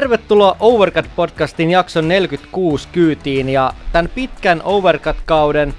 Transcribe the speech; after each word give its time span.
Tervetuloa 0.00 0.56
Overcut-podcastin 0.60 1.70
jakson 1.70 2.08
46 2.08 2.88
kyytiin 2.92 3.48
ja 3.48 3.72
tämän 3.92 4.10
pitkän 4.14 4.62
Overcut-kauden 4.64 5.74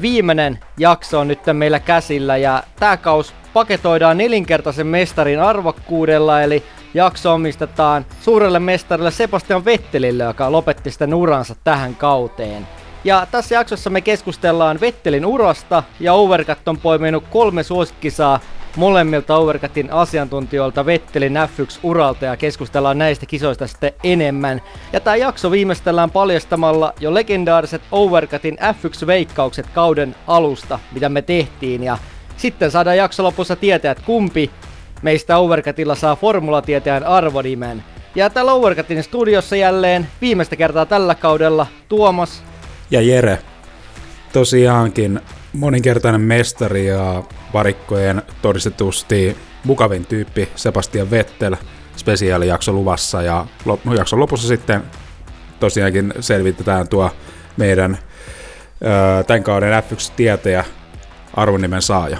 viimeinen 0.00 0.58
jakso 0.78 1.20
on 1.20 1.28
nyt 1.28 1.38
meillä 1.52 1.78
käsillä 1.78 2.36
ja 2.36 2.62
tämä 2.80 2.96
kaus 2.96 3.34
paketoidaan 3.52 4.18
nelinkertaisen 4.18 4.86
mestarin 4.86 5.40
arvokkuudella 5.40 6.42
eli 6.42 6.62
jakso 6.94 7.34
omistetaan 7.34 8.06
suurelle 8.20 8.58
mestarille 8.58 9.10
Sebastian 9.10 9.64
Vettelille, 9.64 10.24
joka 10.24 10.52
lopetti 10.52 10.90
sitten 10.90 11.14
uransa 11.14 11.54
tähän 11.64 11.94
kauteen. 11.94 12.66
Ja 13.04 13.26
tässä 13.30 13.54
jaksossa 13.54 13.90
me 13.90 14.00
keskustellaan 14.00 14.80
Vettelin 14.80 15.26
urasta 15.26 15.82
ja 16.00 16.14
Overcut 16.14 16.68
on 16.68 16.78
poiminut 16.78 17.24
kolme 17.30 17.62
suosikkisaa 17.62 18.40
molemmilta 18.76 19.36
Overcutin 19.36 19.92
asiantuntijoilta 19.92 20.86
Vettelin 20.86 21.36
F1-uralta 21.36 22.24
ja 22.24 22.36
keskustellaan 22.36 22.98
näistä 22.98 23.26
kisoista 23.26 23.66
sitten 23.66 23.92
enemmän. 24.04 24.62
Ja 24.92 25.00
tämä 25.00 25.16
jakso 25.16 25.50
viimeistellään 25.50 26.10
paljastamalla 26.10 26.92
jo 27.00 27.14
legendaariset 27.14 27.82
Overcutin 27.92 28.58
F1-veikkaukset 28.58 29.66
kauden 29.74 30.14
alusta, 30.26 30.78
mitä 30.92 31.08
me 31.08 31.22
tehtiin. 31.22 31.82
Ja 31.82 31.98
sitten 32.36 32.70
saadaan 32.70 32.96
jakso 32.96 33.22
lopussa 33.22 33.56
tietää, 33.56 33.92
että 33.92 34.04
kumpi 34.06 34.50
meistä 35.02 35.38
Overcutilla 35.38 35.94
saa 35.94 36.16
formulatieteen 36.16 37.06
arvonimen. 37.06 37.84
Ja 38.14 38.30
täällä 38.30 38.52
Overcutin 38.52 39.02
studiossa 39.02 39.56
jälleen 39.56 40.08
viimeistä 40.20 40.56
kertaa 40.56 40.86
tällä 40.86 41.14
kaudella 41.14 41.66
Tuomas 41.88 42.42
ja 42.90 43.00
Jere. 43.00 43.38
Tosiaankin 44.32 45.20
moninkertainen 45.54 46.20
mestari 46.20 46.86
ja 46.86 47.22
varikkojen 47.54 48.22
todistetusti 48.42 49.36
mukavin 49.64 50.06
tyyppi 50.06 50.48
Sebastian 50.56 51.10
Vettel 51.10 51.56
spesiaalijakso 51.96 52.72
luvassa 52.72 53.22
ja 53.22 53.46
no, 53.64 53.94
jakson 53.96 54.20
lopussa 54.20 54.48
sitten 54.48 54.82
tosiaankin 55.60 56.14
selvitetään 56.20 56.88
tuo 56.88 57.10
meidän 57.56 57.98
tämän 59.26 59.42
kauden 59.42 59.82
F1-tietäjä 59.82 60.64
arvonimen 61.34 61.82
saaja. 61.82 62.18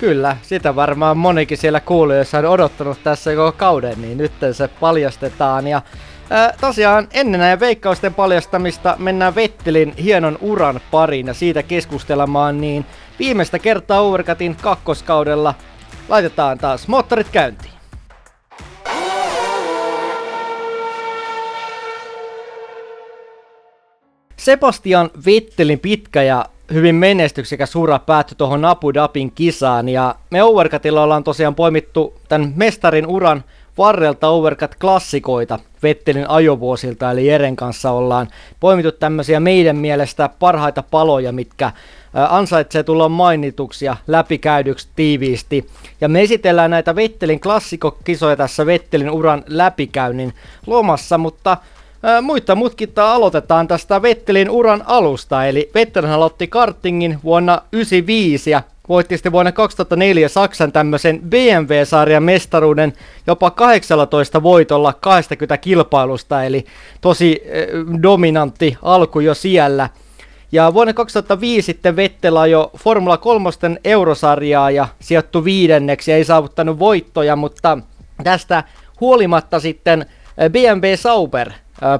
Kyllä, 0.00 0.36
sitä 0.42 0.76
varmaan 0.76 1.16
monikin 1.16 1.58
siellä 1.58 1.80
kuulijoissa 1.80 2.38
on 2.38 2.44
odottanut 2.44 2.98
tässä 3.04 3.34
koko 3.34 3.52
kauden, 3.52 4.02
niin 4.02 4.18
nyt 4.18 4.32
se 4.52 4.68
paljastetaan. 4.68 5.66
Ja 5.66 5.82
Ää, 6.30 6.54
tosiaan 6.60 7.08
ennen 7.12 7.40
näiden 7.40 7.60
veikkausten 7.60 8.14
paljastamista 8.14 8.96
mennään 8.98 9.34
Vettelin 9.34 9.94
hienon 9.96 10.38
uran 10.40 10.80
pariin 10.90 11.26
ja 11.26 11.34
siitä 11.34 11.62
keskustelemaan, 11.62 12.60
niin 12.60 12.86
viimeistä 13.18 13.58
kertaa 13.58 14.00
Overcutin 14.00 14.56
kakkoskaudella 14.56 15.54
laitetaan 16.08 16.58
taas 16.58 16.88
moottorit 16.88 17.28
käyntiin. 17.32 17.74
Sebastian 24.36 25.10
Vettelin 25.26 25.78
pitkä 25.80 26.22
ja 26.22 26.44
hyvin 26.72 26.94
menestyksekäs 26.94 27.76
ura 27.76 27.98
päättyi 27.98 28.36
tuohon 28.36 28.64
Abu 28.64 28.94
Dhabin 28.94 29.32
kisaan 29.32 29.88
ja 29.88 30.14
me 30.30 30.42
Overcutilla 30.42 31.02
ollaan 31.02 31.24
tosiaan 31.24 31.54
poimittu 31.54 32.14
tämän 32.28 32.52
mestarin 32.56 33.06
uran 33.06 33.44
varrelta 33.78 34.28
Overcut-klassikoita 34.28 35.58
Vettelin 35.82 36.30
ajovuosilta, 36.30 37.10
eli 37.10 37.26
Jeren 37.26 37.56
kanssa 37.56 37.90
ollaan 37.90 38.28
poimittu 38.60 38.92
tämmöisiä 38.92 39.40
meidän 39.40 39.76
mielestä 39.76 40.30
parhaita 40.38 40.82
paloja, 40.90 41.32
mitkä 41.32 41.72
ansaitsee 42.28 42.82
tulla 42.82 43.08
mainituksi 43.08 43.84
ja 43.84 43.96
läpikäydyksi 44.06 44.88
tiiviisti. 44.96 45.66
Ja 46.00 46.08
me 46.08 46.22
esitellään 46.22 46.70
näitä 46.70 46.96
Vettelin 46.96 47.40
klassikokisoja 47.40 48.36
tässä 48.36 48.66
Vettelin 48.66 49.10
uran 49.10 49.44
läpikäynnin 49.46 50.34
lomassa, 50.66 51.18
mutta 51.18 51.56
muita 52.22 52.54
mutkittaa 52.54 53.14
aloitetaan 53.14 53.68
tästä 53.68 54.02
Vettelin 54.02 54.50
uran 54.50 54.82
alusta, 54.86 55.46
eli 55.46 55.70
Vettelin 55.74 56.10
aloitti 56.10 56.46
kartingin 56.46 57.18
vuonna 57.24 57.52
1995 57.52 58.50
ja 58.50 58.62
voitti 58.88 59.16
sitten 59.16 59.32
vuonna 59.32 59.52
2004 59.52 60.28
Saksan 60.28 60.72
tämmöisen 60.72 61.20
BMW-sarjan 61.20 62.22
mestaruuden 62.22 62.92
jopa 63.26 63.50
18 63.50 64.42
voitolla 64.42 64.92
20 64.92 65.56
kilpailusta, 65.56 66.44
eli 66.44 66.64
tosi 67.00 67.42
eh, 67.44 67.68
dominantti 68.02 68.76
alku 68.82 69.20
jo 69.20 69.34
siellä. 69.34 69.88
Ja 70.52 70.74
vuonna 70.74 70.92
2005 70.92 71.66
sitten 71.66 71.96
Vettel 71.96 72.44
jo 72.50 72.70
Formula 72.78 73.16
3 73.16 73.50
eurosarjaa 73.84 74.70
ja 74.70 74.88
sijoittu 75.00 75.44
viidenneksi 75.44 76.12
ei 76.12 76.24
saavuttanut 76.24 76.78
voittoja, 76.78 77.36
mutta 77.36 77.78
tästä 78.24 78.64
huolimatta 79.00 79.60
sitten 79.60 80.06
BMW 80.50 80.94
Sauber 80.96 81.52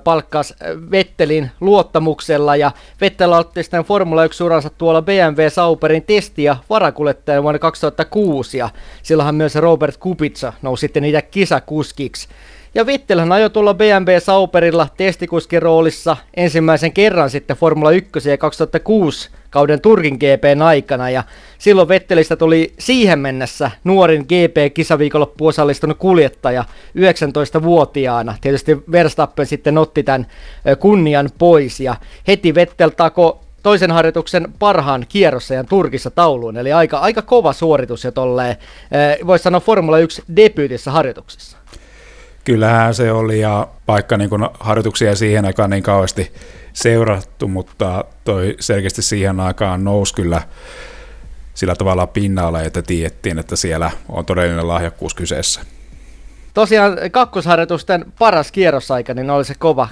palkkas 0.04 0.54
Vettelin 0.90 1.50
luottamuksella 1.60 2.56
ja 2.56 2.70
Vettel 3.00 3.32
otti 3.32 3.62
sitten 3.62 3.84
Formula 3.84 4.26
1-uransa 4.26 4.70
tuolla 4.78 5.02
BMW 5.02 5.48
Sauberin 5.48 6.02
testi- 6.02 6.44
ja 6.44 6.56
varakuljettajan 6.70 7.42
vuonna 7.42 7.58
2006 7.58 8.58
ja 8.58 8.68
silloinhan 9.02 9.34
myös 9.34 9.54
Robert 9.54 9.96
Kubica 9.96 10.52
nousi 10.62 10.80
sitten 10.80 11.02
niitä 11.02 11.22
kisakuskiksi. 11.22 12.28
Ja 12.74 12.86
Vettelhän 12.86 13.32
ajoi 13.32 13.50
tuolla 13.50 13.74
BMW 13.74 14.18
Sauberilla 14.18 14.88
testikuskin 14.96 15.62
roolissa 15.62 16.16
ensimmäisen 16.36 16.92
kerran 16.92 17.30
sitten 17.30 17.56
Formula 17.56 17.90
1 17.90 18.30
ja 18.30 18.38
2006 18.38 19.30
kauden 19.50 19.80
Turkin 19.80 20.14
GPn 20.14 20.62
aikana 20.62 21.10
ja 21.10 21.24
silloin 21.58 21.88
Vettelistä 21.88 22.36
tuli 22.36 22.74
siihen 22.78 23.18
mennessä 23.18 23.70
nuorin 23.84 24.22
GP-kisaviikonloppu 24.22 25.46
osallistunut 25.46 25.98
kuljettaja 25.98 26.64
19-vuotiaana. 26.98 28.34
Tietysti 28.40 28.82
Verstappen 28.92 29.46
sitten 29.46 29.78
otti 29.78 30.02
tämän 30.02 30.26
kunnian 30.78 31.30
pois 31.38 31.80
ja 31.80 31.96
heti 32.28 32.54
Vettel 32.54 32.90
tako 32.90 33.40
toisen 33.62 33.90
harjoituksen 33.90 34.48
parhaan 34.58 35.06
kierrosajan 35.08 35.66
Turkissa 35.66 36.10
tauluun, 36.10 36.56
eli 36.56 36.72
aika, 36.72 36.98
aika 36.98 37.22
kova 37.22 37.52
suoritus 37.52 38.04
jo 38.04 38.10
tolleen, 38.10 38.56
voisi 39.26 39.42
sanoa 39.42 39.60
Formula 39.60 39.98
1 39.98 40.22
debyytissä 40.36 40.90
harjoituksessa. 40.90 41.56
Kyllähän 42.44 42.94
se 42.94 43.12
oli, 43.12 43.40
ja 43.40 43.68
vaikka 43.88 44.16
niin 44.16 44.30
harjoituksia 44.60 45.14
siihen 45.14 45.44
aikaan 45.44 45.70
niin 45.70 45.82
kauheasti 45.82 46.32
seurattu, 46.72 47.48
mutta 47.48 48.04
toi 48.24 48.56
selkeästi 48.60 49.02
siihen 49.02 49.40
aikaan 49.40 49.84
nousi 49.84 50.14
kyllä 50.14 50.42
sillä 51.54 51.74
tavalla 51.74 52.06
pinnalle, 52.06 52.62
että 52.62 52.82
tiedettiin, 52.82 53.38
että 53.38 53.56
siellä 53.56 53.90
on 54.08 54.26
todellinen 54.26 54.68
lahjakkuus 54.68 55.14
kyseessä. 55.14 55.60
Tosiaan 56.54 56.98
kakkosharjoitusten 57.10 58.04
paras 58.18 58.52
kierrosaika, 58.52 59.14
niin 59.14 59.30
oli 59.30 59.44
se 59.44 59.54
kova 59.58 59.88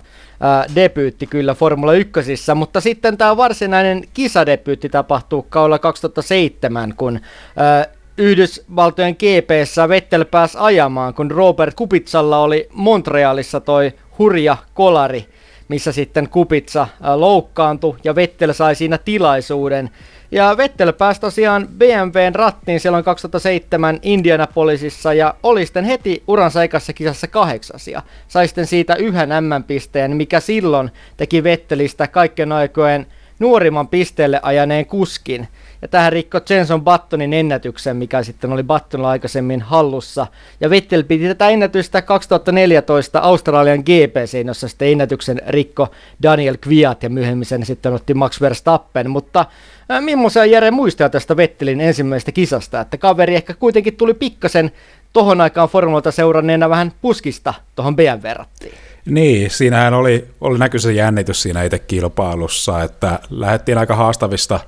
debyytti 0.75 1.27
kyllä 1.27 1.55
Formula 1.55 1.93
1, 1.93 2.21
mutta 2.55 2.81
sitten 2.81 3.19
tämä 3.19 3.37
varsinainen 3.37 4.05
kisadebyytti 4.15 4.89
tapahtuu 4.89 5.43
kaudella 5.43 5.79
2007, 5.79 6.95
kun 6.97 7.21
ää, 7.57 7.87
Yhdysvaltojen 8.19 9.17
GPssä 9.17 9.89
Vettel 9.89 10.25
pääsi 10.25 10.59
ajamaan, 10.61 11.15
kun 11.15 11.31
Robert 11.31 11.75
Kupitsalla 11.75 12.39
oli 12.39 12.69
Montrealissa 12.73 13.61
toi 13.61 13.93
hurja 14.19 14.57
kolari, 14.75 15.27
missä 15.69 15.93
sitten 15.93 16.29
Kupitsa 16.29 16.89
loukkaantui 17.15 17.97
ja 18.05 18.15
Vettel 18.15 18.53
sai 18.53 18.75
siinä 18.75 18.99
tilaisuuden. 18.99 19.91
Ja 20.31 20.57
Vettel 20.57 20.93
pääsi 20.93 21.21
tosiaan 21.21 21.69
BMWn 21.69 22.35
rattiin 22.35 22.81
silloin 22.81 23.05
2007 23.05 23.99
Indianapolisissa 24.03 25.15
ja 25.15 25.35
oli 25.43 25.67
sitten 25.67 25.85
heti 25.85 26.23
uransa 26.27 26.63
ekassa 26.63 26.93
kisassa 26.93 27.27
kahdeksas 27.27 27.89
ja 27.89 28.03
sai 28.29 28.49
sitten 28.49 28.67
siitä 28.67 28.95
yhden 28.95 29.29
M-pisteen, 29.45 30.17
mikä 30.17 30.41
silloin 30.41 30.91
teki 31.17 31.45
Vettelistä 31.45 32.07
kaikkien 32.07 32.53
aikojen 32.53 33.07
nuorimman 33.39 33.89
pisteelle 33.89 34.41
ajaneen 34.43 34.87
kuskin. 34.87 35.49
Ja 35.83 35.89
tähän 35.89 36.13
rikko 36.13 36.41
Jenson 36.51 36.85
Buttonin 36.85 37.33
ennätyksen, 37.33 37.97
mikä 37.97 38.23
sitten 38.23 38.53
oli 38.53 38.63
Buttonilla 38.63 39.11
aikaisemmin 39.11 39.61
hallussa. 39.61 40.27
Ja 40.61 40.71
Vettel 40.71 41.03
piti 41.03 41.29
tätä 41.29 41.49
ennätystä 41.49 42.03
2014 42.03 43.19
Australian 43.19 43.79
GPC, 43.79 44.47
jossa 44.47 44.69
sitten 44.69 44.89
ennätyksen 44.89 45.41
rikko 45.47 45.89
Daniel 46.23 46.57
Kviat 46.61 47.03
ja 47.03 47.11
myöhemmin 47.11 47.47
sen 47.47 47.67
sitten 47.67 47.93
otti 47.93 48.15
Max 48.15 48.41
Verstappen. 48.41 49.11
Mutta 49.11 49.47
äh, 49.91 50.03
millaisia 50.03 50.45
Jere 50.45 50.71
muistaa 50.71 51.09
tästä 51.09 51.37
Vettelin 51.37 51.81
ensimmäisestä 51.81 52.33
kisasta, 52.33 52.81
että 52.81 52.97
kaveri 52.97 53.35
ehkä 53.35 53.55
kuitenkin 53.55 53.97
tuli 53.97 54.15
pikkasen 54.15 54.73
tohon 55.13 55.41
aikaan 55.41 55.69
formuloita 55.69 56.11
seuranneena 56.11 56.71
vähän 56.71 56.93
puskista 57.03 57.55
tuohon 57.77 57.97
BMW 57.97 58.29
rattiin. 58.35 58.75
Niin, 59.05 59.51
siinähän 59.51 59.95
oli, 59.95 60.29
oli 60.41 60.59
näkyisen 60.59 60.97
jännitys 60.97 61.43
siinä 61.43 61.63
itse 61.63 61.79
kilpailussa, 61.79 62.83
että 62.83 63.19
lähdettiin 63.31 63.79
aika 63.79 63.97
haastavista 63.97 64.61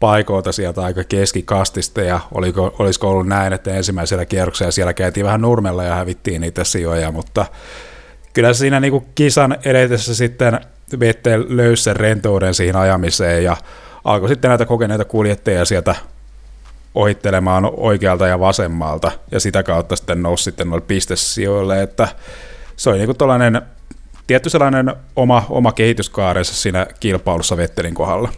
paikoilta 0.00 0.52
sieltä 0.52 0.84
aika 0.84 1.04
keskikastista 1.04 2.00
ja 2.00 2.20
oliko, 2.34 2.76
olisiko 2.78 3.10
ollut 3.10 3.26
näin, 3.26 3.52
että 3.52 3.74
ensimmäisellä 3.74 4.24
kierroksella 4.24 4.70
siellä 4.72 4.94
käytiin 4.94 5.26
vähän 5.26 5.40
nurmella 5.40 5.84
ja 5.84 5.94
hävittiin 5.94 6.40
niitä 6.40 6.64
sijoja, 6.64 7.12
mutta 7.12 7.46
kyllä 8.32 8.52
siinä 8.52 8.80
niin 8.80 9.06
kisan 9.14 9.56
edetessä 9.64 10.14
sitten 10.14 10.60
Vettel 11.00 11.44
löysi 11.48 11.82
sen 11.82 11.96
rentouden 11.96 12.54
siihen 12.54 12.76
ajamiseen 12.76 13.44
ja 13.44 13.56
alkoi 14.04 14.28
sitten 14.28 14.48
näitä 14.48 14.64
kokeneita 14.66 15.04
kuljettajia 15.04 15.64
sieltä 15.64 15.94
ohittelemaan 16.94 17.70
oikealta 17.76 18.26
ja 18.26 18.40
vasemmalta 18.40 19.12
ja 19.30 19.40
sitä 19.40 19.62
kautta 19.62 19.96
sitten 19.96 20.22
nousi 20.22 20.44
sitten 20.44 20.70
noille 20.70 20.86
pistesijoille, 20.86 21.82
että 21.82 22.08
se 22.76 22.90
oli 22.90 22.98
niin 22.98 23.16
kuin 23.18 23.60
tietty 24.26 24.50
sellainen 24.50 24.94
oma, 25.16 25.46
oma 25.48 25.72
kehityskaarensa 25.72 26.54
siinä 26.54 26.86
kilpailussa 27.00 27.56
Vettelin 27.56 27.94
kohdalla. 27.94 28.28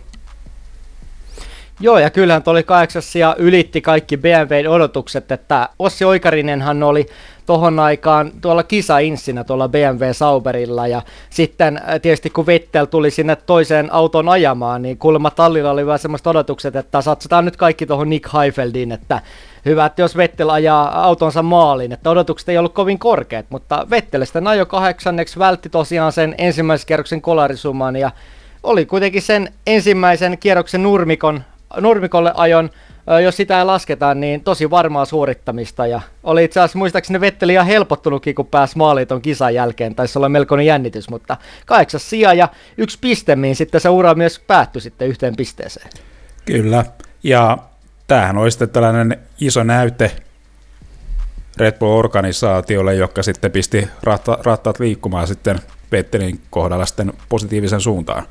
Joo, 1.81 1.99
ja 1.99 2.11
kyllähän 2.11 2.43
tuo 2.43 2.51
oli 2.51 2.63
kahdeksas 2.63 3.17
ja 3.17 3.37
ylitti 3.39 3.81
kaikki 3.81 4.17
BMWn 4.17 4.69
odotukset, 4.69 5.33
että 5.33 5.69
Ossi 5.79 6.05
Oikarinenhan 6.05 6.83
oli 6.83 7.07
tohon 7.47 7.79
aikaan 7.79 8.33
tuolla 8.41 8.63
kisa-inssinä 8.63 9.45
tuolla 9.45 9.69
BMW 9.69 10.03
Sauberilla, 10.13 10.87
ja 10.87 11.03
sitten 11.31 11.77
äh, 11.77 12.01
tietysti 12.01 12.31
kun 12.31 12.47
Vettel 12.47 12.85
tuli 12.85 13.11
sinne 13.11 13.37
toiseen 13.37 13.93
auton 13.93 14.29
ajamaan, 14.29 14.83
niin 14.83 14.99
kuulemma 14.99 15.31
Tallilla 15.31 15.71
oli 15.71 15.87
vähän 15.87 15.99
semmoista 15.99 16.31
odotukset, 16.31 16.77
että 16.77 17.01
satsataan 17.01 17.45
nyt 17.45 17.57
kaikki 17.57 17.87
tuohon 17.87 18.11
Nick 18.11 18.33
Heifeldiin, 18.33 18.93
että 18.93 19.21
hyvä, 19.65 19.87
että 19.87 20.03
jos 20.03 20.17
Vettel 20.17 20.51
ajaa 20.51 21.05
autonsa 21.05 21.43
maaliin, 21.43 21.93
että 21.93 22.11
odotukset 22.11 22.49
ei 22.49 22.59
ollut 22.59 22.75
kovin 22.75 22.99
korkeat, 22.99 23.47
mutta 23.49 23.87
Vettel 23.91 24.25
sitten 24.25 24.47
ajo 24.47 24.67
kahdeksanneksi, 24.67 25.39
vältti 25.39 25.69
tosiaan 25.69 26.13
sen 26.13 26.35
ensimmäisen 26.39 26.87
kierroksen 26.87 27.23
kolarisuman, 27.23 27.97
ja 27.97 28.11
oli 28.63 28.87
kuitenkin 28.87 29.23
sen 29.23 29.53
ensimmäisen 29.67 30.39
kierroksen 30.39 30.83
nurmikon 30.83 31.43
nurmikolle 31.77 32.33
ajon, 32.35 32.71
jos 33.25 33.37
sitä 33.37 33.59
ei 33.59 33.65
lasketa, 33.65 34.15
niin 34.15 34.45
tosi 34.45 34.71
varmaa 34.71 35.05
suorittamista. 35.05 35.87
Ja 35.87 36.01
oli 36.23 36.45
itse 36.45 36.61
asiassa 36.61 36.79
muistaakseni 36.79 37.21
Vetteli 37.21 37.53
ihan 37.53 37.67
helpottunutkin, 37.67 38.35
kun 38.35 38.47
pääsi 38.47 38.79
maaliin 38.79 39.09
ton 39.09 39.23
kisan 39.23 39.55
jälkeen. 39.55 39.95
Taisi 39.95 40.19
olla 40.19 40.29
melkoinen 40.29 40.67
jännitys, 40.67 41.11
mutta 41.11 41.37
kahdeksas 41.67 42.11
sija 42.11 42.35
ja 42.35 42.49
yksi 42.79 42.99
piste, 43.01 43.37
niin 43.37 43.57
sitten 43.57 43.81
se 43.81 43.89
ura 43.89 44.15
myös 44.15 44.39
päättyi 44.39 44.83
sitten 44.83 45.09
yhteen 45.09 45.37
pisteeseen. 45.37 45.91
Kyllä, 46.45 46.85
ja 47.23 47.59
tämähän 48.07 48.39
oli 48.39 48.51
sitten 48.51 48.71
tällainen 48.71 49.19
iso 49.41 49.65
näyte 49.65 50.11
Red 51.57 51.79
Bull-organisaatiolle, 51.79 52.95
joka 52.95 53.23
sitten 53.23 53.53
pisti 53.53 53.89
ratta, 54.03 54.39
rattaat 54.43 54.81
liikkumaan 54.81 55.27
sitten 55.27 55.61
Vettelin 55.93 56.41
kohdalla 56.51 56.87
sitten 56.87 57.13
positiivisen 57.29 57.81
suuntaan. 57.81 58.27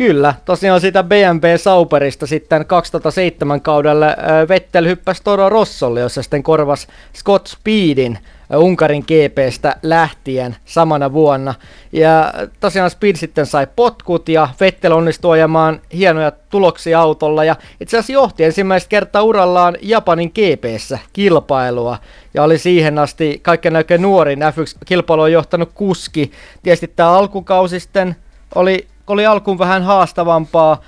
Kyllä, 0.00 0.34
tosiaan 0.44 0.80
siitä 0.80 1.02
BMW 1.02 1.56
Sauperista 1.56 2.26
sitten 2.26 2.66
2007 2.66 3.60
kaudella 3.60 4.06
Vettel 4.48 4.86
hyppäsi 4.86 5.22
Toro 5.24 5.48
Rossolle, 5.48 6.00
jossa 6.00 6.22
sitten 6.22 6.42
korvas 6.42 6.86
Scott 7.16 7.46
Speedin 7.46 8.18
Unkarin 8.56 9.04
GPstä 9.04 9.76
lähtien 9.82 10.56
samana 10.64 11.12
vuonna. 11.12 11.54
Ja 11.92 12.32
tosiaan 12.60 12.90
Speed 12.90 13.16
sitten 13.16 13.46
sai 13.46 13.66
potkut 13.76 14.28
ja 14.28 14.48
Vettel 14.60 14.92
onnistui 14.92 15.32
ajamaan 15.32 15.80
hienoja 15.92 16.32
tuloksia 16.50 17.00
autolla 17.00 17.44
ja 17.44 17.56
itse 17.80 17.96
asiassa 17.96 18.12
johti 18.12 18.44
ensimmäistä 18.44 18.88
kertaa 18.88 19.22
urallaan 19.22 19.76
Japanin 19.82 20.32
GPssä 20.34 20.98
kilpailua 21.12 21.98
ja 22.34 22.42
oli 22.42 22.58
siihen 22.58 22.98
asti 22.98 23.40
kaikkein 23.42 23.76
oikein 23.76 24.02
nuorin 24.02 24.40
F1-kilpailu 24.42 25.22
on 25.22 25.32
johtanut 25.32 25.70
kuski. 25.74 26.32
Tietysti 26.62 26.92
tämä 26.96 27.10
alkukausi 27.10 27.80
sitten 27.80 28.16
oli 28.54 28.89
oli 29.10 29.26
alkuun 29.26 29.58
vähän 29.58 29.82
haastavampaa. 29.82 30.82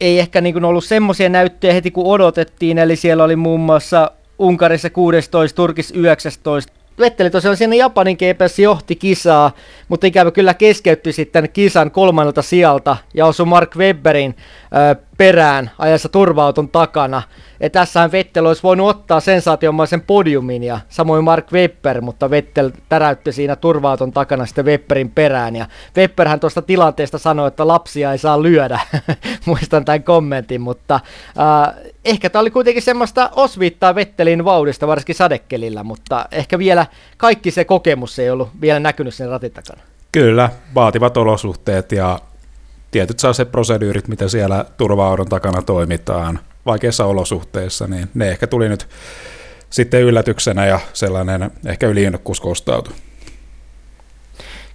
Ei 0.00 0.18
ehkä 0.18 0.40
niin 0.40 0.52
kuin 0.52 0.64
ollut 0.64 0.84
semmoisia 0.84 1.28
näyttöjä 1.28 1.72
heti 1.72 1.90
kun 1.90 2.06
odotettiin, 2.06 2.78
eli 2.78 2.96
siellä 2.96 3.24
oli 3.24 3.36
muun 3.36 3.60
muassa 3.60 4.10
Unkarissa 4.38 4.90
16, 4.90 5.56
Turkis 5.56 5.90
19, 5.90 6.72
Vetteli 6.98 7.30
tosiaan 7.30 7.56
siinä 7.56 7.74
Japanin 7.74 8.16
GPS 8.16 8.58
johti 8.58 8.96
kisaa, 8.96 9.52
mutta 9.88 10.06
ikävä 10.06 10.30
kyllä 10.30 10.54
keskeytti 10.54 11.12
sitten 11.12 11.48
kisan 11.52 11.90
kolmannelta 11.90 12.42
sijalta 12.42 12.96
ja 13.14 13.26
osui 13.26 13.46
Mark 13.46 13.76
Webberin 13.76 14.36
ö, 14.92 14.96
perään 15.22 15.70
ajassa 15.78 16.08
turvauton 16.08 16.68
takana. 16.68 17.22
Ja 17.60 17.70
tässähän 17.70 18.12
Vettel 18.12 18.46
olisi 18.46 18.62
voinut 18.62 18.88
ottaa 18.88 19.20
sensaatiomaisen 19.20 20.00
podiumin 20.00 20.62
ja 20.62 20.80
samoin 20.88 21.24
Mark 21.24 21.52
Webber, 21.52 22.00
mutta 22.00 22.30
Vettel 22.30 22.70
täräytti 22.88 23.32
siinä 23.32 23.56
turvauton 23.56 24.12
takana 24.12 24.46
sitten 24.46 24.64
Webberin 24.64 25.10
perään. 25.10 25.56
Ja 25.56 25.66
Webberhän 25.96 26.40
tuosta 26.40 26.62
tilanteesta 26.62 27.18
sanoi, 27.18 27.48
että 27.48 27.68
lapsia 27.68 28.12
ei 28.12 28.18
saa 28.18 28.42
lyödä. 28.42 28.80
Muistan 29.46 29.84
tämän 29.84 30.02
kommentin, 30.02 30.60
mutta 30.60 30.94
äh, 30.94 31.74
ehkä 32.04 32.30
tämä 32.30 32.40
oli 32.40 32.50
kuitenkin 32.50 32.82
semmoista 32.82 33.30
osviittaa 33.36 33.94
Vettelin 33.94 34.44
vauhdista, 34.44 34.86
varsinkin 34.86 35.14
sadekelillä, 35.14 35.84
mutta 35.84 36.26
ehkä 36.32 36.58
vielä 36.58 36.86
kaikki 37.16 37.50
se 37.50 37.64
kokemus 37.64 38.18
ei 38.18 38.30
ollut 38.30 38.48
vielä 38.60 38.80
näkynyt 38.80 39.14
sen 39.14 39.28
ratin 39.28 39.52
takana. 39.52 39.82
Kyllä, 40.12 40.50
vaativat 40.74 41.16
olosuhteet 41.16 41.92
ja 41.92 42.18
tietyt 42.92 43.18
saa 43.18 43.32
se 43.32 43.44
proseduurit, 43.44 44.08
mitä 44.08 44.28
siellä 44.28 44.64
turvaudon 44.76 45.28
takana 45.28 45.62
toimitaan 45.62 46.38
vaikeissa 46.66 47.04
olosuhteissa, 47.04 47.86
niin 47.86 48.08
ne 48.14 48.28
ehkä 48.28 48.46
tuli 48.46 48.68
nyt 48.68 48.88
sitten 49.70 50.02
yllätyksenä 50.02 50.66
ja 50.66 50.80
sellainen 50.92 51.50
ehkä 51.66 51.86
yliinnokkuus 51.86 52.40
kostautui. 52.40 52.94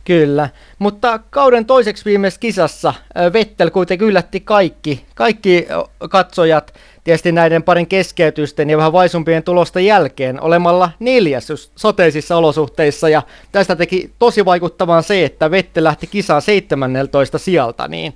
Kyllä, 0.05 0.49
mutta 0.79 1.19
kauden 1.29 1.65
toiseksi 1.65 2.05
viimeisessä 2.05 2.39
kisassa 2.39 2.93
Vettel 3.33 3.69
kuitenkin 3.69 4.07
yllätti 4.07 4.39
kaikki, 4.39 5.05
kaikki 5.15 5.67
katsojat 6.09 6.73
tietysti 7.07 7.31
näiden 7.31 7.63
parin 7.63 7.87
keskeytysten 7.87 8.69
ja 8.69 8.77
vähän 8.77 8.93
vaisumpien 8.93 9.43
tulosta 9.43 9.79
jälkeen 9.79 10.41
olemalla 10.41 10.91
neljäs 10.99 11.47
soteisissa 11.75 12.37
olosuhteissa 12.37 13.09
ja 13.09 13.21
tästä 13.51 13.75
teki 13.75 14.11
tosi 14.19 14.45
vaikuttavan 14.45 15.03
se, 15.03 15.25
että 15.25 15.51
Vettel 15.51 15.83
lähti 15.83 16.07
kisaan 16.07 16.41
17 16.41 17.37
sieltä, 17.37 17.87
niin 17.87 18.15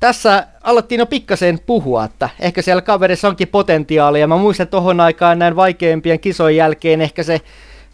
tässä 0.00 0.46
alettiin 0.62 0.98
jo 0.98 1.06
pikkasen 1.06 1.58
puhua, 1.66 2.04
että 2.04 2.28
ehkä 2.40 2.62
siellä 2.62 2.82
kaverissa 2.82 3.28
onkin 3.28 3.48
potentiaalia. 3.48 4.26
Mä 4.26 4.36
muistan 4.36 4.68
tohon 4.68 5.00
aikaan 5.00 5.38
näin 5.38 5.56
vaikeimpien 5.56 6.20
kisojen 6.20 6.56
jälkeen 6.56 7.00
ehkä 7.00 7.22
se 7.22 7.40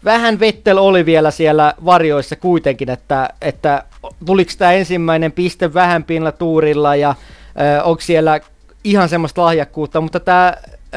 vähän 0.03 0.39
Vettel 0.39 0.77
oli 0.77 1.05
vielä 1.05 1.31
siellä 1.31 1.73
varjoissa 1.85 2.35
kuitenkin, 2.35 2.89
että, 2.89 3.29
että 3.41 3.83
tuliko 4.25 4.51
tämä 4.57 4.73
ensimmäinen 4.73 5.31
piste 5.31 5.73
vähän 5.73 6.05
tuurilla 6.37 6.95
ja 6.95 7.15
onko 7.83 8.01
siellä 8.01 8.39
ihan 8.85 9.09
semmoista 9.09 9.41
lahjakkuutta, 9.41 10.01
mutta 10.01 10.19
tämä 10.19 10.53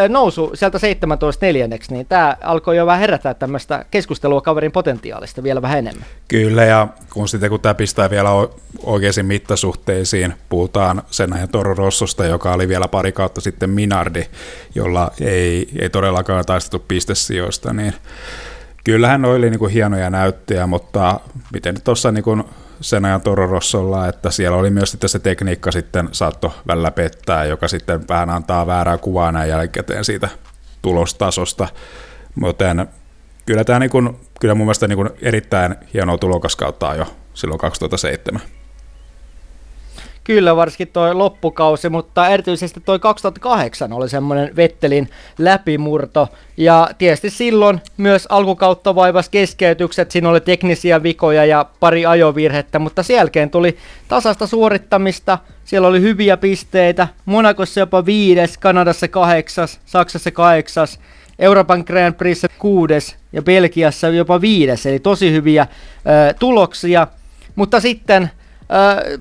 nousu 0.09 0.51
sieltä 0.55 0.79
17 0.79 1.47
neljänneksi, 1.47 1.93
niin 1.93 2.07
tämä 2.07 2.37
alkoi 2.41 2.77
jo 2.77 2.87
vähän 2.87 3.01
herättää 3.01 3.35
tämmöistä 3.35 3.85
keskustelua 3.91 4.41
kaverin 4.41 4.73
potentiaalista 4.73 5.43
vielä 5.43 5.63
vähän 5.63 5.79
enemmän. 5.79 6.07
Kyllä, 6.29 6.65
ja 6.65 6.89
kun 7.13 7.29
sitten 7.29 7.51
kun 7.51 7.61
tämä 7.61 7.75
pistää 7.75 8.11
vielä 8.11 8.31
oikeisiin 8.83 9.27
mittasuhteisiin, 9.27 10.35
puhutaan 10.49 11.03
sen 11.11 11.33
ajan 11.33 11.49
Toro 11.49 11.75
Rossosta, 11.75 12.27
joka 12.27 12.53
oli 12.53 12.69
vielä 12.69 12.89
pari 12.89 13.13
kautta 13.13 13.41
sitten 13.41 13.71
Minardi, 13.71 14.25
jolla 14.75 15.11
ei, 15.21 15.69
ei 15.79 15.91
todellakaan 15.91 16.45
taistettu 16.45 16.85
pistesijoista, 16.89 17.73
niin 17.73 17.95
kyllähän 18.85 19.25
oli 19.25 19.51
niin 19.51 19.59
kuin 19.59 19.73
hienoja 19.73 20.11
näyttöjä, 20.11 20.67
mutta 20.67 21.21
miten 21.53 21.83
tuossa 21.85 22.13
niin 22.13 22.45
sen 22.81 23.05
ajan 23.05 23.21
Tororossolla, 23.21 24.09
että 24.09 24.31
siellä 24.31 24.57
oli 24.57 24.71
myös 24.71 24.91
sitten 24.91 25.11
se 25.11 25.19
tekniikka 25.19 25.73
sitten 25.73 26.09
saatto 26.13 26.55
välillä 26.67 26.91
pettää, 26.91 27.45
joka 27.45 27.69
sitten 27.69 28.09
vähän 28.09 28.31
antaa 28.31 28.67
väärää 28.67 28.99
kuvaa 28.99 29.33
näin 29.33 29.51
jälkikäteen 29.51 30.05
siitä 30.05 30.29
tulostasosta. 30.83 31.69
Joten 32.43 32.89
kyllä 33.47 33.65
tämä 33.65 33.79
niin 33.79 33.91
kuin, 33.91 34.21
kyllä 34.41 34.55
mun 34.55 34.67
mielestä 34.67 34.89
niin 34.89 34.97
kuin 34.97 35.11
erittäin 35.23 35.77
hienoa 35.95 36.19
tulokaskautta 36.19 36.95
jo 36.95 37.07
silloin 37.35 37.59
2007. 37.59 38.41
Kyllä, 40.29 40.57
varsinkin 40.57 40.89
tuo 40.89 41.19
loppukausi, 41.19 41.89
mutta 41.89 42.29
erityisesti 42.29 42.81
tuo 42.81 42.99
2008 42.99 43.93
oli 43.93 44.09
semmoinen 44.09 44.57
Vettelin 44.57 45.09
läpimurto. 45.39 46.29
Ja 46.57 46.89
tietysti 46.99 47.31
silloin 47.31 47.81
myös 47.97 48.27
alkukautta 48.31 48.95
vaivas 48.95 49.29
keskeytykset, 49.29 50.11
siinä 50.11 50.29
oli 50.29 50.41
teknisiä 50.41 51.03
vikoja 51.03 51.45
ja 51.45 51.67
pari 51.81 52.07
ajovirhettä, 52.07 52.79
mutta 52.79 53.03
sen 53.03 53.17
jälkeen 53.17 53.51
tuli 53.51 53.77
tasasta 54.09 54.47
suorittamista, 54.47 55.39
siellä 55.65 55.89
oli 55.89 56.01
hyviä 56.01 56.37
pisteitä, 56.37 57.09
Monakossa 57.25 57.81
jopa 57.81 58.07
viides, 58.07 58.59
Kanadassa 58.59 59.09
kahdeksas, 59.09 59.81
Saksassa 59.87 60.31
kahdeksas, 60.31 61.01
Euroopan 61.39 61.85
Grand 61.87 62.15
Prix 62.15 62.45
kuudes 62.59 63.17
ja 63.33 63.43
Belgiassa 63.43 64.09
jopa 64.09 64.41
viides, 64.41 64.87
eli 64.87 64.99
tosi 64.99 65.33
hyviä 65.33 65.63
ö, 65.71 66.35
tuloksia. 66.39 67.07
Mutta 67.57 67.81
sitten 67.81 68.31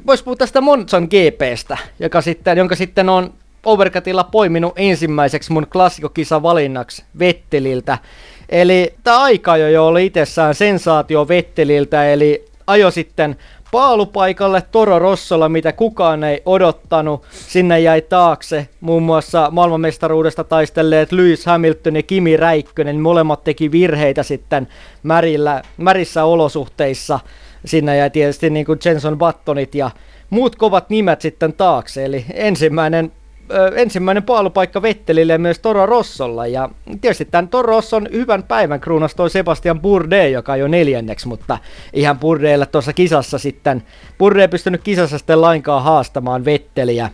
Voisi 0.08 0.24
puhua 0.24 0.36
tästä 0.36 0.62
Monzon 0.62 1.04
GPstä, 1.04 1.78
joka 2.00 2.22
sitten, 2.22 2.58
jonka 2.58 2.76
sitten 2.76 3.10
on 3.10 3.34
Overcutilla 3.66 4.24
poiminut 4.24 4.74
ensimmäiseksi 4.76 5.52
mun 5.52 5.68
klassikokisa 5.72 6.44
valinnaksi 6.44 7.04
Vetteliltä. 7.20 7.98
Eli 8.50 8.94
tämä 9.04 9.20
aika 9.20 9.58
jo 9.58 9.88
oli 9.88 10.06
itsessään 10.06 10.56
sensaatio 10.56 11.28
Vetteliltä, 11.28 12.12
eli 12.12 12.46
ajo 12.68 12.92
sitten 12.92 13.36
paalupaikalle 13.72 14.64
Toro 14.72 15.00
Rossolla, 15.00 15.50
mitä 15.50 15.74
kukaan 15.74 16.24
ei 16.24 16.42
odottanut. 16.46 17.24
Sinne 17.32 17.80
jäi 17.80 18.02
taakse 18.02 18.68
muun 18.82 19.04
muassa 19.04 19.48
maailmanmestaruudesta 19.52 20.44
taistelleet 20.44 21.12
Lewis 21.12 21.46
Hamilton 21.46 21.96
ja 21.96 22.04
Kimi 22.04 22.38
Räikkönen. 22.38 23.00
Molemmat 23.00 23.44
teki 23.44 23.72
virheitä 23.72 24.24
sitten 24.24 24.68
märillä, 25.04 25.62
märissä 25.78 26.24
olosuhteissa. 26.26 27.20
Sinne 27.66 27.98
jäi 27.98 28.10
tietysti 28.10 28.50
niin 28.50 28.66
kuin 28.66 28.80
Jenson 28.86 29.18
Buttonit 29.18 29.76
ja 29.76 29.92
muut 30.30 30.56
kovat 30.56 30.90
nimet 30.90 31.22
sitten 31.22 31.54
taakse. 31.54 32.06
Eli 32.06 32.26
ensimmäinen 32.34 33.12
ensimmäinen 33.76 34.24
paalupaikka 34.24 34.82
Vettelille 34.82 35.34
ja 35.34 35.40
myös 35.40 35.60
Toro 35.60 35.86
Rossolla. 35.86 36.48
Ja 36.48 36.70
tietysti 37.02 37.26
tämän 37.26 37.48
Toro 37.48 37.68
Rosson 37.68 38.08
hyvän 38.12 38.44
päivän 38.44 38.80
kruunas 38.80 39.16
toi 39.16 39.30
Sebastian 39.30 39.82
Bourdais, 39.82 40.34
joka 40.34 40.52
on 40.52 40.60
jo 40.60 40.68
neljänneksi, 40.68 41.28
mutta 41.28 41.58
ihan 41.94 42.20
Bourdaiilla 42.20 42.66
tuossa 42.66 42.94
kisassa 42.94 43.38
sitten. 43.38 43.84
Bourdais 44.18 44.42
ei 44.42 44.48
pystynyt 44.48 44.82
kisassa 44.84 45.18
sitten 45.18 45.42
lainkaan 45.42 45.84
haastamaan 45.84 46.46
Vetteliä. 46.46 47.10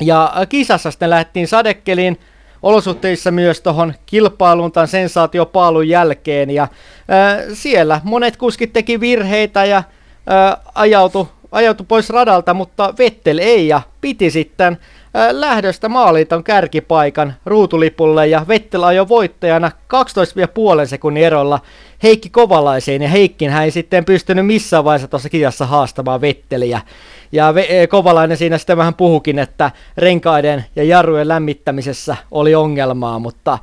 Ja 0.00 0.32
kisassa 0.48 0.90
sitten 0.90 1.10
lähdettiin 1.10 1.48
sadekeliin 1.48 2.20
olosuhteissa 2.62 3.30
myös 3.30 3.60
tuohon 3.60 3.94
kilpailuun 4.06 4.72
tämän 4.72 4.88
sensaatiopaalun 4.88 5.88
jälkeen. 5.88 6.50
Ja 6.50 6.68
ää, 7.08 7.38
siellä 7.52 8.00
monet 8.04 8.36
kuskit 8.36 8.72
teki 8.72 9.00
virheitä 9.00 9.64
ja 9.64 9.82
ää, 10.26 10.56
ajautu, 10.74 11.28
ajautu 11.52 11.84
pois 11.84 12.10
radalta, 12.10 12.54
mutta 12.54 12.94
Vettel 12.98 13.38
ei 13.38 13.68
ja 13.68 13.82
piti 14.00 14.30
sitten 14.30 14.78
lähdöstä 15.30 15.88
maaliiton 15.88 16.44
kärkipaikan 16.44 17.34
ruutulipulle 17.46 18.26
ja 18.26 18.44
Vettel 18.48 18.82
ajoi 18.82 19.08
voittajana 19.08 19.70
12,5 20.80 20.86
sekunnin 20.86 21.24
erolla 21.24 21.60
Heikki 22.02 22.30
Kovalaiseen 22.30 23.02
ja 23.02 23.08
Heikkin 23.08 23.50
hän 23.50 23.64
ei 23.64 23.70
sitten 23.70 24.04
pystynyt 24.04 24.46
missään 24.46 24.84
vaiheessa 24.84 25.08
tuossa 25.08 25.28
kijassa 25.28 25.66
haastamaan 25.66 26.20
Vetteliä. 26.20 26.80
Ja 27.32 27.54
Kovalainen 27.88 28.36
siinä 28.36 28.58
sitten 28.58 28.76
vähän 28.76 28.94
puhukin, 28.94 29.38
että 29.38 29.70
renkaiden 29.96 30.64
ja 30.76 30.84
jarrujen 30.84 31.28
lämmittämisessä 31.28 32.16
oli 32.30 32.54
ongelmaa, 32.54 33.18
mutta 33.18 33.58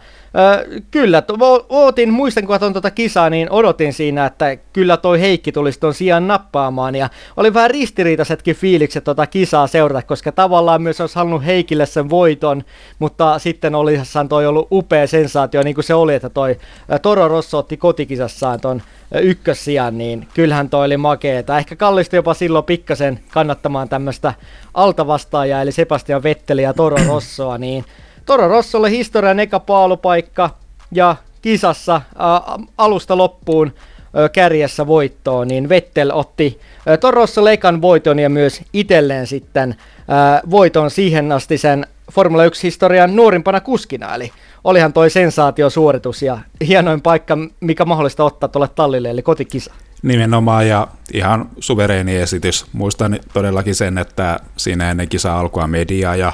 Kyllä, 0.91 1.23
ootin, 1.69 2.13
muistan 2.13 2.47
kun 2.47 2.59
tuota 2.59 2.91
kisaa, 2.91 3.29
niin 3.29 3.51
odotin 3.51 3.93
siinä, 3.93 4.25
että 4.25 4.57
kyllä 4.73 4.97
toi 4.97 5.21
Heikki 5.21 5.51
tulisi 5.51 5.79
tuon 5.79 5.93
sijaan 5.93 6.27
nappaamaan. 6.27 6.95
Ja 6.95 7.09
oli 7.37 7.53
vähän 7.53 7.71
ristiriitaisetkin 7.71 8.55
fiilikset 8.55 9.03
tuota 9.03 9.27
kisaa 9.27 9.67
seurata, 9.67 10.01
koska 10.01 10.31
tavallaan 10.31 10.81
myös 10.81 11.01
olisi 11.01 11.15
halunnut 11.15 11.45
Heikille 11.45 11.85
sen 11.85 12.09
voiton, 12.09 12.63
mutta 12.99 13.39
sitten 13.39 13.75
olisihan 13.75 14.29
toi 14.29 14.47
ollut 14.47 14.67
upea 14.71 15.07
sensaatio, 15.07 15.63
niin 15.63 15.75
kuin 15.75 15.85
se 15.85 15.93
oli, 15.93 16.13
että 16.13 16.29
toi 16.29 16.57
Toro 17.01 17.27
Rosso 17.27 17.57
otti 17.57 17.77
kotikisassaan 17.77 18.61
ton 18.61 18.81
ykkössijan, 19.21 19.97
niin 19.97 20.27
kyllähän 20.33 20.69
toi 20.69 20.85
oli 20.85 20.97
makeeta. 20.97 21.57
Ehkä 21.57 21.75
kallisti 21.75 22.15
jopa 22.15 22.33
silloin 22.33 22.65
pikkasen 22.65 23.19
kannattamaan 23.31 23.89
tämmöistä 23.89 24.33
altavastaajaa, 24.73 25.61
eli 25.61 25.71
Sebastian 25.71 26.23
Vetteli 26.23 26.61
ja 26.61 26.73
Toro 26.73 26.97
Rossoa, 27.07 27.57
niin 27.57 27.85
Toro 28.25 28.47
Rossolle 28.47 28.91
historian 28.91 29.39
eka 29.39 29.59
paalupaikka 29.59 30.49
ja 30.91 31.15
kisassa 31.41 31.95
ä, 31.95 32.01
alusta 32.77 33.17
loppuun 33.17 33.67
ä, 34.25 34.29
kärjessä 34.29 34.87
voittoon, 34.87 35.47
niin 35.47 35.69
Vettel 35.69 36.11
otti 36.13 36.59
Toro 36.99 37.15
Rossolle 37.15 37.53
ekan 37.53 37.81
voiton 37.81 38.19
ja 38.19 38.29
myös 38.29 38.61
itselleen 38.73 39.27
sitten 39.27 39.71
ä, 39.71 40.41
voiton 40.49 40.91
siihen 40.91 41.31
asti 41.31 41.57
sen 41.57 41.87
Formula 42.11 42.45
1-historian 42.47 43.15
nuorimpana 43.15 43.61
kuskina, 43.61 44.15
eli 44.15 44.31
olihan 44.63 44.93
toi 44.93 45.09
sensaatiosuoritus 45.09 46.21
ja 46.21 46.37
hienoin 46.67 47.01
paikka, 47.01 47.37
mikä 47.59 47.85
mahdollista 47.85 48.23
ottaa 48.23 48.49
tuolle 48.49 48.67
tallille, 48.75 49.09
eli 49.09 49.21
kotikisa. 49.21 49.73
Nimenomaan 50.03 50.67
ja 50.67 50.87
ihan 51.13 51.49
suvereeni 51.59 52.15
esitys. 52.15 52.65
Muistan 52.73 53.19
todellakin 53.33 53.75
sen, 53.75 53.97
että 53.97 54.39
siinä 54.57 54.91
ennen 54.91 55.09
kisa 55.09 55.39
alkua 55.39 55.67
media 55.67 56.15
ja 56.15 56.33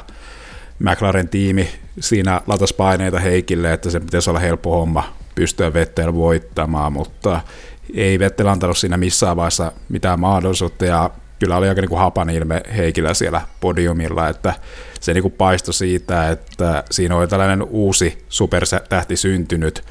McLaren 0.79 1.29
tiimi 1.29 1.69
siinä 1.99 2.41
latas 2.47 2.73
paineita 2.73 3.19
Heikille, 3.19 3.73
että 3.73 3.89
se 3.89 3.99
pitäisi 3.99 4.29
olla 4.29 4.39
helppo 4.39 4.79
homma 4.79 5.13
pystyä 5.35 5.73
Vettel 5.73 6.13
voittamaan, 6.13 6.93
mutta 6.93 7.41
ei 7.95 8.19
Vettel 8.19 8.47
antanut 8.47 8.77
siinä 8.77 8.97
missään 8.97 9.37
vaiheessa 9.37 9.71
mitään 9.89 10.19
mahdollisuutta 10.19 10.85
ja 10.85 11.09
kyllä 11.39 11.57
oli 11.57 11.69
aika 11.69 11.81
niin 11.81 11.89
kuin 11.89 11.99
hapan 11.99 12.29
ilme 12.29 12.61
Heikillä 12.77 13.13
siellä 13.13 13.41
podiumilla, 13.59 14.29
että 14.29 14.53
se 14.99 15.13
niin 15.13 15.31
paistoi 15.31 15.73
siitä, 15.73 16.29
että 16.29 16.83
siinä 16.91 17.15
oli 17.15 17.27
tällainen 17.27 17.63
uusi 17.63 18.25
supertähti 18.29 19.15
syntynyt, 19.15 19.83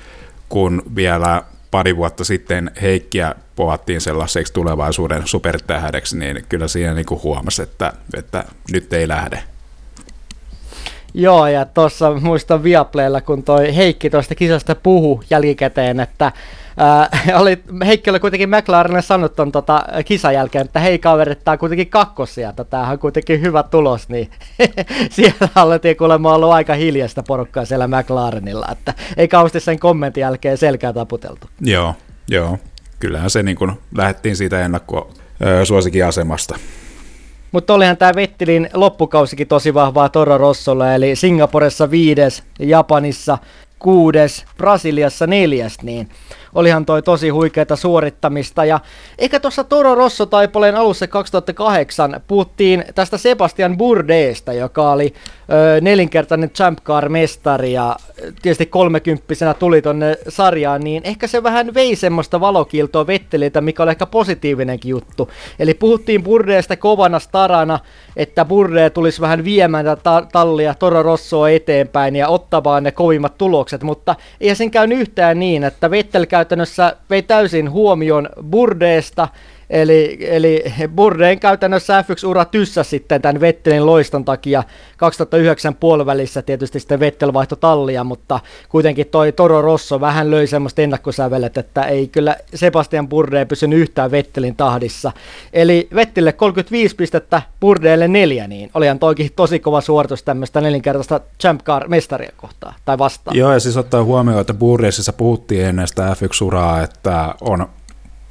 kun 0.48 0.82
vielä 0.96 1.42
pari 1.70 1.96
vuotta 1.96 2.24
sitten 2.24 2.70
Heikkiä 2.82 3.34
povattiin 3.56 4.00
sellaiseksi 4.00 4.52
tulevaisuuden 4.52 5.22
supertähdeksi, 5.24 6.18
niin 6.18 6.44
kyllä 6.48 6.68
siinä 6.68 6.94
niin 6.94 7.06
huomasi, 7.22 7.62
että, 7.62 7.92
että 8.16 8.44
nyt 8.72 8.92
ei 8.92 9.08
lähde. 9.08 9.42
Joo, 11.14 11.46
ja 11.46 11.64
tuossa 11.64 12.10
muistan 12.20 12.62
Viaplaylla, 12.62 13.20
kun 13.20 13.42
toi 13.42 13.76
Heikki 13.76 14.10
tuosta 14.10 14.34
kisasta 14.34 14.74
puhu 14.74 15.22
jälkikäteen, 15.30 16.00
että 16.00 16.32
ää, 16.76 17.08
oli, 17.40 17.62
Heikki 17.86 18.10
oli 18.10 18.20
kuitenkin 18.20 18.50
McLarenille 18.50 19.02
sanonut 19.02 19.36
ton 19.36 19.52
tota, 19.52 19.84
kisan 20.04 20.34
jälkeen, 20.34 20.64
että 20.64 20.80
hei 20.80 20.98
kaverit, 20.98 21.44
tää 21.44 21.52
on 21.52 21.58
kuitenkin 21.58 21.90
kakkossieltä, 21.90 22.64
tämähän 22.64 22.92
on 22.92 22.98
kuitenkin 22.98 23.40
hyvä 23.40 23.62
tulos, 23.62 24.08
niin 24.08 24.30
siellä 25.10 25.48
alettiin 25.54 25.96
kuulemma 25.96 26.34
ollut 26.34 26.52
aika 26.52 26.74
hiljasta 26.74 27.22
porukkaa 27.22 27.64
siellä 27.64 27.88
McLarenilla, 27.88 28.66
että 28.72 28.94
ei 29.16 29.28
kauheasti 29.28 29.60
sen 29.60 29.78
kommentin 29.78 30.20
jälkeen 30.20 30.58
selkää 30.58 30.92
taputeltu. 30.92 31.46
Joo, 31.60 31.94
joo. 32.28 32.58
Kyllähän 32.98 33.30
se 33.30 33.42
niin 33.42 33.56
kun 33.56 33.72
lähdettiin 33.96 34.36
siitä 34.36 34.64
ennakko 34.64 35.10
suosikin 35.64 36.06
asemasta. 36.06 36.58
Mutta 37.52 37.74
olihan 37.74 37.96
tämä 37.96 38.12
Vettelin 38.14 38.70
loppukausikin 38.74 39.48
tosi 39.48 39.74
vahvaa 39.74 40.08
Toro 40.08 40.38
Rossolla, 40.38 40.94
eli 40.94 41.16
Singaporessa 41.16 41.90
viides, 41.90 42.42
Japanissa 42.58 43.38
kuudes, 43.78 44.44
Brasiliassa 44.56 45.26
neljäs, 45.26 45.82
niin 45.82 46.08
olihan 46.54 46.86
toi 46.86 47.02
tosi 47.02 47.28
huikeata 47.28 47.76
suorittamista. 47.76 48.64
Ja 48.64 48.80
ehkä 49.18 49.40
tuossa 49.40 49.64
Toro 49.64 49.94
Rosso 49.94 50.26
taipaleen 50.26 50.76
alussa 50.76 51.06
2008 51.06 52.20
puhuttiin 52.26 52.84
tästä 52.94 53.18
Sebastian 53.18 53.78
Burdeesta, 53.78 54.52
joka 54.52 54.92
oli 54.92 55.14
ö, 55.52 55.80
nelinkertainen 55.80 56.50
Champ 56.50 56.78
Car-mestari 56.84 57.72
ja 57.72 57.96
tietysti 58.42 58.66
kolmekymppisenä 58.66 59.54
tuli 59.54 59.82
tonne 59.82 60.16
sarjaan, 60.28 60.80
niin 60.80 61.02
ehkä 61.04 61.26
se 61.26 61.42
vähän 61.42 61.74
vei 61.74 61.96
semmoista 61.96 62.40
valokiltoa 62.40 63.06
Vetteliltä, 63.06 63.60
mikä 63.60 63.82
oli 63.82 63.90
ehkä 63.90 64.06
positiivinenkin 64.06 64.90
juttu. 64.90 65.30
Eli 65.58 65.74
puhuttiin 65.74 66.22
Burdeesta 66.22 66.76
kovana 66.76 67.18
starana, 67.18 67.78
että 68.16 68.44
Burde 68.44 68.90
tulisi 68.90 69.20
vähän 69.20 69.44
viemään 69.44 69.84
tätä 69.84 70.22
tallia 70.32 70.74
Toro 70.74 71.02
Rossoa 71.02 71.50
eteenpäin 71.50 72.16
ja 72.16 72.28
ottamaan 72.28 72.82
ne 72.82 72.92
kovimmat 72.92 73.38
tulokset, 73.38 73.82
mutta 73.82 74.16
ei 74.40 74.54
sen 74.54 74.70
käynyt 74.70 75.00
yhtään 75.00 75.38
niin, 75.38 75.64
että 75.64 75.90
Vettel 75.90 76.26
käy 76.26 76.39
käytännössä 76.40 76.96
vei 77.10 77.22
täysin 77.22 77.70
huomion 77.70 78.28
Burdeesta, 78.50 79.28
Eli, 79.70 80.18
eli 80.20 80.64
Burdeen 80.94 81.40
käytännössä 81.40 82.02
F1-ura 82.02 82.44
tyssä 82.44 82.82
sitten 82.82 83.22
tämän 83.22 83.40
Vettelin 83.40 83.86
loiston 83.86 84.24
takia 84.24 84.62
2009 84.96 85.74
puolivälissä 85.74 86.42
tietysti 86.42 86.80
sitten 86.80 87.00
Vettel 87.00 87.32
vaihto 87.32 87.56
tallia, 87.56 88.04
mutta 88.04 88.40
kuitenkin 88.68 89.06
toi 89.06 89.32
Toro 89.32 89.62
Rosso 89.62 90.00
vähän 90.00 90.30
löi 90.30 90.46
semmoista 90.46 90.82
ennakkosävelet, 90.82 91.58
että 91.58 91.82
ei 91.82 92.08
kyllä 92.08 92.36
Sebastian 92.54 93.08
Burdeen 93.08 93.48
pysynyt 93.48 93.78
yhtään 93.78 94.10
Vettelin 94.10 94.56
tahdissa. 94.56 95.12
Eli 95.52 95.88
Vettille 95.94 96.32
35 96.32 96.96
pistettä, 96.96 97.42
Burdeelle 97.60 98.08
neljä, 98.08 98.48
niin 98.48 98.70
olihan 98.74 98.98
toikin 98.98 99.30
tosi 99.36 99.58
kova 99.58 99.80
suoritus 99.80 100.22
tämmöistä 100.22 100.60
nelinkertaista 100.60 101.20
Champ 101.40 101.62
Car 101.62 101.88
mestaria 101.88 102.32
kohtaa 102.36 102.74
tai 102.84 102.98
vastaan. 102.98 103.36
Joo, 103.36 103.52
ja 103.52 103.60
siis 103.60 103.76
ottaa 103.76 104.04
huomioon, 104.04 104.40
että 104.40 104.54
Burdeessa 104.54 105.12
puhuttiin 105.12 105.64
ennen 105.64 105.88
sitä 105.88 106.16
F1-uraa, 106.16 106.82
että 106.82 107.34
on 107.40 107.66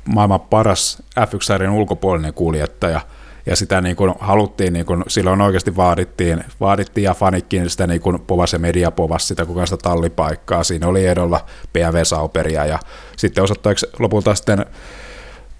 maailman 0.05 0.39
paras 0.39 1.03
F1-sarjan 1.19 1.73
ulkopuolinen 1.73 2.33
kuljettaja, 2.33 3.01
ja 3.45 3.55
sitä 3.55 3.81
niin 3.81 3.95
kuin 3.95 4.13
haluttiin, 4.19 4.73
niin 4.73 4.85
kuin, 4.85 5.03
silloin 5.07 5.41
oikeasti 5.41 5.75
vaadittiin, 5.75 6.43
vaadittiin 6.59 7.03
ja 7.03 7.13
fanikkiin 7.13 7.69
sitä 7.69 7.87
niin 7.87 8.01
kuin 8.01 8.21
povas 8.21 8.53
ja 8.53 8.59
media 8.59 8.91
povas 8.91 9.27
sitä 9.27 9.45
koko 9.45 9.65
sitä 9.65 9.77
tallipaikkaa, 9.77 10.63
siinä 10.63 10.87
oli 10.87 11.07
edolla 11.07 11.45
PV 11.73 12.03
Sauperia, 12.03 12.65
ja 12.65 12.79
sitten 13.17 13.43
osoittajaksi 13.43 13.87
lopulta 13.99 14.35
sitten 14.35 14.65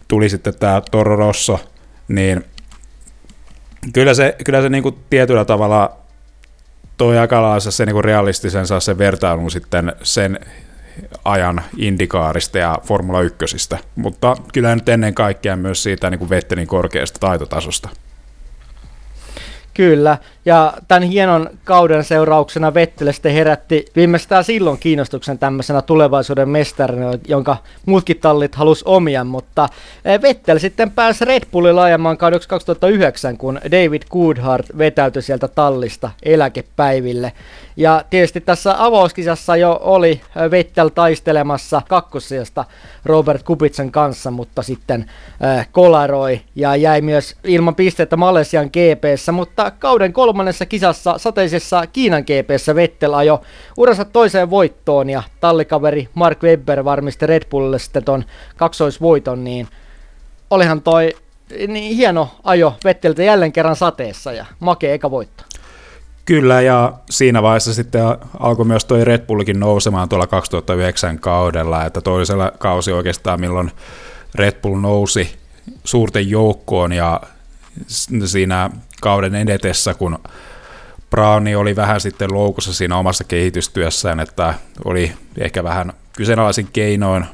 tuli 0.08 0.30
sitten 0.30 0.54
tämä 0.60 0.82
Toro 0.92 1.16
Rosso, 1.16 1.60
niin 2.08 2.46
kyllä 3.94 4.14
se, 4.14 4.36
kyllä 4.46 4.62
se 4.62 4.70
niin 4.70 4.84
kuin 4.84 4.96
tietyllä 5.10 5.46
tavalla 5.46 5.98
toi 6.98 7.18
aika 7.18 7.60
se 7.60 7.86
niin 7.86 7.94
kuin 7.94 8.06
realistisen 8.06 8.68
saa 8.68 8.80
sen 8.80 8.98
vertailun 8.98 9.52
sitten 9.52 9.94
sen 10.04 10.40
ajan 11.26 11.62
indikaarista 11.78 12.58
ja 12.58 12.78
Formula 12.84 13.22
1, 13.22 13.46
mutta 13.96 14.36
kyllä 14.54 14.76
nyt 14.76 14.90
ennen 14.90 15.14
kaikkea 15.14 15.56
myös 15.56 15.84
siitä 15.84 16.10
niin 16.10 16.20
kuin 16.20 16.30
Vettelin 16.30 16.68
korkeasta 16.68 17.20
taitotasosta. 17.20 17.90
Kyllä, 19.80 20.18
ja 20.46 20.74
tämän 20.88 21.04
hienon 21.04 21.50
kauden 21.64 22.04
seurauksena 22.04 22.74
Vettel 22.74 23.12
sitten 23.12 23.34
herätti 23.34 23.86
viimeistään 23.96 24.44
silloin 24.44 24.80
kiinnostuksen 24.80 25.40
tämmöisenä 25.40 25.82
tulevaisuuden 25.82 26.50
mestarina, 26.50 27.12
jonka 27.28 27.58
muutkin 27.86 28.20
tallit 28.20 28.56
halus 28.56 28.84
omia, 28.84 29.24
mutta 29.24 29.68
eh, 30.06 30.22
Vettel 30.22 30.60
sitten 30.60 30.92
pääsi 30.92 31.26
Red 31.26 31.44
Bullilla 31.52 31.84
ajamaan 31.84 32.18
kaudeksi 32.18 32.50
2009, 32.50 33.38
kun 33.38 33.60
David 33.72 34.02
Coulthard 34.12 34.66
vetäytyi 34.78 35.22
sieltä 35.22 35.48
tallista 35.48 36.12
eläkepäiville. 36.24 37.32
Ja 37.78 38.04
tietysti 38.10 38.42
tässä 38.42 38.86
avauskisassa 38.86 39.56
jo 39.56 39.80
oli 39.82 40.12
eh, 40.12 40.52
Vettel 40.52 40.90
taistelemassa 40.90 41.82
kakkosijasta 41.90 42.66
Robert 43.06 43.44
Kubitsan 43.44 43.92
kanssa, 43.92 44.32
mutta 44.32 44.64
sitten 44.64 45.06
äh, 45.44 45.68
kolaroi 45.72 46.42
ja 46.56 46.76
jäi 46.76 47.02
myös 47.02 47.36
ilman 47.44 47.76
pistettä 47.76 48.18
Malesian 48.18 48.70
GPssä, 48.70 49.32
mutta 49.32 49.69
Kauden 49.72 50.14
kolmannessa 50.14 50.66
kisassa 50.66 51.18
sateisessa 51.18 51.88
Kiinan 51.88 52.24
GPssä 52.24 52.76
Vettel 52.76 53.14
ajo 53.14 53.42
uransa 53.78 54.06
toiseen 54.06 54.50
voittoon 54.50 55.10
ja 55.10 55.24
tallikaveri 55.40 56.10
Mark 56.14 56.44
Webber 56.44 56.86
varmisti 56.86 57.28
Red 57.28 57.44
Bullille 57.50 57.80
sitten 57.80 58.04
ton 58.04 58.24
kaksoisvoiton, 58.58 59.44
niin 59.44 59.68
olihan 60.50 60.82
toi 60.82 61.16
niin 61.68 61.96
hieno 61.96 62.30
ajo 62.44 62.76
Vetteltä 62.84 63.24
jälleen 63.24 63.54
kerran 63.54 63.76
sateessa 63.76 64.34
ja 64.34 64.46
makea 64.60 64.94
eka 64.94 65.12
voitto. 65.12 65.44
Kyllä, 66.26 66.62
ja 66.62 66.94
siinä 67.10 67.42
vaiheessa 67.42 67.74
sitten 67.74 68.02
alkoi 68.40 68.66
myös 68.66 68.86
toi 68.86 69.06
Red 69.06 69.26
Bullikin 69.26 69.60
nousemaan 69.60 70.10
tuolla 70.10 70.28
2009 70.28 71.20
kaudella, 71.20 71.86
että 71.86 72.02
toisella 72.02 72.52
kausi 72.60 72.92
oikeastaan, 72.92 73.42
milloin 73.42 73.72
Red 74.36 74.62
Bull 74.62 74.80
nousi 74.80 75.36
suurten 75.84 76.30
joukkoon 76.30 76.92
ja 76.92 77.22
siinä 78.26 78.70
kauden 79.02 79.36
edetessä, 79.36 79.94
kun 79.94 80.20
Browni 81.10 81.56
oli 81.56 81.76
vähän 81.76 82.02
sitten 82.02 82.34
loukussa 82.34 82.74
siinä 82.74 82.98
omassa 82.98 83.24
kehitystyössään, 83.24 84.20
että 84.20 84.54
oli 84.86 85.14
ehkä 85.38 85.64
vähän 85.64 85.94
kyseenalaisin 86.18 86.68
keinoin 86.74 87.26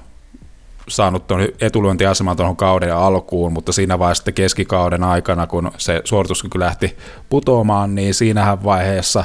saanut 0.88 1.28
tuon 1.28 1.48
etulyöntiaseman 1.62 2.38
tuohon 2.38 2.56
kauden 2.56 2.96
alkuun, 2.96 3.54
mutta 3.54 3.72
siinä 3.72 4.00
vaiheessa 4.00 4.22
sitten 4.22 4.34
keskikauden 4.34 5.04
aikana, 5.04 5.48
kun 5.48 5.72
se 5.78 6.02
suorituskyky 6.04 6.60
lähti 6.60 6.98
putoamaan, 7.30 7.96
niin 7.96 8.14
siinähän 8.14 8.64
vaiheessa 8.64 9.24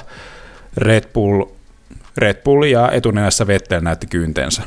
Red 0.76 1.04
Bull, 1.12 1.44
Red 2.16 2.42
Bull 2.44 2.62
ja 2.62 2.90
etunenässä 2.92 3.46
Vettel 3.46 3.80
näytti 3.80 4.06
kyntensä. 4.06 4.62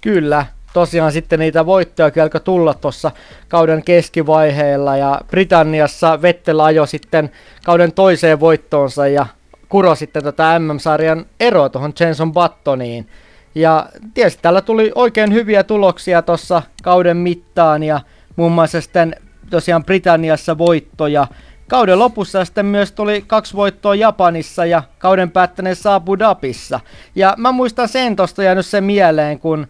Kyllä, 0.00 0.46
tosiaan 0.74 1.12
sitten 1.12 1.38
niitä 1.38 1.66
voittoja 1.66 2.10
alkoi 2.22 2.40
tulla 2.40 2.74
tuossa 2.74 3.10
kauden 3.48 3.82
keskivaiheella 3.84 4.96
ja 4.96 5.20
Britanniassa 5.26 6.22
Vettel 6.22 6.60
ajoi 6.60 6.88
sitten 6.88 7.30
kauden 7.64 7.92
toiseen 7.92 8.40
voittoonsa 8.40 9.08
ja 9.08 9.26
kuro 9.68 9.94
sitten 9.94 10.22
tätä 10.22 10.58
MM-sarjan 10.58 11.26
eroa 11.40 11.68
tuohon 11.68 11.92
Jenson 12.00 12.32
Buttoniin. 12.32 13.08
Ja 13.54 13.86
tietysti 14.14 14.42
täällä 14.42 14.60
tuli 14.60 14.92
oikein 14.94 15.32
hyviä 15.32 15.62
tuloksia 15.62 16.22
tuossa 16.22 16.62
kauden 16.82 17.16
mittaan 17.16 17.82
ja 17.82 18.00
muun 18.36 18.52
muassa 18.52 18.80
sitten 18.80 19.16
tosiaan 19.50 19.84
Britanniassa 19.84 20.58
voittoja. 20.58 21.26
Kauden 21.68 21.98
lopussa 21.98 22.44
sitten 22.44 22.66
myös 22.66 22.92
tuli 22.92 23.24
kaksi 23.26 23.56
voittoa 23.56 23.94
Japanissa 23.94 24.66
ja 24.66 24.82
kauden 24.98 25.30
päättäneessä 25.30 25.94
Abu 25.94 26.18
Dhabissa. 26.18 26.80
Ja 27.14 27.34
mä 27.38 27.52
muistan 27.52 27.88
sen 27.88 28.16
tosta 28.16 28.42
jäänyt 28.42 28.66
sen 28.66 28.84
mieleen, 28.84 29.40
kun 29.40 29.66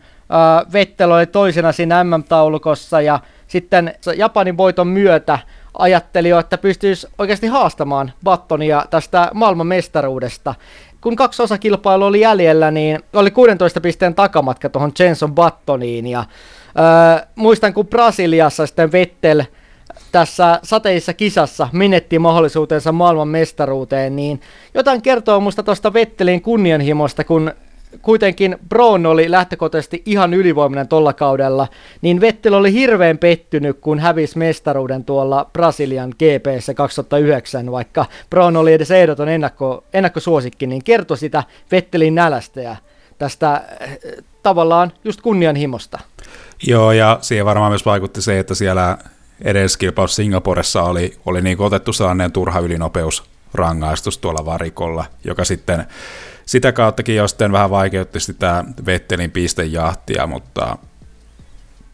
Vettel 0.72 1.10
oli 1.10 1.26
toisena 1.26 1.72
siinä 1.72 2.04
MM-taulukossa 2.04 3.00
ja 3.00 3.20
sitten 3.46 3.94
Japanin 4.16 4.56
voiton 4.56 4.86
myötä 4.88 5.38
ajatteli 5.78 6.28
jo, 6.28 6.38
että 6.38 6.58
pystyisi 6.58 7.06
oikeasti 7.18 7.46
haastamaan 7.46 8.12
Battonia 8.24 8.84
tästä 8.90 9.30
maailman 9.34 9.66
mestaruudesta 9.66 10.54
kun 11.04 11.16
kaksi 11.16 11.42
osakilpailua 11.42 12.06
oli 12.06 12.20
jäljellä, 12.20 12.70
niin 12.70 13.00
oli 13.12 13.30
16 13.30 13.80
pisteen 13.80 14.14
takamatka 14.14 14.68
tuohon 14.68 14.92
Jenson 14.98 15.34
Battoniin. 15.34 16.06
Ja, 16.06 16.24
öö, 16.78 17.26
muistan, 17.34 17.74
kun 17.74 17.86
Brasiliassa 17.86 18.66
sitten 18.66 18.92
Vettel 18.92 19.42
tässä 20.12 20.60
sateissa 20.62 21.12
kisassa 21.12 21.68
menetti 21.72 22.18
mahdollisuutensa 22.18 22.92
maailman 22.92 23.28
mestaruuteen, 23.28 24.16
niin 24.16 24.40
jotain 24.74 25.02
kertoo 25.02 25.40
musta 25.40 25.62
tuosta 25.62 25.92
Vettelin 25.92 26.42
kunnianhimosta, 26.42 27.24
kun 27.24 27.52
kuitenkin 28.02 28.56
Brown 28.68 29.06
oli 29.06 29.30
lähtökohtaisesti 29.30 30.02
ihan 30.06 30.34
ylivoimainen 30.34 30.88
tolla 30.88 31.12
kaudella, 31.12 31.68
niin 32.02 32.20
Vettel 32.20 32.52
oli 32.52 32.72
hirveän 32.72 33.18
pettynyt, 33.18 33.78
kun 33.80 33.98
hävisi 33.98 34.38
mestaruuden 34.38 35.04
tuolla 35.04 35.50
Brasilian 35.52 36.10
GPssä 36.10 36.74
2009, 36.74 37.72
vaikka 37.72 38.06
Brown 38.30 38.56
oli 38.56 38.72
edes 38.72 38.90
ehdoton 38.90 39.28
ennakko, 39.28 39.84
ennakkosuosikki, 39.92 40.66
niin 40.66 40.84
kertoi 40.84 41.18
sitä 41.18 41.42
Vettelin 41.72 42.14
nälästä 42.14 42.60
ja 42.60 42.76
tästä 43.18 43.62
eh, 43.80 43.98
tavallaan 44.42 44.92
just 45.04 45.20
kunnianhimosta. 45.20 45.98
Joo, 46.66 46.92
ja 46.92 47.18
siihen 47.20 47.46
varmaan 47.46 47.70
myös 47.70 47.86
vaikutti 47.86 48.22
se, 48.22 48.38
että 48.38 48.54
siellä 48.54 48.98
edelliskilpaus 49.44 50.16
Singaporessa 50.16 50.82
oli, 50.82 51.16
oli 51.26 51.42
niin 51.42 51.60
otettu 51.60 51.92
sellainen 51.92 52.32
turha 52.32 52.60
ylinopeusrangaistus 52.60 54.18
tuolla 54.18 54.44
varikolla, 54.44 55.04
joka 55.24 55.44
sitten 55.44 55.86
sitä 56.46 56.72
kauttakin 56.72 57.16
jo 57.16 57.28
sitten 57.28 57.52
vähän 57.52 57.70
vaikeutti 57.70 58.20
sitä 58.20 58.64
Vettelin 58.86 59.30
pistejahtia, 59.30 60.26
mutta 60.26 60.78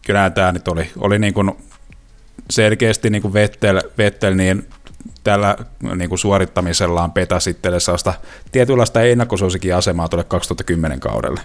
kyllä 0.05 0.29
tämä 0.29 0.51
nyt 0.51 0.67
oli, 0.67 0.91
oli 0.97 1.19
niin 1.19 1.33
kuin 1.33 1.51
selkeästi 2.49 3.09
niin 3.09 3.21
kuin 3.21 3.33
Vettel, 3.33 3.81
Vettel 3.97 4.35
niin 4.35 4.67
tällä 5.23 5.57
niin 5.95 6.09
kuin 6.09 6.19
suorittamisellaan 6.19 7.11
petä 7.11 7.39
sitten 7.39 7.81
sellaista 7.81 8.13
tietynlaista 8.51 9.01
ennakkosuosikin 9.01 9.75
asemaa 9.75 10.09
tuolle 10.09 10.23
2010 10.23 10.99
kaudelle. 10.99 11.41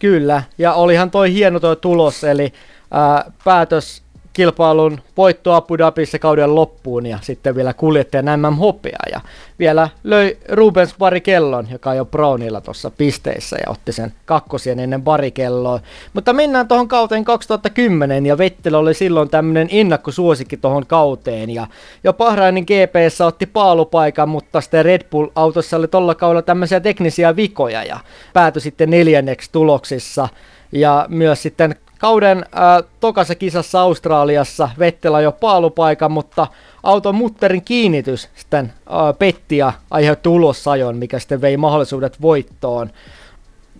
Kyllä, 0.00 0.42
ja 0.58 0.72
olihan 0.72 1.10
toi 1.10 1.32
hieno 1.32 1.60
toi 1.60 1.76
tulos, 1.76 2.24
eli 2.24 2.52
ää, 2.90 3.32
päätös 3.44 4.02
kilpailun 4.32 5.00
voitto 5.16 5.54
Abu 5.54 5.78
Dhabissa 5.78 6.18
kauden 6.18 6.54
loppuun 6.54 7.06
ja 7.06 7.18
sitten 7.22 7.54
vielä 7.54 7.72
kuljettajan 7.72 8.40
MM 8.40 8.56
hopea 8.56 8.98
ja 9.12 9.20
vielä 9.58 9.88
löi 10.04 10.38
Rubens 10.48 10.94
Barikellon, 10.98 11.68
joka 11.70 11.94
jo 11.94 12.04
Brownilla 12.04 12.60
tuossa 12.60 12.90
pisteissä 12.90 13.56
ja 13.66 13.70
otti 13.70 13.92
sen 13.92 14.12
kakkosien 14.24 14.78
ennen 14.78 15.02
Barikelloa. 15.02 15.80
Mutta 16.12 16.32
mennään 16.32 16.68
tuohon 16.68 16.88
kauteen 16.88 17.24
2010 17.24 18.26
ja 18.26 18.38
Vettel 18.38 18.74
oli 18.74 18.94
silloin 18.94 19.30
tämmöinen 19.30 19.68
innakkosuosikki 19.70 20.56
tuohon 20.56 20.86
kauteen. 20.86 21.50
Ja 21.50 21.66
jo 22.04 22.12
Bahrainin 22.12 22.64
GPssä 22.64 23.26
otti 23.26 23.46
paalupaikan, 23.46 24.28
mutta 24.28 24.60
sitten 24.60 24.84
Red 24.84 25.02
Bull-autossa 25.10 25.76
oli 25.76 25.88
tuolla 25.88 26.14
kaudella 26.14 26.42
tämmöisiä 26.42 26.80
teknisiä 26.80 27.36
vikoja 27.36 27.84
ja 27.84 28.00
päätyi 28.32 28.62
sitten 28.62 28.90
neljänneksi 28.90 29.52
tuloksissa. 29.52 30.28
Ja 30.72 31.06
myös 31.08 31.42
sitten 31.42 31.76
Kauden 32.00 32.38
äh, 32.38 32.90
tokassa 33.00 33.34
kisassa 33.34 33.80
Australiassa 33.80 34.68
Vettelä 34.78 35.20
jo 35.20 35.32
paalupaikan, 35.32 36.12
mutta 36.12 36.46
auton 36.82 37.14
mutterin 37.14 37.62
kiinnitys 37.64 38.28
sitten 38.34 38.64
äh, 38.66 39.18
petti 39.18 39.56
ja 39.56 39.72
aiheutti 39.90 40.28
ulosajon, 40.28 40.96
mikä 40.96 41.18
sitten 41.18 41.40
vei 41.40 41.56
mahdollisuudet 41.56 42.22
voittoon. 42.22 42.90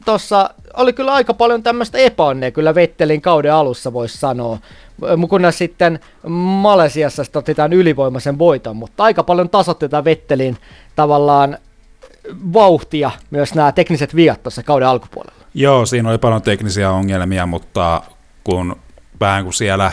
Tossa 0.05 0.51
oli 0.77 0.93
kyllä 0.93 1.13
aika 1.13 1.35
paljon 1.35 1.63
tämmöistä 1.63 1.99
epäonnea 1.99 2.51
kyllä 2.51 2.75
Vettelin 2.75 3.21
kauden 3.21 3.55
alussa 3.55 3.93
voisi 3.93 4.19
sanoa. 4.19 4.59
Mukana 5.17 5.51
sitten 5.51 6.01
Malesiassa 6.63 7.25
sitten 7.25 7.39
otti 7.39 7.55
tämän 7.55 7.73
ylivoimaisen 7.73 8.39
voiton, 8.39 8.77
mutta 8.77 9.05
aika 9.05 9.23
paljon 9.23 9.51
tasotti 9.51 9.89
tätä 9.89 10.05
Vettelin 10.05 10.57
tavallaan 10.97 11.59
vauhtia 12.53 13.11
myös 13.31 13.55
nämä 13.55 13.73
tekniset 13.73 14.17
viat 14.17 14.43
tuossa 14.43 14.63
kauden 14.63 14.89
alkupuolella. 14.89 15.40
Joo, 15.55 15.87
siinä 15.87 16.11
oli 16.11 16.19
paljon 16.19 16.43
teknisiä 16.43 16.91
ongelmia, 16.91 17.47
mutta 17.47 18.03
kun 18.45 18.77
vähän 19.21 19.45
kun 19.45 19.55
siellä 19.55 19.93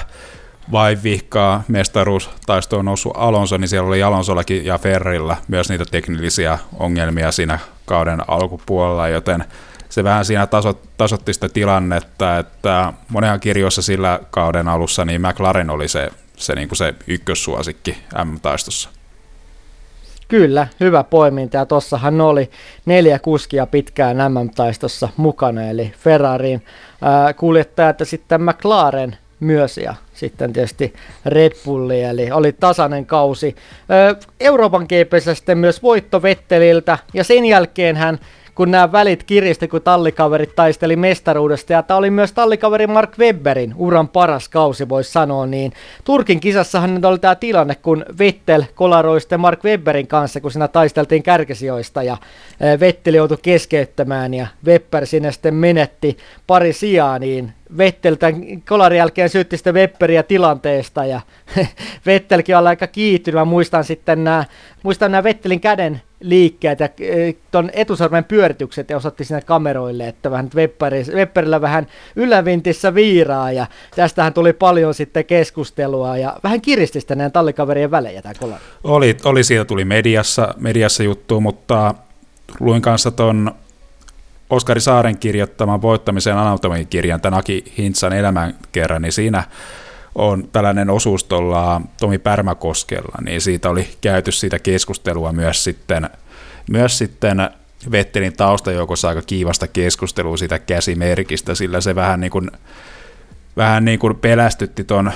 vai 0.71 0.97
vihkaa 1.03 1.63
mestaruustaisto 1.67 2.79
on 2.79 2.85
noussut 2.85 3.13
Alonso, 3.15 3.57
niin 3.57 3.67
siellä 3.67 3.87
oli 3.87 4.03
Alonsollakin 4.03 4.65
ja 4.65 4.77
Ferrillä 4.77 5.37
myös 5.47 5.69
niitä 5.69 5.85
teknillisiä 5.91 6.59
ongelmia 6.79 7.31
siinä 7.31 7.59
kauden 7.85 8.19
alkupuolella, 8.27 9.07
joten 9.07 9.45
se 9.89 10.03
vähän 10.03 10.25
siinä 10.25 10.47
tasot, 10.47 10.89
tasotti 10.97 11.33
sitä 11.33 11.49
tilannetta, 11.49 12.37
että 12.37 12.93
monenhan 13.09 13.39
kirjoissa 13.39 13.81
sillä 13.81 14.19
kauden 14.31 14.67
alussa 14.67 15.05
niin 15.05 15.21
McLaren 15.21 15.69
oli 15.69 15.87
se, 15.87 16.09
se, 16.37 16.55
niin 16.55 16.67
kuin 16.67 16.77
se 16.77 16.95
ykkössuosikki 17.07 17.97
M-taistossa. 18.25 18.89
Kyllä, 20.27 20.67
hyvä 20.79 21.03
poiminta 21.03 21.57
ja 21.57 21.65
tossahan 21.65 22.21
oli 22.21 22.49
neljä 22.85 23.19
kuskia 23.19 23.65
pitkään 23.65 24.17
MM-taistossa 24.17 25.09
mukana, 25.17 25.63
eli 25.63 25.93
Ferrarin 25.99 26.61
äh, 27.03 27.35
kuljettajat 27.35 27.99
ja 27.99 28.05
sitten 28.05 28.41
McLaren 28.41 29.17
myös 29.39 29.77
ja 29.77 29.95
sitten 30.13 30.53
tietysti 30.53 30.93
Red 31.25 31.51
Bulli, 31.65 32.03
eli 32.03 32.31
oli 32.31 32.51
tasainen 32.51 33.05
kausi. 33.05 33.55
Euroopan 34.39 34.83
GPssä 34.89 35.35
sitten 35.35 35.57
myös 35.57 35.83
voitto 35.83 36.21
Vetteliltä 36.21 36.97
ja 37.13 37.23
sen 37.23 37.45
jälkeen 37.45 37.95
hän 37.95 38.19
kun 38.57 38.71
nämä 38.71 38.91
välit 38.91 39.23
kiristi, 39.23 39.67
kun 39.67 39.81
tallikaverit 39.81 40.55
taisteli 40.55 40.95
mestaruudesta. 40.95 41.73
Ja 41.73 41.83
tämä 41.83 41.97
oli 41.97 42.09
myös 42.09 42.31
tallikaveri 42.31 42.87
Mark 42.87 43.17
Webberin 43.19 43.73
uran 43.75 44.09
paras 44.09 44.49
kausi, 44.49 44.89
voisi 44.89 45.11
sanoa. 45.11 45.45
Niin 45.45 45.73
Turkin 46.03 46.39
kisassahan 46.39 46.95
nyt 46.95 47.05
oli 47.05 47.19
tämä 47.19 47.35
tilanne, 47.35 47.75
kun 47.75 48.05
Vettel 48.19 48.63
kolaroi 48.75 49.21
sitten 49.21 49.39
Mark 49.39 49.63
Webberin 49.63 50.07
kanssa, 50.07 50.41
kun 50.41 50.51
siinä 50.51 50.67
taisteltiin 50.67 51.23
kärkisijoista. 51.23 52.03
Ja 52.03 52.17
Vettel 52.79 53.13
joutui 53.13 53.37
keskeyttämään 53.41 54.33
ja 54.33 54.47
Webber 54.65 55.05
sinne 55.05 55.31
sitten 55.31 55.55
menetti 55.55 56.17
pari 56.47 56.73
sijaa, 56.73 57.19
niin 57.19 57.53
Vettel 57.77 58.15
tämän 58.15 58.61
kolarin 58.69 58.97
jälkeen 58.97 59.29
syytti 59.29 59.57
sitten 59.57 59.73
Wepperiä 59.73 60.23
tilanteesta 60.23 61.05
ja 61.05 61.21
Vettelkin 62.05 62.57
on 62.57 62.67
aika 62.67 62.87
kiihtynyt. 62.87 63.39
Mä 63.39 63.45
muistan 63.45 63.83
sitten 63.83 64.23
nämä, 64.23 64.45
muistan 64.83 65.11
nämä 65.11 65.23
Vettelin 65.23 65.59
käden 65.59 66.01
liikkeet 66.19 66.79
ja 66.79 66.89
e, 66.99 67.33
tuon 67.51 67.69
etusormen 67.73 68.23
pyöritykset 68.23 68.89
ja 68.89 68.97
osoitti 68.97 69.25
sinne 69.25 69.41
kameroille, 69.41 70.07
että 70.07 70.31
vähän 70.31 70.49
Wepperillä 71.15 71.61
vähän 71.61 71.87
ylävintissä 72.15 72.95
viiraa 72.95 73.51
ja 73.51 73.65
tästähän 73.95 74.33
tuli 74.33 74.53
paljon 74.53 74.93
sitten 74.93 75.25
keskustelua 75.25 76.17
ja 76.17 76.39
vähän 76.43 76.61
kiristi 76.61 76.99
sitten 76.99 77.17
näiden 77.17 77.31
tallikaverien 77.31 77.91
välejä 77.91 78.21
tämä 78.21 78.33
kolari. 78.39 78.61
Oli, 78.83 79.17
oli 79.25 79.43
siitä 79.43 79.65
tuli 79.65 79.85
mediassa, 79.85 80.53
mediassa 80.57 81.03
juttu, 81.03 81.41
mutta 81.41 81.93
luin 82.59 82.81
kanssa 82.81 83.11
ton 83.11 83.51
Oskari 84.49 84.81
Saaren 84.81 85.17
kirjoittaman 85.17 85.81
voittamisen 85.81 86.37
anatomian 86.37 86.87
kirjan, 86.87 87.21
tämän 87.21 87.39
Aki 87.39 87.73
Hintsan 87.77 88.13
elämän 88.13 88.55
kerran, 88.71 89.01
niin 89.01 89.11
siinä 89.11 89.43
on 90.15 90.49
tällainen 90.51 90.89
osuus 90.89 91.23
tuolla 91.23 91.81
Tomi 91.99 92.17
Pärmäkoskella, 92.17 93.17
niin 93.25 93.41
siitä 93.41 93.69
oli 93.69 93.89
käyty 94.01 94.31
siitä 94.31 94.59
keskustelua 94.59 95.31
myös 95.31 95.63
sitten, 95.63 96.09
myös 96.69 96.97
sitten 96.97 97.49
Vettelin 97.91 98.33
taustajoukossa 98.33 99.09
aika 99.09 99.21
kiivasta 99.21 99.67
keskustelua 99.67 100.37
siitä 100.37 100.59
käsimerkistä, 100.59 101.55
sillä 101.55 101.81
se 101.81 101.95
vähän 101.95 102.19
niin 102.19 102.31
kuin, 102.31 102.51
vähän 103.57 103.85
niin 103.85 103.99
kuin 103.99 104.15
pelästytti 104.15 104.83
ton 104.83 105.11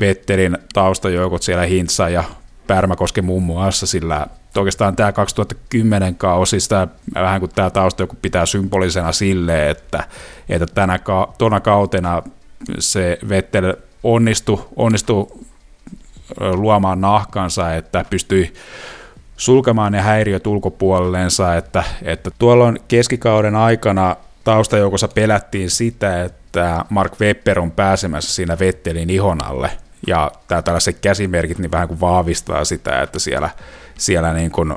Vettelin 0.00 0.58
taustajoukot 0.74 1.42
siellä 1.42 1.66
Hintsa 1.66 2.08
ja 2.08 2.24
Pärmäkosken 2.66 3.24
muun 3.24 3.42
muassa, 3.42 3.86
sillä 3.86 4.26
oikeastaan 4.56 4.96
tämä 4.96 5.12
2010 5.12 6.14
kausi, 6.14 6.60
sitä 6.60 6.88
vähän 7.14 7.40
kuin 7.40 7.52
tämä 7.54 7.70
tausta 7.70 8.02
joku 8.02 8.16
pitää 8.22 8.46
symbolisena 8.46 9.12
sille, 9.12 9.70
että, 9.70 10.04
että 10.48 10.66
tänä, 10.66 10.98
tuona 11.38 11.60
kautena 11.60 12.22
se 12.78 13.18
Vettel 13.28 13.74
onnistui, 14.02 14.64
onnistui 14.76 15.26
luomaan 16.40 17.00
nahkansa, 17.00 17.74
että 17.74 18.04
pystyi 18.10 18.52
sulkemaan 19.36 19.92
ne 19.92 20.00
häiriöt 20.00 20.46
ulkopuolellensa, 20.46 21.56
että, 21.56 21.84
että 22.02 22.30
tuolloin 22.38 22.78
keskikauden 22.88 23.54
aikana 23.54 24.16
taustajoukossa 24.44 25.08
pelättiin 25.08 25.70
sitä, 25.70 26.24
että 26.24 26.84
Mark 26.90 27.20
Webber 27.20 27.60
on 27.60 27.70
pääsemässä 27.70 28.34
siinä 28.34 28.58
Vettelin 28.58 29.10
ihon 29.10 29.44
alle, 29.44 29.70
ja 30.06 30.30
tämä 30.48 30.62
tällaiset 30.62 30.98
käsimerkit 31.00 31.58
niin 31.58 31.70
vähän 31.70 31.88
kuin 31.88 32.00
vahvistaa 32.00 32.64
sitä, 32.64 33.02
että 33.02 33.18
siellä, 33.18 33.50
siellä 33.98 34.32
niin 34.32 34.50
kuin 34.50 34.74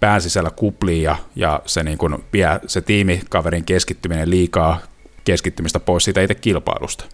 pään 0.00 0.20
sisällä 0.20 0.50
kuplii 0.50 1.02
ja, 1.02 1.16
ja 1.36 1.62
se 1.66 1.82
niin 1.82 1.98
kuin 1.98 2.24
vie 2.32 2.60
se 2.66 2.80
tiimikaverin 2.80 3.64
keskittyminen 3.64 4.30
liikaa 4.30 4.78
keskittymistä 5.24 5.80
pois 5.80 6.04
siitä 6.04 6.22
itse 6.22 6.34
kilpailusta. 6.34 7.04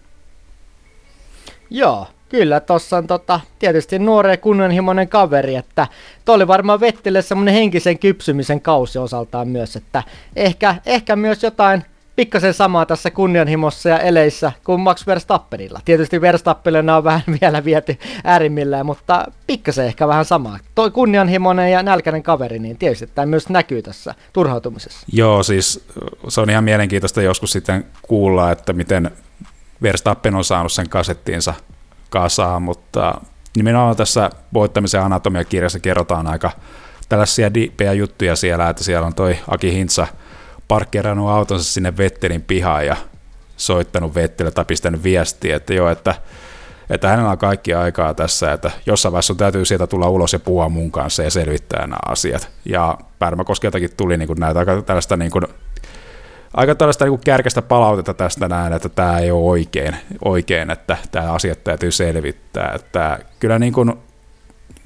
Joo, 1.69 2.07
kyllä 2.29 2.59
tuossa 2.59 2.97
on 2.97 3.07
tota, 3.07 3.39
tietysti 3.59 3.99
nuori 3.99 4.37
kunnianhimoinen 4.37 5.09
kaveri, 5.09 5.55
että 5.55 5.87
tuo 6.25 6.35
oli 6.35 6.47
varmaan 6.47 6.79
Vettille 6.79 7.21
semmoinen 7.21 7.53
henkisen 7.53 7.99
kypsymisen 7.99 8.61
kausi 8.61 8.99
osaltaan 8.99 9.47
myös, 9.47 9.75
että 9.75 10.03
ehkä, 10.35 10.75
ehkä 10.85 11.15
myös 11.15 11.43
jotain 11.43 11.83
pikkasen 12.15 12.53
samaa 12.53 12.85
tässä 12.85 13.11
kunnianhimossa 13.11 13.89
ja 13.89 13.99
eleissä 13.99 14.51
kuin 14.63 14.81
Max 14.81 15.07
Verstappenilla. 15.07 15.79
Tietysti 15.85 16.21
Verstappenilla 16.21 16.97
on 16.97 17.03
vähän 17.03 17.21
vielä 17.41 17.65
viety 17.65 17.97
äärimmillään, 18.23 18.85
mutta 18.85 19.25
pikkasen 19.47 19.85
ehkä 19.85 20.07
vähän 20.07 20.25
samaa. 20.25 20.59
Toi 20.75 20.91
kunnianhimoinen 20.91 21.71
ja 21.71 21.83
nälkäinen 21.83 22.23
kaveri, 22.23 22.59
niin 22.59 22.77
tietysti 22.77 23.07
tämä 23.07 23.25
myös 23.25 23.49
näkyy 23.49 23.81
tässä 23.81 24.15
turhautumisessa. 24.33 25.07
Joo, 25.11 25.43
siis 25.43 25.87
se 26.27 26.41
on 26.41 26.49
ihan 26.49 26.63
mielenkiintoista 26.63 27.21
joskus 27.21 27.51
sitten 27.51 27.85
kuulla, 28.01 28.51
että 28.51 28.73
miten 28.73 29.11
Verstappen 29.81 30.35
on 30.35 30.43
saanut 30.43 30.71
sen 30.71 30.89
kasettiinsa 30.89 31.53
kasaan, 32.09 32.61
mutta 32.61 33.21
nimenomaan 33.55 33.95
tässä 33.95 34.29
voittamisen 34.53 35.01
anatomiakirjassa 35.01 35.79
kerrotaan 35.79 36.27
aika 36.27 36.51
tällaisia 37.09 37.53
diippejä 37.53 37.93
juttuja 37.93 38.35
siellä, 38.35 38.69
että 38.69 38.83
siellä 38.83 39.07
on 39.07 39.15
toi 39.15 39.37
Aki 39.47 39.73
Hintsa 39.73 40.07
parkkeerannut 40.67 41.29
autonsa 41.29 41.73
sinne 41.73 41.97
Vettelin 41.97 42.41
pihaan 42.41 42.85
ja 42.85 42.95
soittanut 43.57 44.15
Vettelle 44.15 44.51
tai 44.51 44.65
pistänyt 44.65 45.03
viestiä, 45.03 45.55
että 45.55 45.73
joo, 45.73 45.89
että, 45.89 46.15
että 46.89 47.07
hänellä 47.07 47.31
on 47.31 47.37
kaikki 47.37 47.73
aikaa 47.73 48.13
tässä, 48.13 48.51
että 48.51 48.71
jossain 48.85 49.11
vaiheessa 49.11 49.27
sun 49.27 49.37
täytyy 49.37 49.65
sieltä 49.65 49.87
tulla 49.87 50.09
ulos 50.09 50.33
ja 50.33 50.39
puhua 50.39 50.69
mun 50.69 50.91
kanssa 50.91 51.23
ja 51.23 51.31
selvittää 51.31 51.81
nämä 51.81 51.97
asiat. 52.05 52.49
Ja 52.65 52.97
Pärmäkoskeltakin 53.19 53.89
tuli 53.97 54.17
niin 54.17 54.27
kuin 54.27 54.39
näitä 54.39 54.59
aika 54.59 54.81
tällaista 54.81 55.17
niin 55.17 55.31
kuin 55.31 55.47
aika 56.53 56.75
tällaista 56.75 57.05
niin 57.05 57.19
kärkästä 57.25 57.61
palautetta 57.61 58.13
tästä 58.13 58.47
näin, 58.47 58.73
että 58.73 58.89
tämä 58.89 59.19
ei 59.19 59.31
ole 59.31 59.49
oikein, 59.49 59.95
oikein 60.25 60.71
että 60.71 60.97
tämä 61.11 61.31
asiat 61.31 61.63
täytyy 61.63 61.91
selvittää. 61.91 62.71
Että 62.75 63.19
kyllä 63.39 63.59
niin 63.59 63.73
kuin, 63.73 63.93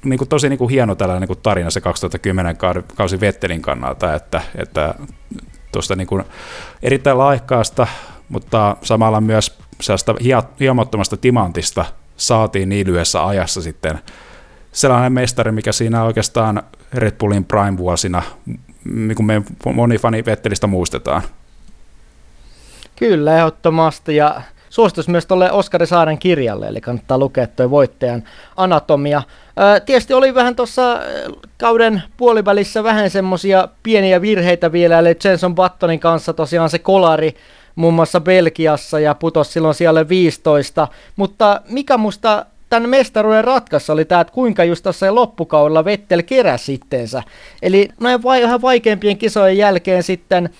niin 0.04 0.18
kuin 0.18 0.28
tosi 0.28 0.48
niin 0.48 0.58
kuin 0.58 0.70
hieno 0.70 0.94
tällainen 0.94 1.20
niin 1.20 1.28
kuin 1.28 1.42
tarina 1.42 1.70
se 1.70 1.80
2010 1.80 2.56
kausi 2.96 3.20
Vettelin 3.20 3.62
kannalta, 3.62 4.14
että, 4.14 4.40
että 4.54 4.94
tuosta 5.72 5.96
niin 5.96 6.06
kuin 6.06 6.24
erittäin 6.82 7.18
laikkaasta, 7.18 7.86
mutta 8.28 8.76
samalla 8.82 9.20
myös 9.20 9.58
sellaista 9.80 10.14
hiemattomasta 10.60 11.16
timantista 11.16 11.84
saatiin 12.16 12.68
niin 12.68 12.86
lyhyessä 12.86 13.26
ajassa 13.26 13.62
sitten 13.62 13.98
sellainen 14.72 15.12
mestari, 15.12 15.52
mikä 15.52 15.72
siinä 15.72 16.04
oikeastaan 16.04 16.62
Red 16.94 17.12
Bullin 17.18 17.44
Prime-vuosina, 17.44 18.22
niin 18.84 19.16
kuin 19.16 19.26
me 19.26 19.42
moni 19.74 19.98
fani 19.98 20.24
Vettelistä 20.24 20.66
muistetaan. 20.66 21.22
Kyllä, 22.96 23.36
ehdottomasti. 23.36 24.16
Ja 24.16 24.42
suositus 24.70 25.08
myös 25.08 25.26
tuolle 25.26 25.52
Oskari 25.52 25.86
Saaren 25.86 26.18
kirjalle, 26.18 26.68
eli 26.68 26.80
kannattaa 26.80 27.18
lukea 27.18 27.46
tuo 27.46 27.70
voittajan 27.70 28.22
anatomia. 28.56 29.22
Tietysti 29.86 30.14
oli 30.14 30.34
vähän 30.34 30.56
tuossa 30.56 31.00
kauden 31.58 32.02
puolivälissä 32.16 32.84
vähän 32.84 33.10
semmoisia 33.10 33.68
pieniä 33.82 34.20
virheitä 34.20 34.72
vielä, 34.72 34.98
eli 34.98 35.16
Jenson 35.24 35.54
Buttonin 35.54 36.00
kanssa 36.00 36.32
tosiaan 36.32 36.70
se 36.70 36.78
kolari 36.78 37.34
muun 37.74 37.94
muassa 37.94 38.20
Belgiassa 38.20 39.00
ja 39.00 39.14
putos 39.14 39.52
silloin 39.52 39.74
siellä 39.74 40.08
15, 40.08 40.88
mutta 41.16 41.60
mikä 41.68 41.96
musta 41.96 42.46
tämän 42.70 42.88
mestaruuden 42.88 43.44
ratkassa 43.44 43.92
oli 43.92 44.04
tämä, 44.04 44.20
että 44.20 44.32
kuinka 44.32 44.64
just 44.64 44.82
tässä 44.82 45.14
loppukaudella 45.14 45.84
Vettel 45.84 46.22
keräsi 46.22 46.74
itteensä. 46.74 47.22
Eli 47.62 47.88
noin 48.00 48.22
vähän 48.22 48.62
vaikeimpien 48.62 49.18
kisojen 49.18 49.58
jälkeen 49.58 50.02
sitten 50.02 50.50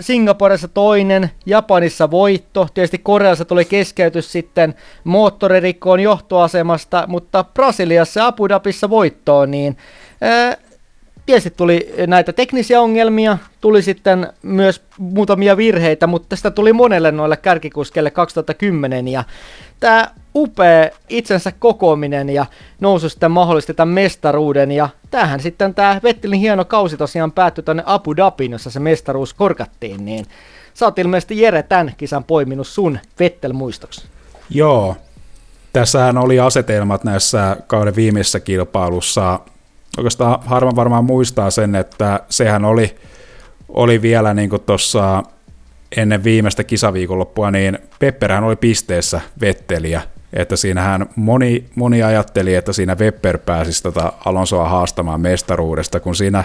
Singaporessa 0.00 0.68
toinen, 0.68 1.30
Japanissa 1.46 2.10
voitto, 2.10 2.68
tietysti 2.74 2.98
Koreassa 2.98 3.44
tuli 3.44 3.64
keskeytys 3.64 4.32
sitten 4.32 4.74
moottoririkkoon 5.04 6.00
johtoasemasta, 6.00 7.04
mutta 7.06 7.44
Brasiliassa 7.54 8.20
ja 8.20 8.26
Abu 8.26 8.48
Dhabissa 8.48 8.90
voittoon, 8.90 9.50
niin 9.50 9.76
ää, 10.20 10.56
tietysti 11.26 11.50
tuli 11.50 11.94
näitä 12.06 12.32
teknisiä 12.32 12.80
ongelmia, 12.80 13.38
tuli 13.60 13.82
sitten 13.82 14.32
myös 14.42 14.82
muutamia 14.98 15.56
virheitä, 15.56 16.06
mutta 16.06 16.28
tästä 16.28 16.50
tuli 16.50 16.72
monelle 16.72 17.12
noille 17.12 17.36
kärkikuskelle 17.36 18.10
2010 18.10 19.08
ja 19.08 19.24
tämä 19.80 20.10
upea 20.36 20.90
itsensä 21.08 21.52
kokoaminen 21.58 22.30
ja 22.30 22.46
nousu 22.80 23.08
sitten 23.08 23.30
mahdollisti 23.30 23.74
tämän 23.74 23.94
mestaruuden 23.94 24.72
ja 24.72 24.88
tähän 25.10 25.40
sitten 25.40 25.74
tämä 25.74 26.00
Vettelin 26.02 26.40
hieno 26.40 26.64
kausi 26.64 26.96
tosiaan 26.96 27.32
päättyi 27.32 27.64
tänne 27.64 27.82
Abu 27.86 28.16
Dhabiin, 28.16 28.52
jossa 28.52 28.70
se 28.70 28.80
mestaruus 28.80 29.34
korkattiin, 29.34 30.04
niin 30.04 30.26
sä 30.74 30.86
oot 30.86 30.98
ilmeisesti 30.98 31.40
Jere 31.40 31.62
tämän 31.62 31.92
kisan 31.96 32.24
poiminut 32.24 32.66
sun 32.66 32.98
Vettel-muistoksi. 33.20 34.06
Joo, 34.50 34.96
tässähän 35.72 36.18
oli 36.18 36.40
asetelmat 36.40 37.04
näissä 37.04 37.56
kauden 37.66 37.96
viimeisessä 37.96 38.40
kilpailussa. 38.40 39.40
Oikeastaan 39.98 40.38
harva 40.46 40.76
varmaan 40.76 41.04
muistaa 41.04 41.50
sen, 41.50 41.74
että 41.74 42.20
sehän 42.28 42.64
oli, 42.64 42.96
oli 43.68 44.02
vielä 44.02 44.34
niin 44.34 44.50
tuossa 44.66 45.22
ennen 45.96 46.24
viimeistä 46.24 46.64
kisaviikonloppua, 46.64 47.50
niin 47.50 47.78
Pepperhän 47.98 48.44
oli 48.44 48.56
pisteessä 48.56 49.20
Vetteliä, 49.40 50.02
että 50.36 50.56
siinähän 50.56 51.06
moni, 51.16 51.64
moni 51.74 52.02
ajatteli, 52.02 52.54
että 52.54 52.72
siinä 52.72 52.96
Webber 53.00 53.38
pääsisi 53.38 53.82
tota 53.82 54.12
Alonsoa 54.24 54.68
haastamaan 54.68 55.20
mestaruudesta, 55.20 56.00
kun 56.00 56.16
siinä 56.16 56.44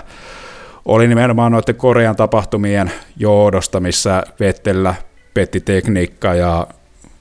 oli 0.85 1.07
nimenomaan 1.07 1.51
noiden 1.51 1.75
Korean 1.75 2.15
tapahtumien 2.15 2.91
johdosta, 3.17 3.79
missä 3.79 4.23
Vettellä 4.39 4.95
petti 5.33 5.59
tekniikka 5.59 6.33
ja 6.33 6.67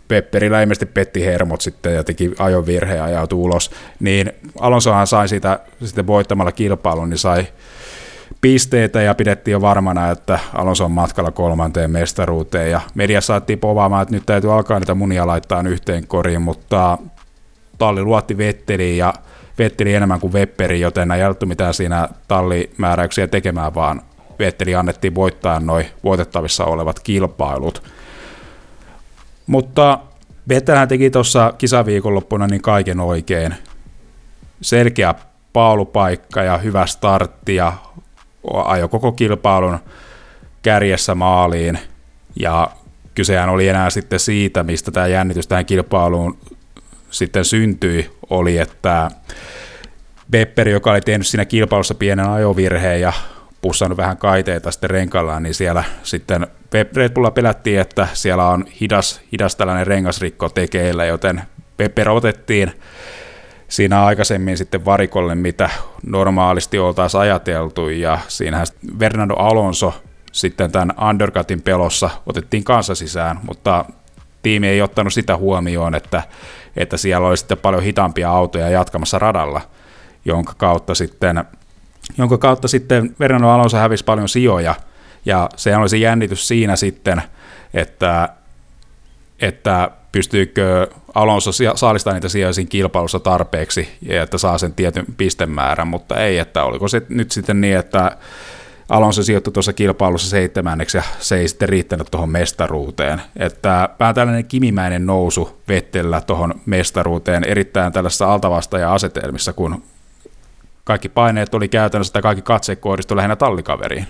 Pepperillä 0.08 0.62
ilmeisesti 0.62 0.86
petti 0.86 1.24
hermot 1.24 1.60
sitten 1.60 1.94
ja 1.94 2.04
teki 2.04 2.30
ajovirhe 2.38 2.94
ja 2.94 3.04
ajautui 3.04 3.38
ulos, 3.38 3.70
niin 4.00 4.32
Alonsohan 4.60 5.06
sai 5.06 5.28
sitä 5.28 5.58
sitten 5.84 6.06
voittamalla 6.06 6.52
kilpailun, 6.52 7.10
niin 7.10 7.18
sai 7.18 7.46
pisteitä 8.40 9.02
ja 9.02 9.14
pidettiin 9.14 9.52
jo 9.52 9.60
varmana, 9.60 10.10
että 10.10 10.38
Alonso 10.54 10.84
on 10.84 10.92
matkalla 10.92 11.30
kolmanteen 11.30 11.90
mestaruuteen 11.90 12.70
ja 12.70 12.80
media 12.94 13.20
saatiin 13.20 13.58
povaamaan, 13.58 14.02
että 14.02 14.14
nyt 14.14 14.26
täytyy 14.26 14.54
alkaa 14.54 14.78
niitä 14.78 14.94
munia 14.94 15.26
laittaa 15.26 15.62
yhteen 15.68 16.06
koriin, 16.06 16.42
mutta 16.42 16.98
talli 17.78 18.02
luotti 18.02 18.38
Vetteliin 18.38 18.96
ja 18.96 19.14
Vetteli 19.58 19.94
enemmän 19.94 20.20
kuin 20.20 20.32
Wepperi, 20.32 20.80
joten 20.80 21.10
ei 21.10 21.24
ollut 21.24 21.46
mitään 21.46 21.74
siinä 21.74 22.08
tallimääräyksiä 22.28 23.26
tekemään, 23.26 23.74
vaan 23.74 24.02
Vetteli 24.38 24.74
annettiin 24.74 25.14
voittaa 25.14 25.60
noin 25.60 25.86
voitettavissa 26.04 26.64
olevat 26.64 27.00
kilpailut. 27.00 27.82
Mutta 29.46 29.98
Vettelhän 30.48 30.88
teki 30.88 31.10
tuossa 31.10 31.54
kisaviikonloppuna 31.58 32.46
niin 32.46 32.62
kaiken 32.62 33.00
oikein. 33.00 33.54
Selkeä 34.60 35.14
paulupaikka 35.52 36.42
ja 36.42 36.58
hyvä 36.58 36.86
startti 36.86 37.54
ja 37.54 37.72
ajo 38.44 38.88
koko 38.88 39.12
kilpailun 39.12 39.78
kärjessä 40.62 41.14
maaliin. 41.14 41.78
Ja 42.40 42.70
kysehän 43.14 43.48
oli 43.48 43.68
enää 43.68 43.90
sitten 43.90 44.20
siitä, 44.20 44.62
mistä 44.62 44.90
tämä 44.90 45.06
jännitys 45.06 45.46
tähän 45.46 45.66
kilpailuun 45.66 46.38
sitten 47.10 47.44
syntyi, 47.44 48.10
oli, 48.30 48.58
että 48.58 49.10
Bepperi, 50.30 50.72
joka 50.72 50.90
oli 50.90 51.00
tehnyt 51.00 51.26
siinä 51.26 51.44
kilpailussa 51.44 51.94
pienen 51.94 52.28
ajovirheen 52.28 53.00
ja 53.00 53.12
pussannut 53.62 53.98
vähän 53.98 54.16
kaiteita 54.16 54.70
sitten 54.70 54.90
renkallaan, 54.90 55.42
niin 55.42 55.54
siellä 55.54 55.84
sitten 56.02 56.46
Red 56.72 57.10
Bulla 57.12 57.30
pelättiin, 57.30 57.80
että 57.80 58.08
siellä 58.12 58.48
on 58.48 58.64
hidas, 58.80 59.20
hidas 59.32 59.56
tällainen 59.56 59.86
rengasrikko 59.86 60.48
tekeillä, 60.48 61.04
joten 61.04 61.42
Pepper 61.76 62.08
otettiin 62.08 62.72
siinä 63.70 64.04
aikaisemmin 64.04 64.58
sitten 64.58 64.84
varikolle, 64.84 65.34
mitä 65.34 65.70
normaalisti 66.06 66.78
oltaisiin 66.78 67.20
ajateltu, 67.20 67.88
ja 67.88 68.18
siinähän 68.28 68.66
Fernando 68.98 69.34
Alonso 69.34 69.94
sitten 70.32 70.72
tämän 70.72 70.92
undercutin 71.08 71.62
pelossa 71.62 72.10
otettiin 72.26 72.64
kanssa 72.64 72.94
sisään, 72.94 73.40
mutta 73.48 73.84
tiimi 74.42 74.68
ei 74.68 74.82
ottanut 74.82 75.12
sitä 75.12 75.36
huomioon, 75.36 75.94
että, 75.94 76.22
että 76.76 76.96
siellä 76.96 77.28
oli 77.28 77.36
sitten 77.36 77.58
paljon 77.58 77.82
hitaampia 77.82 78.30
autoja 78.30 78.68
jatkamassa 78.68 79.18
radalla, 79.18 79.60
jonka 80.24 80.54
kautta 80.56 80.94
sitten, 80.94 81.44
jonka 82.18 82.38
kautta 82.38 82.68
sitten 82.68 83.14
Fernando 83.18 83.48
Alonso 83.48 83.76
hävisi 83.76 84.04
paljon 84.04 84.28
sijoja, 84.28 84.74
ja 85.26 85.48
se 85.56 85.76
oli 85.76 85.88
se 85.88 85.96
jännitys 85.96 86.48
siinä 86.48 86.76
sitten, 86.76 87.22
että, 87.74 88.28
että 89.40 89.90
pystyykö 90.12 90.88
Alonso 91.14 91.50
saalistaa 91.74 92.12
niitä 92.12 92.28
sijoja 92.28 92.52
siinä 92.52 92.68
kilpailussa 92.68 93.20
tarpeeksi, 93.20 93.88
ja 94.02 94.22
että 94.22 94.38
saa 94.38 94.58
sen 94.58 94.74
tietyn 94.74 95.06
pistemäärän, 95.16 95.88
mutta 95.88 96.16
ei, 96.16 96.38
että 96.38 96.64
oliko 96.64 96.88
se 96.88 97.02
nyt 97.08 97.30
sitten 97.30 97.60
niin, 97.60 97.76
että 97.76 98.16
Alonso 98.88 99.22
sijoittui 99.22 99.52
tuossa 99.52 99.72
kilpailussa 99.72 100.30
seitsemänneksi 100.30 100.98
ja 100.98 101.02
se 101.18 101.36
ei 101.36 101.48
sitten 101.48 101.68
riittänyt 101.68 102.08
tuohon 102.10 102.28
mestaruuteen. 102.28 103.22
Että 103.36 103.88
vähän 104.00 104.14
tällainen 104.14 104.44
kimimäinen 104.44 105.06
nousu 105.06 105.60
Vettellä 105.68 106.20
tuohon 106.20 106.54
mestaruuteen 106.66 107.44
erittäin 107.44 107.92
tällaisessa 107.92 108.32
altavastaaja-asetelmissa, 108.32 109.52
kun 109.52 109.82
kaikki 110.84 111.08
paineet 111.08 111.54
oli 111.54 111.68
käytännössä 111.68 112.12
tai 112.12 112.22
kaikki 112.22 112.42
katse 112.42 112.76
kohdistui 112.76 113.16
lähinnä 113.16 113.36
tallikaveriin. 113.36 114.06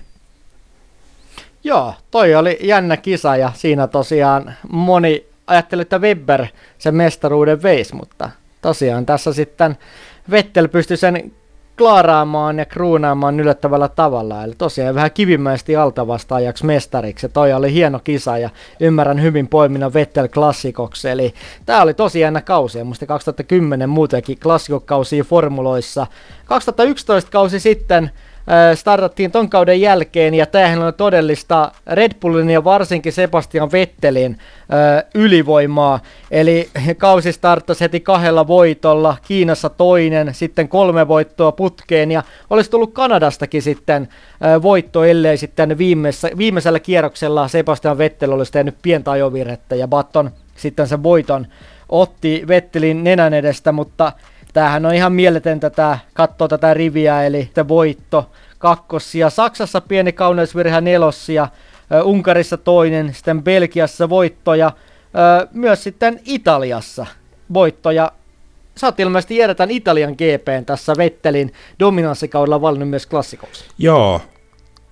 Joo, 1.64 1.94
toi 2.10 2.34
oli 2.34 2.58
jännä 2.62 2.96
kisa 2.96 3.36
ja 3.36 3.52
siinä 3.54 3.86
tosiaan 3.86 4.54
moni 4.68 5.26
ajatteli, 5.46 5.82
että 5.82 5.98
Webber 5.98 6.46
sen 6.78 6.94
mestaruuden 6.94 7.62
veisi, 7.62 7.94
mutta 7.94 8.30
tosiaan 8.62 9.06
tässä 9.06 9.32
sitten 9.32 9.78
Vettel 10.30 10.68
pystyi 10.68 10.96
sen 10.96 11.32
klaaraamaan 11.78 12.58
ja 12.58 12.64
kruunaamaan 12.64 13.40
yllättävällä 13.40 13.88
tavalla. 13.88 14.44
Eli 14.44 14.54
tosiaan 14.58 14.94
vähän 14.94 15.10
kivimäisesti 15.10 15.76
altavastaajaksi 15.76 16.66
mestariksi. 16.66 17.26
Ja 17.26 17.30
toi 17.30 17.52
oli 17.52 17.72
hieno 17.72 18.00
kisa 18.04 18.38
ja 18.38 18.50
ymmärrän 18.80 19.22
hyvin 19.22 19.48
poimina 19.48 19.92
Vettel 19.92 20.28
klassikoksi. 20.28 21.08
Eli 21.08 21.34
tämä 21.66 21.82
oli 21.82 21.94
tosi 21.94 22.20
jännä 22.20 22.40
kausi. 22.40 22.78
Ja 22.78 22.84
musta 22.84 23.06
2010 23.06 23.88
muutenkin 23.88 24.38
klassikokausia 24.38 25.24
formuloissa. 25.24 26.06
2011 26.44 27.30
kausi 27.30 27.60
sitten 27.60 28.10
startattiin 28.74 29.30
ton 29.30 29.50
kauden 29.50 29.80
jälkeen, 29.80 30.34
ja 30.34 30.46
tämähän 30.46 30.82
on 30.82 30.94
todellista 30.94 31.72
Red 31.86 32.12
Bullin 32.20 32.50
ja 32.50 32.64
varsinkin 32.64 33.12
Sebastian 33.12 33.72
Vettelin 33.72 34.38
ylivoimaa. 35.14 36.00
Eli 36.30 36.68
kausi 36.98 37.32
starttasi 37.32 37.80
heti 37.80 38.00
kahdella 38.00 38.46
voitolla, 38.46 39.16
Kiinassa 39.26 39.68
toinen, 39.68 40.34
sitten 40.34 40.68
kolme 40.68 41.08
voittoa 41.08 41.52
putkeen, 41.52 42.10
ja 42.10 42.22
olisi 42.50 42.70
tullut 42.70 42.94
Kanadastakin 42.94 43.62
sitten 43.62 44.08
voitto, 44.62 45.04
ellei 45.04 45.36
sitten 45.36 45.78
viimeisellä, 45.78 46.38
viimeisellä 46.38 46.80
kierroksella 46.80 47.48
Sebastian 47.48 47.98
Vettel 47.98 48.32
olisi 48.32 48.52
tehnyt 48.52 48.76
pientä 48.82 49.10
ajovirhettä, 49.10 49.74
ja 49.74 49.88
Batton 49.88 50.30
sitten 50.56 50.86
sen 50.88 51.02
voiton 51.02 51.46
otti 51.88 52.44
Vettelin 52.48 53.04
nenän 53.04 53.34
edestä, 53.34 53.72
mutta 53.72 54.12
Tämähän 54.52 54.86
on 54.86 54.94
ihan 54.94 55.12
mieletöntä 55.12 55.70
tämä, 55.70 55.98
katsoa 56.14 56.48
tätä 56.48 56.74
riviä, 56.74 57.24
eli 57.24 57.50
voitto 57.68 58.30
kakkossia. 58.58 59.30
Saksassa 59.30 59.80
pieni 59.80 60.12
kauneusvirhe 60.12 60.80
nelossia, 60.80 61.48
Unkarissa 62.04 62.56
toinen, 62.56 63.14
sitten 63.14 63.42
Belgiassa 63.42 64.08
voittoja, 64.08 64.72
myös 65.52 65.82
sitten 65.82 66.20
Italiassa 66.24 67.06
voittoja. 67.54 68.12
Sä 68.76 68.86
oot 68.86 69.00
ilmeisesti 69.00 69.38
tämän 69.56 69.70
Italian 69.70 70.12
GPn 70.12 70.64
tässä 70.66 70.94
Vettelin 70.96 71.52
dominanssikaudella 71.80 72.60
valinnut 72.60 72.90
myös 72.90 73.06
klassikoksi. 73.06 73.64
Joo, 73.78 74.20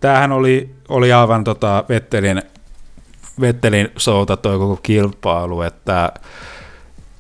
tämähän 0.01 0.33
oli, 0.33 0.71
oli 0.89 1.13
aivan 1.13 1.45
tota 1.45 1.85
Vettelin, 1.89 2.43
Vettelin 3.41 3.89
souta 3.97 4.37
toi 4.37 4.59
koko 4.59 4.79
kilpailu, 4.83 5.63
että 5.63 6.13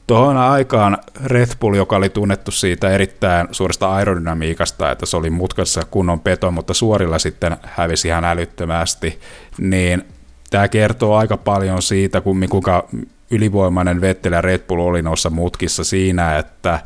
Tuohon 0.09 0.37
aikaan 0.37 0.99
Red 1.25 1.49
Bull, 1.61 1.75
joka 1.75 1.97
oli 1.97 2.09
tunnettu 2.09 2.51
siitä 2.51 2.91
erittäin 2.91 3.49
suuresta 3.53 3.95
aerodynamiikasta, 3.95 4.91
että 4.91 5.07
se 5.07 5.17
oli 5.17 5.31
mutkassa 5.31 5.83
kunnon 5.91 6.21
peto, 6.21 6.51
mutta 6.51 6.75
suorilla 6.75 7.19
sitten 7.19 7.57
hävisi 7.63 8.09
ihan 8.09 8.25
älyttömästi, 8.25 9.21
niin 9.59 10.05
tämä 10.51 10.69
kertoo 10.69 11.17
aika 11.17 11.37
paljon 11.37 11.83
siitä, 11.83 12.21
kuinka 12.21 12.89
ylivoimainen 13.31 14.01
Vettel 14.01 14.33
ja 14.33 14.41
Red 14.41 14.59
Bull 14.59 14.81
oli 14.81 15.03
noissa 15.03 15.31
mutkissa 15.31 15.85
siinä, 15.85 16.39
että, 16.39 16.81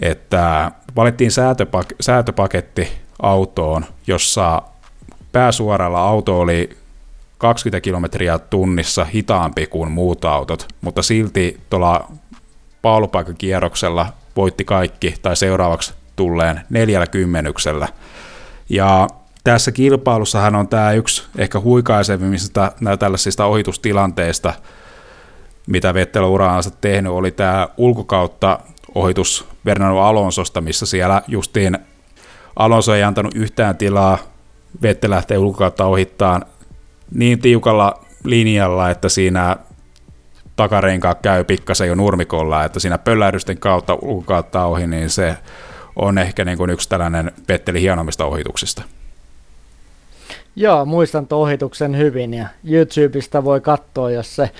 että 0.00 0.70
valittiin 0.96 1.30
säätöpak- 1.30 1.96
säätöpaketti 2.00 2.88
autoon, 3.22 3.84
jossa 4.06 4.62
pääsuoralla 5.32 6.00
auto 6.00 6.40
oli 6.40 6.76
20 7.38 7.80
kilometriä 7.80 8.38
tunnissa 8.38 9.04
hitaampi 9.04 9.66
kuin 9.66 9.90
muut 9.90 10.24
autot, 10.24 10.68
mutta 10.80 11.02
silti 11.02 11.60
tuolla 11.70 12.12
paalupaikkakierroksella 12.82 14.06
voitti 14.36 14.64
kaikki 14.64 15.14
tai 15.22 15.36
seuraavaksi 15.36 15.94
tulleen 16.16 16.60
neljällä 16.70 17.06
kymmenyksellä. 17.06 17.88
Ja 18.68 19.08
tässä 19.44 19.72
kilpailussahan 19.72 20.54
on 20.54 20.68
tämä 20.68 20.92
yksi 20.92 21.24
ehkä 21.38 21.60
huikaisevimmista 21.60 22.72
tällaisista 22.98 23.44
ohitustilanteista, 23.44 24.54
mitä 25.66 25.94
Vettel 25.94 26.24
uraansa 26.24 26.70
tehnyt, 26.70 27.12
oli 27.12 27.30
tämä 27.30 27.68
ulkokautta 27.76 28.58
ohitus 28.94 29.46
Bernardo 29.64 29.98
Alonsosta, 29.98 30.60
missä 30.60 30.86
siellä 30.86 31.22
justiin 31.26 31.78
Alonso 32.56 32.94
ei 32.94 33.02
antanut 33.02 33.34
yhtään 33.34 33.76
tilaa, 33.76 34.18
Vettel 34.82 35.10
lähtee 35.10 35.38
ulkokautta 35.38 35.84
ohittaan 35.84 36.44
niin 37.14 37.38
tiukalla 37.38 38.04
linjalla, 38.24 38.90
että 38.90 39.08
siinä 39.08 39.56
takarenkaa 40.56 41.14
käy 41.14 41.44
pikkasen 41.44 41.88
jo 41.88 41.94
nurmikolla, 41.94 42.64
että 42.64 42.80
siinä 42.80 42.98
pölläydysten 42.98 43.58
kautta 43.58 43.98
ulkokautta 44.02 44.64
ohi, 44.64 44.86
niin 44.86 45.10
se 45.10 45.36
on 45.96 46.18
ehkä 46.18 46.44
niin 46.44 46.58
kuin 46.58 46.70
yksi 46.70 46.88
tällainen 46.88 47.32
Petteli 47.46 47.80
hienommista 47.80 48.24
ohituksista. 48.24 48.82
Joo, 50.56 50.84
muistan 50.84 51.26
tuon 51.26 51.42
ohituksen 51.42 51.96
hyvin 51.96 52.34
ja 52.34 52.46
YouTubesta 52.64 53.44
voi 53.44 53.60
katsoa, 53.60 54.10
jos, 54.10 54.36
se, 54.36 54.50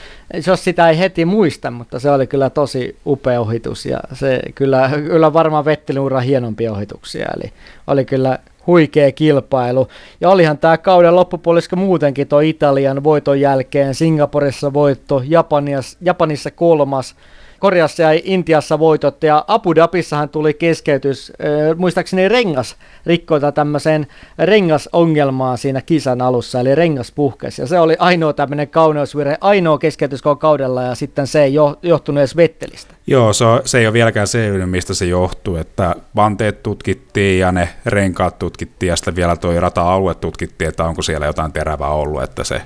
jos 0.47 0.65
sitä 0.65 0.89
ei 0.89 0.99
heti 0.99 1.25
muista, 1.25 1.71
mutta 1.71 2.01
se 2.01 2.11
oli 2.11 2.27
kyllä 2.27 2.51
tosi 2.51 2.97
upea 3.07 3.41
ohitus 3.41 3.87
ja 3.87 4.01
se 4.13 4.41
kyllä, 4.55 4.91
kyllä 5.07 5.33
varmaan 5.33 5.65
Vettelin 5.65 6.21
hienompia 6.25 6.73
ohituksia, 6.73 7.29
eli 7.37 7.53
oli 7.87 8.05
kyllä 8.05 8.39
huikea 8.69 9.13
kilpailu. 9.13 9.89
Ja 10.21 10.31
olihan 10.31 10.59
tämä 10.59 10.79
kauden 10.79 11.17
loppupuoliska 11.17 11.77
muutenkin 11.77 12.29
tuo 12.29 12.41
Italian 12.41 13.05
voiton 13.05 13.41
jälkeen, 13.41 13.95
Singaporessa 13.95 14.73
voitto, 14.73 15.23
Japaniassa, 15.27 15.99
Japanissa 16.01 16.51
kolmas, 16.51 17.15
Koreassa 17.59 18.03
ja 18.03 18.21
Intiassa 18.25 18.79
voitot. 18.79 19.23
Ja 19.23 19.45
Abu 19.49 19.75
Dhabissahan 19.75 20.29
tuli 20.29 20.55
keskeytys, 20.55 21.33
muistaakseni 21.77 22.29
rengas 22.29 22.77
rikkoita 23.07 23.53
tämmöiseen 23.53 24.07
rengasongelmaan 24.39 25.59
siinä 25.59 25.81
kisan 25.81 26.23
alussa, 26.23 26.61
eli 26.61 26.75
rengas 26.75 27.13
puhkesi. 27.13 27.63
Ja 27.63 27.67
se 27.67 27.79
oli 27.79 27.97
ainoa 27.99 28.33
tämmöinen 28.33 28.69
kauneusvirhe, 28.69 29.39
ainoa 29.41 29.79
keskeytys 29.79 30.23
koko 30.23 30.37
kaudella 30.37 30.83
ja 30.83 30.95
sitten 30.95 31.27
se 31.27 31.43
ei 31.43 31.55
jo, 31.55 31.79
johtunut 31.83 32.19
edes 32.19 32.37
Vettelistä. 32.37 32.95
Joo, 33.07 33.33
se, 33.33 33.45
on, 33.45 33.61
se 33.65 33.79
ei 33.79 33.87
ole 33.87 33.93
vieläkään 33.93 34.27
selvinnyt, 34.27 34.71
mistä 34.71 34.95
se 34.95 35.05
johtuu, 35.05 35.57
että 35.57 35.95
vanteet 36.17 36.63
tutkittiin 36.63 37.41
ja 37.41 37.53
ne 37.53 37.69
renkaat 37.87 38.39
tutkittiin 38.39 38.89
ja 38.91 38.97
sitten 38.97 39.17
vielä 39.17 39.37
tuo 39.37 39.61
rata-alue 39.61 40.15
tutkittiin, 40.15 40.69
että 40.69 40.85
onko 40.85 41.03
siellä 41.03 41.27
jotain 41.27 41.53
terävää 41.53 41.91
ollut, 41.91 42.23
että 42.23 42.45
se 42.45 42.63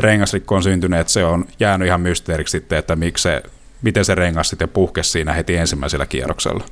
rengasrikko 0.00 0.54
on 0.54 0.62
syntynyt, 0.62 1.00
että 1.00 1.12
se 1.12 1.24
on 1.24 1.44
jäänyt 1.60 1.86
ihan 1.86 2.00
mysteeriksi 2.00 2.52
sitten, 2.52 2.78
että 2.78 2.96
miksi 2.96 3.22
se 3.22 3.42
miten 3.82 4.04
se 4.04 4.14
rengas 4.14 4.48
sitten 4.48 4.68
puhkesi 4.68 5.10
siinä 5.10 5.32
heti 5.32 5.56
ensimmäisellä 5.56 6.06
kierroksella. 6.06 6.64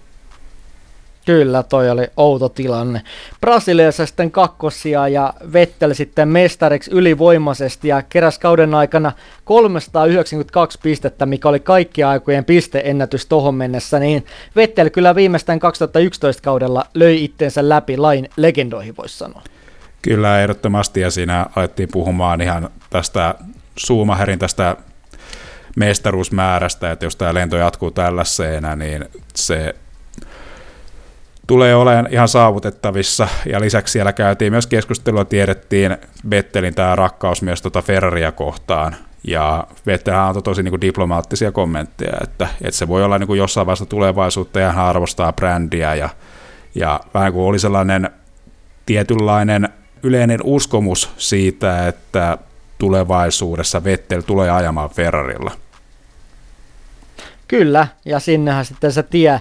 Kyllä, 1.27 1.63
toi 1.63 1.91
oli 1.91 2.07
outo 2.17 2.49
tilanne. 2.49 3.03
Brasiliassa 3.41 4.07
sitten 4.07 4.31
kakkosia 4.31 5.09
ja 5.09 5.35
Vettel 5.53 5.95
sitten 5.95 6.29
mestariksi 6.29 6.91
ylivoimaisesti 6.91 7.89
ja 7.89 8.03
keräs 8.03 8.39
kauden 8.39 8.75
aikana 8.75 9.13
392 9.45 10.79
pistettä, 10.83 11.27
mikä 11.27 11.49
oli 11.49 11.61
kaikkien 11.61 12.09
aikojen 12.09 12.45
pisteennätys 12.45 13.27
tohon 13.27 13.55
mennessä, 13.55 13.99
niin 13.99 14.27
Vettel 14.57 14.91
kyllä 14.91 15.15
viimeistään 15.15 15.59
2011 15.59 16.43
kaudella 16.43 16.85
löi 16.95 17.25
itsensä 17.25 17.69
läpi 17.69 17.97
lain 17.97 18.29
legendoihin, 18.37 18.97
voisi 18.97 19.19
sanoa. 19.19 19.43
Kyllä, 20.03 20.41
ehdottomasti, 20.41 21.01
ja 21.01 21.11
siinä 21.11 21.47
alettiin 21.57 21.89
puhumaan 21.93 22.41
ihan 22.41 22.71
tästä 22.91 23.35
Suumaherin 23.77 24.39
tästä 24.39 24.77
mestaruusmäärästä, 25.77 26.91
että 26.91 27.07
jos 27.07 27.17
tämä 27.17 27.35
lento 27.35 27.57
jatkuu 27.57 27.91
tällaisena, 27.91 28.77
niin 28.77 29.05
se 29.35 29.75
tulee 31.47 31.75
olemaan 31.75 32.09
ihan 32.11 32.29
saavutettavissa. 32.29 33.29
Ja 33.47 33.61
lisäksi 33.61 33.93
siellä 33.93 34.13
käytiin 34.13 34.53
myös 34.53 34.67
keskustelua, 34.67 35.25
tiedettiin 35.25 35.97
Vettelin 36.31 36.75
tämä 36.75 36.97
rakkaus 36.97 37.43
myös 37.43 37.63
tuota 37.63 37.83
Ferraria 37.83 38.33
kohtaan. 38.33 38.97
Ja 39.25 39.67
Vettel 39.87 40.15
antoi 40.15 40.43
tosi 40.43 40.63
niin 40.63 40.73
kuin 40.73 40.81
diplomaattisia 40.81 41.53
kommentteja, 41.53 42.19
että, 42.23 42.49
että 42.63 42.79
se 42.79 42.89
voi 42.89 43.05
olla 43.05 43.19
niin 43.19 43.27
kuin 43.27 43.39
jossain 43.39 43.67
vaiheessa 43.67 43.87
tulevaisuutta 43.87 44.61
ja 44.61 44.73
hän 44.73 44.85
arvostaa 44.85 45.33
brändiä. 45.33 45.95
Ja, 45.95 46.09
ja 46.75 47.01
vähän 47.15 47.33
kuin 47.33 47.45
oli 47.45 47.59
sellainen 47.59 48.11
tietynlainen 48.87 49.69
yleinen 50.03 50.41
uskomus 50.45 51.11
siitä, 51.17 51.89
että 51.89 52.39
tulevaisuudessa 52.81 53.85
Vettel 53.85 54.21
tulee 54.21 54.51
ajamaan 54.51 54.91
Ferrarilla. 54.91 55.51
Kyllä, 57.49 57.87
ja 58.05 58.21
sinnehän 58.21 58.65
sitten 58.65 58.93
se 58.93 59.03
tie 59.03 59.41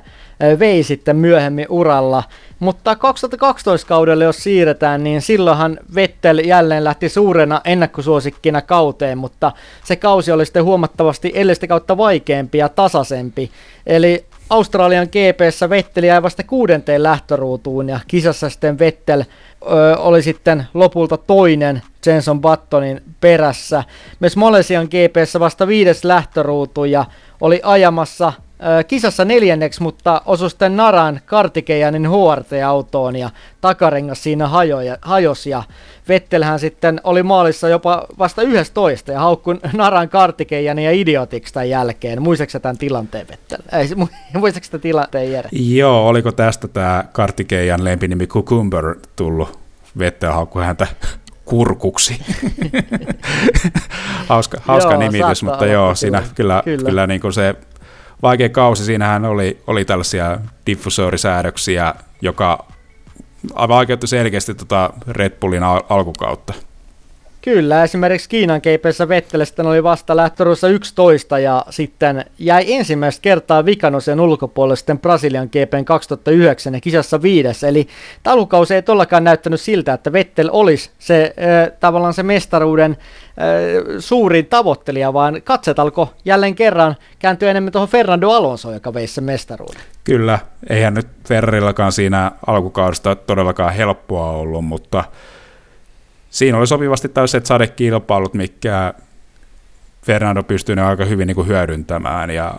vei 0.59 0.83
sitten 0.83 1.15
myöhemmin 1.15 1.65
uralla. 1.69 2.23
Mutta 2.59 2.95
2012 2.95 3.87
kaudelle 3.87 4.23
jos 4.23 4.43
siirretään, 4.43 5.03
niin 5.03 5.21
silloinhan 5.21 5.79
Vettel 5.95 6.37
jälleen 6.37 6.83
lähti 6.83 7.09
suurena 7.09 7.61
ennakkosuosikkina 7.65 8.61
kauteen, 8.61 9.17
mutta 9.17 9.51
se 9.83 9.95
kausi 9.95 10.31
oli 10.31 10.45
sitten 10.45 10.63
huomattavasti 10.63 11.31
edellistä 11.35 11.67
kautta 11.67 11.97
vaikeampi 11.97 12.57
ja 12.57 12.69
tasaisempi. 12.69 13.51
Eli 13.85 14.25
Australian 14.49 15.07
GPssä 15.07 15.69
Vettel 15.69 16.03
jäi 16.03 16.23
vasta 16.23 16.43
kuudenteen 16.43 17.03
lähtöruutuun 17.03 17.89
ja 17.89 17.99
kisassa 18.07 18.49
sitten 18.49 18.79
Vettel 18.79 19.21
ö, 19.21 19.97
oli 19.97 20.21
sitten 20.21 20.67
lopulta 20.73 21.17
toinen 21.17 21.81
Jenson 22.05 22.41
Buttonin 22.41 23.01
perässä. 23.21 23.83
Myös 24.19 24.37
Malesian 24.37 24.85
GPssä 24.85 25.39
vasta 25.39 25.67
viides 25.67 26.03
lähtöruutu 26.03 26.85
ja 26.85 27.05
oli 27.41 27.61
ajamassa 27.63 28.33
kisassa 28.87 29.25
neljänneksi, 29.25 29.81
mutta 29.81 30.21
osui 30.25 30.49
sitten 30.49 30.77
Naran 30.77 31.21
Kartikejanin 31.25 32.09
HRT-autoon 32.09 33.15
ja 33.15 33.29
takarengas 33.61 34.23
siinä 34.23 34.47
hajoja, 34.47 34.97
hajosi 35.01 35.49
ja 35.49 35.63
Vettelhän 36.07 36.59
sitten 36.59 37.01
oli 37.03 37.23
maalissa 37.23 37.69
jopa 37.69 38.05
vasta 38.19 38.41
11 38.41 39.11
ja 39.11 39.19
haukkui 39.19 39.59
Naran 39.73 40.09
Kartikejanin 40.09 40.85
ja 40.85 40.91
idiotiksi 40.91 41.53
tämän 41.53 41.69
jälkeen. 41.69 42.21
Muistatko 42.21 42.59
tämän 42.59 42.77
tilanteen 42.77 43.27
Vettel? 43.27 43.79
Ei, 43.79 43.87
muistatko 44.39 44.67
tämän 44.71 44.81
tilanteen 44.81 45.31
Jere? 45.31 45.49
Joo, 45.51 46.07
oliko 46.07 46.31
tästä 46.31 46.67
tämä 46.67 47.03
Kartikejan 47.11 47.83
lempinimi 47.83 48.27
Cucumber 48.27 48.95
tullut? 49.15 49.59
Vettel 49.99 50.31
haukkui 50.31 50.65
häntä 50.65 50.87
kurkuksi. 51.49 52.19
hauska 54.29 54.57
hauska 54.61 54.91
joo, 54.91 54.99
nimitys, 54.99 55.43
mutta 55.43 55.65
joo, 55.65 55.95
siinä 55.95 56.23
kyllä, 56.35 56.61
kyllä. 56.65 56.89
kyllä 56.89 57.07
niin 57.07 57.21
kuin 57.21 57.33
se 57.33 57.55
vaikea 58.21 58.49
kausi. 58.49 58.85
Siinähän 58.85 59.25
oli, 59.25 59.63
oli 59.67 59.85
tällaisia 59.85 60.39
diffusoorisäädöksiä, 60.65 61.95
joka 62.21 62.65
vaikeutti 63.55 64.07
selkeästi 64.07 64.55
tota 64.55 64.93
Red 65.07 65.39
Bullin 65.39 65.63
al- 65.63 65.83
alkukautta. 65.89 66.53
Kyllä, 67.41 67.83
esimerkiksi 67.83 68.29
Kiinan 68.29 68.61
keipeissä 68.61 69.07
Vettel 69.07 69.45
sitten 69.45 69.67
oli 69.67 69.83
vasta 69.83 70.15
lähtöruussa 70.15 70.67
11 70.67 71.39
ja 71.39 71.65
sitten 71.69 72.25
jäi 72.39 72.73
ensimmäistä 72.73 73.21
kertaa 73.21 73.65
Vikanosen 73.65 74.19
ulkopuolelle 74.19 74.75
sitten 74.75 74.99
Brasilian 74.99 75.47
GPn 75.47 75.85
2009 75.85 76.73
ja 76.73 76.81
kisassa 76.81 77.21
viides. 77.21 77.63
Eli 77.63 77.87
talukausi 78.23 78.75
ei 78.75 78.81
tollakaan 78.81 79.23
näyttänyt 79.23 79.61
siltä, 79.61 79.93
että 79.93 80.13
Vettel 80.13 80.49
olisi 80.51 80.91
se 80.99 81.33
äh, 81.39 81.71
tavallaan 81.79 82.13
se 82.13 82.23
mestaruuden 82.23 82.91
äh, 82.91 82.97
suurin 83.99 84.45
tavoittelija, 84.45 85.13
vaan 85.13 85.41
katset 85.43 85.79
alkoi 85.79 86.07
jälleen 86.25 86.55
kerran 86.55 86.95
kääntyä 87.19 87.51
enemmän 87.51 87.71
tuohon 87.71 87.89
Fernando 87.89 88.29
Alonso, 88.29 88.73
joka 88.73 88.93
vei 88.93 89.07
sen 89.07 89.23
mestaruuden. 89.23 89.81
Kyllä, 90.03 90.39
eihän 90.69 90.93
nyt 90.93 91.07
Ferrarillakaan 91.27 91.91
siinä 91.91 92.31
alkukaudesta 92.47 93.15
todellakaan 93.15 93.73
helppoa 93.73 94.31
ollut, 94.31 94.65
mutta 94.65 95.03
siinä 96.29 96.57
oli 96.57 96.67
sopivasti 96.67 97.09
tällaiset 97.09 97.45
sadekilpailut, 97.45 98.33
mikä 98.33 98.93
Fernando 100.05 100.43
pystyy 100.43 100.75
ne 100.75 100.81
aika 100.81 101.05
hyvin 101.05 101.27
niin 101.27 101.47
hyödyntämään 101.47 102.29
ja 102.29 102.53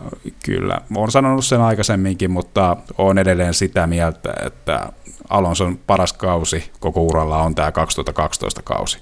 kyllä, 0.45 0.81
olen 0.97 1.11
sanonut 1.11 1.45
sen 1.45 1.61
aikaisemminkin, 1.61 2.31
mutta 2.31 2.77
olen 2.99 3.19
edelleen 3.19 3.55
sitä 3.55 3.87
mieltä, 3.87 4.35
että 4.47 4.93
Alonson 5.29 5.79
paras 5.87 6.13
kausi 6.13 6.71
koko 6.81 7.03
uralla 7.03 7.43
on 7.43 7.55
tämä 7.55 7.73
2012 7.73 8.63
kausi. 8.63 8.99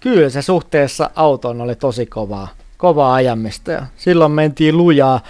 Kyllä 0.00 0.28
se 0.28 0.42
suhteessa 0.42 1.10
autoon 1.14 1.60
oli 1.60 1.76
tosi 1.76 2.06
kovaa 2.06 2.48
kovaa 2.84 3.14
ajamista 3.14 3.72
ja 3.72 3.86
silloin 3.96 4.32
mentiin 4.32 4.76
lujaa. 4.76 5.20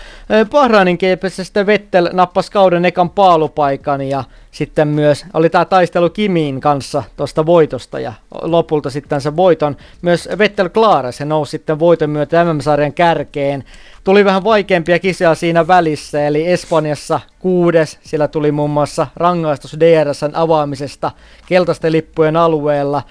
Bahrainin 0.51 0.99
sitten 1.29 1.67
Vettel 1.67 2.09
nappasi 2.12 2.53
kauden 2.53 2.85
ekan 2.85 3.11
paalupaikan 3.11 4.03
ja 4.03 4.25
sitten 4.51 4.88
myös 4.88 5.27
oli 5.35 5.51
tämä 5.51 5.64
taistelu 5.64 6.11
Kimiin 6.11 6.61
kanssa 6.61 7.03
tuosta 7.17 7.47
voitosta 7.47 8.01
ja 8.01 8.12
lopulta 8.43 8.90
sitten 8.90 9.21
se 9.21 9.37
voiton. 9.37 9.77
Myös 10.03 10.29
Vettel 10.38 10.69
Klaare, 10.69 11.12
se 11.12 11.25
nousi 11.25 11.51
sitten 11.51 11.79
voiton 11.79 12.11
myötä 12.11 12.45
MM-sarjan 12.45 12.93
kärkeen. 12.93 13.64
Tuli 14.05 14.25
vähän 14.25 14.45
vaikeampia 14.45 14.99
kisoja 14.99 15.35
siinä 15.35 15.67
välissä, 15.67 16.27
eli 16.27 16.47
Espanjassa 16.47 17.21
kuudes, 17.38 17.99
sillä 18.03 18.29
tuli 18.29 18.53
muun 18.53 18.71
muassa 18.71 19.07
rangaistus 19.17 19.77
DRSn 19.81 20.31
avaamisesta 20.33 21.11
keltaisten 21.47 21.93
lippujen 21.93 22.37
alueella. 22.37 23.03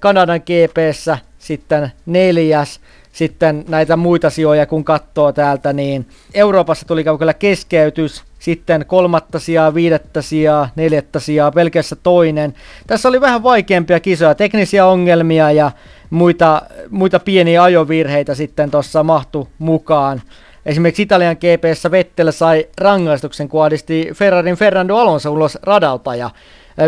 Kanadan 0.00 0.40
GPssä 0.40 1.18
sitten 1.38 1.92
neljäs, 2.06 2.80
sitten 3.18 3.64
näitä 3.68 3.96
muita 3.96 4.30
sijoja 4.30 4.66
kun 4.66 4.84
katsoo 4.84 5.32
täältä, 5.32 5.72
niin 5.72 6.06
Euroopassa 6.34 6.86
tuli 6.86 7.04
kyllä 7.18 7.34
keskeytys, 7.34 8.24
sitten 8.38 8.84
kolmatta 8.86 9.38
sijaa, 9.38 9.74
viidettä 9.74 10.22
sijaa, 10.22 10.68
neljättä 10.76 11.20
sijaa, 11.20 11.50
pelkässä 11.50 11.96
toinen. 11.96 12.54
Tässä 12.86 13.08
oli 13.08 13.20
vähän 13.20 13.42
vaikeampia 13.42 14.00
kisoja, 14.00 14.34
teknisiä 14.34 14.86
ongelmia 14.86 15.52
ja 15.52 15.70
muita, 16.10 16.62
muita 16.90 17.18
pieniä 17.18 17.62
ajovirheitä 17.62 18.34
sitten 18.34 18.70
tuossa 18.70 19.02
mahtu 19.02 19.48
mukaan. 19.58 20.22
Esimerkiksi 20.66 21.02
Italian 21.02 21.36
GPssä 21.36 21.90
Vettel 21.90 22.30
sai 22.30 22.66
rangaistuksen, 22.80 23.48
kun 23.48 23.60
Ferrarin 24.14 24.56
Fernando 24.56 24.96
Alonso 24.96 25.30
ulos 25.30 25.58
radalta 25.62 26.14
ja 26.14 26.30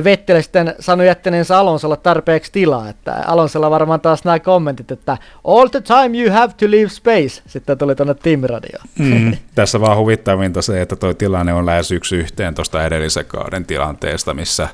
Vettel 0.04 0.42
sitten 0.42 0.74
sanoi 0.80 1.06
jättäneensä 1.06 1.58
Alonsolla 1.58 1.96
tarpeeksi 1.96 2.52
tilaa, 2.52 2.88
että 2.88 3.14
Alonsolla 3.26 3.70
varmaan 3.70 4.00
taas 4.00 4.24
nämä 4.24 4.38
kommentit, 4.38 4.90
että 4.90 5.18
all 5.44 5.68
the 5.68 5.80
time 5.80 6.18
you 6.18 6.32
have 6.32 6.52
to 6.56 6.70
leave 6.70 6.88
space, 6.88 7.42
sitten 7.46 7.78
tuli 7.78 7.94
tuonne 7.94 8.14
Team 8.14 8.40
Radio. 8.42 8.78
Mm, 8.98 9.36
tässä 9.54 9.80
vaan 9.80 9.96
huvittavinta 9.96 10.62
se, 10.62 10.82
että 10.82 10.96
tuo 10.96 11.14
tilanne 11.14 11.52
on 11.52 11.66
lähes 11.66 11.92
yksi 11.92 12.16
yhteen 12.16 12.54
tuosta 12.54 12.84
edellisen 12.84 13.24
kauden 13.24 13.66
tilanteesta, 13.66 14.34
missä 14.34 14.68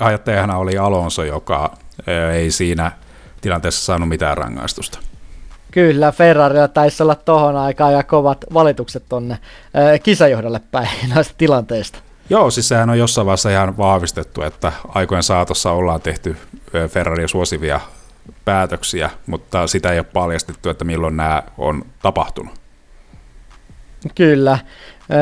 ajattajana 0.00 0.56
oli 0.56 0.78
Alonso, 0.78 1.24
joka 1.24 1.76
ei 2.32 2.50
siinä 2.50 2.92
tilanteessa 3.40 3.84
saanut 3.84 4.08
mitään 4.08 4.36
rangaistusta. 4.36 4.98
Kyllä, 5.70 6.12
Ferrarilla 6.12 6.68
taisi 6.68 7.02
olla 7.02 7.14
tohon 7.14 7.56
aikaan 7.56 7.92
ja 7.92 8.02
kovat 8.02 8.44
valitukset 8.54 9.04
tonne 9.08 9.38
kisajohdolle 10.02 10.60
päin 10.70 10.88
näistä 11.14 11.34
tilanteista. 11.38 11.98
Joo, 12.30 12.50
siis 12.50 12.68
sehän 12.68 12.90
on 12.90 12.98
jossain 12.98 13.26
vaiheessa 13.26 13.50
ihan 13.50 13.76
vahvistettu, 13.76 14.42
että 14.42 14.72
aikojen 14.88 15.22
saatossa 15.22 15.72
ollaan 15.72 16.00
tehty 16.00 16.36
Ferraria 16.88 17.28
suosivia 17.28 17.80
päätöksiä, 18.44 19.10
mutta 19.26 19.66
sitä 19.66 19.92
ei 19.92 19.98
ole 19.98 20.06
paljastettu, 20.12 20.68
että 20.68 20.84
milloin 20.84 21.16
nämä 21.16 21.42
on 21.58 21.84
tapahtunut. 22.02 22.54
Kyllä. 24.14 24.58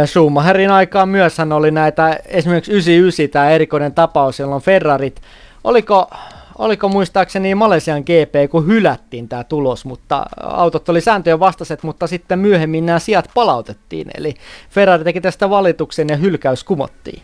Schumacherin 0.06 0.70
aikaan 0.70 1.08
myös 1.08 1.36
oli 1.40 1.70
näitä, 1.70 2.18
esimerkiksi 2.26 2.72
99 2.72 3.32
tämä 3.32 3.50
erikoinen 3.50 3.94
tapaus, 3.94 4.38
jolloin 4.38 4.62
Ferrarit, 4.62 5.22
oliko 5.64 6.10
oliko 6.58 6.88
muistaakseni 6.88 7.54
Malesian 7.54 8.00
GP, 8.02 8.50
kun 8.50 8.66
hylättiin 8.66 9.28
tämä 9.28 9.44
tulos, 9.44 9.84
mutta 9.84 10.26
autot 10.42 10.88
oli 10.88 11.00
sääntöjen 11.00 11.40
vastaiset, 11.40 11.82
mutta 11.82 12.06
sitten 12.06 12.38
myöhemmin 12.38 12.86
nämä 12.86 12.98
sijat 12.98 13.30
palautettiin, 13.34 14.10
eli 14.14 14.34
Ferrari 14.70 15.04
teki 15.04 15.20
tästä 15.20 15.50
valituksen 15.50 16.08
ja 16.08 16.16
hylkäys 16.16 16.64
kumottiin. 16.64 17.22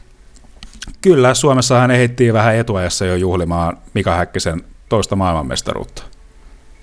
Kyllä, 1.00 1.34
Suomessahan 1.34 1.90
ehdittiin 1.90 2.34
vähän 2.34 2.56
etuajassa 2.56 3.04
jo 3.04 3.16
juhlimaan 3.16 3.78
Mika 3.94 4.14
Häkkisen 4.14 4.62
toista 4.88 5.16
maailmanmestaruutta. 5.16 6.02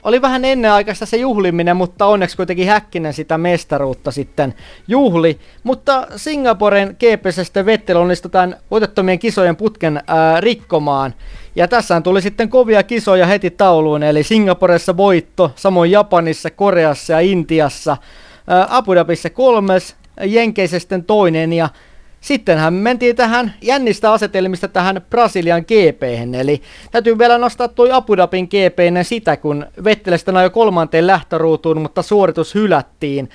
oli 0.03 0.21
vähän 0.21 0.45
ennenaikaista 0.45 1.05
se 1.05 1.17
juhliminen, 1.17 1.77
mutta 1.77 2.05
onneksi 2.05 2.37
kuitenkin 2.37 2.67
Häkkinen 2.67 3.13
sitä 3.13 3.37
mestaruutta 3.37 4.11
sitten 4.11 4.53
juhli. 4.87 5.39
Mutta 5.63 6.07
Singaporen 6.15 6.97
GPSstä 6.99 7.65
Vettel 7.65 7.97
onnistui 7.97 8.31
tämän 8.31 8.55
voitettomien 8.71 9.19
kisojen 9.19 9.55
putken 9.55 10.01
ää, 10.07 10.41
rikkomaan. 10.41 11.13
Ja 11.55 11.67
tässä 11.67 12.01
tuli 12.01 12.21
sitten 12.21 12.49
kovia 12.49 12.83
kisoja 12.83 13.25
heti 13.25 13.49
tauluun, 13.49 14.03
eli 14.03 14.23
Singaporessa 14.23 14.97
voitto, 14.97 15.51
samoin 15.55 15.91
Japanissa, 15.91 16.49
Koreassa 16.49 17.13
ja 17.13 17.19
Intiassa. 17.19 17.97
Abu 18.69 18.95
Dhabissa 18.95 19.29
kolmes, 19.29 19.95
Jenkeissä 20.25 20.79
sitten 20.79 21.03
toinen 21.03 21.53
ja 21.53 21.69
Sittenhän 22.21 22.73
mentiin 22.73 23.15
tähän 23.15 23.53
jännistä 23.61 24.13
asetelmista 24.13 24.67
tähän 24.67 25.01
Brasilian 25.09 25.61
gp 25.61 26.03
eli 26.39 26.61
täytyy 26.91 27.17
vielä 27.17 27.37
nostaa 27.37 27.67
tuo 27.67 27.87
Abu 27.91 28.17
Dhabin 28.17 28.45
GP 28.45 28.79
sitä, 29.03 29.37
kun 29.37 29.65
Vettel 29.83 30.17
sitten 30.17 30.37
ajoi 30.37 30.49
kolmanteen 30.49 31.07
lähtöruutuun, 31.07 31.81
mutta 31.81 32.01
suoritus 32.01 32.55
hylättiin. 32.55 33.29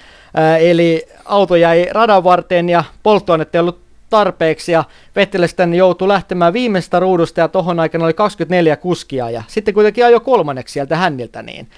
Eli 0.61 1.07
auto 1.25 1.57
jäi 1.57 1.87
radan 1.91 2.25
varteen 2.25 2.69
ja 2.69 2.85
polttoainetta 3.03 3.59
ei 3.59 3.61
ollut 3.61 3.86
tarpeeksi 4.11 4.73
ja 4.73 4.85
Vettel 5.17 5.47
sitten 5.47 5.75
joutui 5.75 6.09
lähtemään 6.09 6.53
viimeistä 6.53 7.01
ruudusta 7.01 7.41
ja 7.41 7.49
tohon 7.49 7.81
aikana 7.81 8.05
oli 8.05 8.15
24 8.15 8.77
kuskia 8.77 9.31
ja 9.31 9.43
sitten 9.47 9.75
kuitenkin 9.75 10.05
ajoi 10.05 10.21
kolmanneksi 10.21 10.73
sieltä 10.73 10.97
hänniltä 10.97 11.43
niin 11.43 11.69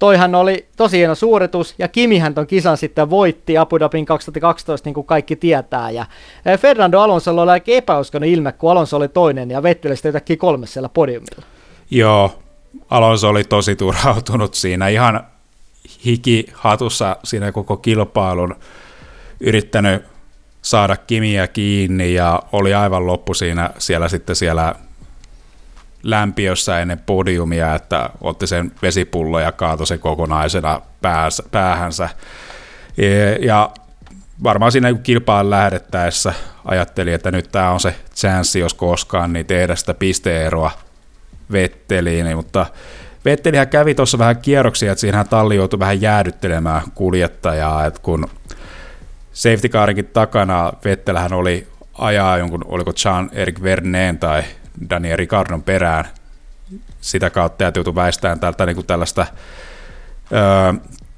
toihan 0.00 0.34
oli 0.34 0.66
tosi 0.76 0.98
hieno 0.98 1.14
suoritus, 1.14 1.74
ja 1.78 1.88
Kimihän 1.88 2.34
ton 2.34 2.46
kisan 2.46 2.76
sitten 2.76 3.10
voitti 3.10 3.58
Abu 3.58 3.78
Dhabin 3.78 4.06
2012, 4.06 4.88
niin 4.88 4.94
kuin 4.94 5.06
kaikki 5.06 5.36
tietää, 5.36 5.90
ja 5.90 6.06
eh, 6.46 6.58
Fernando 6.58 7.00
Alonso 7.00 7.42
oli 7.42 7.50
aika 7.50 7.72
epäuskoinen 7.72 8.30
ilme, 8.30 8.52
kun 8.52 8.70
Alonso 8.70 8.96
oli 8.96 9.08
toinen, 9.08 9.50
ja 9.50 9.62
Vettel 9.62 9.94
sitten 9.94 10.38
kolme 10.38 10.66
siellä 10.66 10.88
podiumilla. 10.88 11.44
Joo, 11.90 12.38
Alonso 12.90 13.28
oli 13.28 13.44
tosi 13.44 13.76
turhautunut 13.76 14.54
siinä, 14.54 14.88
ihan 14.88 15.26
hiki 16.04 16.46
hatussa 16.54 17.16
siinä 17.24 17.52
koko 17.52 17.76
kilpailun, 17.76 18.56
yrittänyt 19.40 20.09
saada 20.62 20.96
Kimiä 20.96 21.48
kiinni, 21.48 22.14
ja 22.14 22.42
oli 22.52 22.74
aivan 22.74 23.06
loppu 23.06 23.34
siinä, 23.34 23.70
siellä 23.78 24.08
sitten 24.08 24.36
siellä 24.36 24.74
lämpiössä 26.02 26.80
ennen 26.80 26.98
podiumia, 26.98 27.74
että 27.74 28.10
otti 28.20 28.46
sen 28.46 28.72
vesipullo 28.82 29.40
ja 29.40 29.52
kaatoi 29.52 29.86
sen 29.86 29.98
kokonaisena 29.98 30.80
päähänsä. 31.50 32.08
Ja 33.40 33.70
varmaan 34.42 34.72
siinä 34.72 34.94
kilpaan 34.94 35.50
lähdettäessä 35.50 36.34
ajatteli, 36.64 37.12
että 37.12 37.30
nyt 37.30 37.48
tämä 37.52 37.70
on 37.70 37.80
se 37.80 37.94
chanssi, 38.14 38.60
jos 38.60 38.74
koskaan, 38.74 39.32
niin 39.32 39.46
tehdä 39.46 39.76
sitä 39.76 39.94
pisteeroa 39.94 40.70
Vetteliin, 41.52 42.36
mutta 42.36 42.66
Vettelihän 43.24 43.68
kävi 43.68 43.94
tuossa 43.94 44.18
vähän 44.18 44.36
kierroksia, 44.36 44.92
että 44.92 45.00
siinähän 45.00 45.28
talli 45.28 45.56
joutui 45.56 45.78
vähän 45.78 46.00
jäädyttelemään 46.00 46.82
kuljettajaa, 46.94 47.86
että 47.86 48.00
kun 48.02 48.28
safety 49.40 49.68
carinkin 49.68 50.06
takana 50.06 50.72
Vettelähän 50.84 51.32
oli 51.32 51.66
ajaa 51.98 52.38
jonkun, 52.38 52.64
oliko 52.68 52.90
Jean-Eric 52.90 53.62
Verneen 53.62 54.18
tai 54.18 54.42
Daniel 54.90 55.16
Ricardon 55.16 55.62
perään. 55.62 56.04
Sitä 57.00 57.30
kautta 57.30 57.64
ja 57.64 57.72
joutui 57.74 57.94
väistämään 57.94 58.40
tältä 58.40 58.66
niin 58.66 58.74
kuin 58.74 58.86
tällaista 58.86 59.26
öö, 60.32 60.72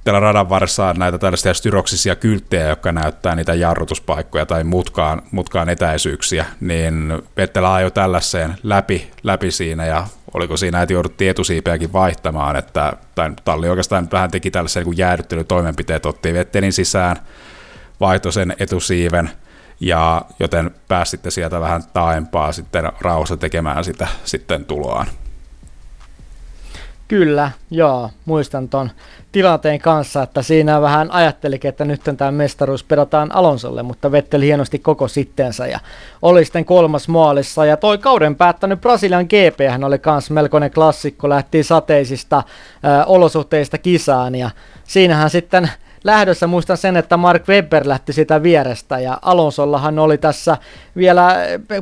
tällä 0.04 0.20
radan 0.20 0.48
varressa 0.48 0.94
näitä 0.98 1.18
tällaisia 1.18 1.54
styroksisia 1.54 2.16
kylttejä, 2.16 2.68
jotka 2.68 2.92
näyttää 2.92 3.36
niitä 3.36 3.54
jarrutuspaikkoja 3.54 4.46
tai 4.46 4.64
mutkaan, 4.64 5.22
mutkaan 5.30 5.68
etäisyyksiä, 5.68 6.46
niin 6.60 7.22
Vettelä 7.36 7.74
ajoi 7.74 7.90
tällaiseen 7.90 8.54
läpi, 8.62 9.10
läpi 9.22 9.50
siinä 9.50 9.86
ja 9.86 10.06
oliko 10.34 10.56
siinä, 10.56 10.82
että 10.82 10.92
jouduttiin 10.92 11.30
etusiipeäkin 11.30 11.92
vaihtamaan, 11.92 12.56
että 12.56 12.92
tai 13.14 13.30
talli 13.44 13.68
oikeastaan 13.68 14.08
vähän 14.12 14.30
teki 14.30 14.50
tällaisen 14.50 14.84
niin 14.84 14.98
jäädyttelytoimenpiteet, 14.98 16.06
otti 16.06 16.34
Vettelin 16.34 16.72
sisään, 16.72 17.16
vaihtoi 18.00 18.32
sen 18.32 18.54
etusiiven, 18.58 19.30
ja 19.80 20.22
joten 20.40 20.70
pääsitte 20.88 21.30
sieltä 21.30 21.60
vähän 21.60 21.82
taaempaa 21.92 22.52
sitten 22.52 22.92
rauhassa 23.00 23.36
tekemään 23.36 23.84
sitä 23.84 24.08
sitten 24.24 24.64
tuloaan. 24.64 25.06
Kyllä, 27.08 27.50
joo, 27.70 28.10
muistan 28.24 28.68
ton 28.68 28.90
tilanteen 29.32 29.80
kanssa, 29.80 30.22
että 30.22 30.42
siinä 30.42 30.80
vähän 30.80 31.10
ajattelikin, 31.10 31.68
että 31.68 31.84
nyt 31.84 32.00
tämä 32.16 32.30
mestaruus 32.30 32.84
pedataan 32.84 33.34
Alonsolle, 33.34 33.82
mutta 33.82 34.12
Vettel 34.12 34.40
hienosti 34.40 34.78
koko 34.78 35.08
sitteensä 35.08 35.66
ja 35.66 35.80
oli 36.22 36.44
sitten 36.44 36.64
kolmas 36.64 37.08
maalissa. 37.08 37.66
Ja 37.66 37.76
toi 37.76 37.98
kauden 37.98 38.36
päättänyt 38.36 38.80
Brasilian 38.80 39.24
GP 39.24 39.70
hän 39.70 39.84
oli 39.84 39.98
kans 39.98 40.30
melkoinen 40.30 40.70
klassikko, 40.70 41.28
lähti 41.28 41.62
sateisista 41.62 42.36
äh, 42.36 42.44
olosuhteista 43.06 43.78
kisaan 43.78 44.34
ja 44.34 44.50
siinähän 44.84 45.30
sitten 45.30 45.70
lähdössä 46.04 46.46
muistan 46.46 46.76
sen, 46.76 46.96
että 46.96 47.16
Mark 47.16 47.48
Webber 47.48 47.88
lähti 47.88 48.12
sitä 48.12 48.42
vierestä 48.42 48.98
ja 48.98 49.18
Alonsollahan 49.22 49.98
oli 49.98 50.18
tässä 50.18 50.56
vielä 50.96 51.36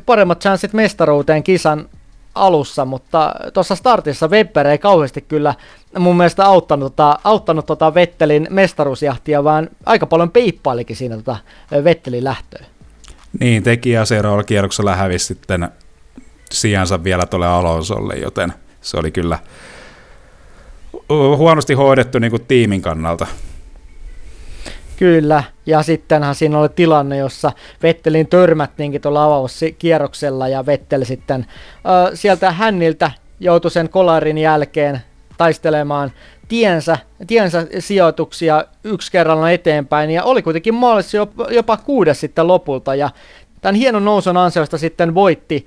paremmat 0.06 0.40
chanssit 0.40 0.72
mestaruuteen 0.72 1.42
kisan 1.42 1.88
alussa, 2.34 2.84
mutta 2.84 3.34
tuossa 3.54 3.74
startissa 3.76 4.28
Webber 4.28 4.66
ei 4.66 4.78
kauheasti 4.78 5.20
kyllä 5.20 5.54
mun 5.98 6.16
mielestä 6.16 6.44
auttanut, 6.44 6.96
tota, 6.96 7.18
auttanut 7.24 7.66
tota 7.66 7.94
Vettelin 7.94 8.46
mestaruusjahtia, 8.50 9.44
vaan 9.44 9.68
aika 9.86 10.06
paljon 10.06 10.30
peippailikin 10.30 10.96
siinä 10.96 11.16
tota 11.16 11.36
Vettelin 11.84 12.24
lähtöä. 12.24 12.64
Niin, 13.40 13.62
teki 13.62 13.90
ja 13.90 14.04
seuraavalla 14.04 14.44
kierroksella 14.44 14.96
hävisi 14.96 15.26
sitten 15.26 15.68
sijansa 16.52 17.04
vielä 17.04 17.26
tuolle 17.26 17.46
Alonsolle, 17.46 18.14
joten 18.14 18.52
se 18.80 18.96
oli 18.96 19.10
kyllä 19.10 19.38
huonosti 21.36 21.74
hoidettu 21.74 22.18
niin 22.18 22.30
kuin 22.30 22.46
tiimin 22.46 22.82
kannalta. 22.82 23.26
Kyllä, 25.00 25.44
ja 25.66 25.82
sittenhän 25.82 26.34
siinä 26.34 26.58
oli 26.58 26.68
tilanne, 26.68 27.16
jossa 27.16 27.52
Vettelin 27.82 28.26
törmättiinkin 28.26 29.00
tuolla 29.00 29.24
avauskierroksella 29.24 30.48
ja 30.48 30.66
Vettel 30.66 31.04
sitten 31.04 31.46
äh, 31.50 32.10
sieltä 32.14 32.52
hänniltä 32.52 33.10
joutui 33.40 33.70
sen 33.70 33.88
kolarin 33.88 34.38
jälkeen 34.38 35.00
taistelemaan 35.38 36.12
tiensä, 36.48 36.98
tiensä 37.26 37.66
sijoituksia 37.78 38.64
yksi 38.84 39.12
kerralla 39.12 39.50
eteenpäin. 39.50 40.10
Ja 40.10 40.24
oli 40.24 40.42
kuitenkin 40.42 40.74
maalissa 40.74 41.16
jopa, 41.16 41.46
jopa 41.50 41.76
kuudes 41.76 42.20
sitten 42.20 42.46
lopulta. 42.46 42.94
Ja 42.94 43.10
tämän 43.60 43.74
hienon 43.74 44.04
nousun 44.04 44.36
ansiosta 44.36 44.78
sitten 44.78 45.14
voitti 45.14 45.66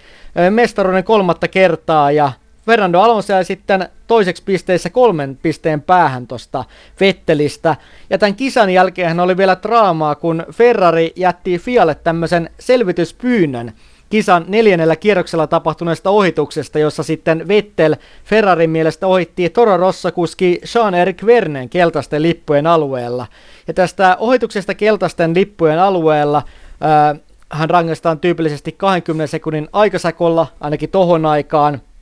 mestaruuden 0.49 1.03
kolmatta 1.03 1.47
kertaa 1.47 2.11
ja 2.11 2.31
Fernando 2.65 2.99
Alonso 2.99 3.33
jäi 3.33 3.45
sitten 3.45 3.89
toiseksi 4.07 4.43
pisteissä 4.43 4.89
kolmen 4.89 5.39
pisteen 5.41 5.81
päähän 5.81 6.27
tuosta 6.27 6.65
Vettelistä. 6.99 7.75
Ja 8.09 8.17
tämän 8.17 8.35
kisan 8.35 8.69
jälkeen 8.69 9.19
oli 9.19 9.37
vielä 9.37 9.57
draamaa, 9.63 10.15
kun 10.15 10.45
Ferrari 10.51 11.13
jätti 11.15 11.59
Fialle 11.59 11.95
tämmöisen 11.95 12.49
selvityspyynnön 12.59 13.73
kisan 14.09 14.45
neljännellä 14.47 14.95
kierroksella 14.95 15.47
tapahtuneesta 15.47 16.09
ohituksesta, 16.09 16.79
jossa 16.79 17.03
sitten 17.03 17.47
Vettel 17.47 17.95
Ferrarin 18.25 18.69
mielestä 18.69 19.07
ohitti 19.07 19.49
Toro 19.49 19.77
Rosso-kuski 19.77 20.61
Jean-Eric 20.75 21.25
Vernen 21.25 21.69
keltaisten 21.69 22.21
lippujen 22.21 22.67
alueella. 22.67 23.27
Ja 23.67 23.73
tästä 23.73 24.17
ohituksesta 24.19 24.73
keltaisten 24.73 25.35
lippujen 25.35 25.79
alueella 25.79 26.41
ää, 26.81 27.15
hän 27.49 27.69
rangaistaan 27.69 28.19
tyypillisesti 28.19 28.71
20 28.71 29.27
sekunnin 29.27 29.69
aikasakolla, 29.73 30.47
ainakin 30.59 30.89
tohon 30.89 31.25
aikaan– 31.25 31.81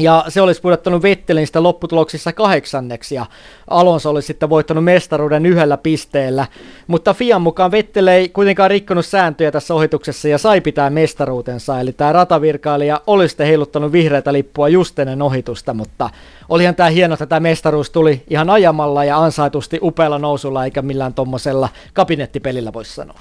ja 0.00 0.24
se 0.28 0.40
olisi 0.40 0.60
pudottanut 0.60 1.02
Vettelin 1.02 1.46
sitä 1.46 1.62
lopputuloksissa 1.62 2.32
kahdeksanneksi 2.32 3.14
ja 3.14 3.26
Alonso 3.70 4.10
olisi 4.10 4.26
sitten 4.26 4.50
voittanut 4.50 4.84
mestaruuden 4.84 5.46
yhdellä 5.46 5.76
pisteellä. 5.76 6.46
Mutta 6.86 7.14
Fian 7.14 7.42
mukaan 7.42 7.70
Vettel 7.70 8.06
ei 8.06 8.28
kuitenkaan 8.28 8.70
rikkonut 8.70 9.06
sääntöjä 9.06 9.50
tässä 9.50 9.74
ohituksessa 9.74 10.28
ja 10.28 10.38
sai 10.38 10.60
pitää 10.60 10.90
mestaruutensa. 10.90 11.80
Eli 11.80 11.92
tämä 11.92 12.12
ratavirkailija 12.12 13.00
olisi 13.06 13.32
sitten 13.32 13.46
heiluttanut 13.46 13.92
vihreätä 13.92 14.32
lippua 14.32 14.68
just 14.68 14.98
ennen 14.98 15.22
ohitusta, 15.22 15.74
mutta 15.74 16.10
olihan 16.48 16.74
tämä 16.74 16.88
hieno, 16.88 17.12
että 17.12 17.26
tämä 17.26 17.40
mestaruus 17.40 17.90
tuli 17.90 18.22
ihan 18.30 18.50
ajamalla 18.50 19.04
ja 19.04 19.18
ansaitusti 19.18 19.78
upealla 19.82 20.18
nousulla 20.18 20.64
eikä 20.64 20.82
millään 20.82 21.14
tuommoisella 21.14 21.68
kabinettipelillä 21.92 22.72
voisi 22.72 22.94
sanoa. 22.94 23.20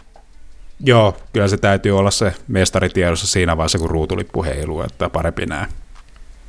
Joo, 0.83 1.17
kyllä 1.33 1.47
se 1.47 1.57
täytyy 1.57 1.97
olla 1.97 2.11
se 2.11 2.33
mestaritiedossa 2.47 3.27
siinä 3.27 3.57
vaiheessa, 3.57 3.79
kun 3.79 3.89
ruutulippu 3.89 4.43
heiluu, 4.43 4.81
että 4.81 5.09
parempi 5.09 5.45
näin. 5.45 5.67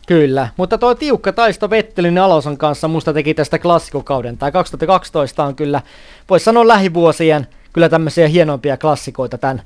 Kyllä, 0.06 0.48
mutta 0.56 0.78
tuo 0.78 0.94
tiukka 0.94 1.32
taisto 1.32 1.70
Vettelin 1.70 2.16
ja 2.16 2.24
Alonson 2.24 2.58
kanssa 2.58 2.88
musta 2.88 3.12
teki 3.12 3.34
tästä 3.34 3.58
klassikokauden. 3.58 4.38
Tai 4.38 4.52
2012 4.52 5.44
on 5.44 5.56
kyllä, 5.56 5.82
voisi 6.30 6.44
sanoa 6.44 6.68
lähivuosien, 6.68 7.46
kyllä 7.72 7.88
tämmöisiä 7.88 8.28
hienompia 8.28 8.76
klassikoita 8.76 9.38
tämän 9.38 9.62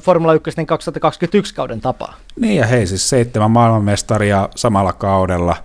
Formula 0.00 0.34
1 0.34 0.50
2021 0.66 1.54
kauden 1.54 1.80
tapaa. 1.80 2.14
Niin 2.40 2.56
ja 2.56 2.66
hei 2.66 2.86
siis 2.86 3.08
seitsemän 3.08 3.50
maailmanmestaria 3.50 4.48
samalla 4.56 4.92
kaudella 4.92 5.56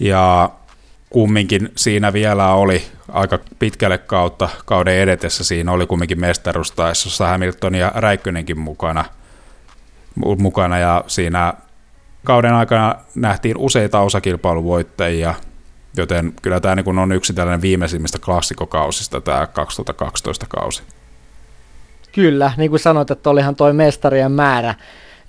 ja 0.00 0.50
kumminkin 1.10 1.72
siinä 1.76 2.12
vielä 2.12 2.54
oli 2.54 2.82
aika 3.12 3.38
pitkälle 3.58 3.98
kautta 3.98 4.48
kauden 4.64 4.94
edetessä 4.94 5.44
siinä 5.44 5.72
oli 5.72 5.86
kumminkin 5.86 6.20
mestaruustaissossa 6.20 7.26
Hamilton 7.26 7.74
ja 7.74 7.92
Räikkönenkin 7.94 8.58
mukana, 8.58 9.04
mukana 10.38 10.78
ja 10.78 11.04
siinä 11.06 11.54
kauden 12.24 12.54
aikana 12.54 12.94
nähtiin 13.14 13.56
useita 13.58 14.00
osakilpailuvoittajia 14.00 15.34
Joten 15.96 16.32
kyllä 16.42 16.60
tämä 16.60 16.74
niin 16.74 16.98
on 16.98 17.12
yksi 17.12 17.32
tällainen 17.32 17.62
viimeisimmistä 17.62 18.18
klassikokausista, 18.18 19.20
tämä 19.20 19.46
2012 19.46 20.46
kausi. 20.48 20.82
Kyllä, 22.12 22.52
niin 22.56 22.70
kuin 22.70 22.80
sanoit, 22.80 23.10
että 23.10 23.30
olihan 23.30 23.56
toi 23.56 23.72
mestarien 23.72 24.32
määrä 24.32 24.74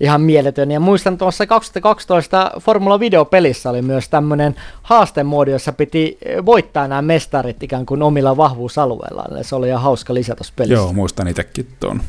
ihan 0.00 0.20
mieletön. 0.20 0.70
Ja 0.70 0.80
muistan 0.80 1.18
tuossa 1.18 1.46
2012 1.46 2.50
Formula 2.60 3.00
Videopelissä 3.00 3.70
oli 3.70 3.82
myös 3.82 4.08
tämmöinen 4.08 4.54
haastemoodi, 4.82 5.50
jossa 5.50 5.72
piti 5.72 6.18
voittaa 6.46 6.88
nämä 6.88 7.02
mestarit 7.02 7.62
ikään 7.62 7.86
kuin 7.86 8.02
omilla 8.02 8.36
vahvuusalueillaan. 8.36 9.44
Se 9.44 9.56
oli 9.56 9.68
ihan 9.68 9.82
hauska 9.82 10.14
lisä 10.14 10.34
tuossa 10.34 10.52
pelissä. 10.56 10.74
Joo, 10.74 10.92
muistan 10.92 11.28
itsekin 11.28 11.68
tuon. 11.80 12.00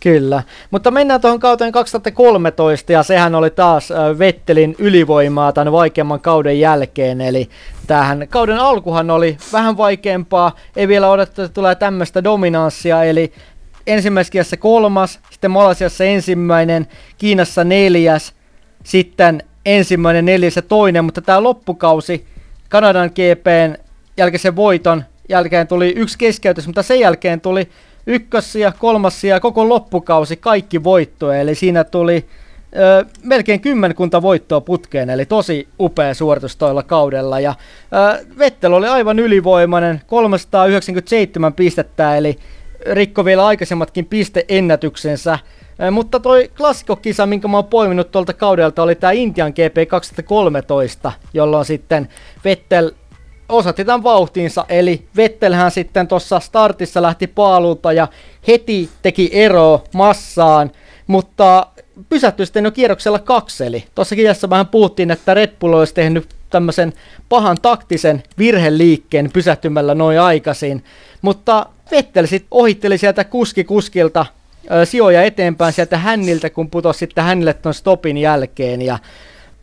Kyllä, 0.00 0.42
mutta 0.70 0.90
mennään 0.90 1.20
tuohon 1.20 1.40
kauteen 1.40 1.72
2013 1.72 2.92
ja 2.92 3.02
sehän 3.02 3.34
oli 3.34 3.50
taas 3.50 3.88
Vettelin 4.18 4.76
ylivoimaa 4.78 5.52
tämän 5.52 5.72
vaikeamman 5.72 6.20
kauden 6.20 6.60
jälkeen, 6.60 7.20
eli 7.20 7.48
tähän 7.86 8.26
kauden 8.30 8.58
alkuhan 8.58 9.10
oli 9.10 9.36
vähän 9.52 9.76
vaikeampaa, 9.76 10.56
ei 10.76 10.88
vielä 10.88 11.10
odottu, 11.10 11.42
että 11.42 11.54
tulee 11.54 11.74
tämmöistä 11.74 12.24
dominanssia, 12.24 13.04
eli 13.04 13.32
ensimmäisessä 13.86 14.56
kolmas, 14.56 15.20
sitten 15.30 15.50
Malasiassa 15.50 16.04
ensimmäinen, 16.04 16.86
Kiinassa 17.18 17.64
neljäs, 17.64 18.34
sitten 18.84 19.42
ensimmäinen, 19.66 20.24
neljäs 20.24 20.56
ja 20.56 20.62
toinen, 20.62 21.04
mutta 21.04 21.22
tämä 21.22 21.42
loppukausi 21.42 22.26
Kanadan 22.68 23.10
GPn 23.10 23.82
jälkeisen 24.16 24.56
voiton 24.56 25.04
jälkeen 25.28 25.66
tuli 25.66 25.92
yksi 25.96 26.18
keskeytys, 26.18 26.66
mutta 26.66 26.82
sen 26.82 27.00
jälkeen 27.00 27.40
tuli 27.40 27.68
ykkössiä, 28.08 28.72
kolmassia, 28.78 29.40
koko 29.40 29.68
loppukausi 29.68 30.36
kaikki 30.36 30.84
voittoja, 30.84 31.40
eli 31.40 31.54
siinä 31.54 31.84
tuli 31.84 32.24
ö, 32.76 33.04
melkein 33.22 33.60
kymmenkunta 33.60 34.22
voittoa 34.22 34.60
putkeen, 34.60 35.10
eli 35.10 35.26
tosi 35.26 35.68
upea 35.80 36.14
suoritus 36.14 36.56
toilla 36.56 36.82
kaudella, 36.82 37.40
ja 37.40 37.54
ö, 38.20 38.24
Vettel 38.38 38.72
oli 38.72 38.86
aivan 38.86 39.18
ylivoimainen, 39.18 40.02
397 40.06 41.52
pistettä, 41.52 42.16
eli 42.16 42.38
rikko 42.92 43.24
vielä 43.24 43.46
aikaisemmatkin 43.46 44.04
pisteennätyksensä, 44.04 45.38
mutta 45.90 46.20
toi 46.20 46.50
klassikokisa, 46.56 47.26
minkä 47.26 47.48
mä 47.48 47.56
oon 47.56 47.64
poiminut 47.64 48.10
tuolta 48.10 48.32
kaudelta, 48.32 48.82
oli 48.82 48.94
tämä 48.94 49.12
Intian 49.12 49.50
GP 49.52 49.88
2013, 49.88 51.12
jolloin 51.34 51.64
sitten 51.64 52.08
Vettel 52.44 52.92
osatti 53.48 53.84
tämän 53.84 54.02
vauhtiinsa, 54.02 54.64
eli 54.68 55.08
Vettelhän 55.16 55.70
sitten 55.70 56.08
tuossa 56.08 56.40
startissa 56.40 57.02
lähti 57.02 57.26
paalulta 57.26 57.92
ja 57.92 58.08
heti 58.48 58.88
teki 59.02 59.30
ero 59.32 59.84
massaan, 59.94 60.70
mutta 61.06 61.66
pysähtyi 62.08 62.46
sitten 62.46 62.64
jo 62.64 62.70
kierroksella 62.70 63.18
kakseli. 63.18 63.84
Tuossa 63.94 64.16
kirjassa 64.16 64.50
vähän 64.50 64.66
puhuttiin, 64.66 65.10
että 65.10 65.34
Red 65.34 65.52
Bull 65.60 65.72
olisi 65.72 65.94
tehnyt 65.94 66.28
tämmöisen 66.50 66.92
pahan 67.28 67.56
taktisen 67.62 68.22
virheliikkeen 68.38 69.30
pysähtymällä 69.32 69.94
noin 69.94 70.20
aikaisin, 70.20 70.84
mutta 71.22 71.66
Vettel 71.90 72.26
sitten 72.26 72.48
ohitteli 72.50 72.98
sieltä 72.98 73.24
kuski 73.24 73.64
kuskilta 73.64 74.26
sijoja 74.84 75.22
eteenpäin 75.22 75.72
sieltä 75.72 75.98
hänniltä, 75.98 76.50
kun 76.50 76.70
putosi 76.70 76.98
sitten 76.98 77.24
hänelle 77.24 77.54
ton 77.54 77.74
stopin 77.74 78.18
jälkeen. 78.18 78.82
Ja 78.82 78.98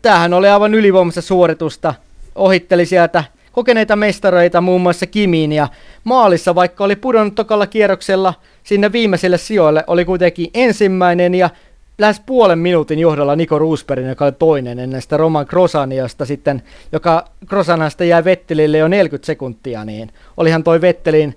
tämähän 0.02 0.34
oli 0.34 0.48
aivan 0.48 0.74
ylivoimassa 0.74 1.22
suoritusta. 1.22 1.94
Ohitteli 2.34 2.86
sieltä 2.86 3.24
kokeneita 3.56 3.96
mestareita, 3.96 4.60
muun 4.60 4.80
muassa 4.80 5.06
Kimiin, 5.06 5.52
ja 5.52 5.68
maalissa, 6.04 6.54
vaikka 6.54 6.84
oli 6.84 6.96
pudonnut 6.96 7.34
tokalla 7.34 7.66
kierroksella 7.66 8.34
sinne 8.62 8.92
viimeiselle 8.92 9.38
sijoille, 9.38 9.84
oli 9.86 10.04
kuitenkin 10.04 10.50
ensimmäinen 10.54 11.34
ja 11.34 11.50
lähes 11.98 12.20
puolen 12.26 12.58
minuutin 12.58 12.98
johdolla 12.98 13.36
Niko 13.36 13.58
Roosbergin, 13.58 14.08
joka 14.08 14.24
oli 14.24 14.32
toinen 14.32 14.78
ennen 14.78 15.02
sitä 15.02 15.16
Roman 15.16 15.46
Krosaniasta 15.46 16.24
sitten, 16.24 16.62
joka 16.92 17.24
Krosanasta 17.48 18.04
jäi 18.04 18.24
Vettelille 18.24 18.78
jo 18.78 18.88
40 18.88 19.26
sekuntia, 19.26 19.84
niin 19.84 20.12
olihan 20.36 20.64
toi 20.64 20.80
Vettelin, 20.80 21.34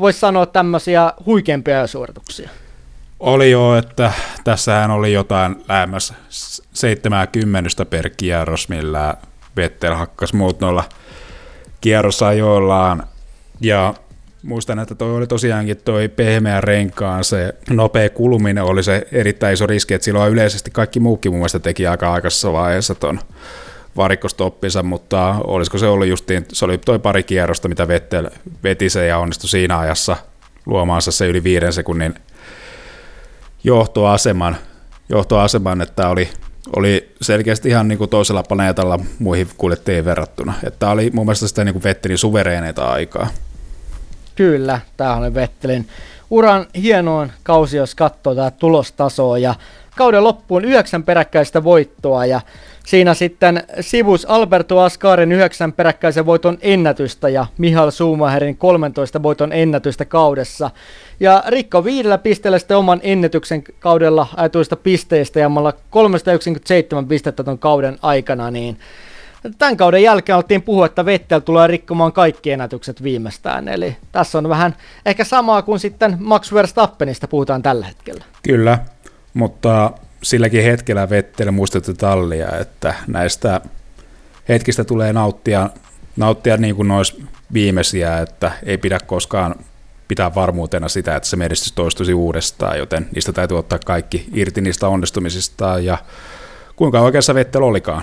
voisi 0.00 0.20
sanoa 0.20 0.46
tämmöisiä 0.46 1.12
huikeampia 1.26 1.86
suorituksia. 1.86 2.50
Oli 3.20 3.50
jo, 3.50 3.76
että 3.76 4.12
tässähän 4.44 4.90
oli 4.90 5.12
jotain 5.12 5.56
lähemmäs 5.68 6.14
70 6.72 7.84
per 7.90 8.10
kierros, 8.16 8.68
millä 8.68 9.14
Vettel 9.56 9.94
hakkas 9.94 10.32
muut 10.32 10.60
noilla 10.60 10.84
kierrosajoillaan. 11.80 13.06
Ja 13.60 13.94
muistan, 14.42 14.78
että 14.78 14.94
toi 14.94 15.16
oli 15.16 15.26
tosiaankin 15.26 15.76
toi 15.76 16.08
pehmeä 16.08 16.60
renkaan, 16.60 17.24
se 17.24 17.54
nopea 17.70 18.10
kuluminen 18.10 18.64
oli 18.64 18.82
se 18.82 19.06
erittäin 19.12 19.54
iso 19.54 19.66
riski, 19.66 19.94
että 19.94 20.04
silloin 20.04 20.32
yleisesti 20.32 20.70
kaikki 20.70 21.00
muukin 21.00 21.32
mun 21.32 21.38
mielestä 21.38 21.58
teki 21.58 21.86
aika 21.86 22.12
aikaisessa 22.12 22.52
vaiheessa 22.52 22.94
ton 22.94 23.20
varikkostoppinsa, 23.96 24.82
mutta 24.82 25.34
olisiko 25.44 25.78
se 25.78 25.86
ollut 25.86 26.08
justiin, 26.08 26.46
se 26.52 26.64
oli 26.64 26.78
toi 26.78 26.98
pari 26.98 27.22
kierrosta, 27.22 27.68
mitä 27.68 27.88
Vettel 27.88 28.30
veti 28.62 28.90
se 28.90 29.06
ja 29.06 29.18
onnistui 29.18 29.48
siinä 29.48 29.78
ajassa 29.78 30.16
luomaansa 30.66 31.12
se 31.12 31.26
yli 31.26 31.44
viiden 31.44 31.72
sekunnin 31.72 32.14
johtoaseman, 33.64 34.56
johtoaseman 35.08 35.80
että 35.80 36.08
oli 36.08 36.28
oli 36.76 37.14
selkeästi 37.22 37.68
ihan 37.68 37.88
niin 37.88 37.98
kuin 37.98 38.10
toisella 38.10 38.42
planeetalla 38.42 38.98
muihin 39.18 39.48
kuljettajiin 39.58 40.04
verrattuna. 40.04 40.54
Että 40.64 40.90
oli 40.90 41.10
mun 41.14 41.26
mielestä 41.26 41.48
sitä 41.48 41.64
niin 41.64 41.72
kuin 41.72 41.82
Vettelin 41.82 42.18
suvereeneita 42.18 42.88
aikaa. 42.88 43.28
Kyllä, 44.36 44.80
tämä 44.96 45.16
oli 45.16 45.34
Vettelin 45.34 45.88
uran 46.30 46.66
hienoin 46.74 47.32
kausi, 47.42 47.76
jos 47.76 47.94
katsoo 47.94 48.34
tätä 48.34 48.50
tulostasoa. 48.50 49.38
Ja 49.38 49.54
kauden 50.00 50.24
loppuun 50.24 50.64
yhdeksän 50.64 51.02
peräkkäistä 51.02 51.64
voittoa 51.64 52.26
ja 52.26 52.40
siinä 52.86 53.14
sitten 53.14 53.62
sivus 53.80 54.24
Alberto 54.24 54.80
Ascarin 54.80 55.32
yhdeksän 55.32 55.72
peräkkäisen 55.72 56.26
voiton 56.26 56.58
ennätystä 56.60 57.28
ja 57.28 57.46
Mihail 57.58 57.90
Schumacherin 57.90 58.56
13 58.56 59.22
voiton 59.22 59.52
ennätystä 59.52 60.04
kaudessa. 60.04 60.70
Ja 61.20 61.42
Rikko 61.46 61.84
viidellä 61.84 62.18
pisteellä 62.18 62.58
sitten 62.58 62.76
oman 62.76 63.00
ennätyksen 63.02 63.64
kaudella 63.78 64.26
ajatuista 64.36 64.76
pisteistä 64.76 65.40
ja 65.40 65.50
397 65.90 67.06
pistettä 67.06 67.44
ton 67.44 67.58
kauden 67.58 67.98
aikana, 68.02 68.50
niin 68.50 68.76
tämän 69.58 69.76
kauden 69.76 70.02
jälkeen 70.02 70.36
alettiin 70.36 70.62
puhua, 70.62 70.86
että 70.86 71.04
Vettel 71.04 71.40
tulee 71.40 71.66
rikkomaan 71.66 72.12
kaikki 72.12 72.50
ennätykset 72.50 73.02
viimeistään. 73.02 73.68
Eli 73.68 73.96
tässä 74.12 74.38
on 74.38 74.48
vähän 74.48 74.76
ehkä 75.06 75.24
samaa 75.24 75.62
kuin 75.62 75.80
sitten 75.80 76.16
Max 76.20 76.52
Verstappenista 76.52 77.28
puhutaan 77.28 77.62
tällä 77.62 77.86
hetkellä. 77.86 78.24
Kyllä, 78.42 78.78
mutta 79.34 79.92
silläkin 80.22 80.64
hetkellä 80.64 81.10
Vettel 81.10 81.50
muistutti 81.50 81.94
tallia, 81.94 82.58
että 82.60 82.94
näistä 83.06 83.60
hetkistä 84.48 84.84
tulee 84.84 85.12
nauttia, 85.12 85.70
nauttia 86.16 86.56
niin 86.56 86.76
kuin 86.76 86.88
nois 86.88 87.22
viimeisiä, 87.52 88.18
että 88.18 88.52
ei 88.66 88.78
pidä 88.78 88.98
koskaan 89.06 89.54
pitää 90.08 90.34
varmuutena 90.34 90.88
sitä, 90.88 91.16
että 91.16 91.28
se 91.28 91.36
menestys 91.36 91.72
toistuisi 91.72 92.14
uudestaan, 92.14 92.78
joten 92.78 93.08
niistä 93.14 93.32
täytyy 93.32 93.58
ottaa 93.58 93.78
kaikki 93.86 94.26
irti 94.34 94.60
niistä 94.60 94.88
onnistumisista 94.88 95.78
ja 95.78 95.98
kuinka 96.76 97.00
oikeassa 97.00 97.34
Vettel 97.34 97.62
olikaan. 97.62 98.02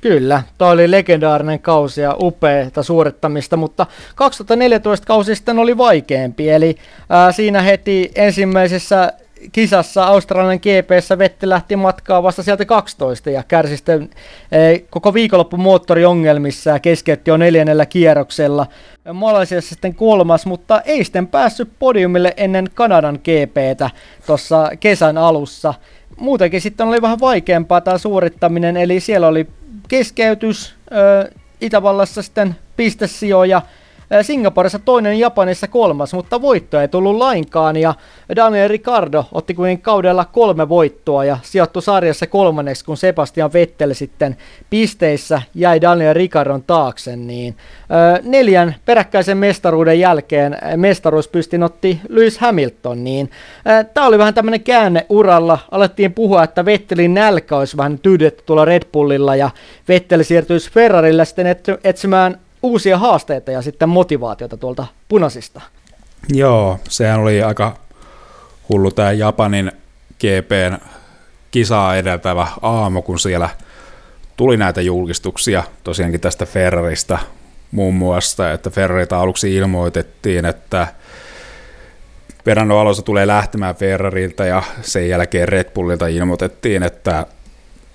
Kyllä, 0.00 0.42
toi 0.58 0.72
oli 0.72 0.90
legendaarinen 0.90 1.60
kausi 1.60 2.00
ja 2.00 2.16
upeata 2.18 2.82
suorittamista, 2.82 3.56
mutta 3.56 3.86
2014 4.14 5.06
kausi 5.06 5.34
sitten 5.34 5.58
oli 5.58 5.76
vaikeampi, 5.78 6.50
eli 6.50 6.76
ää, 7.08 7.32
siinä 7.32 7.62
heti 7.62 8.10
ensimmäisessä 8.14 9.12
kisassa 9.52 10.04
Australian 10.04 10.58
GPssä 10.58 11.18
Vetti 11.18 11.48
lähti 11.48 11.76
matkaa 11.76 12.22
vasta 12.22 12.42
sieltä 12.42 12.64
12 12.64 13.30
ja 13.30 13.42
kärsi 13.48 13.76
sitten 13.76 14.10
e, 14.52 14.78
koko 14.90 15.14
viikonloppu 15.14 15.56
moottoriongelmissa 15.56 16.70
ja 16.70 16.78
keskeytti 16.78 17.30
jo 17.30 17.36
neljännellä 17.36 17.86
kierroksella. 17.86 18.66
Malasiassa 19.12 19.68
sitten 19.68 19.94
kolmas, 19.94 20.46
mutta 20.46 20.80
ei 20.80 21.04
sitten 21.04 21.26
päässyt 21.26 21.68
podiumille 21.78 22.34
ennen 22.36 22.68
Kanadan 22.74 23.18
GPtä 23.24 23.90
tuossa 24.26 24.70
kesän 24.80 25.18
alussa. 25.18 25.74
Muutenkin 26.16 26.60
sitten 26.60 26.88
oli 26.88 27.02
vähän 27.02 27.20
vaikeampaa 27.20 27.80
tämä 27.80 27.98
suorittaminen, 27.98 28.76
eli 28.76 29.00
siellä 29.00 29.28
oli 29.28 29.46
keskeytys, 29.88 30.74
Itävallassa 31.60 32.22
sitten 32.22 32.56
pistesijoja, 32.76 33.62
Singaporessa 34.22 34.78
toinen, 34.78 35.18
Japanissa 35.18 35.68
kolmas, 35.68 36.14
mutta 36.14 36.42
voittoa 36.42 36.82
ei 36.82 36.88
tullut 36.88 37.16
lainkaan. 37.16 37.76
Ja 37.76 37.94
Daniel 38.36 38.68
Ricardo 38.68 39.24
otti 39.32 39.54
kuin 39.54 39.80
kaudella 39.80 40.24
kolme 40.24 40.68
voittoa 40.68 41.24
ja 41.24 41.38
sijoittui 41.42 41.82
sarjassa 41.82 42.26
kolmanneksi, 42.26 42.84
kun 42.84 42.96
Sebastian 42.96 43.52
Vettel 43.52 43.94
sitten 43.94 44.36
pisteissä 44.70 45.42
jäi 45.54 45.80
Daniel 45.80 46.14
Ricardon 46.14 46.62
taakse, 46.62 47.16
niin 47.16 47.56
neljän 48.22 48.74
peräkkäisen 48.84 49.38
mestaruuden 49.38 50.00
jälkeen 50.00 50.58
mestaruus 50.76 51.28
pystin 51.28 51.62
otti 51.62 52.00
Lewis 52.08 52.38
Hamilton, 52.38 53.04
niin 53.04 53.30
tämä 53.94 54.06
oli 54.06 54.18
vähän 54.18 54.34
tämmöinen 54.34 54.60
käänne 54.60 55.06
uralla, 55.08 55.58
alettiin 55.70 56.12
puhua, 56.12 56.44
että 56.44 56.64
Vettelin 56.64 57.14
nälkä 57.14 57.56
olisi 57.56 57.76
vähän 57.76 57.98
tyydytty 57.98 58.42
tuolla 58.46 58.64
Red 58.64 58.82
Bullilla 58.92 59.36
ja 59.36 59.50
Vettel 59.88 60.22
siirtyisi 60.22 60.70
Ferrarille 60.70 61.24
sitten 61.24 61.56
etsimään 61.84 62.38
uusia 62.62 62.98
haasteita 62.98 63.50
ja 63.50 63.62
sitten 63.62 63.88
motivaatiota 63.88 64.56
tuolta 64.56 64.86
punaisista. 65.08 65.60
Joo, 66.28 66.78
sehän 66.88 67.20
oli 67.20 67.42
aika 67.42 67.76
hullu 68.68 68.90
tämä 68.90 69.12
Japanin 69.12 69.72
GPn 70.20 70.78
kisaa 71.50 71.96
edeltävä 71.96 72.46
aamu, 72.62 73.02
kun 73.02 73.18
siellä 73.18 73.48
tuli 74.36 74.56
näitä 74.56 74.80
julkistuksia 74.80 75.62
tosiaankin 75.84 76.20
tästä 76.20 76.46
Ferrarista 76.46 77.18
muun 77.72 77.94
muassa, 77.94 78.52
että 78.52 78.70
Ferrarita 78.70 79.20
aluksi 79.20 79.54
ilmoitettiin, 79.54 80.44
että 80.44 80.86
Fernando 82.44 82.78
Alonso 82.78 83.02
tulee 83.02 83.26
lähtemään 83.26 83.74
Ferrarilta 83.74 84.44
ja 84.44 84.62
sen 84.82 85.08
jälkeen 85.08 85.48
Red 85.48 85.70
Bullilta 85.70 86.06
ilmoitettiin, 86.06 86.82
että, 86.82 87.26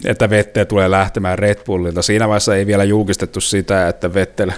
että 0.06 0.30
Vettel 0.30 0.64
tulee 0.64 0.92
lähtemään 0.92 1.40
Red 1.40 1.58
Bullilta. 1.66 2.02
Siinä 2.02 2.28
vaiheessa 2.28 2.56
ei 2.56 2.68
vielä 2.68 2.84
julkistettu 2.84 3.42
sitä, 3.42 3.88
että 3.88 4.14
Vettel 4.14 4.52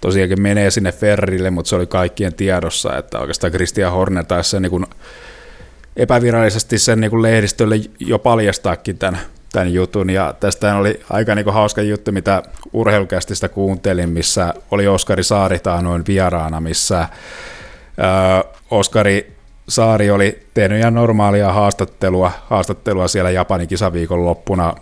tosiaankin 0.00 0.42
menee 0.42 0.70
sinne 0.70 0.92
Ferrarille, 0.92 1.50
mutta 1.50 1.68
se 1.68 1.76
oli 1.76 1.86
kaikkien 1.86 2.34
tiedossa, 2.34 2.98
että 2.98 3.18
oikeastaan 3.18 3.52
Christian 3.52 3.92
Horner 3.92 4.24
taisi 4.24 4.50
sen 4.50 4.62
niin 4.62 4.86
epävirallisesti 5.96 6.78
sen 6.78 7.00
niin 7.00 7.22
lehdistölle 7.22 7.76
jo 8.00 8.18
paljastaakin 8.18 8.98
tämän, 8.98 9.20
tämän 9.52 9.72
jutun, 9.72 10.10
ja 10.10 10.34
tästä 10.40 10.76
oli 10.76 11.00
aika 11.10 11.34
niin 11.34 11.44
kuin 11.44 11.54
hauska 11.54 11.82
juttu, 11.82 12.12
mitä 12.12 12.42
urheilukästistä 12.72 13.48
kuuntelin, 13.48 14.08
missä 14.08 14.54
oli 14.70 14.86
Oskari 14.86 15.22
Saari 15.22 15.60
noin 15.82 16.04
vieraana, 16.08 16.60
missä 16.60 17.08
Oskari 18.70 19.34
Saari 19.68 20.10
oli 20.10 20.46
tehnyt 20.54 20.78
ihan 20.78 20.94
normaalia 20.94 21.52
haastattelua, 21.52 22.32
haastattelua 22.46 23.08
siellä 23.08 23.30
Japanin 23.30 23.68
kisaviikon 23.68 24.24
loppuna 24.24 24.74